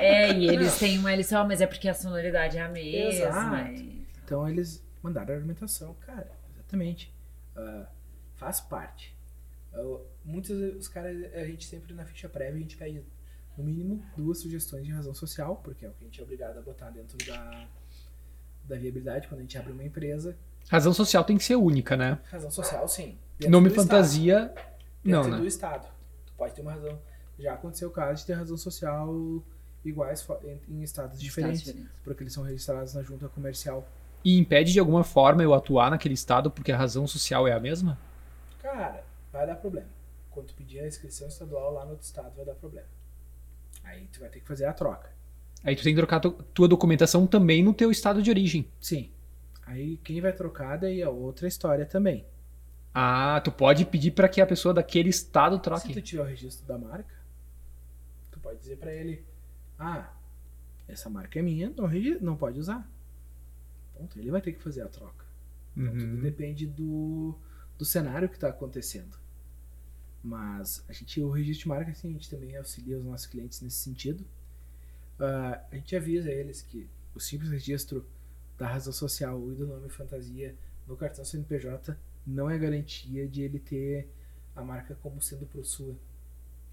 [0.02, 3.28] É, e eles têm uma L só, mas é porque a sonoridade é a mesma.
[3.30, 3.70] Exato.
[3.72, 5.94] e- Então eles mandaram a argumentação.
[6.04, 7.14] Cara, exatamente.
[7.56, 7.86] Ah,
[8.34, 9.14] faz parte.
[9.72, 9.98] Ah,
[10.28, 13.02] muitos os caras, a gente sempre na ficha prévia, a gente pede
[13.56, 16.58] no mínimo duas sugestões de razão social, porque é o que a gente é obrigado
[16.58, 17.66] a botar dentro da,
[18.64, 20.36] da viabilidade quando a gente abre uma empresa.
[20.68, 22.18] Razão social tem que ser única, né?
[22.30, 23.18] Razão social, sim.
[23.38, 23.88] Dentro Nome do Estado.
[23.88, 24.54] fantasia,
[25.02, 25.38] não, dentro né?
[25.38, 25.88] do Estado.
[26.26, 27.00] Tu pode ter uma razão.
[27.38, 29.42] Já aconteceu o caso de ter razão social
[29.84, 30.26] iguais
[30.68, 31.90] em, Estados diferentes, diferentes.
[32.04, 33.88] porque eles são registrados na junta comercial
[34.24, 37.60] E impede de alguma forma eu atuar naquele estado porque a razão social é a
[37.60, 37.98] mesma?
[38.60, 39.02] Cara,
[39.32, 39.86] vai dar problema.
[40.38, 42.86] Quando tu pedir a inscrição estadual lá no outro estado, vai dar problema.
[43.82, 45.10] Aí tu vai ter que fazer a troca.
[45.64, 48.70] Aí tu tem que trocar tu- tua documentação também no teu estado de origem.
[48.80, 49.10] Sim.
[49.66, 52.24] Aí quem vai trocar daí é outra história também.
[52.94, 56.02] Ah, tu pode pedir para que a pessoa daquele estado Se tu troque.
[56.02, 57.14] tiver o registro da marca,
[58.30, 59.24] tu pode dizer pra ele:
[59.76, 60.12] Ah,
[60.86, 61.88] essa marca é minha, não,
[62.20, 62.88] não pode usar.
[63.92, 64.16] Ponto.
[64.20, 65.26] Ele vai ter que fazer a troca.
[65.76, 66.20] Então tudo Uhum.
[66.20, 67.34] depende do,
[67.76, 69.18] do cenário que está acontecendo.
[70.22, 73.60] Mas a gente, o registro de marca, assim, a gente também auxilia os nossos clientes
[73.60, 74.24] nesse sentido.
[75.18, 78.04] Ah, a gente avisa eles que o simples registro
[78.56, 80.54] da razão social e do nome fantasia
[80.86, 81.96] no cartão CNPJ
[82.26, 84.08] não é garantia de ele ter
[84.54, 85.94] a marca como sendo pro sua.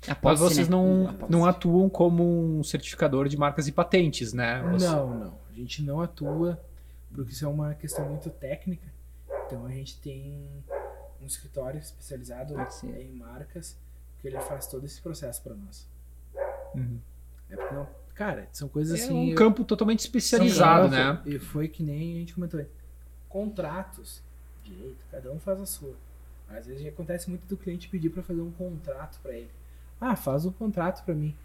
[0.07, 0.75] Mas posse, vocês né?
[0.75, 4.61] não, não atuam como um certificador de marcas e patentes, né?
[4.71, 5.39] Você- Não, não.
[5.49, 6.59] A gente não atua
[7.13, 8.87] porque isso é uma questão muito técnica.
[9.45, 10.63] Então a gente tem
[11.25, 13.01] um escritório especializado Parceiro.
[13.01, 13.77] em marcas
[14.19, 15.87] que ele faz todo esse processo para nós.
[16.75, 16.99] Uhum.
[17.49, 19.33] É porque não, cara, são coisas É assim.
[19.33, 21.21] um campo totalmente especializado, né?
[21.25, 22.59] E foi que nem a gente comentou.
[22.59, 22.67] aí.
[23.27, 24.21] Contratos,
[24.63, 25.95] direito, cada um faz a sua.
[26.47, 29.49] Às vezes acontece muito do cliente pedir para fazer um contrato para ele.
[29.99, 31.35] Ah, faz um contrato para mim.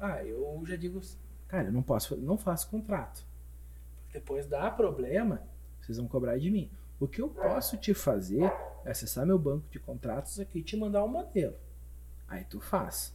[0.00, 1.00] Ah, eu já digo,
[1.48, 3.24] cara, eu não posso, não faço contrato.
[4.12, 5.42] Depois dá problema,
[5.80, 6.70] vocês vão cobrar de mim.
[7.00, 8.42] O que eu posso te fazer
[8.84, 11.56] é acessar meu banco de contratos aqui e te mandar um modelo.
[12.28, 13.12] Aí tu faz.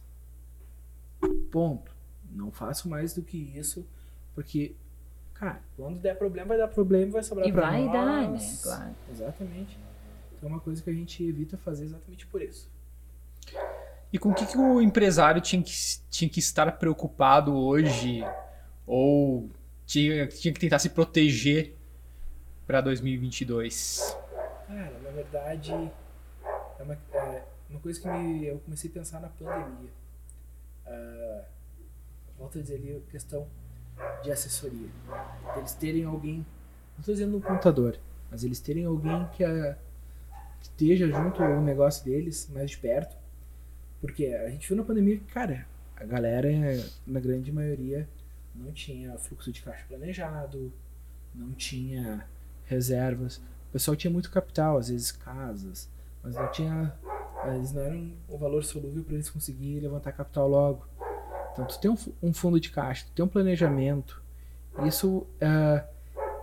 [1.50, 1.94] Ponto.
[2.30, 3.84] Não faço mais do que isso,
[4.34, 4.76] porque,
[5.34, 7.92] cara, quando der problema, vai dar problema e vai sobrar E pra vai nós.
[7.92, 8.38] dar, né?
[8.62, 8.94] Claro.
[9.10, 9.78] Exatamente.
[10.36, 12.70] Então é uma coisa que a gente evita fazer exatamente por isso.
[14.12, 15.72] E com o que, que o empresário tinha que,
[16.08, 18.22] tinha que estar preocupado hoje?
[18.86, 19.50] Ou
[19.86, 21.76] tinha, tinha que tentar se proteger
[22.70, 24.16] para 2022?
[24.68, 29.28] Cara, na verdade, é uma, é uma coisa que me- eu comecei a pensar na
[29.28, 29.90] pandemia.
[30.86, 31.44] Ah,
[32.38, 33.48] volto a dizer ali a questão
[34.22, 34.88] de assessoria.
[35.56, 36.36] Eles terem alguém,
[36.94, 37.96] não estou dizendo um contador,
[38.30, 39.76] mas eles terem alguém que, ah,
[40.60, 43.16] que esteja junto ao negócio deles, mais de perto.
[44.00, 45.66] Porque a gente viu na pandemia que, cara,
[45.96, 46.48] a galera,
[47.04, 48.08] na grande maioria,
[48.54, 50.72] não tinha fluxo de caixa planejado,
[51.34, 52.24] não tinha
[52.70, 53.36] reservas.
[53.68, 55.88] O pessoal tinha muito capital, às vezes casas,
[56.22, 56.94] mas não tinha.
[57.54, 60.86] Eles não eram o valor solúvel para eles conseguirem levantar capital logo.
[61.52, 64.22] Então, tu tem um, um fundo de caixa, tu tem um planejamento.
[64.86, 65.84] Isso, ah,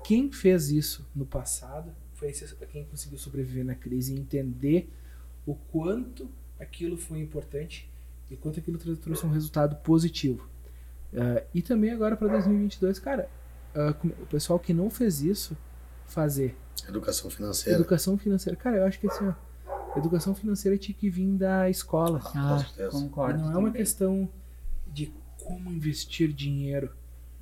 [0.03, 4.89] quem fez isso no passado foi esse, quem conseguiu sobreviver na crise e entender
[5.45, 6.27] o quanto
[6.59, 7.89] aquilo foi importante
[8.29, 10.49] e quanto aquilo trouxe um resultado positivo.
[11.15, 13.29] Ah, e também agora para 2022, cara,
[14.01, 15.55] com- o pessoal que não fez isso,
[16.07, 16.55] fazer.
[16.88, 17.77] Educação financeira.
[17.77, 18.57] Educação financeira.
[18.57, 22.21] Cara, eu acho que assim, ó, educação financeira tinha que vir da escola.
[22.35, 22.91] Ah, certeza.
[22.91, 23.39] concordo.
[23.39, 23.73] Não é uma também.
[23.73, 24.29] questão
[24.88, 25.11] de
[25.43, 26.91] como investir dinheiro.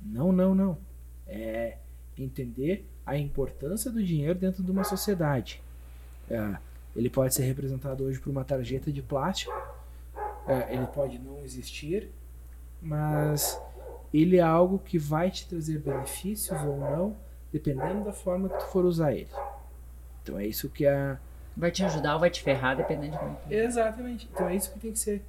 [0.00, 0.78] Não, não, não.
[1.26, 1.78] É
[2.18, 5.62] entender a importância do dinheiro dentro de uma sociedade.
[6.30, 6.56] É,
[6.94, 9.52] ele pode ser representado hoje por uma tarjeta de plástico.
[10.46, 12.10] É, ele pode não existir,
[12.80, 13.60] mas
[14.14, 17.16] ele é algo que vai te trazer benefícios ou não,
[17.52, 19.30] dependendo da forma que tu for usar ele.
[20.22, 21.18] Então é isso que a,
[21.56, 23.38] Vai te ajudar ou vai te ferrar, dependendo de como.
[23.50, 24.28] Exatamente.
[24.30, 25.24] Então é isso que tem que ser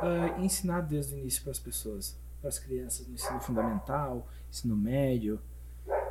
[0.00, 4.76] ah, ensinado desde o início para as pessoas, para as crianças no ensino fundamental, ensino
[4.76, 5.40] médio.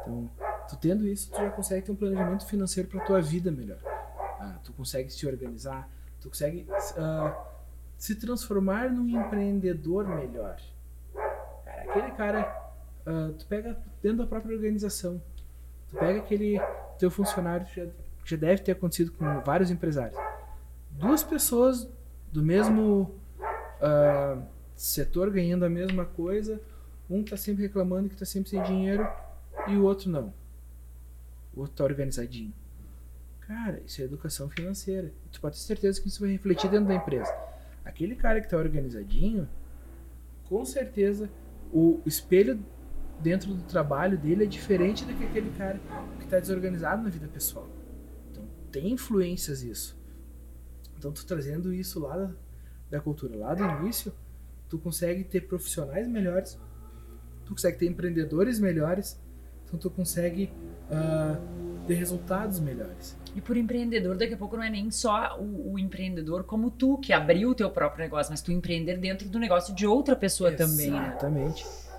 [0.02, 0.30] Então,
[0.68, 3.80] tu tendo isso, tu já consegue ter um planejamento financeiro para tua vida melhor.
[4.42, 5.90] Ah, tu consegue se organizar,
[6.20, 6.68] tu consegue
[6.98, 7.46] ah,
[7.98, 10.58] se transformar num empreendedor melhor.
[11.64, 12.74] Cara, aquele cara,
[13.06, 15.22] ah, tu pega dentro da própria organização,
[15.92, 16.60] tu pega aquele
[16.98, 17.86] teu funcionário, já,
[18.26, 20.18] já deve ter acontecido com vários empresários
[20.92, 21.88] duas pessoas
[22.32, 23.16] do mesmo
[23.82, 24.42] ah,
[24.76, 26.62] setor ganhando a mesma coisa,
[27.10, 29.08] um tá sempre reclamando que tá sempre sem dinheiro
[29.68, 30.34] e o outro não.
[31.54, 32.54] O outro tá organizadinho.
[33.42, 35.12] Cara, isso é educação financeira.
[35.32, 37.34] Tu pode ter certeza que isso vai refletir dentro da empresa.
[37.84, 39.50] Aquele cara que tá organizadinho,
[40.48, 41.30] com certeza
[41.74, 42.64] o espelho
[43.22, 45.80] dentro do trabalho dele é diferente do que aquele cara
[46.20, 47.68] que tá desorganizado na vida pessoal.
[48.32, 50.00] Então tem influências isso.
[50.98, 52.32] Então, tu trazendo isso lá da,
[52.92, 54.14] da cultura, lá do início,
[54.70, 56.60] tu consegue ter profissionais melhores,
[57.44, 59.20] tu consegue ter empreendedores melhores,
[59.66, 60.52] então tu consegue
[60.92, 61.40] ah,
[61.88, 63.18] ter resultados melhores.
[63.36, 67.00] E por empreendedor, daqui a pouco não é nem só o, o empreendedor como tu,
[67.00, 70.52] que abriu o teu próprio negócio, mas tu empreender dentro do negócio de outra pessoa
[70.52, 71.18] também, né?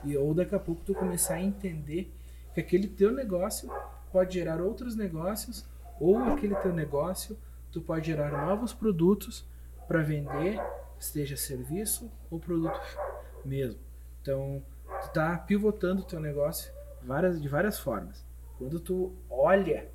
[0.05, 2.13] E ou daqui a pouco tu começar a entender
[2.55, 3.71] que aquele teu negócio
[4.11, 5.67] pode gerar outros negócios
[6.01, 7.39] ou aquele teu negócio
[7.71, 9.49] tu pode gerar novos produtos
[9.89, 10.61] para vender,
[10.99, 12.79] seja serviço ou produto
[13.45, 13.81] mesmo.
[14.21, 14.63] Então,
[15.01, 16.73] tu tá pivotando o teu negócio
[17.03, 18.25] várias, de várias formas.
[18.59, 19.91] Quando tu olha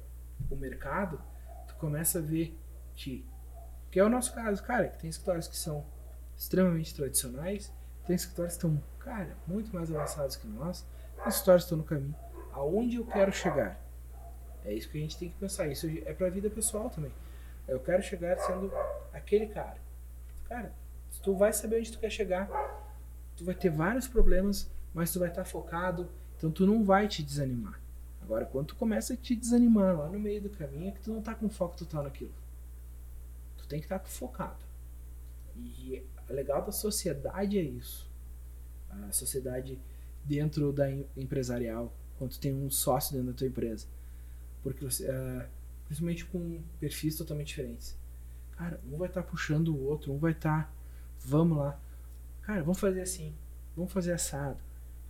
[0.49, 1.21] o mercado,
[1.67, 2.57] tu começa a ver
[2.95, 3.25] que,
[3.91, 5.85] que é o nosso caso, cara, que tem escritórios que são
[6.35, 7.71] extremamente tradicionais,
[8.07, 10.85] tem escritórios que estão, cara, muito mais avançados que nós,
[11.17, 12.15] tem escritórios estão no caminho.
[12.53, 13.79] Aonde eu quero chegar?
[14.63, 15.67] É isso que a gente tem que pensar.
[15.67, 17.11] Isso é para a vida pessoal também.
[17.67, 18.71] Eu quero chegar sendo
[19.13, 19.77] aquele cara.
[20.45, 20.73] Cara,
[21.21, 22.49] tu vai saber onde tu quer chegar.
[23.35, 26.09] Tu vai ter vários problemas, mas tu vai estar focado.
[26.37, 27.79] Então tu não vai te desanimar.
[28.21, 31.13] Agora, quando tu começa a te desanimar lá no meio do caminho, é que tu
[31.13, 32.33] não tá com foco total naquilo.
[33.57, 34.65] Tu tem que estar focado.
[35.55, 38.09] E o legal da sociedade é isso.
[38.89, 39.79] A sociedade
[40.23, 43.87] dentro da empresarial, quando tu tem um sócio dentro da tua empresa.
[44.63, 44.89] Porque uh,
[45.85, 47.97] principalmente com perfis totalmente diferentes.
[48.57, 50.71] Cara, um vai estar tá puxando o outro, um vai estar, tá,
[51.19, 51.79] vamos lá.
[52.41, 53.33] Cara, vamos fazer assim,
[53.75, 54.59] vamos fazer assado.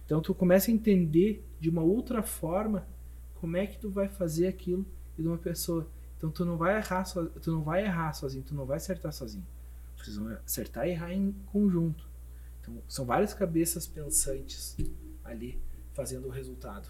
[0.05, 2.87] Então tu começa a entender de uma outra forma
[3.35, 4.85] como é que tu vai fazer aquilo
[5.17, 5.87] de uma pessoa.
[6.17, 9.11] Então tu não vai errar, so, tu não vai errar sozinho, tu não vai acertar
[9.11, 9.45] sozinho.
[10.05, 12.07] Vão acertar e errar em conjunto.
[12.61, 14.75] Então são várias cabeças pensantes
[15.23, 15.61] ali
[15.93, 16.87] fazendo o resultado.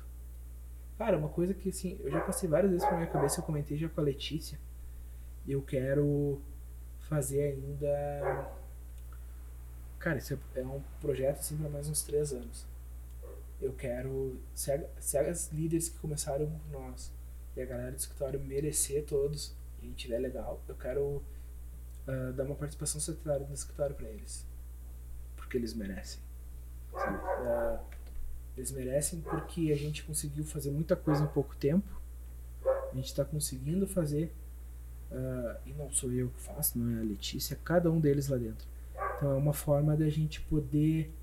[0.97, 3.77] Cara, uma coisa que assim, eu já passei várias vezes pela minha cabeça, eu comentei
[3.77, 4.59] já com a Letícia.
[5.47, 6.41] Eu quero
[7.01, 8.51] fazer ainda.
[9.99, 12.65] Cara, isso é um projeto assim para mais uns três anos.
[13.61, 14.39] Eu quero.
[14.53, 17.11] Se, a, se as líderes que começaram com nós
[17.55, 21.23] e a galera do escritório merecer todos e tiver legal, eu quero
[22.07, 24.45] uh, dar uma participação secretária do escritório para eles.
[25.35, 26.21] Porque eles merecem.
[26.93, 27.79] Uh,
[28.55, 32.01] eles merecem porque a gente conseguiu fazer muita coisa em pouco tempo.
[32.91, 34.34] A gente está conseguindo fazer.
[35.11, 38.27] Uh, e não sou eu que faço, não é a Letícia, é cada um deles
[38.27, 38.67] lá dentro.
[39.15, 41.13] Então é uma forma da gente poder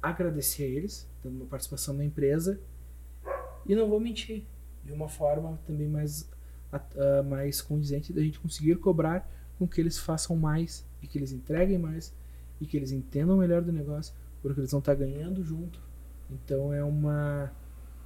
[0.00, 2.60] agradecer a eles, dando uma participação na empresa.
[3.66, 4.44] E não vou mentir,
[4.84, 6.28] de uma forma também mais,
[6.72, 9.28] uh, mais condizente da gente conseguir cobrar
[9.58, 12.14] com que eles façam mais e que eles entreguem mais
[12.60, 15.80] e que eles entendam melhor do negócio porque eles vão estar ganhando junto.
[16.30, 17.52] Então é uma.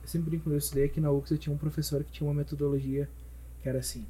[0.03, 2.35] Eu sempre brinco isso daí que na UX eu tinha um professor que tinha uma
[2.35, 3.09] metodologia
[3.63, 4.07] que era assim: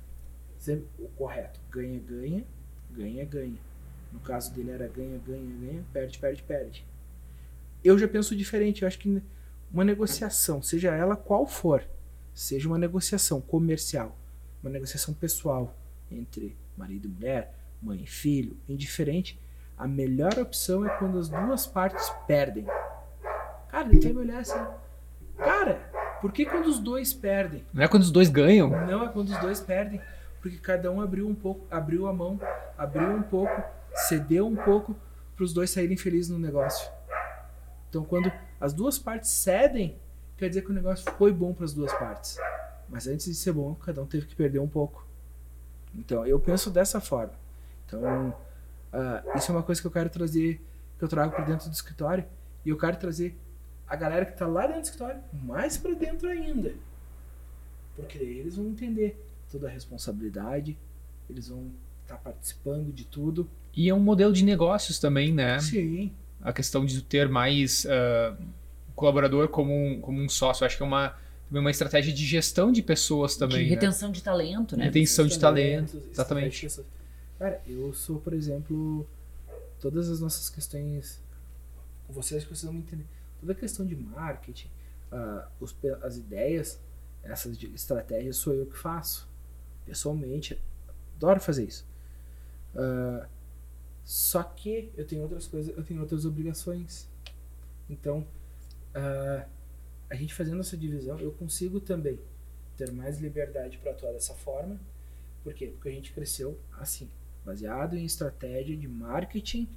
[0.99, 2.45] o correto, ganha, ganha,
[2.91, 3.59] ganha, ganha.
[4.13, 6.87] No caso dele era ganha, ganha, ganha, perde, perde, perde.
[7.85, 9.23] Eu já penso diferente, eu acho que
[9.73, 11.87] uma negociação, seja ela qual for,
[12.35, 14.17] seja uma negociação comercial,
[14.67, 15.75] uma negociação pessoal
[16.11, 19.41] entre marido e mulher, mãe e filho, indiferente,
[19.79, 22.67] a melhor opção é quando as duas partes perdem.
[23.69, 24.59] Cara, ele vai me olhar assim.
[25.37, 25.75] Cara,
[26.21, 27.65] por que quando os dois perdem?
[27.73, 28.71] Não é quando os dois ganham?
[28.71, 30.01] Não é quando os dois perdem.
[30.41, 32.41] Porque cada um abriu um pouco, abriu a mão,
[32.77, 33.63] abriu um pouco,
[34.09, 34.97] cedeu um pouco
[35.35, 36.91] para os dois saírem felizes no negócio.
[37.89, 39.99] Então, quando as duas partes cedem,
[40.37, 42.39] quer dizer que o negócio foi bom para as duas partes.
[42.89, 45.07] Mas antes de ser bom, cada um teve que perder um pouco.
[45.95, 47.33] Então, eu penso dessa forma.
[47.87, 48.35] Então,
[48.97, 50.59] Uh, isso é uma coisa que eu quero trazer,
[50.99, 52.25] que eu trago para dentro do escritório.
[52.65, 53.37] E eu quero trazer
[53.87, 56.75] a galera que está lá dentro do escritório mais para dentro ainda.
[57.95, 60.77] Porque eles vão entender toda a responsabilidade,
[61.29, 61.71] eles vão
[62.03, 63.49] estar tá participando de tudo.
[63.75, 65.59] E é um modelo de negócios também, né?
[65.59, 66.13] Sim.
[66.41, 68.37] A questão de ter mais uh,
[68.95, 70.65] colaborador como um, como um sócio.
[70.65, 71.15] acho que é uma,
[71.51, 73.59] uma estratégia de gestão de pessoas também.
[73.59, 73.71] De né?
[73.71, 74.15] retenção né?
[74.15, 74.85] de talento, né?
[74.85, 76.69] Retenção de talento, exatamente.
[77.39, 79.07] Cara, eu sou, por exemplo,
[79.81, 81.23] todas as nossas questões.
[82.07, 83.07] Com vocês que vocês vão entender.
[83.41, 84.69] Toda a questão de marketing,
[85.13, 86.81] uh, os, as ideias,
[87.23, 89.29] essas estratégias sou eu que faço.
[89.85, 90.61] Pessoalmente,
[91.17, 91.87] adoro fazer isso.
[92.75, 93.27] Uh,
[94.05, 97.09] só que eu tenho outras coisas, eu tenho outras obrigações.
[97.89, 98.27] Então,
[98.95, 99.56] uh,
[100.09, 102.19] a gente fazendo essa divisão, eu consigo também
[102.77, 104.79] ter mais liberdade para atuar dessa forma.
[105.43, 105.69] Por quê?
[105.69, 107.09] Porque a gente cresceu assim
[107.45, 109.69] baseado em estratégia de marketing,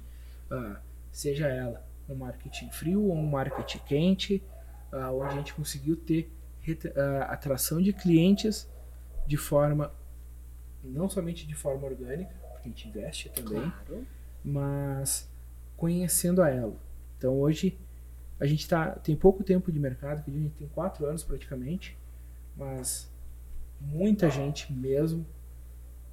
[0.50, 0.76] uh,
[1.12, 4.42] seja ela um marketing frio ou um marketing quente,
[4.92, 6.28] uh, onde a gente conseguiu ter
[6.68, 8.68] uh, atração de clientes
[9.26, 9.94] de forma
[10.82, 14.06] não somente de forma orgânica, porque a gente investe também, claro.
[14.44, 15.28] mas
[15.76, 16.76] conhecendo a ela.
[17.16, 17.78] Então hoje
[18.40, 21.96] a gente tá, tem pouco tempo de mercado, a gente tem quatro anos praticamente,
[22.56, 23.10] mas
[23.78, 25.26] muita gente mesmo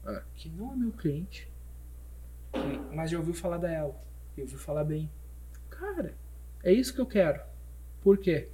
[0.05, 1.49] ah, que não é meu cliente,
[2.51, 3.95] que, mas já ouviu falar da ela,
[4.35, 5.09] e ouviu falar bem.
[5.69, 6.13] Cara,
[6.61, 7.41] é isso que eu quero.
[8.01, 8.49] Por quê?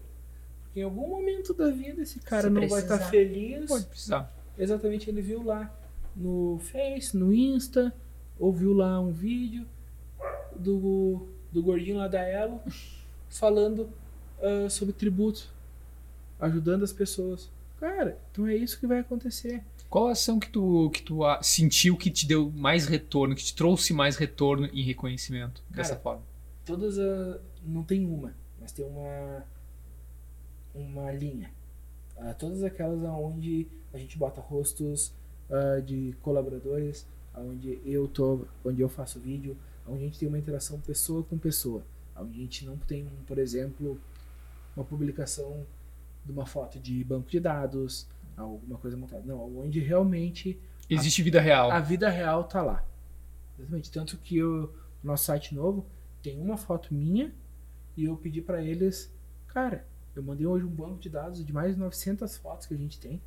[0.63, 2.95] Porque em algum momento da vida esse cara Se não vai precisar.
[2.95, 3.67] estar feliz.
[3.67, 4.33] Pode precisar.
[4.57, 5.75] Exatamente, ele viu lá
[6.15, 7.91] no Face, no Insta,
[8.37, 9.65] ouviu lá um vídeo
[10.55, 12.61] do, do gordinho lá da Elo
[13.33, 13.89] falando
[14.41, 15.49] ah, sobre tributo,
[16.39, 17.49] ajudando as pessoas.
[17.79, 19.63] Cara, então é isso que vai acontecer.
[19.89, 23.43] Qual a ação que tu, que tu ah, sentiu que te deu mais retorno, que
[23.43, 26.21] te trouxe mais retorno em reconhecimento dessa Cara, forma?
[26.65, 29.45] Todas a, não tem uma, mas tem uma
[30.73, 31.51] uma linha.
[32.17, 35.13] Ah, todas aquelas onde a gente bota rostos
[35.49, 37.05] ah, de colaboradores,
[37.35, 39.55] onde eu tô, onde eu faço vídeo,
[39.87, 41.83] onde a gente tem uma interação pessoa com pessoa,
[42.15, 43.99] onde a gente não tem, por exemplo,
[44.75, 45.65] uma publicação
[46.25, 48.07] de uma foto de banco de dados,
[48.37, 49.23] alguma coisa montada.
[49.25, 50.59] Não, onde realmente
[50.89, 51.71] Existe vida real.
[51.71, 52.85] a vida real tá lá.
[53.57, 53.91] Exatamente.
[53.91, 54.73] Tanto que o
[55.03, 55.85] nosso site novo
[56.21, 57.33] tem uma foto minha
[57.95, 59.11] e eu pedi pra eles,
[59.47, 59.85] cara,
[60.15, 62.99] eu mandei hoje um banco de dados de mais de 900 fotos que a gente
[62.99, 63.21] tem.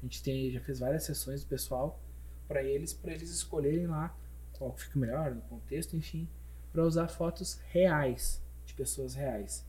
[0.00, 2.00] A gente tem, já fez várias sessões do pessoal
[2.46, 4.16] pra eles, para eles escolherem lá
[4.52, 6.28] qual que fica melhor no contexto, enfim,
[6.72, 9.64] pra usar fotos reais de pessoas reais.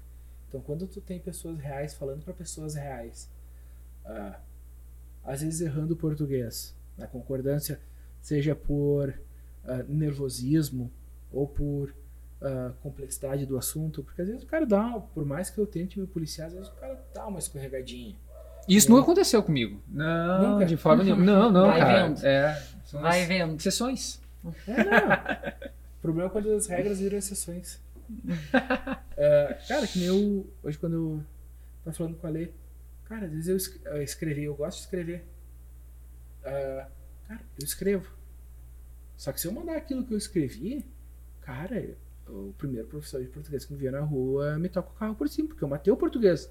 [0.48, 3.30] Então, quando tu tem pessoas reais falando pra pessoas reais,
[4.06, 4.40] ah,
[5.24, 7.80] às vezes errando o português, na concordância,
[8.22, 9.14] seja por
[9.64, 10.92] ah, nervosismo
[11.32, 11.94] ou por
[12.42, 16.00] ah, complexidade do assunto, porque às vezes o cara dá, por mais que eu tente
[16.00, 18.16] me policiar, às vezes o cara dá uma escorregadinha.
[18.68, 19.82] Isso nunca aconteceu comigo.
[19.88, 20.66] Não, Nunca?
[20.66, 21.24] de forma nenhuma.
[21.24, 22.08] Não, não, Vai cara.
[22.08, 22.24] vendo.
[22.26, 23.56] É, são Vai vendo.
[23.56, 24.22] exceções.
[24.68, 25.70] É, não.
[26.00, 27.80] o problema é quando as regras viram exceções.
[29.22, 31.24] É, cara, que nem eu, hoje quando eu
[31.84, 32.52] tava falando com a Lê,
[33.04, 35.26] cara, às vezes eu eu escrevi, eu gosto de escrever.
[36.42, 36.86] É,
[37.28, 38.10] cara, eu escrevo.
[39.18, 40.86] Só que se eu mandar aquilo que eu escrevi,
[41.42, 41.98] cara,
[42.30, 45.28] o primeiro professor de português que me viu na rua me toca o carro por
[45.28, 46.50] cima, porque eu matei o português.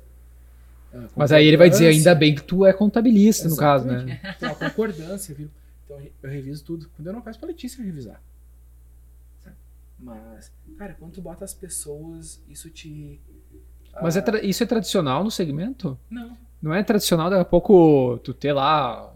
[0.92, 3.94] É, Mas aí ele vai dizer, ainda bem que tu é contabilista, no caso, né?
[3.94, 4.36] Exatamente.
[4.36, 5.50] Então, concordância, viu?
[5.86, 6.90] Então eu reviso tudo.
[6.94, 8.22] Quando eu não peço pra Letícia revisar.
[9.98, 13.20] Mas, cara, quando tu bota as pessoas, isso te.
[14.00, 15.98] Mas é ah, tra- isso é tradicional no segmento?
[16.08, 16.36] Não.
[16.62, 19.12] Não é tradicional daqui a pouco tu ter lá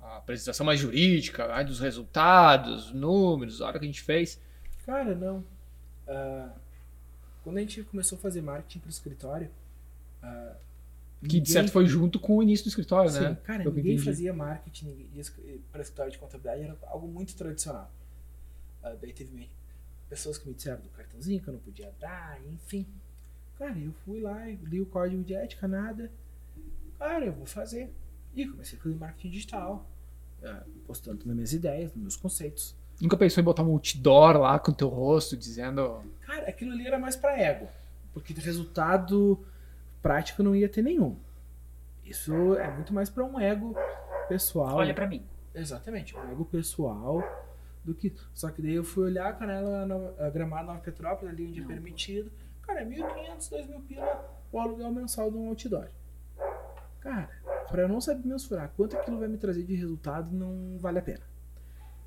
[0.00, 4.40] a apresentação mais jurídica, ai, dos resultados, números, a hora que a gente fez.
[4.86, 5.44] Cara, não.
[6.06, 6.50] Ah,
[7.42, 9.50] quando a gente começou a fazer marketing pro escritório.
[10.22, 10.54] ah,
[11.22, 13.38] Que de ninguém- certo foi junto com o início do escritório, Sim, né?
[13.44, 15.06] cara, Pelo ninguém fazia marketing
[15.72, 17.90] para escritório de contabilidade, era algo muito tradicional.
[18.82, 19.34] Ah, daí teve
[20.10, 22.84] pessoas que me disseram do cartãozinho que eu não podia dar, enfim.
[23.56, 26.10] Cara, eu fui lá, li o código de ética, nada.
[26.98, 27.94] Cara, eu vou fazer.
[28.34, 29.88] E comecei a fazer marketing digital,
[30.42, 32.76] ah, postando nas minhas ideias, nos meus conceitos.
[33.00, 36.02] Nunca pensou em botar um outdoor lá com o teu rosto, dizendo.
[36.20, 37.68] Cara, aquilo ali era mais pra ego.
[38.12, 39.46] Porque de resultado
[40.02, 41.16] prático não ia ter nenhum.
[42.04, 43.74] Isso é muito mais pra um ego
[44.28, 44.76] pessoal.
[44.76, 45.24] Olha pra mim.
[45.54, 47.22] Exatamente, um ego pessoal
[47.84, 48.14] do que.
[48.34, 51.64] Só que daí eu fui olhar a canela a Gramado Nova Petrópolis, ali onde é
[51.66, 52.30] permitido.
[52.62, 55.88] Cara, é 1.500, 2.000 pila o aluguel mensal de um outdoor.
[57.00, 57.30] Cara,
[57.68, 61.02] pra eu não saber mensurar quanto aquilo vai me trazer de resultado, não vale a
[61.02, 61.22] pena.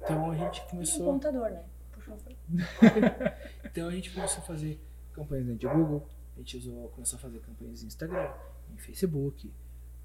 [0.02, 1.06] Então a gente Um começou.
[1.06, 1.64] contador, né?
[1.92, 2.36] Puxa, foi.
[3.66, 4.80] Então a gente começou a fazer
[5.14, 8.30] campanhas dentro de Google, a gente usou, começou a fazer campanhas em Instagram,
[8.72, 9.52] em Facebook,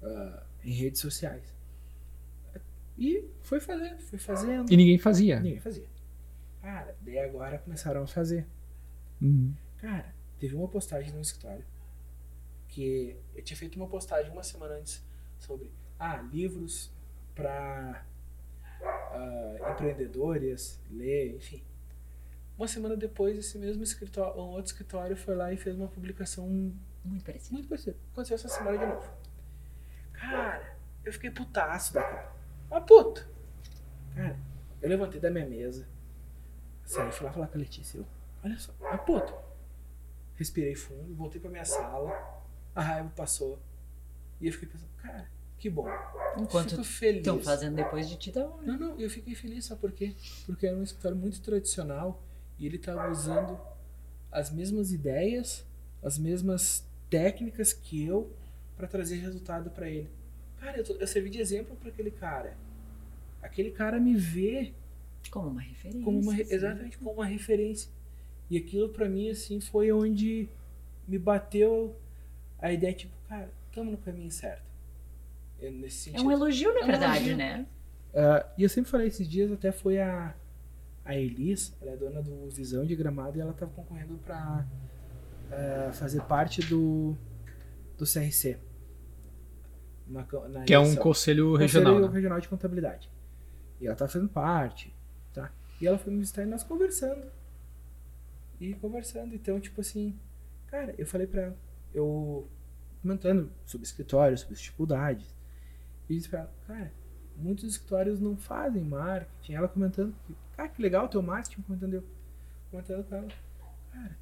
[0.01, 1.53] ah, em redes sociais.
[2.99, 4.71] E foi fazer, foi fazendo.
[4.71, 5.39] E ninguém fazia.
[5.39, 5.87] Ninguém fazia.
[6.61, 8.45] Cara, daí agora começaram a fazer.
[9.21, 9.53] Uhum.
[9.77, 11.63] Cara, teve uma postagem no escritório
[12.67, 15.03] que eu tinha feito uma postagem uma semana antes
[15.39, 16.91] sobre ah, livros
[17.33, 18.05] para
[19.71, 21.63] empreendedores ler, enfim.
[22.57, 26.45] Uma semana depois, esse mesmo escritório, um outro escritório foi lá e fez uma publicação
[27.05, 27.53] Muito parecido.
[27.53, 27.97] muito parecida.
[28.11, 29.09] Aconteceu essa semana de novo.
[30.11, 32.38] Cara, eu fiquei putaço da cara.
[32.71, 33.27] Ah, puto.
[34.15, 34.39] Cara,
[34.81, 35.87] eu levantei da minha mesa,
[36.85, 37.97] saí, fui lá falar com a Letícia.
[37.97, 38.05] Eu,
[38.43, 39.33] olha só, ah, puto.
[40.35, 42.11] Respirei fundo, voltei pra minha sala,
[42.73, 43.59] a raiva passou.
[44.39, 45.87] E eu fiquei pensando, cara, que bom.
[46.37, 47.19] Enquanto Fico feliz.
[47.19, 48.67] estão fazendo depois de ti, tá bom, né?
[48.67, 50.15] Não, não, eu fiquei feliz, sabe por quê?
[50.45, 52.23] Porque era um escritório muito tradicional
[52.57, 53.59] e ele estava usando
[54.31, 55.65] as mesmas ideias,
[56.01, 58.31] as mesmas técnicas que eu
[58.77, 60.09] para trazer resultado para ele.
[60.59, 62.55] Cara, eu, tô- eu servi de exemplo para aquele cara.
[63.41, 64.73] Aquele cara me vê
[65.31, 66.03] Como uma referência.
[66.03, 67.89] como uma, exatamente como uma referência.
[68.49, 70.49] E aquilo para mim assim foi onde
[71.07, 71.95] me bateu
[72.59, 74.63] a ideia tipo, cara, estamos no caminho certo.
[75.59, 77.37] Eu, nesse É um elogio, na É um verdade, elogio.
[77.37, 77.65] né?
[78.13, 80.33] Ah, e eu sempre falei, esses dias até foi a,
[81.05, 84.65] a Elis, ela é dona do Visão de Gramado e ela estava concorrendo para
[85.93, 87.15] fazer parte do,
[87.97, 88.57] do CRC.
[90.09, 91.99] Na, na Que é um conselho Conselho regional.
[91.99, 92.07] né?
[92.07, 93.09] Regional de Contabilidade.
[93.79, 94.93] E ela tá fazendo parte,
[95.33, 95.51] tá?
[95.79, 97.25] E ela foi me visitar e nós conversando.
[98.59, 100.19] E conversando, então, tipo assim,
[100.67, 101.57] cara, eu falei pra ela,
[101.93, 102.49] eu
[103.01, 105.33] comentando sobre escritório, sobre dificuldades.
[106.09, 106.91] E disse pra ela, cara,
[107.37, 109.53] muitos escritórios não fazem marketing.
[109.53, 110.13] Ela comentando,
[110.57, 112.03] cara, que legal o teu marketing, comentando eu.
[112.69, 113.27] Comentando com ela,
[113.93, 114.17] cara,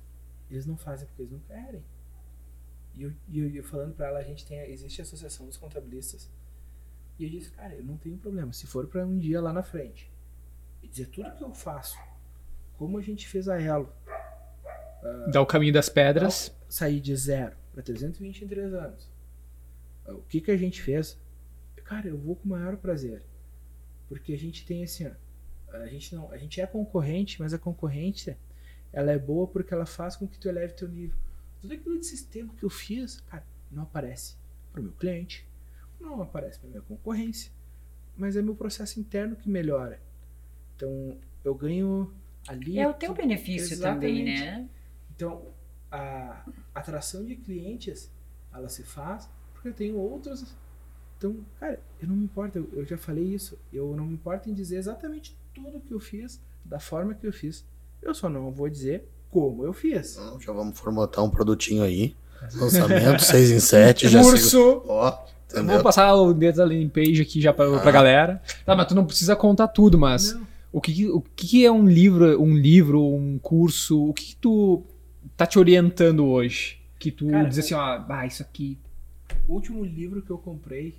[0.51, 1.83] eles não fazem porque eles não querem.
[2.97, 6.29] E eu, eu, eu falando pra ela, a gente tem, existe a Associação dos Contabilistas.
[7.19, 8.51] E eu disse, cara, eu não tenho problema.
[8.53, 10.11] Se for pra um dia lá na frente
[10.81, 11.97] e dizer tudo que eu faço,
[12.77, 13.91] como a gente fez a Elo,
[15.31, 16.55] Dá o caminho das pedras.
[16.67, 19.09] sair de zero para 320 em anos.
[20.07, 21.17] O que que a gente fez?
[21.83, 23.23] Cara, eu vou com o maior prazer.
[24.07, 27.59] Porque a gente tem assim, ó, a gente não, a gente é concorrente, mas a
[27.59, 28.37] concorrência
[28.91, 31.17] ela é boa porque ela faz com que tu eleve teu nível.
[31.67, 34.37] Tudo aquilo de sistema que eu fiz, cara, não aparece
[34.71, 35.45] para o meu cliente,
[35.99, 37.51] não aparece para minha concorrência,
[38.15, 40.01] mas é meu processo interno que melhora.
[40.77, 42.13] Então, eu ganho
[42.47, 44.69] ali É o teu benefício também, né?
[45.13, 45.45] então,
[45.91, 48.09] a atração de clientes,
[48.53, 50.55] ela se faz porque eu tenho outros.
[51.17, 53.59] Então, cara, eu não me importo, eu, eu já falei isso.
[53.73, 57.33] Eu não me importo em dizer exatamente tudo que eu fiz, da forma que eu
[57.33, 57.65] fiz.
[58.01, 60.19] Eu só não vou dizer como eu fiz.
[60.39, 62.15] Já vamos formatar um produtinho aí.
[62.55, 64.07] Lançamento 6 em 7.
[64.09, 64.49] Já Curso.
[64.49, 65.81] sigo- Ó, Vou entendeu?
[65.83, 67.91] passar o dedo da landing page aqui já pra, pra Ah.
[67.91, 68.41] galera.
[68.65, 71.87] Tá, mas tu não precisa contar tudo, mas Não, o que, o que é um
[71.87, 74.09] livro, um livro, um curso?
[74.09, 74.83] O que, que tu
[75.35, 76.79] tá te orientando hoje?
[76.99, 78.77] Que tu Cara, diz assim, ó, ah, isso aqui.
[79.47, 80.95] o último livro que eu comprei,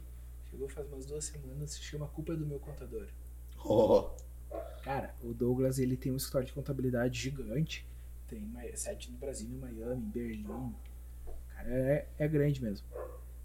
[0.50, 3.06] chegou faz umas duas semanas, se chama Culpa é do Meu Contador.
[3.64, 4.10] Ó,
[4.82, 7.84] Cara, o Douglas ele tem um escritório de contabilidade gigante.
[8.28, 10.74] Tem sede no Brasil, em Miami, em Berlim.
[11.54, 12.86] Cara, é, é grande mesmo.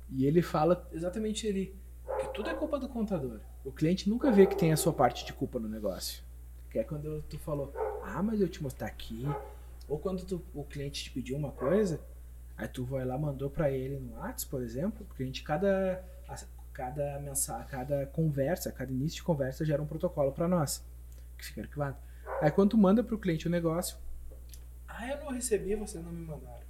[0.10, 1.76] E ele fala exatamente ele
[2.20, 3.40] que tudo é culpa do contador.
[3.64, 6.24] O cliente nunca vê que tem a sua parte de culpa no negócio.
[6.70, 7.74] Que é quando tu falou,
[8.04, 9.26] ah, mas eu te mostrar aqui.
[9.88, 12.00] Ou quando tu- o cliente te pediu uma coisa,
[12.58, 16.04] aí tu vai lá, mandou pra ele no WhatsApp, por exemplo, a gente, cada,
[16.74, 20.84] cada mensagem, cada conversa, cada início de conversa gera um protocolo pra nós,
[21.38, 21.96] que fica arquivado.
[22.42, 23.98] Aí quando tu manda pro cliente o negócio,
[24.98, 26.64] ah, eu não recebi, vocês não me mandaram.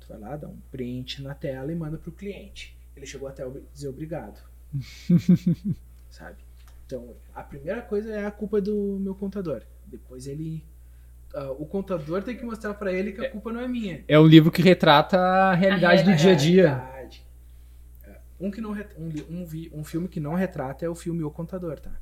[0.00, 2.76] Tu vai lá, dá um print na tela e manda pro cliente.
[2.96, 4.40] Ele chegou até dizer obrigado.
[6.10, 6.36] Sabe?
[6.86, 9.62] Então, a primeira coisa é a culpa do meu contador.
[9.86, 10.64] Depois ele.
[11.34, 14.04] ah, o contador tem que mostrar pra ele que a culpa não é minha.
[14.08, 16.68] É um livro que retrata a realidade do É, dia a dia.
[18.04, 21.22] É, Um, que não um, um, vi- um filme que não retrata é o filme
[21.22, 21.92] O Contador, tá?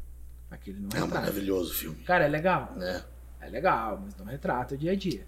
[0.51, 1.21] Aquele não é um retrata.
[1.27, 2.03] maravilhoso filme.
[2.05, 2.73] Cara, é legal.
[2.77, 3.05] Né?
[3.41, 5.27] É legal, mas não retrata o dia a dia.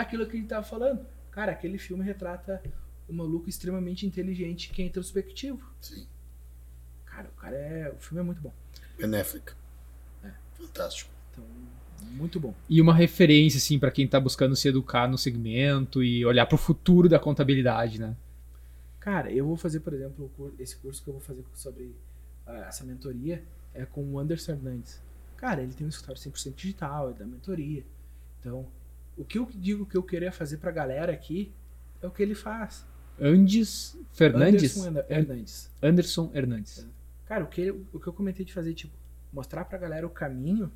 [0.00, 1.06] Aquilo que a gente tava falando.
[1.30, 2.62] Cara, aquele filme retrata
[3.06, 5.62] um maluco extremamente inteligente que é introspectivo.
[5.78, 6.06] Sim.
[7.04, 7.92] Cara, o cara é.
[7.92, 8.52] O filme é muito bom.
[8.96, 9.54] Benéfica.
[10.24, 10.30] É.
[10.54, 11.10] Fantástico.
[11.30, 11.44] Então,
[12.12, 12.54] muito bom.
[12.66, 16.56] E uma referência, assim, pra quem tá buscando se educar no segmento e olhar pro
[16.56, 18.16] futuro da contabilidade, né?
[18.98, 21.94] Cara, eu vou fazer, por exemplo, o esse curso que eu vou fazer sobre
[22.46, 25.02] ah, essa mentoria é com o Anderson Hernandes.
[25.36, 27.84] Cara, ele tem um escritório 100% digital, é da mentoria.
[28.38, 28.66] Então,
[29.16, 31.52] o que eu digo que eu queria fazer pra galera aqui
[32.02, 32.86] é o que ele faz.
[33.20, 34.76] Andes Fernandes?
[34.76, 35.70] Anderson Herna- Hernandes.
[35.82, 36.86] Anderson Hernandes.
[37.26, 38.94] Cara, o que, o que eu comentei de fazer, tipo,
[39.32, 40.72] mostrar pra galera o caminho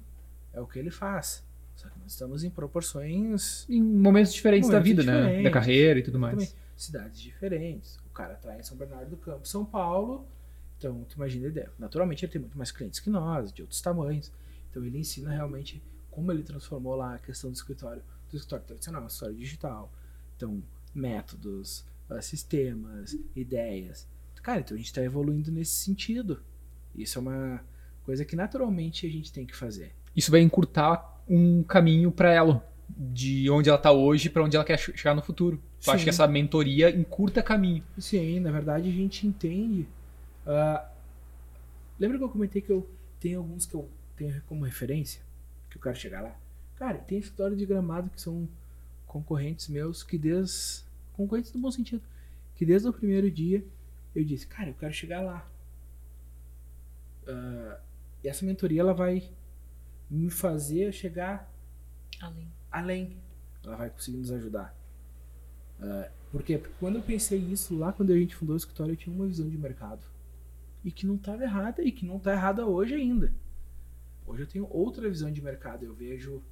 [0.52, 1.42] é o que ele faz.
[1.74, 3.66] Só que nós estamos em proporções.
[3.68, 5.20] Em momentos diferentes da Momentos vida, né?
[5.22, 5.52] Da diferentes.
[5.52, 6.34] carreira e tudo mais.
[6.34, 7.96] Também, cidades diferentes.
[8.06, 10.26] O cara tá em São Bernardo do Campo, São Paulo.
[10.78, 11.70] Então, tu imagina a ideia.
[11.78, 14.30] Naturalmente, ele tem muito mais clientes que nós, de outros tamanhos.
[14.70, 18.02] Então, ele ensina realmente como ele transformou lá a questão do escritório,
[18.34, 19.92] do escritório tradicional, escritório digital.
[20.36, 20.62] Então,
[20.94, 24.06] métodos, ah, sistemas, ideias.
[24.42, 26.42] Cara, então a gente está evoluindo nesse sentido.
[26.94, 27.64] Isso é uma
[28.04, 29.92] coisa que naturalmente a gente tem que fazer.
[30.14, 32.68] Isso vai encurtar um caminho pra ela.
[32.88, 35.60] De onde ela tá hoje pra onde ela quer che- chegar no futuro.
[35.86, 37.82] Eu acho que essa mentoria encurta caminho.
[37.98, 39.88] Sim, na verdade a gente entende.
[40.46, 40.86] ah,
[41.98, 42.86] lembra que eu comentei que eu
[43.18, 45.22] tenho alguns que eu tenho como referência?
[45.70, 46.36] Que eu quero chegar lá?
[46.76, 48.48] Cara, tem escritório de gramado que são
[49.06, 50.84] concorrentes meus que desde.
[51.12, 52.02] Concorrentes no bom sentido.
[52.56, 53.64] Que desde o primeiro dia
[54.14, 55.48] eu disse, cara, eu quero chegar lá.
[57.26, 57.80] Ah,
[58.22, 59.28] e essa mentoria ela vai
[60.10, 61.52] me fazer chegar
[62.20, 62.48] Além.
[62.70, 63.16] além.
[63.64, 64.76] Ela vai conseguir nos ajudar.
[65.80, 66.58] Ah, por quê?
[66.58, 69.26] Porque quando eu pensei isso lá, quando a gente fundou o escritório, eu tinha uma
[69.26, 70.04] visão de mercado.
[70.84, 73.32] E que não estava errada e que não está errada hoje ainda.
[74.26, 75.84] Hoje eu tenho outra visão de mercado.
[75.84, 76.42] Eu vejo,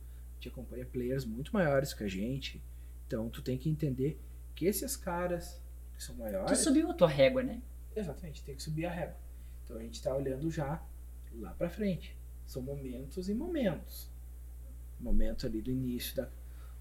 [0.42, 2.62] te acompanha players muito maiores que a gente.
[3.06, 4.20] Então tu tem que entender
[4.54, 5.62] que esses caras
[5.96, 6.58] que são Tu maiores.
[6.58, 7.62] subiu a tua régua, né?
[7.94, 9.16] Exatamente, tem que subir a régua.
[9.64, 10.82] Então a gente está olhando já
[11.34, 12.16] lá para frente.
[12.46, 14.10] São momentos e momentos.
[15.00, 16.28] O momento ali do início da,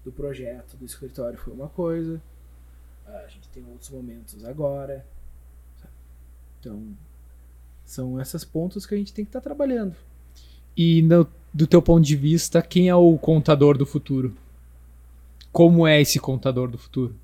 [0.04, 2.20] do projeto do escritório foi uma coisa.
[3.06, 5.06] A gente tem outros momentos agora.
[5.80, 5.92] sabe?
[6.60, 6.96] Então,
[7.84, 9.96] são essas pontos que a gente tem que estar trabalhando.
[10.76, 14.34] E no- do teu ponto de vista, quem é o contador do futuro?
[15.52, 17.14] Como é esse contador do futuro?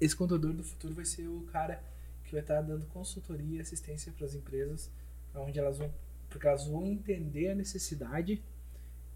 [0.00, 1.82] Esse contador do futuro vai ser o cara
[2.24, 4.90] que vai estar dando consultoria e assistência para as empresas,
[5.34, 5.92] onde elas vão,
[6.28, 8.40] porque elas vão entender a necessidade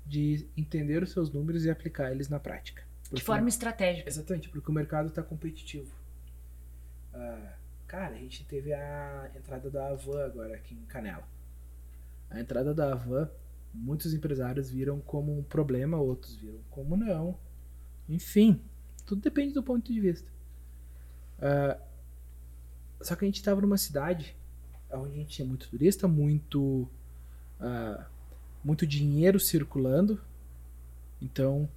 [0.04, 2.82] de entender os seus números e aplicar eles na prática.
[3.12, 4.08] De forma estratégica.
[4.08, 5.92] Exatamente, porque o mercado está competitivo.
[7.14, 7.54] Ah,
[7.86, 11.28] cara, a gente teve a entrada da Avan agora aqui em Canela.
[12.30, 13.30] A entrada da Avan,
[13.74, 17.38] muitos empresários viram como um problema, outros viram como não.
[18.08, 18.60] Enfim,
[19.06, 20.30] tudo depende do ponto de vista.
[21.40, 21.78] Ah,
[23.00, 24.36] só que a gente estava numa cidade
[24.90, 26.88] onde a gente tinha muito turista, muito,
[27.60, 28.06] ah,
[28.62, 30.20] muito dinheiro circulando.
[31.20, 31.68] Então,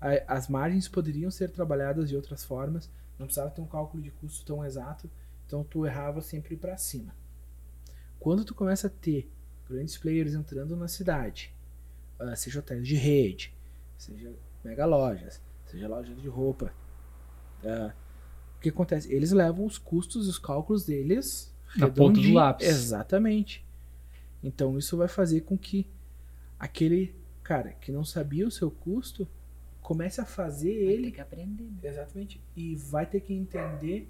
[0.00, 4.10] a- as margens poderiam ser trabalhadas de outras formas, não precisava ter um cálculo de
[4.10, 5.10] custo tão exato,
[5.46, 7.14] então tu errava sempre para cima.
[8.18, 9.30] Quando tu começa a ter
[9.68, 11.52] grandes players entrando na cidade,
[12.18, 13.54] ah, seja hotéis de rede,
[13.98, 14.32] seja
[14.64, 16.72] mega lojas, seja lojas de roupa,
[17.64, 17.92] ah,
[18.56, 19.12] o que acontece?
[19.12, 22.66] Eles levam os custos e os cálculos deles Na ponta do lápis.
[22.66, 23.64] Exatamente.
[24.42, 25.86] Então isso vai fazer com que
[26.58, 29.28] aquele cara que não sabia o seu custo
[29.82, 31.64] comece a fazer Vai ele ter que aprender.
[31.64, 31.78] né?
[31.82, 32.40] Exatamente.
[32.56, 34.08] E vai ter que entender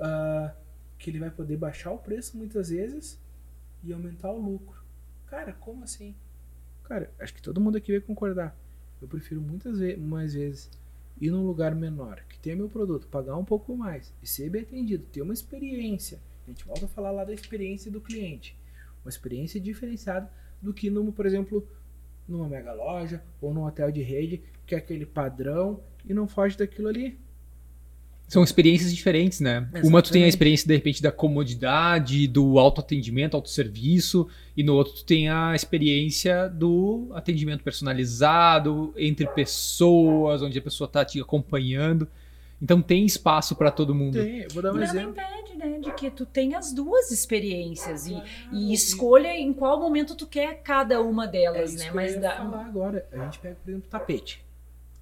[0.00, 0.54] ah,
[0.98, 3.18] que ele vai poder baixar o preço muitas vezes
[3.82, 4.82] e aumentar o lucro.
[5.26, 6.14] Cara, como assim?
[6.84, 8.56] Cara, acho que todo mundo aqui vai concordar.
[9.00, 10.70] Eu prefiro muitas ve mais vezes
[11.20, 14.62] ir num lugar menor, que tenha meu produto, pagar um pouco mais e ser bem
[14.62, 16.20] atendido, ter uma experiência.
[16.46, 18.56] A gente volta a falar lá da experiência do cliente.
[19.04, 20.30] Uma experiência diferenciada
[20.60, 21.66] do que numa, por exemplo,
[22.28, 26.56] numa mega loja ou num hotel de rede, que é aquele padrão e não foge
[26.56, 27.18] daquilo ali.
[28.28, 29.68] São experiências diferentes, né?
[29.84, 30.28] Uma tu tem a Exatamente.
[30.30, 36.48] experiência, de repente, da comodidade, do autoatendimento, autosserviço, e no outro tu tem a experiência
[36.48, 42.08] do atendimento personalizado, entre pessoas, onde a pessoa tá te acompanhando.
[42.60, 44.14] Então tem espaço para todo mundo.
[44.14, 45.10] Tem, vou dar um Nada exemplo.
[45.10, 50.14] impede, né, de que tu tenha as duas experiências e, e escolha em qual momento
[50.16, 51.84] tu quer cada uma É delas, isso né?
[51.84, 53.06] que eu Mas ia dá, falar agora.
[53.12, 54.42] A gente pega, por exemplo, tapete.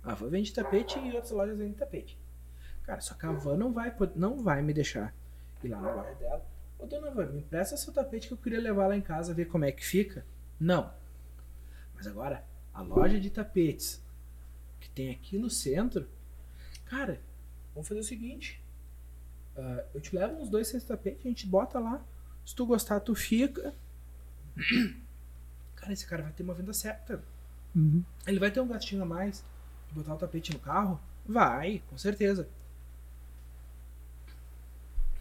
[0.03, 2.19] A Van vende tapete e outras lojas vendem tapete.
[2.85, 5.15] Cara, só que a Van não vai, não vai me deixar
[5.63, 6.47] ir lá na loja dela.
[6.79, 9.47] Ô, dona Van, me empresta seu tapete que eu queria levar lá em casa ver
[9.47, 10.25] como é que fica.
[10.61, 10.93] Não.
[11.95, 14.03] Mas agora, a loja de tapetes
[14.81, 16.07] que tem aqui no centro,
[16.85, 17.21] cara,
[17.73, 18.63] vamos fazer o seguinte.
[19.57, 22.05] ah, eu te levo uns dois, seis tapetes, a gente bota lá.
[22.45, 23.75] Se tu gostar, tu fica.
[25.77, 27.23] Cara, esse cara vai ter uma venda certa.
[27.75, 28.03] Uhum.
[28.27, 29.45] Ele vai ter um gastinho a mais
[29.89, 30.99] de botar o tapete no carro?
[31.27, 32.49] Vai, com certeza.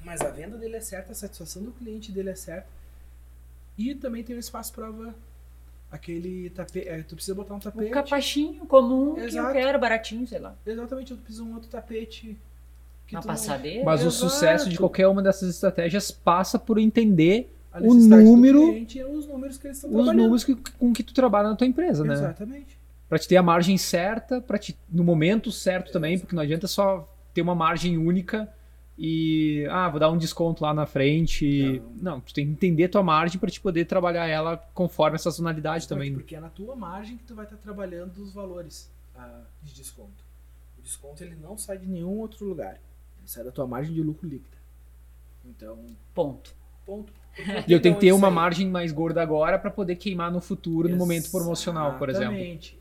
[0.03, 2.67] Mas a venda dele é certa, a satisfação do cliente dele é certa.
[3.77, 5.13] E também tem um espaço pra van.
[5.91, 6.87] Aquele tapete.
[6.87, 7.91] É, tu precisa botar um o tapete.
[7.91, 9.53] capachinho comum que eu Exato.
[9.53, 10.55] quero, baratinho, sei lá.
[10.65, 12.37] Exatamente, tu precisa de um outro tapete.
[13.05, 13.83] que Uma tu não- passadeira.
[13.83, 14.15] Mas o Exato.
[14.29, 19.27] sucesso de qualquer uma dessas estratégias passa por entender a o número- cliente e os
[19.27, 22.13] números que eles estão os números que- com que tu trabalha na tua empresa, né?
[22.13, 22.79] Exatamente.
[23.09, 26.65] Pra te ter a margem certa, para te no momento certo também, porque não adianta
[26.65, 28.49] só ter uma margem única
[28.97, 31.81] e ah, vou dar um desconto lá na frente.
[31.95, 35.87] Não, tu tem que entender tua margem para te poder trabalhar ela conforme essa sazonalidade
[35.87, 36.13] também.
[36.13, 40.23] Porque é na tua margem que tu vai estar trabalhando os valores ah, de desconto.
[40.77, 42.73] O desconto ele não sai de nenhum outro lugar.
[42.73, 44.57] Ele sai da tua margem de lucro líquida.
[45.45, 45.77] Então,
[46.13, 46.53] Ponto.
[46.85, 47.11] ponto.
[47.67, 50.39] E eu tenho que ter Então, uma margem mais gorda agora para poder queimar no
[50.39, 52.35] futuro, no momento promocional, por exemplo.
[52.35, 52.79] Exatamente.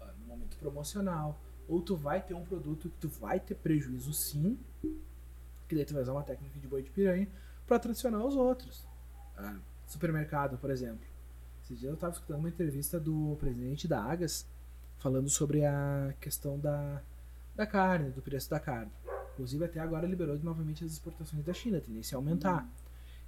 [0.00, 1.40] Ah, No momento promocional.
[1.68, 4.58] Ou tu vai ter um produto que tu vai ter prejuízo sim.
[5.72, 7.26] Que daí tu vai usar uma técnica de boi de piranha
[7.66, 8.86] para tracionar os outros.
[9.34, 11.06] Ah, supermercado, por exemplo.
[11.64, 14.46] Esses dias eu estava escutando uma entrevista do presidente da Agas
[14.98, 17.00] falando sobre a questão da,
[17.56, 18.92] da carne, do preço da carne.
[19.32, 22.68] Inclusive até agora liberou novamente as exportações da China, a tendência a aumentar.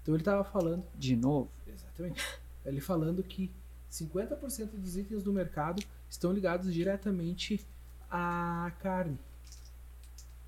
[0.03, 1.51] Então ele estava falando De novo.
[1.67, 2.23] Exatamente.
[2.63, 3.51] Ele falando que
[3.91, 7.67] 50% dos itens do mercado estão ligados diretamente
[8.11, 9.19] à carne.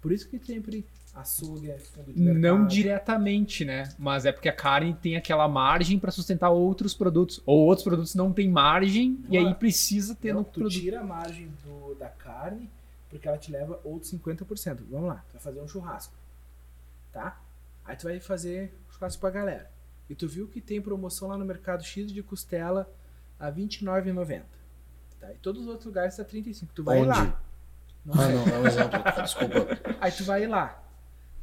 [0.03, 2.41] Por isso que sempre açougue é fundo de mercado.
[2.43, 3.89] Não diretamente, né?
[3.99, 7.43] Mas é porque a carne tem aquela margem para sustentar outros produtos.
[7.47, 10.73] Ou outros produtos não têm margem e aí Não, precisa ter Não, no tu produto.
[10.81, 12.69] tira a margem do, da carne
[13.09, 14.79] porque ela te leva outros 50%.
[14.91, 16.13] Vamos lá, tu vai fazer um churrasco.
[17.13, 17.41] Tá?
[17.85, 19.71] Aí tu vai fazer churrasco pra galera.
[20.11, 22.89] E tu viu que tem promoção lá no mercado X de costela
[23.41, 24.43] a R$ 29,90.
[25.21, 25.33] Tá?
[25.33, 26.73] E todos os outros lugares tá 35.
[26.75, 27.09] Tu vai Onde?
[27.09, 27.41] lá.
[28.05, 29.01] Não Ah, não, é um exemplo.
[29.23, 29.57] Desculpa.
[30.01, 30.83] Aí tu vai lá.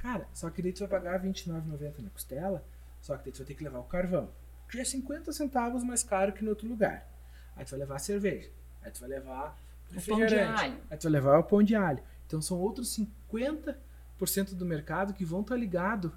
[0.03, 2.61] Cara, só que daí tu vai pagar R$29,90 na costela,
[2.99, 4.29] só que daí tu vai ter que levar o carvão.
[4.69, 7.07] Que é 50 centavos mais caro que no outro lugar.
[7.55, 8.49] Aí tu vai levar a cerveja.
[8.83, 9.57] Aí tu vai levar
[9.95, 10.77] O pão de alho.
[10.91, 12.03] Aí tu vai levar o pão de alho.
[12.27, 12.99] Então são outros
[14.19, 16.11] 50% do mercado que vão estar ligado,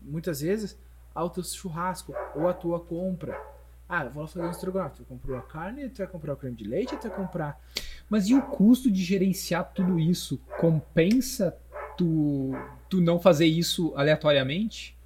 [0.00, 0.78] muitas vezes,
[1.14, 3.38] ao teu churrasco ou à tua compra.
[3.86, 4.96] Ah, eu vou lá fazer um estrogonofe.
[4.96, 7.60] Tu comprou a carne, tu vai comprar o creme de leite, tu vai comprar
[8.08, 10.38] Mas e o custo de gerenciar tudo isso?
[10.58, 11.58] Compensa
[11.98, 12.52] tu,
[12.88, 14.96] tu não fazer isso aleatoriamente?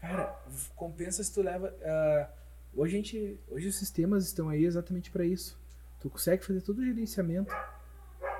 [0.00, 0.34] Cara,
[0.74, 1.72] compensa se tu leva.
[1.84, 2.30] ah,
[2.74, 3.38] hoje a gente.
[3.48, 5.60] Hoje os sistemas estão aí exatamente para isso.
[6.00, 7.54] Tu consegue fazer todo o gerenciamento.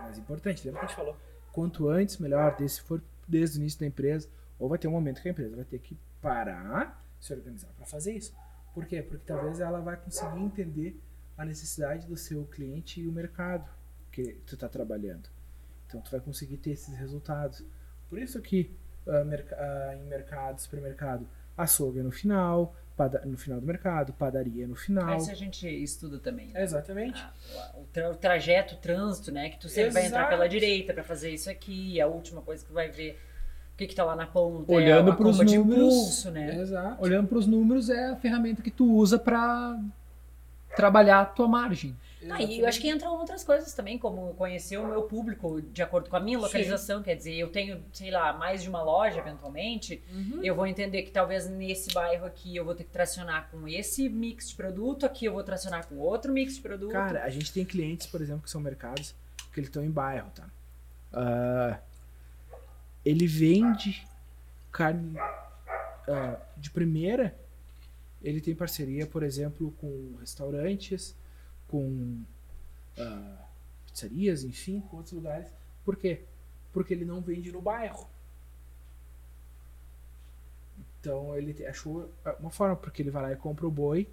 [0.01, 1.17] Mas importante, lembra que a gente falou?
[1.53, 2.57] Quanto antes, melhor.
[2.67, 5.55] Se for desde o início da empresa, ou vai ter um momento que a empresa
[5.55, 8.35] vai ter que parar, se organizar para fazer isso.
[8.73, 9.03] Por quê?
[9.03, 11.01] Porque talvez ela vai conseguir entender
[11.37, 13.69] a necessidade do seu cliente e o mercado
[14.11, 15.29] que tu está trabalhando.
[15.87, 17.65] Então tu vai conseguir ter esses resultados.
[18.11, 18.71] Por isso que
[19.09, 22.75] ah, merca- ah, em mercado, supermercado, açougue é no final,
[23.25, 25.17] no final do mercado, padaria no final.
[25.17, 26.49] Isso a gente estuda também.
[26.49, 26.63] né?
[26.63, 27.19] Exatamente.
[27.23, 29.49] Ah, O, tra- o trajeto, o trânsito, né?
[29.49, 30.31] Que tu sempre vai entrar Exato.
[30.37, 31.95] pela direita pra fazer isso aqui.
[31.95, 33.19] E a última coisa que vai ver
[33.73, 34.71] o que, que tá lá na ponta.
[34.71, 36.57] Olhando é a pros compra de números, impulso, né?
[36.61, 37.03] Exato.
[37.03, 39.81] Olhando para os números, é a ferramenta que tu usa para
[40.77, 41.97] trabalhar a tua margem.
[42.29, 45.83] Ah, e eu acho que entram outras coisas também, como conhecer o meu público de
[45.83, 47.03] acordo com a minha localização.
[47.03, 50.03] Quer dizer, eu tenho, sei lá, mais de uma loja eventualmente.
[50.13, 50.41] Uhum.
[50.43, 54.09] Eu vou entender que talvez nesse bairro aqui eu vou ter que tracionar com esse
[54.09, 56.93] mix de produto, aqui eu vou tracionar com outro mix de produto.
[56.93, 59.15] Cara, a gente tem clientes, por exemplo, que são mercados
[59.53, 60.49] que eles estão em bairro, tá?
[61.13, 61.79] Ah,
[63.05, 64.07] ele vende
[64.71, 65.17] carne
[66.09, 67.35] ah, de primeira.
[68.23, 71.17] Ele tem parceria, por exemplo, com restaurantes,
[71.71, 72.23] com
[72.99, 73.45] ah,
[73.87, 75.49] pizzarias, enfim, com outros lugares.
[75.85, 76.21] Por quê?
[76.73, 78.09] Porque ele não vende no bairro.
[81.01, 84.07] Então ele achou uma forma, porque ele vai lá e compra o boi,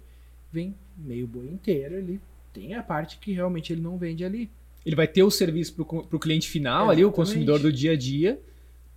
[0.50, 2.20] vem meio boi inteiro, ele
[2.52, 4.50] tem a parte que realmente ele não vende ali.
[4.86, 7.16] Ele vai ter o serviço para o cliente final, ali, o Exatamente.
[7.16, 8.40] consumidor do dia a dia,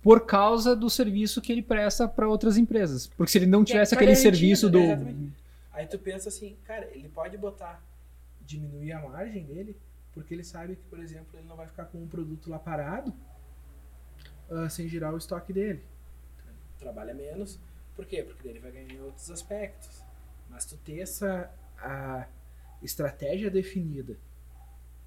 [0.00, 3.06] por causa do serviço que ele presta para outras empresas.
[3.08, 4.72] Porque se ele não tivesse tá aquele serviço né?
[4.72, 4.78] do.
[4.78, 5.32] Exatamente.
[5.72, 7.82] Aí tu pensa assim, cara, ele pode botar,
[8.52, 9.76] diminuir a margem dele,
[10.12, 13.12] porque ele sabe que, por exemplo, ele não vai ficar com um produto lá parado
[14.50, 15.82] ah, sem girar o estoque dele.
[16.78, 17.58] Trabalha menos,
[17.94, 18.22] por quê?
[18.22, 20.02] Porque ele vai ganhar em outros aspectos.
[20.48, 22.28] Mas tu ter essa a
[22.82, 24.16] estratégia definida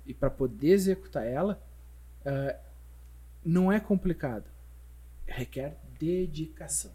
[0.06, 1.62] e para poder executar ela,
[2.26, 2.60] ah,
[3.44, 4.50] não é complicado.
[5.28, 6.92] Requer dedicação.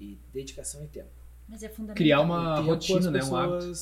[0.00, 1.10] E dedicação e tempo.
[1.48, 1.96] Mas é fundamental.
[1.96, 3.22] Criar uma tempo, rotina, né?
[3.22, 3.72] Um hábito.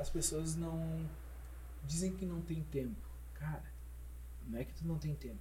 [0.00, 1.06] As pessoas não.
[1.84, 2.96] Dizem que não tem tempo.
[3.34, 3.70] Cara,
[4.48, 5.38] não é que tu não tem tempo.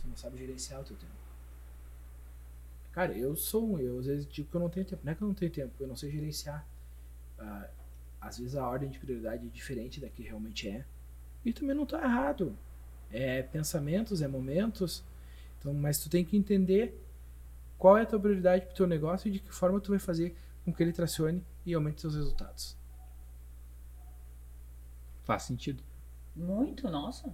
[0.00, 1.12] Tu não sabe gerenciar o teu tempo.
[2.92, 3.78] Cara, eu sou um.
[3.78, 5.02] Eu às vezes digo que eu não tenho tempo.
[5.04, 6.64] Não é que eu não tenho tempo, eu não sei gerenciar.
[7.38, 7.68] Ah,
[8.20, 10.84] às vezes a ordem de prioridade é diferente da que realmente é.
[11.44, 12.56] E também não tá errado.
[13.10, 15.02] É pensamentos, é momentos.
[15.58, 17.00] Então, mas tu tem que entender
[17.76, 20.36] qual é a tua prioridade pro teu negócio e de que forma tu vai fazer
[20.64, 22.76] com que ele tracione e aumente seus resultados.
[25.24, 25.82] Faz sentido.
[26.34, 27.32] Muito, nossa.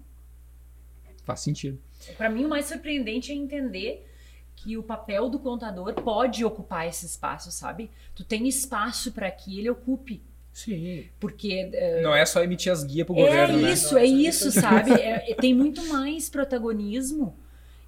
[1.24, 1.78] Faz sentido.
[2.16, 4.06] Para mim, o mais surpreendente é entender
[4.56, 7.90] que o papel do contador pode ocupar esse espaço, sabe?
[8.14, 10.22] Tu tem espaço para que ele ocupe.
[10.52, 11.06] Sim.
[11.20, 13.72] Porque é, Não é só emitir as guias pro é governo, né?
[13.72, 14.90] isso, é isso, sabe?
[15.00, 17.36] É- é- tem muito mais protagonismo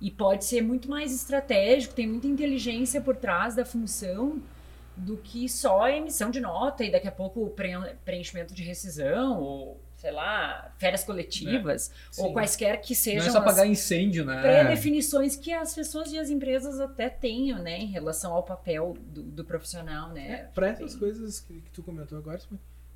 [0.01, 4.41] e pode ser muito mais estratégico, tem muita inteligência por trás da função
[4.97, 7.53] do que só a emissão de nota e daqui a pouco
[8.05, 12.33] preenchimento de rescisão ou, sei lá, férias coletivas ou Sim.
[12.33, 14.41] quaisquer que Não sejam é só as apagar incêndio, né?
[14.41, 19.23] pré-definições que as pessoas e as empresas até tenham, né, em relação ao papel do,
[19.23, 20.49] do profissional, né?
[20.55, 22.41] Para essas coisas que, que tu comentou agora,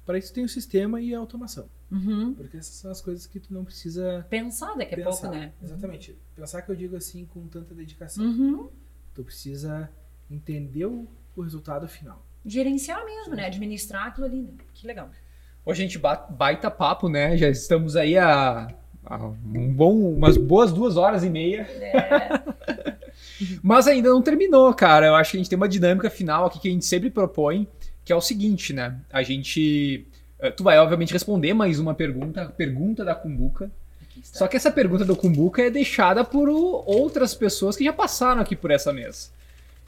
[0.06, 1.68] para isso tem o sistema e a automação.
[1.92, 2.32] Uhum.
[2.32, 5.52] Porque essas são as coisas que tu não precisa Pensar daqui a pouco, né?
[5.62, 6.18] Exatamente.
[6.34, 8.24] Pensar que eu digo assim com tanta dedicação.
[8.24, 8.70] Uhum.
[9.12, 9.90] Tu precisa
[10.30, 12.24] entender o, o resultado final.
[12.46, 13.46] Gerenciar mesmo, né?
[13.46, 14.54] Administrar aquilo ali, né?
[14.72, 15.10] Que legal.
[15.66, 17.36] Hoje a gente ba- baita papo, né?
[17.36, 18.68] Já estamos aí a,
[19.04, 21.62] a um bom, umas boas duas horas e meia.
[21.62, 22.42] É,
[23.62, 25.06] Mas ainda não terminou, cara.
[25.06, 27.66] Eu acho que a gente tem uma dinâmica final aqui que a gente sempre propõe,
[28.04, 28.96] que é o seguinte, né?
[29.12, 30.06] A gente.
[30.38, 33.70] eh, Tu vai, obviamente, responder mais uma pergunta, a pergunta da Cumbuca.
[34.22, 38.54] Só que essa pergunta do Cumbuca é deixada por outras pessoas que já passaram aqui
[38.54, 39.30] por essa mesa.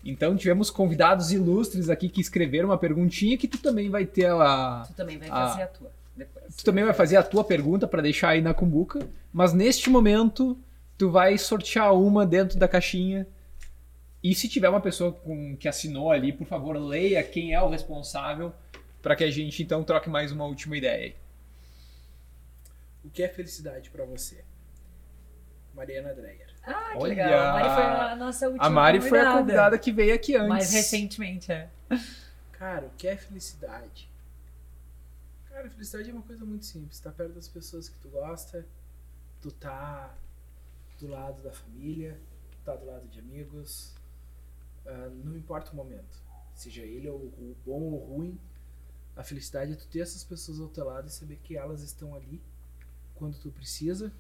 [0.09, 4.85] Então tivemos convidados ilustres aqui que escreveram uma perguntinha que tu também vai ter a.
[4.87, 5.49] Tu também vai Ah.
[5.49, 6.55] fazer a tua depois.
[6.57, 10.57] Tu também vai fazer a tua pergunta pra deixar aí na cumbuca, mas neste momento
[10.97, 13.27] tu vai sortear uma dentro da caixinha.
[14.23, 17.69] E se tiver uma pessoa com- que assinou ali, por favor, leia quem é o
[17.69, 18.53] responsável
[19.03, 21.15] pra que a gente então troque mais uma última ideia.
[23.05, 24.43] O que é felicidade pra você?
[25.75, 26.46] Mariana Dreyer.
[26.67, 27.09] Ah, que Olha!
[27.09, 27.49] legal.
[27.49, 30.49] A Mari foi a nossa última A Mari foi a convidada que veio aqui antes.
[30.49, 31.71] Mais recentemente, é.
[32.53, 34.11] Cara, o que é felicidade?
[35.49, 36.99] Cara, felicidade é uma coisa muito simples.
[37.01, 38.67] Tá perto das pessoas que tu gosta,
[39.41, 40.15] tu tá
[40.99, 42.19] do lado da família,
[42.51, 43.95] tu tá do lado de amigos.
[44.87, 46.21] ah, não importa o momento.
[46.55, 48.41] Seja ele ou o bom ou ruim,
[49.15, 52.15] a felicidade é tu ter essas pessoas ao teu lado e saber que elas estão
[52.15, 52.41] ali
[53.15, 54.13] quando tu precisa.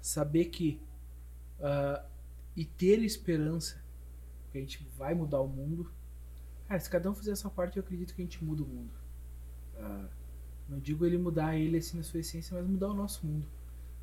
[0.00, 0.80] Saber que.
[1.62, 2.04] Ah,
[2.54, 3.82] e ter esperança
[4.50, 5.90] que a gente vai mudar o mundo.
[6.68, 8.92] Cara, se cada um fizer essa parte, eu acredito que a gente muda o mundo.
[9.76, 10.08] Ah,
[10.68, 13.46] não digo ele mudar ele assim na sua essência, mas mudar o nosso mundo.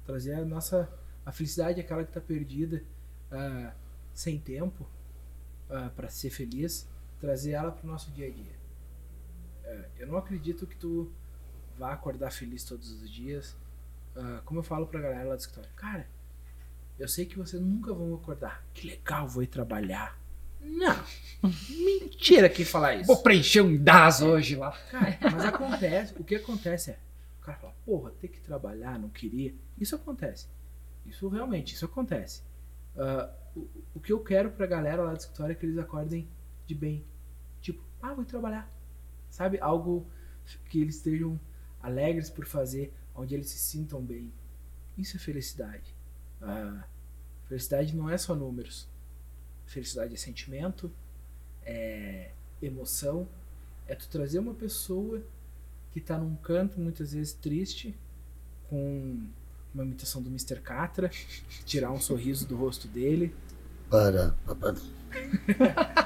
[0.05, 0.91] Trazer a nossa.
[1.25, 2.83] A felicidade, aquela que está perdida,
[3.31, 3.73] ah,
[4.13, 4.89] sem tempo,
[5.95, 6.87] para ser feliz,
[7.19, 8.55] trazer ela para o nosso dia a dia.
[9.63, 11.11] Ah, eu não acredito que tu
[11.77, 13.55] vá acordar feliz todos os dias.
[14.45, 16.09] Como eu falo pra galera lá do escritório, cara,
[16.99, 18.63] eu sei que vocês nunca vão acordar.
[18.73, 20.19] Que legal, vou ir trabalhar.
[20.61, 21.03] Não.
[21.69, 23.07] Mentira quem falar isso.
[23.07, 24.71] Vou preencher um DAS hoje lá.
[24.91, 26.13] Cara, mas acontece.
[26.19, 26.99] O que acontece é.
[27.41, 29.55] O cara fala, porra, ter que trabalhar, não queria.
[29.79, 30.47] Isso acontece.
[31.05, 32.43] Isso realmente, isso acontece.
[32.97, 36.27] Ah, o, o que eu quero pra galera lá do escritório é que eles acordem
[36.67, 37.05] de bem.
[37.61, 38.69] Tipo, ah, vou trabalhar.
[39.29, 39.57] Sabe?
[39.61, 40.05] Algo
[40.69, 41.39] que eles estejam
[41.81, 44.33] alegres por fazer, onde eles se sintam bem.
[44.97, 45.95] Isso é felicidade.
[46.41, 46.83] Ah,
[47.47, 48.87] felicidade não é só números.
[49.65, 50.91] Felicidade é sentimento,
[51.63, 53.27] é emoção,
[53.87, 55.21] é tu trazer uma pessoa
[55.91, 57.95] que tá num canto muitas vezes triste,
[58.69, 59.19] com
[59.73, 60.59] uma imitação do Mr.
[60.61, 61.09] Catra,
[61.65, 63.35] tirar um sorriso do rosto dele.
[63.89, 64.75] Para, para.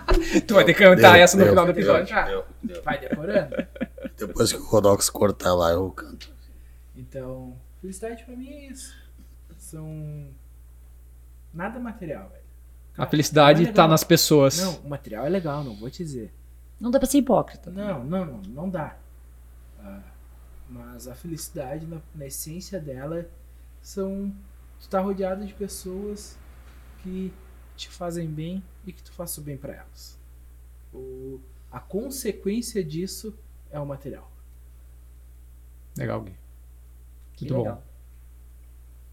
[0.47, 2.25] Tu vai ter que cantar Deu, essa no deu, final do deu, episódio.
[2.25, 2.83] deu, deu.
[2.83, 3.55] Vai decorando.
[4.17, 6.31] Depois que o Rodox cortar lá, eu canto.
[6.95, 8.95] Então, felicidade pra mim é isso.
[9.73, 10.29] São
[11.51, 12.43] nada material, velho.
[12.95, 13.87] A felicidade é tá legal.
[13.87, 14.59] nas pessoas.
[14.59, 16.31] Não, o material é legal, não vou te dizer.
[16.79, 17.71] Não dá pra ser hipócrita.
[17.71, 18.95] Não, não, não, não dá.
[19.79, 20.03] Ah,
[20.69, 23.27] mas a felicidade, na, na essência dela,
[23.81, 24.31] são.
[24.79, 26.37] Tu tá rodeado de pessoas
[27.01, 27.33] que
[27.75, 30.19] te fazem bem e que tu faça o bem pra elas.
[30.93, 31.39] O,
[31.71, 33.35] a consequência disso
[33.71, 34.31] é o material.
[35.97, 36.35] Legal, Gui.
[37.35, 37.92] Que Muito bom.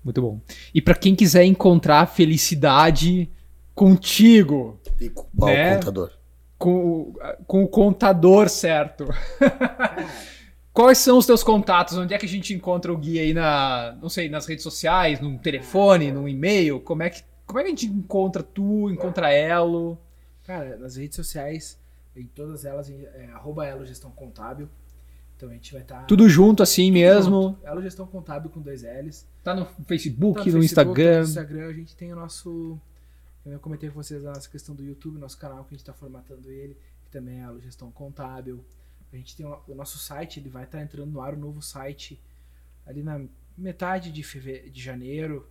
[0.04, 0.40] Muito bom.
[0.74, 3.30] E pra quem quiser encontrar felicidade
[3.74, 5.72] contigo, E culpar Né?
[5.72, 6.10] o contador.
[6.58, 6.70] com,
[7.00, 7.14] o-
[7.46, 9.06] com o contador certo,
[10.72, 11.96] quais são os teus contatos?
[11.96, 15.20] Onde é que a gente encontra o Gui aí na, não sei, nas redes sociais,
[15.20, 16.80] num telefone, num e-mail?
[16.80, 19.98] Como é que, como é que a gente encontra tu, encontra Elo?
[20.44, 21.78] Cara, nas redes sociais,
[22.16, 24.68] em todas elas, é arroba Elo Gestão Contábil.
[25.40, 26.04] Então a gente vai estar.
[26.04, 27.58] Tudo junto assim mesmo?
[27.64, 29.26] Elo Gestão Contábil com dois L's.
[29.42, 31.16] Tá no Facebook, Tá no, Facebook, Instagram.
[31.22, 32.78] No Instagram a gente tem o nosso.
[33.46, 35.94] Eu comentei com vocês a nossa questão do YouTube, nosso canal que a gente está
[35.94, 38.62] formatando ele, que também é a gestão contábil.
[39.10, 42.20] A gente tem o nosso site, ele vai estar entrando no ar, o novo site,
[42.86, 43.18] ali na
[43.56, 44.68] metade de, feve...
[44.68, 45.48] de janeiro,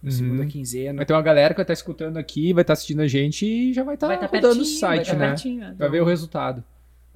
[0.00, 0.16] na Uhum.
[0.16, 0.96] segunda quinzena.
[0.98, 3.72] Vai ter uma galera que vai estar escutando aqui, vai estar assistindo a gente e
[3.74, 5.26] já vai estar Vai estar rodando o vai site, tá né?
[5.30, 5.64] pertinho.
[5.64, 5.74] é.
[5.74, 6.64] Vai ver o resultado.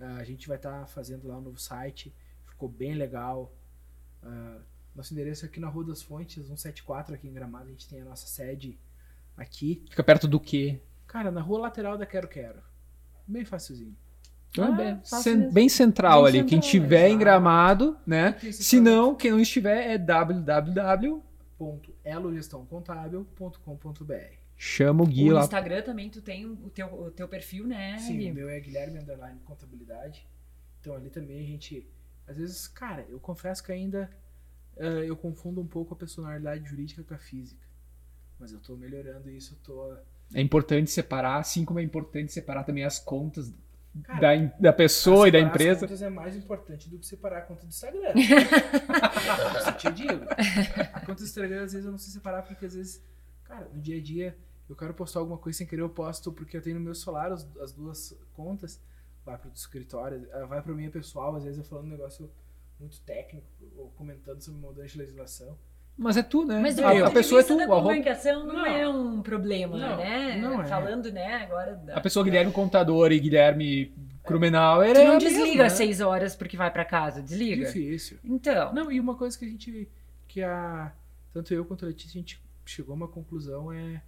[0.00, 2.14] Ah, a gente vai estar fazendo lá o novo site,
[2.46, 3.52] ficou bem legal.
[4.22, 4.58] Ah,
[4.94, 7.66] nosso endereço é aqui na Rua das Fontes, 174, aqui em Gramado.
[7.66, 8.78] A gente tem a nossa sede
[9.36, 9.82] aqui.
[9.90, 10.80] Fica perto do quê?
[11.06, 12.60] Cara, na rua lateral da Quero Quero.
[13.26, 13.96] Bem facilzinho.
[14.50, 15.52] Então é Ah, bem, fácil cen- mesmo.
[15.52, 16.38] bem central Bem ali.
[16.48, 17.18] Quem central, tiver em.
[17.18, 18.38] Gramado, né?
[18.52, 21.22] Se não, quem não estiver é www.
[24.60, 25.42] Chama o Gui No lá.
[25.42, 27.96] Instagram também tu tem o teu, o teu perfil, né?
[27.98, 28.30] Sim, Gui?
[28.32, 30.26] o meu é Guilherme Underline Contabilidade.
[30.80, 31.88] Então ali também a gente.
[32.26, 34.10] Às vezes, cara, eu confesso que ainda
[34.76, 37.64] eh, eu confundo um pouco a personalidade jurídica com a física.
[38.38, 39.96] Mas eu tô melhorando isso, eu tô.
[40.34, 43.52] É importante separar, assim como é importante separar também as contas
[44.02, 45.80] Cara, da, da pessoa e da separar as empresa.
[45.80, 48.12] contas é mais importante do que separar a conta do Instagram.
[49.58, 50.24] Isso eu te digo.
[50.92, 53.02] A conta do Instagram, às vezes, eu não sei separar, porque às vezes,
[53.44, 54.36] cara, no dia a dia,
[54.68, 57.32] eu quero postar alguma coisa sem querer, eu posto, porque eu tenho no meu celular
[57.32, 58.80] as, as duas contas,
[59.24, 62.30] vai pro escritório, eh, vai pra minha pessoal, às vezes eu falando um negócio
[62.78, 65.56] muito técnico, ou comentando sobre mudança de legislação.
[65.96, 66.60] Mas é tu, né?
[66.60, 67.56] Mas do a, ponto a de pessoa é tu.
[67.56, 68.66] da a comunicação não, Não.
[68.66, 70.36] é um problema, Não, né?
[70.40, 70.66] não é.
[70.68, 71.82] Falando, né, agora.
[71.92, 75.76] A pessoa Guilherme Contador e Guilherme Krumenauer Tu é não a desliga mesma, às né?
[75.76, 77.66] seis horas porque vai pra casa, desliga.
[77.66, 78.18] Difícil.
[78.22, 79.88] Então, Não, e uma coisa que a gente.
[80.28, 80.92] que a.
[81.32, 84.00] Tanto eu quanto a Letícia, a gente chegou a uma conclusão é.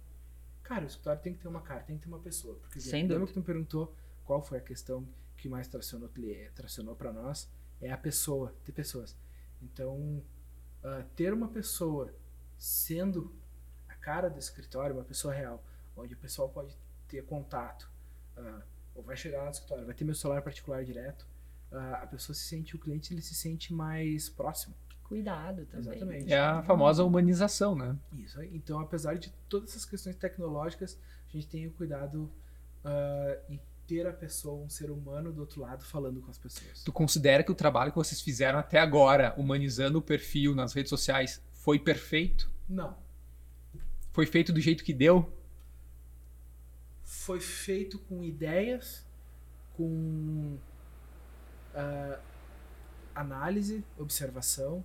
[0.71, 2.55] Cara, o escritório tem que ter uma cara, tem que ter uma pessoa.
[2.55, 3.93] Porque Sem lembra que tu me perguntou
[4.23, 6.09] qual foi a questão que mais tracionou,
[6.55, 7.51] tracionou para nós?
[7.81, 9.13] É a pessoa, ter pessoas.
[9.61, 10.23] Então,
[10.81, 12.15] ah, ter uma pessoa
[12.57, 13.35] sendo
[13.89, 15.61] a cara do escritório, uma pessoa real,
[15.93, 16.73] onde o pessoal pode
[17.05, 17.91] ter contato,
[18.37, 18.61] ah,
[18.95, 21.27] ou vai chegar lá no escritório, vai ter meu celular particular direto,
[21.69, 24.73] ah, a pessoa se sente, o cliente ele se sente mais próximo.
[25.11, 25.91] Cuidado também.
[25.91, 26.33] Exatamente.
[26.33, 27.97] É a famosa humanização, né?
[28.17, 28.49] Isso aí.
[28.53, 32.31] Então, apesar de todas essas questões tecnológicas, a gente tem o cuidado
[32.85, 36.81] ah, em ter a pessoa, um ser humano do outro lado falando com as pessoas.
[36.81, 40.89] Tu considera que o trabalho que vocês fizeram até agora, humanizando o perfil nas redes
[40.89, 42.49] sociais, foi perfeito?
[42.69, 42.95] Não.
[44.13, 45.29] Foi feito do jeito que deu?
[47.03, 49.05] Foi feito com ideias,
[49.75, 50.57] com
[51.75, 52.17] ah,
[53.13, 54.81] análise, observação,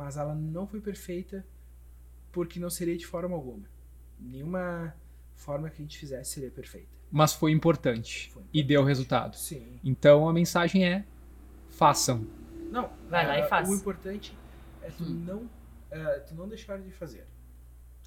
[0.00, 1.46] mas ela não foi perfeita
[2.32, 3.68] porque não seria de forma alguma.
[4.18, 4.94] Nenhuma
[5.34, 6.88] forma que a gente fizesse seria perfeita.
[7.12, 8.30] Mas foi importante.
[8.32, 9.36] Foi E deu resultado.
[9.36, 9.78] Sim.
[9.84, 11.04] Então a mensagem é:
[11.68, 12.26] façam.
[12.70, 13.68] Não, Vai lá e ah, faz.
[13.68, 14.34] O importante
[14.82, 15.22] é tu Hum.
[15.26, 15.50] não,
[15.92, 17.26] ah, tu não deixar de fazer.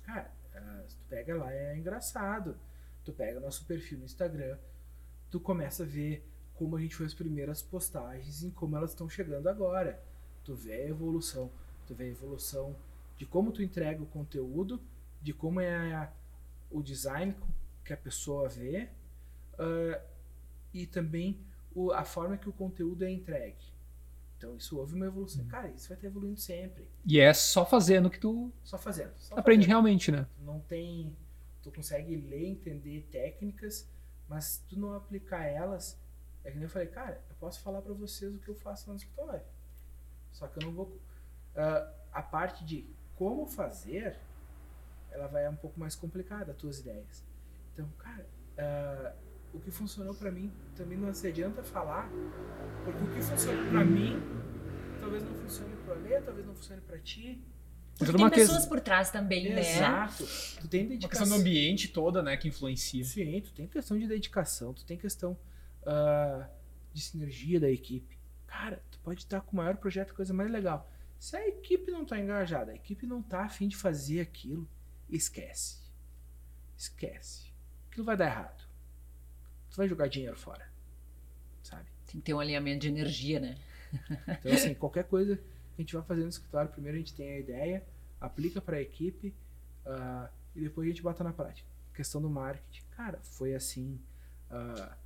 [0.04, 2.58] Cara, ah, tu pega lá, é engraçado.
[3.06, 4.58] Tu pega o nosso perfil no Instagram,
[5.30, 9.08] tu começa a ver como a gente fez as primeiras postagens e como elas estão
[9.08, 10.02] chegando agora.
[10.44, 11.52] Tu vê a evolução.
[11.88, 12.76] Tu vê a evolução
[13.18, 14.82] de como tu entrega o conteúdo,
[15.22, 16.12] de como é a-
[16.72, 17.36] o design
[17.86, 18.90] que a pessoa vê
[19.60, 20.02] ah,
[20.74, 21.38] e também
[21.76, 23.72] o- a forma que o conteúdo é entregue.
[24.38, 25.46] Então isso houve uma evolução.
[25.46, 26.86] Cara, isso vai estar evoluindo sempre.
[27.06, 29.14] E é só fazendo que tu Só fazendo.
[29.18, 29.70] Só aprende fazendo.
[29.70, 30.28] realmente, né?
[30.40, 31.16] Não tem.
[31.62, 33.88] Tu consegue ler, entender técnicas,
[34.28, 35.98] mas tu não aplicar elas.
[36.44, 38.88] É que nem eu falei, cara, eu posso falar pra vocês o que eu faço
[38.90, 39.42] lá no escritório.
[40.34, 41.00] Só que eu não vou.
[41.56, 44.18] Ah, a parte de como fazer,
[45.12, 47.24] ela vai um pouco mais complicada, as tuas ideias.
[47.74, 49.14] Então, cara, ah,
[49.54, 52.10] o que funcionou pra mim também não se adianta falar,
[52.84, 54.20] porque o que funcionou pra mim
[55.00, 57.42] talvez não funcione pro Alê, talvez não funcione pra ti.
[57.98, 59.60] Tudo Tem uma pessoas ques- por trás também, né?
[59.62, 60.26] Exato.
[60.62, 61.22] Tu tem Uma dedicação.
[61.22, 63.04] questão do ambiente toda, né, que influencia.
[63.04, 65.38] Sim, tu tem questão de dedicação, tu tem questão
[65.86, 66.48] ah,
[66.92, 68.18] de sinergia da equipe.
[68.48, 70.90] Cara, tu pode estar com o maior projeto, coisa mais legal.
[71.24, 74.68] Se a equipe não tá engajada, a equipe não tá afim de fazer aquilo,
[75.10, 75.78] esquece.
[76.76, 77.50] Esquece.
[77.88, 78.68] Aquilo vai dar errado.
[79.70, 80.70] Tu vai jogar dinheiro fora.
[81.64, 81.90] Sabe?
[82.06, 83.58] Tem que ter um alinhamento de energia, né?
[84.28, 85.44] Então, assim, qualquer coisa que
[85.78, 87.88] a gente vai fazer no escritório, primeiro a gente tem a ideia,
[88.20, 89.34] aplica para a equipe
[89.86, 91.70] ah, e depois a gente bota na prática.
[91.94, 92.84] Questão do marketing.
[92.92, 93.98] Cara, foi assim.
[94.52, 94.98] ah,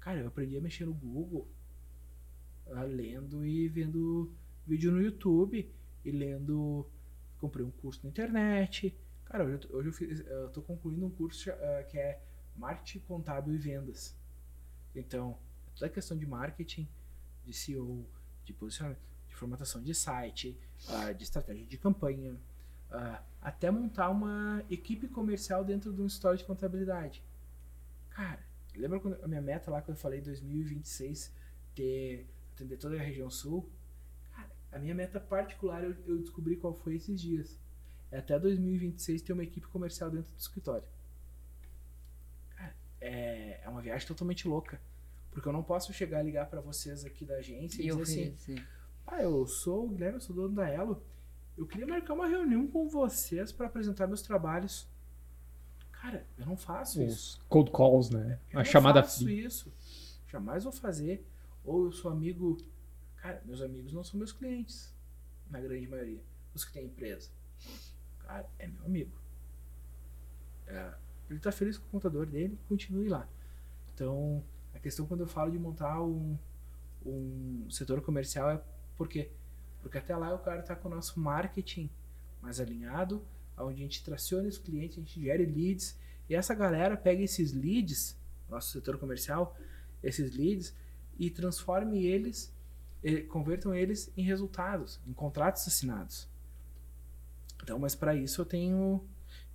[0.00, 1.46] cara, eu aprendi a mexer no Google,
[2.72, 4.34] ah, lendo e vendo
[4.66, 5.70] vídeo no YouTube
[6.04, 6.86] e lendo.
[7.38, 8.96] Comprei um curso na internet.
[9.26, 12.22] Cara, hoje eu, hoje eu, tô concluindo um curso ah, que é
[12.56, 14.16] Marketing Contábil e Vendas.
[14.94, 15.38] Então,
[15.74, 16.88] toda a questão de marketing,
[17.44, 18.06] de SEO,
[18.44, 22.38] de posicionamento, de formatação de site, ah, de estratégia de campanha,
[22.90, 27.22] ah, até montar uma equipe comercial dentro de um história de contabilidade.
[28.10, 28.42] Cara,
[28.74, 31.34] lembra quando a minha meta lá que eu falei 2026
[31.74, 33.68] ter atender toda a região sul?
[34.74, 37.58] A minha meta particular eu, eu descobri qual foi esses dias.
[38.10, 40.84] É até 2026 ter uma equipe comercial dentro do escritório.
[42.56, 44.80] Cara, é, é uma viagem totalmente louca.
[45.30, 47.96] Porque eu não posso chegar e ligar pra vocês aqui da agência e, E eu
[47.96, 48.64] dizer assim:
[49.06, 51.02] ah, eu sou o Guilherme, eu sou dono da Elo.
[51.56, 54.88] Eu queria marcar uma reunião com vocês para apresentar meus trabalhos.
[55.92, 57.38] Cara, eu não faço isso.
[57.38, 58.40] Os cold calls, né?
[58.50, 59.46] Eu A não chamada faço fria.
[59.46, 59.72] isso.
[60.28, 61.24] Jamais vou fazer.
[61.64, 62.56] Ou eu sou amigo.
[63.24, 64.94] Cara, meus amigos não são meus clientes.
[65.48, 66.22] Na grande maioria.
[66.52, 67.30] Os que têm empresa.
[68.18, 69.18] Cara, é meu amigo.
[70.66, 70.94] É,
[71.30, 73.26] ele tá feliz com o contador dele, continue lá.
[73.94, 74.44] Então,
[74.74, 76.38] a questão quando eu falo de montar um,
[77.02, 78.62] um setor comercial é
[78.94, 79.32] por quê?
[79.80, 81.88] Porque até lá o cara tá com o nosso marketing
[82.42, 86.94] mais alinhado, onde a gente traciona os clientes, a gente gere leads, e essa galera
[86.94, 88.20] pega esses leads,
[88.50, 89.56] nosso setor comercial,
[90.02, 90.76] esses leads,
[91.18, 92.53] e transforme eles,
[93.28, 96.28] convertam eles em resultados, em contratos assinados.
[97.62, 99.04] Então, mas para isso eu tenho,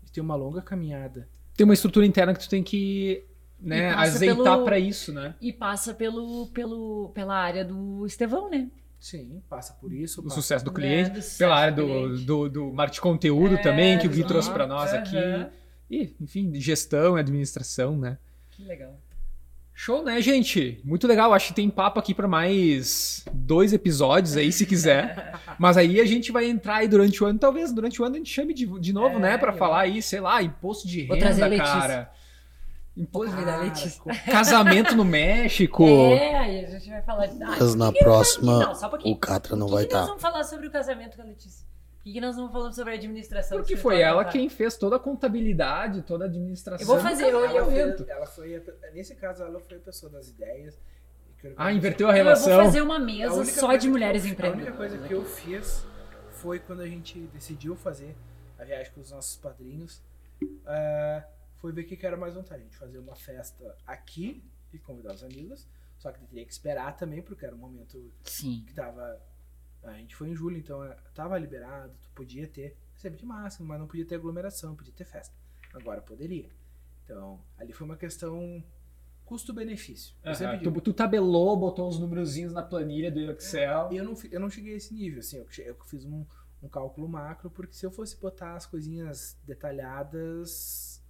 [0.03, 1.27] eu tenho uma longa caminhada.
[1.55, 3.25] Tem uma estrutura interna que tu tem que
[3.59, 5.35] né, azeitar pra isso, né?
[5.41, 8.69] E passa pelo, pelo, pela área do Estevão, né?
[8.99, 10.21] Sim, passa por isso.
[10.21, 12.25] O passa sucesso do É, cliente, do sucesso pela área do do, cliente.
[12.25, 14.27] do, do marketing de conteúdo É, também, que o Gui exato.
[14.33, 15.15] trouxe pra nós aqui.
[15.89, 18.17] E, enfim, de gestão e administração, né?
[18.51, 18.99] Que legal.
[19.81, 20.81] Show, né, gente?
[20.83, 21.33] Muito legal.
[21.33, 25.39] Acho que tem papo aqui pra mais dois episódios aí, se quiser.
[25.57, 27.39] Mas aí a gente vai entrar aí durante o ano.
[27.39, 29.37] Talvez durante o ano a gente chame de, de novo, É, né?
[29.37, 32.11] Pra eu falar aí, sei lá, imposto de Vou trazer a renda, cara.
[32.97, 34.01] Imposto a Letícia.
[34.29, 35.87] Casamento no México.
[35.87, 37.41] É, aí a gente vai falar de.
[37.41, 40.05] Ah, Mas na próxima, Não, só um o Catra não que vai nós estar.
[40.07, 41.65] vamos falar sobre o casamento com a Letícia?
[42.09, 43.57] Por que, que nós não falamos sobre a administração?
[43.59, 46.81] Porque foi escritório ela quem fez toda a contabilidade, toda a administração.
[46.81, 48.05] Eu vou fazer, eu- eu- casamento.
[48.09, 48.63] Ela foi,
[48.93, 50.79] nesse caso, ela foi a pessoa das ideias.
[51.43, 52.53] e Ah, inverteu a Eu relação.
[52.55, 54.77] vou fazer uma mesa só de mulheres eu- A única empreendedoras.
[54.77, 55.85] coisa que eu fiz
[56.31, 58.13] foi quando a gente decidiu fazer
[58.57, 60.01] a viagem com os nossos padrinhos.
[60.65, 61.23] ah,
[61.57, 62.61] foi ver o que que era mais vontade.
[62.61, 65.67] A gente fazer uma festa aqui e convidar os amigos.
[65.97, 68.63] Só que teria que esperar também, porque era um momento Sim.
[68.65, 69.21] que tava.
[69.83, 73.67] A gente foi em julho, então eh, tava liberado, tu podia ter, sempre de máximo,
[73.67, 75.33] mas não podia ter aglomeração, podia ter festa.
[75.73, 76.49] Agora poderia.
[77.05, 78.63] Então, ali foi uma questão
[79.25, 80.15] custo-benefício.
[80.59, 83.89] Digo, tu, tu tabelou, botou os númerozinhos na planilha do Excel.
[83.91, 86.25] eu não, eu não cheguei a esse nível, assim, eu, eu fiz um,
[86.61, 91.01] um cálculo macro, porque se eu fosse botar as coisinhas detalhadas.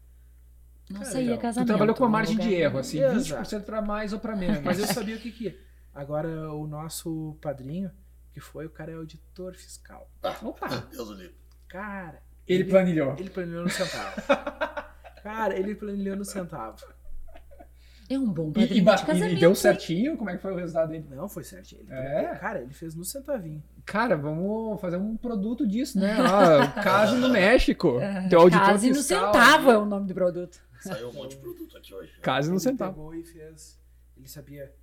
[0.89, 1.67] Não Cara, saía Tu casamento.
[1.67, 3.43] trabalhou com uma no margem de erro, assim, Exato.
[3.49, 4.61] 20% pra mais ou pra menos.
[4.61, 5.59] Mas eu sabia o que que ia.
[5.93, 7.91] Agora, o nosso padrinho,
[8.40, 10.09] que foi, o cara é auditor fiscal.
[10.42, 10.68] Opa!
[10.92, 11.35] Deus o livre.
[11.68, 13.16] Cara, Ele planilhou.
[13.19, 14.22] ele planilhou no centavo.
[15.22, 16.77] Cara, ele planilhou no centavo.
[18.09, 19.40] É um bom E, padrinho e, e casamento.
[19.40, 20.18] deu certinho?
[20.18, 21.06] Como é que foi o resultado dele?
[21.11, 21.82] Não, foi certinho.
[21.82, 22.35] Ele, É?
[22.38, 23.61] Cara, ele fez no centavinho.
[23.85, 26.16] Cara, vamos fazer um produto disso, né?
[26.84, 28.00] Case no México.
[28.30, 29.76] Teu auditor Case no centavo aí.
[29.76, 30.59] é o nome do produto.
[30.82, 32.11] Saiu um monte de produto aqui hoje.
[32.22, 32.93] Case no ele centavo.
[32.93, 33.80] pegou e fez.
[34.18, 34.74] Ele sabia.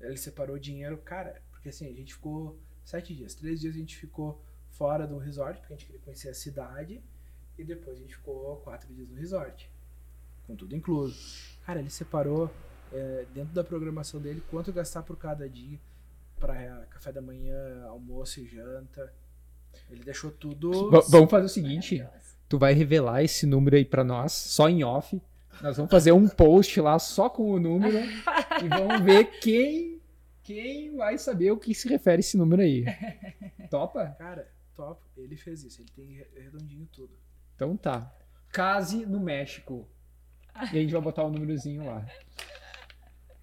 [0.00, 1.40] Ele separou dinheiro, cara.
[1.52, 3.34] Porque assim, a gente ficou sete dias.
[3.34, 4.40] Três dias a gente ficou
[4.70, 7.00] fora do resort, porque a gente queria conhecer a cidade.
[7.58, 9.70] E depois a gente ficou quatro dias no resort.
[10.46, 11.16] Com tudo incluso.
[11.64, 12.50] Cara, ele separou
[12.92, 15.78] é, dentro da programação dele quanto gastar por cada dia.
[16.38, 19.12] Pra café da manhã, almoço e janta.
[19.90, 20.90] Ele deixou tudo.
[20.90, 22.04] V- vamos fazer o seguinte:
[22.48, 25.20] tu vai revelar esse número aí pra nós, só em off.
[25.62, 27.96] Nós vamos fazer um post lá só com o número
[28.62, 29.93] e vamos ver quem
[30.44, 32.84] quem vai saber o que se refere esse número aí.
[33.70, 34.14] Topa?
[34.18, 35.00] Cara, top.
[35.16, 35.80] Ele fez isso.
[35.82, 37.12] Ele tem re- redondinho tudo.
[37.56, 38.12] Então tá.
[38.52, 39.88] Case no México.
[40.72, 42.06] E a gente vai botar o númerozinho lá.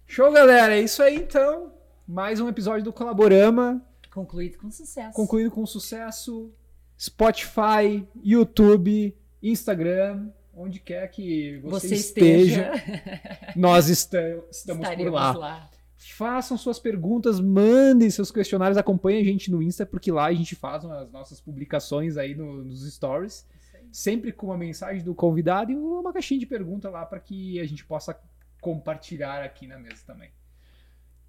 [0.06, 0.74] Show, galera.
[0.76, 1.74] É isso aí então.
[2.06, 3.84] Mais um episódio do Colaborama.
[4.10, 5.14] Concluído com sucesso.
[5.14, 6.52] Concluído com sucesso.
[6.98, 13.52] Spotify, YouTube, Instagram, onde quer que você, Você esteja, esteja.
[13.56, 15.32] nós esta- estamos por Estaremos lá.
[15.36, 15.70] lá.
[16.10, 20.54] Façam suas perguntas, mandem seus questionários, acompanhem a gente no Insta, porque lá a gente
[20.56, 23.46] faz as nossas publicações aí no- nos stories,
[23.90, 27.66] sempre com uma mensagem do convidado e uma caixinha de pergunta lá para que a
[27.66, 28.18] gente possa
[28.60, 30.30] compartilhar aqui na mesa também.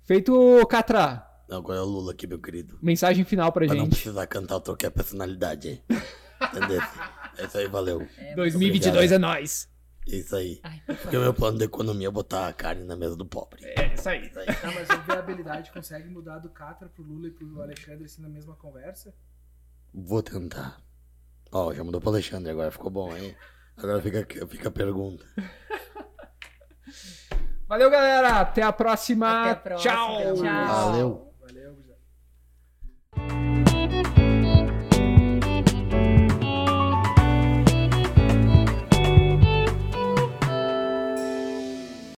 [0.03, 2.79] Feito, Catra, Agora é o Lula aqui, meu querido.
[2.81, 3.95] mensagem final pra Pra não gente.
[3.95, 5.81] precisar cantar, eu troquei a personalidade aí.
[6.49, 6.81] Entendeu?
[7.35, 8.07] É isso aí, valeu.
[8.35, 9.67] 2022 é nós.
[10.11, 10.59] É isso aí.
[10.63, 13.63] Ai, Porque o meu plano de economia é botar a carne na mesa do pobre.
[13.63, 14.27] É isso aí.
[14.27, 14.45] Isso aí.
[14.49, 18.29] Ah, mas a viabilidade consegue mudar do Catra pro Lula e pro Alexandre assim na
[18.29, 19.13] mesma conversa?
[19.93, 20.81] Vou tentar.
[21.51, 23.35] Ó, já mudou pro Alexandre agora, ficou bom, hein?
[23.77, 25.25] Agora fica, fica a pergunta.
[27.67, 28.41] Valeu, galera.
[28.41, 29.41] Até a próxima.
[29.41, 29.93] Até a próxima.
[29.93, 30.35] Tchau.
[30.35, 30.67] Tchau.
[30.67, 31.32] Valeu.